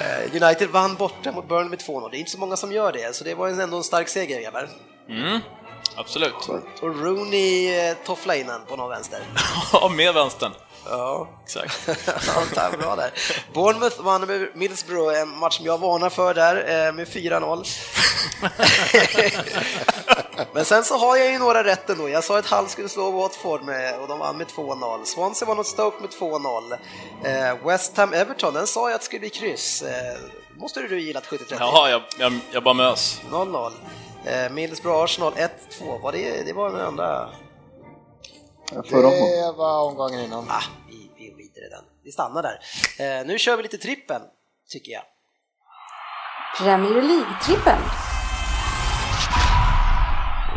Eh, 0.00 0.42
United 0.42 0.68
vann 0.70 0.94
borta 0.94 1.32
mot 1.32 1.48
Burnley 1.48 1.68
med 1.70 1.78
2-0. 1.78 2.10
Det 2.10 2.16
är 2.16 2.18
inte 2.18 2.30
så 2.30 2.38
många 2.38 2.56
som 2.56 2.72
gör 2.72 2.92
det, 2.92 3.16
så 3.16 3.24
det 3.24 3.34
var 3.34 3.48
ändå 3.48 3.76
en 3.76 3.84
stark 3.84 4.08
seger, 4.08 4.40
grabbar. 4.40 4.68
Absolut. 5.96 6.48
Och 6.80 7.02
Rooney 7.02 7.78
eh, 7.78 7.96
tofflade 8.06 8.40
in 8.40 8.50
på 8.68 8.76
någon 8.76 8.90
vänster. 8.90 9.20
Ja, 9.72 9.88
med 9.88 10.14
vänstern. 10.14 10.52
Ja, 10.88 11.28
Exakt. 11.44 11.88
ja 12.56 12.70
bra 12.78 12.96
där. 12.96 13.12
Bournemouth 13.52 14.02
vann 14.02 14.26
med 14.26 14.48
Middlesbrough, 14.54 15.20
en 15.20 15.28
match 15.28 15.56
som 15.56 15.66
jag 15.66 15.78
varnar 15.78 16.10
för 16.10 16.34
där, 16.34 16.86
eh, 16.86 16.92
med 16.92 17.08
4-0. 17.08 17.64
Men 20.52 20.64
sen 20.64 20.84
så 20.84 20.96
har 20.96 21.16
jag 21.16 21.32
ju 21.32 21.38
några 21.38 21.64
rätt 21.64 21.90
ändå. 21.90 22.08
Jag 22.08 22.24
sa 22.24 22.38
att 22.38 22.46
Hull 22.46 22.68
skulle 22.68 22.88
slå 22.88 23.10
Watford 23.10 23.62
med, 23.62 24.00
och 24.00 24.08
de 24.08 24.18
vann 24.18 24.36
med 24.36 24.46
2-0. 24.46 25.04
Swansea 25.04 25.48
vann 25.48 25.56
mot 25.56 25.66
Stoke 25.66 25.96
med 26.00 26.10
2-0. 26.10 26.72
Eh, 27.24 27.66
West 27.66 27.96
Ham 27.96 28.12
Everton, 28.12 28.54
den 28.54 28.66
sa 28.66 28.88
jag 28.88 28.94
att 28.94 29.00
det 29.00 29.04
skulle 29.04 29.20
bli 29.20 29.30
kryss. 29.30 29.82
Eh, 29.82 30.18
måste 30.56 30.80
du 30.80 31.00
gillat 31.00 31.26
70-30? 31.26 31.56
Jaha, 31.58 31.90
jag, 31.90 32.02
jag, 32.18 32.38
jag 32.50 32.62
bara 32.62 32.74
mös. 32.74 33.20
0-0. 33.30 33.72
Eh, 34.24 34.50
Middlesbrough 34.50 35.04
Arsenal 35.04 35.32
1-2. 35.32 36.02
Var 36.02 36.12
det, 36.12 36.42
det 36.42 36.52
var 36.52 36.70
den 36.70 36.80
andra? 36.80 37.28
Omgången. 38.72 39.10
Det 39.10 39.52
var 39.56 39.82
omgången 39.82 40.20
innan. 40.20 40.46
Ah, 40.50 40.62
vi, 40.88 41.10
vi 41.16 41.34
skiter 41.34 41.66
i 41.66 41.68
den. 41.68 41.84
Vi 42.04 42.12
stannar 42.12 42.42
där. 42.42 42.60
Eh, 43.20 43.26
nu 43.26 43.38
kör 43.38 43.56
vi 43.56 43.62
lite 43.62 43.78
trippen, 43.78 44.22
tycker 44.68 44.92
jag. 44.92 45.02
Premier 46.58 47.02
League-trippen. 47.02 47.78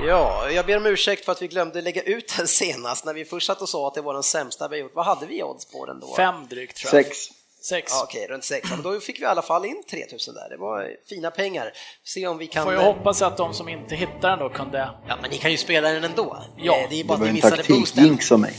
Ja, 0.07 0.49
jag 0.49 0.66
ber 0.66 0.78
om 0.78 0.86
ursäkt 0.86 1.26
för 1.26 1.32
att 1.32 1.41
vi 1.41 1.47
glömde 1.47 1.82
lägga 1.82 2.01
ut 2.01 2.34
den 2.38 2.47
senast 2.62 3.05
när 3.05 3.14
vi 3.14 3.26
först 3.26 3.47
satt 3.47 3.62
och 3.62 3.70
sa 3.70 3.88
att 3.88 3.93
det 3.93 4.01
var 4.01 4.14
den 4.14 4.24
sämsta 4.24 4.68
vi 4.68 4.78
gjort. 4.78 4.95
Vad 4.95 5.05
hade 5.05 5.26
vi 5.26 5.43
odds 5.43 5.66
på 5.66 5.86
den 5.86 5.99
då? 5.99 6.16
Fem 6.16 6.47
drygt 6.47 6.78
tror 6.78 6.95
jag. 6.95 7.05
Sex. 7.05 7.18
Sex. 7.64 7.91
Ja, 7.95 8.01
Okej, 8.03 8.28
runt 8.30 8.43
6. 8.43 8.70
Men 8.70 8.82
då 8.82 8.99
fick 8.99 9.20
vi 9.20 9.24
i 9.24 9.26
alla 9.26 9.41
fall 9.41 9.66
in 9.66 9.84
3000 9.89 10.34
där. 10.36 10.49
Det 10.49 10.57
var 10.57 10.89
fina 11.09 11.32
pengar. 11.32 11.72
Se 12.03 12.28
om 12.28 12.38
vi 12.38 12.47
kan... 12.47 12.64
Får 12.64 12.74
jag 12.74 12.82
hoppas 12.82 13.22
att 13.22 13.38
de 13.38 13.53
som 13.53 13.70
inte 13.70 13.95
hittar 13.95 14.30
den 14.30 14.39
då 14.39 14.49
kunde... 14.49 14.89
Ja, 15.07 15.18
men 15.22 15.30
ni 15.32 15.38
kan 15.38 15.51
ju 15.51 15.57
spela 15.57 15.89
den 15.89 16.03
ändå. 16.03 16.38
Ja, 16.57 16.74
det 16.89 16.95
är 16.95 16.97
ju 16.97 17.03
Det 17.03 17.07
bara 17.07 17.18
var 17.18 17.26
att 17.28 17.34
ni 17.34 17.39
en 17.39 17.45
missade 17.45 17.55
boosten. 17.57 17.78
taktikjinx 17.78 18.32
av 18.32 18.39
mig. 18.39 18.53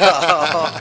Ja. 0.00 0.68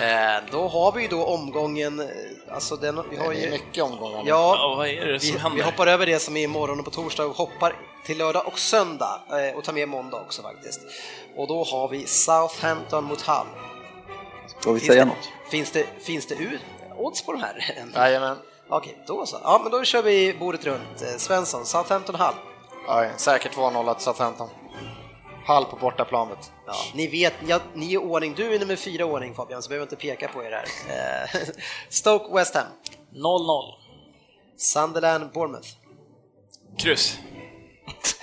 Eh, 0.00 0.42
Då 0.52 0.68
har 0.68 0.92
vi 0.92 1.02
ju 1.02 1.08
då 1.08 1.24
omgången, 1.24 2.00
eh, 2.00 2.06
alltså 2.54 2.76
den, 2.76 3.02
vi 3.10 3.16
har 3.16 3.32
Det 3.32 3.38
är 3.40 3.44
ju... 3.44 3.50
mycket 3.50 3.84
omgångar. 3.84 4.22
Ja, 4.26 4.56
Ja, 4.58 4.74
vad 4.76 4.88
är 4.88 5.06
det 5.06 5.20
som 5.20 5.32
vi, 5.32 5.38
händer? 5.38 5.56
vi 5.56 5.62
hoppar 5.62 5.86
över 5.86 6.06
det 6.06 6.18
som 6.18 6.36
är 6.36 6.42
imorgon 6.42 6.78
och 6.78 6.84
på 6.84 6.90
torsdag 6.90 7.24
och 7.26 7.36
hoppar 7.36 7.76
till 8.06 8.18
lördag 8.18 8.46
och 8.46 8.58
söndag 8.58 9.20
eh, 9.30 9.56
och 9.58 9.64
tar 9.64 9.72
med 9.72 9.88
måndag 9.88 10.16
också 10.20 10.42
faktiskt. 10.42 10.80
Och 11.36 11.48
då 11.48 11.64
har 11.64 11.88
vi 11.88 12.06
Southampton 12.06 13.04
mot 13.04 13.20
Hull. 13.20 13.46
Ska 14.60 14.72
vi 14.72 14.80
Finns 14.80 14.92
säga 14.92 15.04
det, 15.04 15.10
något? 15.10 15.28
Finns 15.50 15.70
det, 15.70 15.86
finns 16.00 16.26
det 16.26 16.34
ut, 16.34 16.60
odds 16.96 17.22
på 17.22 17.32
de 17.32 17.42
här? 17.42 17.84
Jajamän. 17.94 18.36
Okej, 18.68 18.98
då 19.06 19.26
så. 19.26 19.38
Ja, 19.42 19.60
men 19.62 19.72
då 19.72 19.84
kör 19.84 20.02
vi 20.02 20.34
bordet 20.40 20.64
runt. 20.64 21.02
Eh, 21.02 21.16
Svensson, 21.16 21.66
Southampton 21.66 22.14
Hull. 22.14 22.34
Ja, 22.86 23.08
säkert 23.16 23.54
2-0 23.54 23.94
till 23.94 24.04
Southampton. 24.04 24.48
Hall 25.46 25.64
på 25.64 25.76
bortaplanet. 25.76 26.52
Ja, 26.66 26.74
ni 26.94 27.06
vet, 27.06 27.34
ja, 27.46 27.60
ni 27.74 27.94
är 27.94 27.98
ordning. 27.98 28.34
Du 28.34 28.54
är 28.54 28.58
nummer 28.58 28.76
fyra 28.76 29.04
ordning 29.04 29.34
Fabian, 29.34 29.62
så 29.62 29.68
behöver 29.68 29.86
inte 29.86 29.96
peka 29.96 30.28
på 30.28 30.44
er 30.44 30.50
här. 30.50 30.66
Eh, 31.24 31.40
Stoke 31.88 32.34
West 32.34 32.54
Ham, 32.54 32.66
0-0. 33.14 33.62
Sunderland 34.56 35.32
Bournemouth. 35.32 35.68
Kryss. 36.78 37.18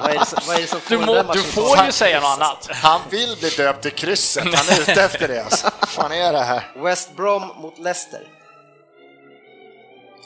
Vad 0.00 0.10
är 0.10 0.18
det 0.18 0.26
som, 0.26 0.38
vad 0.46 0.56
är 0.56 0.60
det 0.60 0.66
som 0.66 0.80
får 0.80 0.96
Du, 0.96 1.06
må, 1.06 1.32
du 1.32 1.42
får 1.42 1.84
ju 1.86 1.92
säga 1.92 2.20
något 2.20 2.30
annat. 2.40 2.68
Han 2.72 3.00
vill 3.10 3.36
bli 3.40 3.50
döpt 3.50 3.82
till 3.82 3.92
krysset, 3.92 4.44
han 4.44 4.76
är 4.76 4.80
ute 4.80 5.02
efter 5.02 5.28
det 5.28 5.44
alltså. 5.44 5.70
Vad 5.80 5.88
fan 5.88 6.12
är 6.12 6.32
det 6.32 6.42
här? 6.42 6.72
West 6.76 7.16
Brom 7.16 7.42
mot 7.56 7.78
Leicester. 7.78 8.20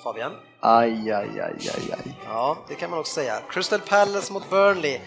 Fabian? 0.03 0.33
Aj, 0.61 1.13
aj, 1.13 1.41
aj, 1.41 1.71
aj, 1.75 1.93
aj. 1.93 2.15
Ja, 2.27 2.59
det 2.69 2.75
kan 2.75 2.91
man 2.91 2.99
också 2.99 3.13
säga. 3.13 3.41
Crystal 3.51 3.81
Palace 3.81 4.33
mot 4.33 4.51
Burnley. 4.51 5.01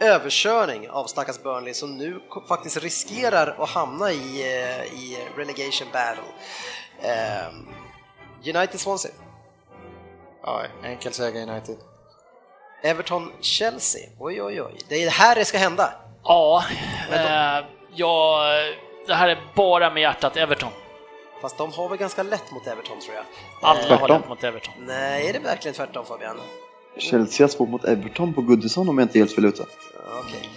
Överkörning 0.00 0.90
av 0.90 1.06
stackars 1.06 1.42
Burnley 1.42 1.74
som 1.74 1.96
nu 1.96 2.20
faktiskt 2.48 2.76
riskerar 2.76 3.56
att 3.58 3.68
hamna 3.68 4.12
i, 4.12 4.40
eh, 4.40 4.84
i 4.84 5.18
relegation 5.36 5.88
battle. 5.92 6.22
Ehm, 7.02 7.68
United 8.56 8.80
Swansea. 8.80 9.12
Ja, 10.42 10.62
enkel 10.84 11.12
seger 11.12 11.42
United. 11.50 11.76
Everton 12.82 13.32
Chelsea. 13.40 14.02
Oj, 14.18 14.42
oj, 14.42 14.62
oj. 14.62 14.74
Det 14.88 15.04
är 15.04 15.10
här 15.10 15.34
det 15.34 15.44
ska 15.44 15.58
hända. 15.58 15.92
Ja, 16.24 16.64
eh, 17.12 17.64
ja, 17.94 18.42
det 19.06 19.14
här 19.14 19.28
är 19.28 19.38
bara 19.54 19.90
med 19.90 20.00
hjärtat 20.00 20.36
Everton. 20.36 20.70
Fast 21.42 21.58
de 21.58 21.72
har 21.72 21.88
väl 21.88 21.98
ganska 21.98 22.22
lätt 22.22 22.50
mot 22.52 22.66
Everton 22.66 23.00
tror 23.00 23.14
jag. 23.14 23.24
Alla 23.62 23.96
har 23.96 24.08
lätt 24.08 24.28
mot 24.28 24.44
Everton. 24.44 24.74
nej, 24.78 25.28
är 25.28 25.32
det 25.32 25.38
verkligen 25.38 25.74
tvärtom 25.74 26.06
Fabian? 26.06 26.40
Chelsea 26.98 27.44
har 27.44 27.48
svårt 27.48 27.68
mot 27.68 27.84
Everton 27.84 28.34
på 28.34 28.42
Goodison 28.42 28.88
om 28.88 28.98
jag 28.98 29.04
inte 29.04 29.18
helt 29.18 29.34
fel 29.34 29.44
ute. 29.44 29.64
Okej. 30.20 30.48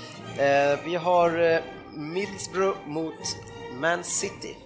Eh, 0.48 0.80
vi 0.86 0.96
har 0.96 1.40
eh, 1.54 1.60
Middlesbrough 1.94 2.78
mot 2.88 3.14
Man 3.80 4.04
City. 4.04 4.58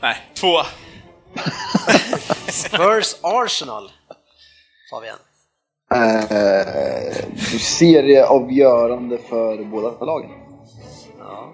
Nej, 0.00 0.16
två. 0.34 0.62
Spurs 2.48 3.16
Arsenal. 3.22 3.92
Fabian. 4.90 5.18
Eh, 5.94 7.24
du 7.52 7.58
ser 7.58 8.02
det 8.02 8.22
avgörande 8.22 9.18
för 9.18 9.64
båda 9.64 10.04
lagen. 10.04 10.30
Ja, 11.18 11.52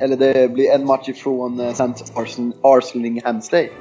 Eller 0.00 0.16
det 0.16 0.48
blir 0.48 0.70
en 0.70 0.86
match 0.86 1.08
ifrån 1.08 1.60
eh, 1.60 1.68
St. 1.68 2.04
Arsenal 2.62 3.40
Day. 3.50 3.72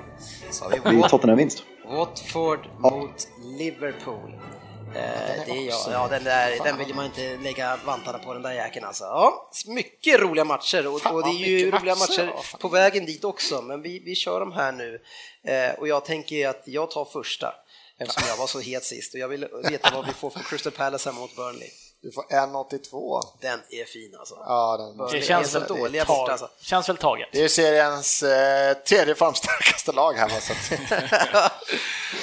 så 0.51 0.63
har 0.63 0.71
vi 0.71 0.79
Det 0.83 0.89
blir 0.89 1.01
Tottenham-vinst. 1.01 1.63
Watford 1.89 2.59
mot 2.77 3.27
Liverpool. 3.57 4.33
Eh, 4.95 5.45
det 5.45 5.51
är 5.51 5.67
jag. 5.67 5.77
Ja, 5.91 6.07
den, 6.07 6.23
där, 6.23 6.63
den 6.63 6.77
vill 6.77 6.95
man 6.95 7.05
inte 7.05 7.37
lägga 7.37 7.77
vantarna 7.85 8.17
på 8.17 8.33
den 8.33 8.41
där 8.41 8.53
jäkeln 8.53 8.85
alltså. 8.85 9.03
Ja, 9.03 9.49
mycket 9.67 10.19
roliga 10.19 10.45
matcher 10.45 10.87
och, 10.87 11.13
och 11.13 11.23
det 11.23 11.29
är 11.29 11.47
ju 11.47 11.71
roliga 11.71 11.95
matcher, 11.95 12.31
ja, 12.35 12.57
på 12.59 12.67
vägen 12.67 13.05
dit 13.05 13.23
också, 13.23 13.61
men 13.61 13.81
vi, 13.81 13.99
vi 13.99 14.15
kör 14.15 14.39
dem 14.39 14.51
här 14.51 14.71
nu. 14.71 14.99
Eh, 15.43 15.79
och 15.79 15.87
jag 15.87 16.05
tänker 16.05 16.47
att 16.47 16.63
jag 16.65 16.91
tar 16.91 17.05
första 17.05 17.53
eftersom 17.99 18.27
jag 18.27 18.37
var 18.37 18.47
så 18.47 18.59
het 18.59 18.83
sist 18.83 19.13
och 19.13 19.19
jag 19.19 19.27
vill 19.27 19.47
veta 19.69 19.89
vad 19.93 20.05
vi 20.05 20.13
får 20.13 20.29
från 20.29 20.43
Crystal 20.43 20.71
Palace 20.71 21.09
hemma 21.09 21.19
mot 21.21 21.35
Burnley. 21.35 21.69
Du 22.01 22.11
får 22.11 22.23
1,82. 22.23 23.21
Den 23.41 23.59
är 23.69 23.85
fin 23.85 24.15
alltså. 24.19 24.35
Ja, 24.45 24.77
den. 24.77 24.97
Burnley 24.97 25.19
Det 25.19 25.25
känns 25.25 25.55
är 25.55 25.59
väl, 25.59 25.67
så 25.67 25.73
dåliga 25.75 26.05
borta 26.05 26.31
alltså. 26.31 26.49
känns 26.61 26.89
väl 26.89 26.97
taget. 26.97 27.29
Det 27.31 27.43
är 27.43 27.47
seriens 27.47 28.23
eh, 28.23 28.73
tredje 28.73 29.15
formstarkaste 29.15 29.91
lag 29.91 30.13
här. 30.13 30.29
va, 30.29 30.35
Så 30.39 30.53
att, 30.53 30.79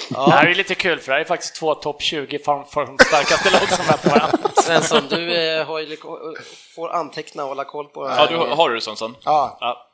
Det 0.26 0.30
här 0.32 0.44
är 0.44 0.48
ju 0.48 0.54
lite 0.54 0.74
kul 0.74 1.00
för 1.00 1.06
det 1.12 1.16
här 1.16 1.20
är 1.20 1.28
faktiskt 1.28 1.54
två 1.54 1.74
topp 1.74 2.02
20 2.02 2.38
form, 2.38 2.64
form 2.66 2.98
starkaste 2.98 3.50
lag 3.50 3.68
som 3.72 3.86
möter 3.86 4.10
varandra. 4.10 4.50
Svensson, 4.62 5.08
du 5.08 5.34
eh, 5.36 5.66
har 5.66 5.80
ju, 5.80 5.96
får 6.74 6.88
anteckna 6.92 7.42
och 7.42 7.48
hålla 7.48 7.64
koll 7.64 7.88
på 7.88 8.08
Ja, 8.08 8.26
du 8.26 8.36
har 8.36 8.70
du 8.70 8.80
Svensson? 8.80 9.16
ja, 9.24 9.58
Ja. 9.60 9.90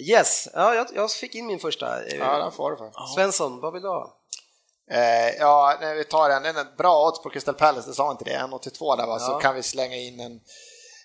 Yes, 0.00 0.48
ja, 0.54 0.74
jag, 0.74 0.86
jag 0.94 1.10
fick 1.10 1.34
in 1.34 1.46
min 1.46 1.58
första. 1.58 2.06
Ja, 2.06 2.38
den 2.38 2.52
får 2.52 2.70
du. 2.70 2.76
Svensson, 3.14 3.60
vad 3.60 3.72
vill 3.72 3.82
du 3.82 3.88
ha? 3.88 4.14
Eh, 4.90 5.28
ja, 5.38 5.78
när 5.80 5.94
vi 5.94 6.04
tar 6.04 6.30
en, 6.30 6.44
en 6.44 6.66
bra 6.78 7.06
odds 7.06 7.22
på 7.22 7.30
Crystal 7.30 7.54
Palace, 7.54 7.90
det 7.90 7.94
sa 7.94 8.10
inte 8.10 8.24
det, 8.24 8.30
1,82 8.30 8.96
där 8.96 9.06
va, 9.06 9.18
så 9.18 9.32
Ja. 9.32 9.38
kan 9.38 9.54
vi 9.54 9.62
slänga 9.62 9.96
in 9.96 10.20
en, 10.20 10.40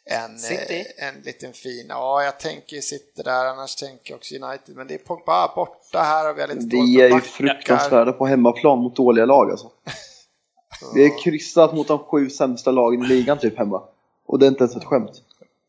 en, 0.05 0.39
City? 0.39 0.85
eh, 0.97 1.07
en 1.07 1.21
liten 1.21 1.53
fin, 1.53 1.85
ja 1.89 2.23
jag 2.23 2.39
tänker 2.39 2.81
City 2.81 3.21
där, 3.23 3.45
annars 3.45 3.75
tänker 3.75 4.11
jag 4.11 4.17
också 4.17 4.35
United, 4.35 4.75
men 4.75 4.87
det 4.87 4.93
är 4.93 4.97
Pogba 4.97 5.53
borta 5.55 5.99
här 6.01 6.29
och 6.29 6.37
vi 6.37 6.41
har 6.41 6.47
lite 6.47 6.59
Vi 6.75 7.01
är 7.01 7.09
ju 7.09 7.21
fruktansvärda 7.21 8.11
på 8.11 8.25
hemmaplan 8.25 8.79
mot 8.79 8.95
dåliga 8.95 9.25
lag 9.25 9.51
alltså. 9.51 9.71
Vi 10.95 11.09
har 11.09 11.23
kryssat 11.23 11.73
mot 11.73 11.87
de 11.87 11.99
sju 11.99 12.29
sämsta 12.29 12.71
lagen 12.71 13.03
i 13.03 13.07
ligan 13.07 13.39
typ 13.39 13.57
hemma. 13.57 13.83
Och 14.27 14.39
det 14.39 14.45
är 14.45 14.47
inte 14.47 14.63
ens 14.63 14.75
ett 14.75 14.83
skämt. 14.83 15.11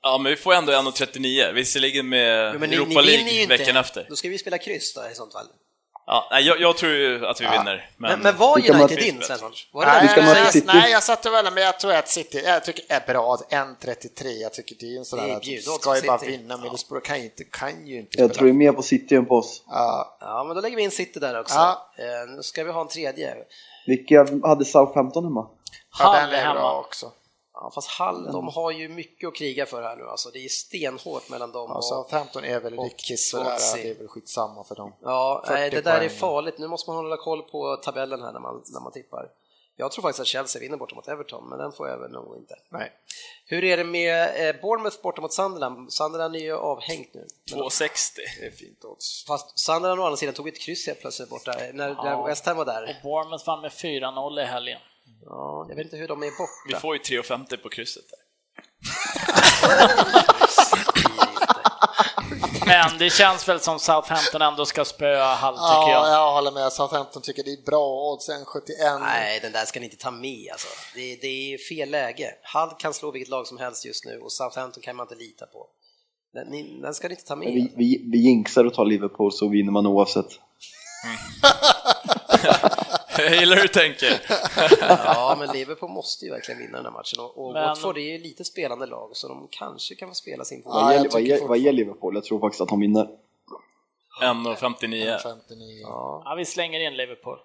ja, 0.02 0.18
men 0.18 0.30
vi 0.30 0.36
får 0.36 0.54
ändå 0.54 0.72
1,39, 0.72 1.52
visserligen 1.52 2.08
med 2.08 2.54
Jo, 2.54 2.82
Europa 2.82 3.00
League 3.00 3.46
veckan 3.46 3.76
efter. 3.76 4.06
Då 4.08 4.16
ska 4.16 4.28
vi 4.28 4.38
spela 4.38 4.58
kryss 4.58 4.94
då 4.94 5.00
i 5.12 5.14
sånt 5.14 5.32
fall. 5.32 5.46
Ja, 6.06 6.28
nej, 6.30 6.42
jag, 6.46 6.60
jag 6.60 6.76
tror 6.76 6.92
ju 6.92 7.26
att 7.26 7.40
vi 7.40 7.44
vinner. 7.44 7.90
Men, 7.96 8.10
Men, 8.10 8.20
men 8.20 8.36
var 8.36 8.58
United 8.58 8.76
möter- 8.76 8.96
din 8.96 9.22
Svensson? 9.22 9.52
Nej, 9.74 10.08
säger? 10.08 10.66
nej, 10.66 10.90
jag 10.90 11.02
satte 11.02 11.30
väl 11.30 11.44
men 11.54 11.62
jag 11.62 11.80
tror 11.80 11.92
att 11.94 12.08
City, 12.08 12.42
jag 12.44 12.64
tycker 12.64 12.84
är 12.88 13.06
bra, 13.06 13.36
1.33, 13.50 14.26
jag 14.42 14.52
tycker 14.52 14.76
det 14.80 14.94
är 14.94 14.98
en 14.98 15.04
sån 15.04 15.18
där, 15.18 15.40
bjudodds 15.40 15.80
ska 15.82 15.96
ju 15.96 16.02
bara 16.06 16.18
vinna, 16.18 16.56
Middlesbrough 16.56 17.04
kan 17.06 17.18
ju 17.18 17.24
inte, 17.24 17.44
kan 17.44 17.86
ju 17.86 17.98
inte 17.98 18.18
Jag 18.18 18.30
spela. 18.30 18.34
tror 18.38 18.48
ju 18.48 18.52
mer 18.54 18.72
på 18.72 18.82
City 18.82 19.14
än 19.14 19.26
på 19.26 19.36
oss. 19.36 19.62
Ja, 19.68 20.16
Ja, 20.20 20.44
men 20.44 20.56
då 20.56 20.62
lägger 20.62 20.76
vi 20.76 20.82
in 20.82 20.90
City 20.90 21.20
där 21.20 21.40
också. 21.40 21.54
Ja. 21.54 21.90
Eh, 21.98 22.28
nu 22.36 22.42
ska 22.42 22.64
vi 22.64 22.72
ha 22.72 22.80
en 22.80 22.88
tredje. 22.88 23.34
Vilka 23.86 24.26
hade 24.48 24.64
Southampton 24.64 25.24
hemma? 25.24 25.46
ja, 25.98 26.12
den 26.20 26.30
är 26.30 26.44
hemma. 26.44 26.78
också. 26.78 27.10
Ja, 27.54 27.70
fast 27.74 27.90
Hall, 27.90 28.32
de 28.32 28.48
har 28.48 28.70
ju 28.70 28.88
mycket 28.88 29.28
att 29.28 29.34
kriga 29.34 29.66
för 29.66 29.82
här 29.82 29.96
nu 29.96 30.04
alltså. 30.08 30.30
Det 30.30 30.38
är 30.44 30.48
stenhårt 30.48 31.28
mellan 31.30 31.52
dem 31.52 31.66
Ja, 31.70 31.76
och... 31.76 31.84
Southampton 31.84 32.44
är 32.44 32.60
väl 32.60 32.78
och 32.78 32.84
riktigt 32.84 33.20
sådär, 33.20 33.58
det 33.76 33.90
är 33.90 33.94
väl 33.94 34.08
skitsamma 34.08 34.64
för 34.64 34.74
dem. 34.74 34.92
Ja, 35.02 35.42
40 35.46 35.54
nej, 35.60 35.70
det 35.70 35.80
där 35.80 36.00
är 36.00 36.08
farligt. 36.08 36.58
Nu 36.58 36.66
måste 36.68 36.90
man 36.90 36.96
hålla 36.96 37.16
koll 37.16 37.42
på 37.42 37.76
tabellen 37.76 38.22
här 38.22 38.32
när 38.32 38.40
man, 38.40 38.62
när 38.72 38.80
man 38.80 38.92
tippar. 38.92 39.28
Jag 39.76 39.92
tror 39.92 40.02
faktiskt 40.02 40.20
att 40.20 40.26
Chelsea 40.26 40.60
vinner 40.60 40.76
borta 40.76 40.94
mot 40.94 41.08
Everton, 41.08 41.48
men 41.48 41.58
den 41.58 41.72
får 41.72 41.88
jag 41.88 41.98
väl 41.98 42.10
nog 42.10 42.36
inte. 42.36 42.54
Nej. 42.70 42.92
Hur 43.46 43.64
är 43.64 43.76
det 43.76 43.84
med 43.84 44.48
eh, 44.48 44.60
Bournemouth 44.62 45.02
borta 45.02 45.20
mot 45.20 45.32
Sunderland? 45.32 45.92
Sunderland 45.92 46.36
är 46.36 46.40
ju 46.40 46.56
avhängt 46.56 47.14
nu. 47.14 47.26
Men- 47.52 47.60
2,60. 47.62 47.88
Det 48.40 48.46
är 48.46 48.50
fint 48.50 48.84
odds. 48.84 49.24
Fast 49.26 49.58
Sunderland 49.58 50.00
å 50.00 50.04
andra 50.04 50.16
sidan 50.16 50.34
tog 50.34 50.48
ett 50.48 50.60
kryss 50.60 50.86
helt 50.86 51.00
plötsligt 51.00 51.28
borta 51.30 51.52
eh, 51.52 51.74
när, 51.74 51.88
Ja. 51.88 52.02
när 52.04 52.26
West 52.26 52.46
Ham 52.46 52.56
var 52.56 52.64
Och 52.64 52.72
där. 52.72 53.00
Bournemouth 53.02 53.46
vann 53.46 53.60
med 53.60 53.70
4-0 53.70 54.40
i 54.42 54.44
helgen. 54.44 54.80
Ja, 55.26 55.66
jag 55.68 55.76
vet 55.76 55.84
inte 55.84 55.96
hur 55.96 56.08
de 56.08 56.22
är 56.22 56.30
borta. 56.38 56.52
Vi 56.68 56.74
får 56.74 56.96
ju 56.96 57.02
3,50 57.02 57.56
på 57.56 57.68
krysset 57.68 58.04
där. 58.10 58.18
Men 62.66 62.98
det 62.98 63.10
känns 63.10 63.48
väl 63.48 63.60
som 63.60 63.78
Southampton 63.78 64.42
ändå 64.42 64.66
ska 64.66 64.84
spöa 64.84 65.34
Hull 65.34 65.54
tycker 65.54 65.64
Ja, 65.64 65.90
jag. 65.90 66.08
jag 66.14 66.32
håller 66.32 66.50
med. 66.50 66.72
Southampton 66.72 67.22
tycker 67.22 67.44
det 67.44 67.50
är 67.52 67.64
bra 67.64 68.12
odds, 68.12 68.28
1,71. 68.30 68.98
Nej, 69.00 69.40
den 69.42 69.52
där 69.52 69.64
ska 69.64 69.80
ni 69.80 69.84
inte 69.84 69.96
ta 69.96 70.10
med 70.10 70.48
alltså. 70.52 70.68
Det, 70.94 71.16
det 71.16 71.54
är 71.54 71.58
fel 71.58 71.90
läge. 71.90 72.34
Hull 72.54 72.70
kan 72.78 72.94
slå 72.94 73.10
vilket 73.10 73.30
lag 73.30 73.46
som 73.46 73.58
helst 73.58 73.84
just 73.86 74.04
nu 74.04 74.18
och 74.20 74.32
Southampton 74.32 74.82
kan 74.82 74.96
man 74.96 75.04
inte 75.04 75.14
lita 75.24 75.46
på. 75.46 75.66
Den, 76.32 76.46
ni, 76.46 76.80
den 76.82 76.94
ska 76.94 77.08
ni 77.08 77.14
inte 77.14 77.26
ta 77.26 77.36
med. 77.36 77.46
Vi, 77.48 77.72
vi, 77.76 78.04
vi 78.12 78.18
jinxar 78.18 78.64
och 78.64 78.74
tar 78.74 78.84
Liverpool 78.84 79.32
så 79.32 79.48
vinner 79.48 79.72
man 79.72 79.86
oavsett. 79.86 80.26
Jag 83.24 83.40
gillar 83.40 83.56
hur 83.56 83.62
du 83.62 83.68
tänker. 83.68 84.20
Ja, 84.88 85.36
men 85.38 85.48
Liverpool 85.56 85.90
måste 85.90 86.24
ju 86.24 86.30
verkligen 86.30 86.58
vinna 86.60 86.76
den 86.76 86.84
här 86.84 86.92
matchen 86.92 87.20
och, 87.20 87.46
och 87.46 87.52
Men- 87.52 87.68
Watford 87.68 87.96
är 87.98 88.02
ju 88.02 88.18
lite 88.18 88.44
spelande 88.44 88.86
lag 88.86 89.10
så 89.12 89.28
de 89.28 89.48
kanske 89.50 89.94
kan 89.94 90.14
spela 90.14 90.44
sin 90.44 90.62
Ja, 90.64 90.70
Vad 91.10 91.12
vad, 91.12 91.48
vad 91.48 91.58
gäller 91.58 91.72
Liverpool? 91.78 92.14
Jag 92.14 92.24
tror 92.24 92.40
faktiskt 92.40 92.60
att 92.60 92.68
de 92.68 92.80
vinner. 92.80 93.08
1,59. 94.22 95.18
59. 95.18 95.80
Ja. 95.82 96.22
Ja, 96.24 96.34
vi 96.34 96.44
slänger 96.44 96.80
in 96.80 96.96
Liverpool. 96.96 97.38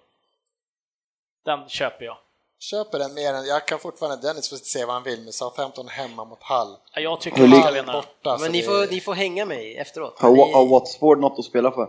Den 1.44 1.68
köper 1.68 2.04
jag. 2.04 2.16
köper 2.58 2.98
den 2.98 3.14
mer 3.14 3.34
än, 3.34 3.44
jag 3.46 3.66
kan 3.66 3.78
fortfarande, 3.78 4.28
Dennis 4.28 4.48
får 4.50 4.56
se 4.56 4.84
vad 4.84 4.94
han 4.94 5.02
vill, 5.02 5.20
men 5.20 5.32
SA-15 5.32 5.88
hemma 5.88 6.24
mot 6.24 6.42
Hall. 6.42 6.76
Ja, 6.94 7.00
Jag 7.00 7.20
tycker 7.20 7.46
Hall 7.46 7.86
borta. 7.86 8.38
Men 8.40 8.52
ni 8.52 8.58
det- 8.60 8.66
får, 8.66 8.90
ni 8.90 9.00
får 9.00 9.14
hänga 9.14 9.44
mig 9.46 9.76
efteråt. 9.76 10.18
Har, 10.18 10.30
Ni- 10.30 10.52
har 10.52 10.66
Watford 10.66 11.18
något 11.20 11.38
att 11.38 11.44
spela 11.44 11.70
för? 11.72 11.88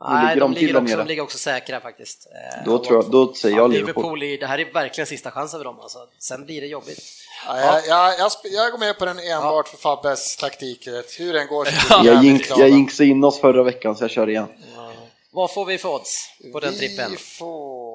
Nej, 0.00 0.34
ligger 0.34 0.40
de, 0.40 0.54
de 0.54 0.60
ligger 0.60 0.76
också, 0.82 0.96
de 0.96 1.06
ligger 1.06 1.22
också 1.22 1.38
säkra 1.38 1.80
faktiskt. 1.80 2.26
Eh, 2.26 2.64
Då, 2.64 2.78
tror 2.84 3.02
jag, 3.02 3.10
då 3.10 3.34
säger 3.34 3.56
jag 3.56 3.70
Liverpool. 3.70 4.18
Liverpool, 4.18 4.40
det 4.40 4.46
här 4.46 4.58
är 4.58 4.72
verkligen 4.72 5.06
sista 5.06 5.30
chansen 5.30 5.60
för 5.60 5.64
dem 5.64 5.80
alltså. 5.80 5.98
Sen 6.18 6.44
blir 6.46 6.60
det 6.60 6.66
jobbigt. 6.66 6.98
Ja, 7.46 7.60
jag, 7.60 7.86
jag, 7.86 8.18
jag, 8.18 8.30
jag 8.52 8.72
går 8.72 8.78
med 8.78 8.98
på 8.98 9.04
den 9.04 9.18
enbart 9.18 9.68
för 9.68 9.76
Fabbes 9.76 10.36
taktik. 10.36 10.88
Hur 11.18 11.32
den 11.32 11.46
går 11.46 11.64
vi 11.64 11.70
Jag, 12.08 12.24
jinx, 12.24 12.50
jag 12.50 12.68
jinxade 12.68 13.08
in 13.08 13.24
oss 13.24 13.40
förra 13.40 13.62
veckan 13.62 13.96
så 13.96 14.04
jag 14.04 14.10
kör 14.10 14.28
igen. 14.28 14.46
Vad 15.32 15.52
får 15.52 15.64
vi 15.64 15.78
för 15.78 15.88
odds 15.94 16.28
på 16.52 16.60
den 16.60 16.74
trippen? 16.74 17.10
Vi 17.10 17.16
får 17.16 17.92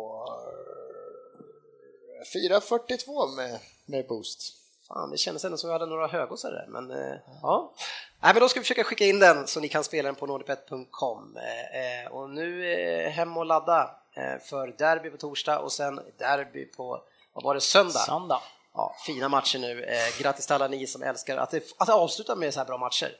4.42 2.34 3.36
med, 3.36 3.60
med 3.86 4.07
boost. 4.07 4.53
Fan, 4.88 5.11
det 5.11 5.18
kändes 5.18 5.45
ändå 5.45 5.57
som 5.57 5.69
jag 5.69 5.80
hade 5.80 5.91
några 5.91 6.07
högoddsare 6.07 6.53
där, 6.53 6.68
men 6.68 6.91
eh, 6.91 7.18
ja. 7.41 7.73
Nej, 8.22 8.34
men 8.34 8.41
då 8.41 8.49
ska 8.49 8.59
vi 8.59 8.64
försöka 8.64 8.84
skicka 8.84 9.05
in 9.05 9.19
den 9.19 9.47
så 9.47 9.59
ni 9.59 9.68
kan 9.69 9.84
spela 9.84 10.07
den 10.07 10.15
på 10.15 10.26
nordipet.com. 10.26 11.38
Eh, 11.38 12.03
eh, 12.03 12.11
och 12.11 12.30
nu 12.30 12.73
eh, 12.73 13.09
hem 13.11 13.38
och 13.38 13.45
ladda 13.45 13.95
eh, 14.15 14.39
för 14.49 14.68
derby 14.68 15.09
på 15.09 15.18
torsdag 15.18 15.59
och 15.59 15.72
sen 15.72 15.99
derby 16.18 16.65
på, 16.65 17.01
vad 17.34 17.43
var 17.43 17.53
det, 17.53 17.61
söndag? 17.61 17.99
Söndag. 17.99 18.41
Ja, 18.73 18.95
fina 19.05 19.30
matcher 19.30 19.59
nu. 19.59 19.84
Eh, 19.84 20.19
grattis 20.19 20.45
till 20.45 20.55
alla 20.55 20.68
ni 20.68 20.88
som 20.88 21.03
älskar 21.03 21.38
att 21.38 21.51
det, 21.51 21.64
att 21.77 21.88
det 21.88 21.93
avslutar 21.93 22.35
med 22.35 22.53
så 22.53 22.59
här 22.59 22.68
bra 22.68 22.77
matcher. 22.77 23.11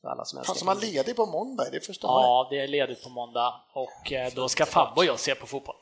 För 0.00 0.08
alla 0.08 0.24
som 0.24 0.36
Fan 0.36 0.40
älskar. 0.40 0.54
som 0.54 0.68
har 0.68 0.74
ledig 0.74 1.16
på 1.16 1.26
måndag, 1.26 1.64
det 1.72 1.80
förstår 1.80 2.08
man. 2.08 2.22
Ja, 2.22 2.46
det 2.50 2.60
är 2.60 2.68
ledigt 2.68 3.02
på 3.02 3.08
måndag 3.08 3.54
och 3.72 4.12
eh, 4.12 4.32
då 4.34 4.48
ska 4.48 4.66
Fabbe 4.66 4.92
och 4.96 5.04
jag 5.04 5.18
se 5.18 5.34
på 5.34 5.46
fotboll. 5.46 5.76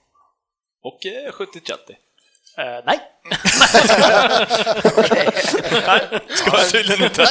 Och 0.82 0.98
eh, 2.56 2.62
70-30. 2.62 2.78
Eh, 2.78 2.82
nej, 2.86 3.00
Ska 6.28 6.50
jag 6.56 6.68
tydligen 6.68 7.04
inte. 7.04 7.26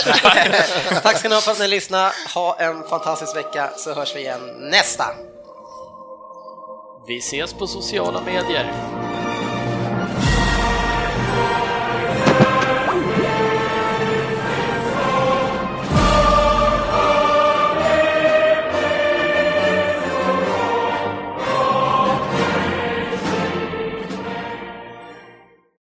Tack 1.03 1.17
ska 1.17 1.29
ni 1.29 1.35
ha 1.35 1.41
för 1.41 1.51
att 1.51 1.59
ni 1.59 1.67
lyssnade. 1.67 2.11
Ha 2.33 2.55
en 2.59 2.83
fantastisk 2.83 3.35
vecka 3.35 3.69
så 3.77 3.93
hörs 3.93 4.15
vi 4.15 4.19
igen 4.19 4.55
nästa. 4.59 5.05
vi 7.07 7.17
ses 7.17 7.53
på 7.53 7.67
sociala 7.67 8.21
medier. 8.21 8.73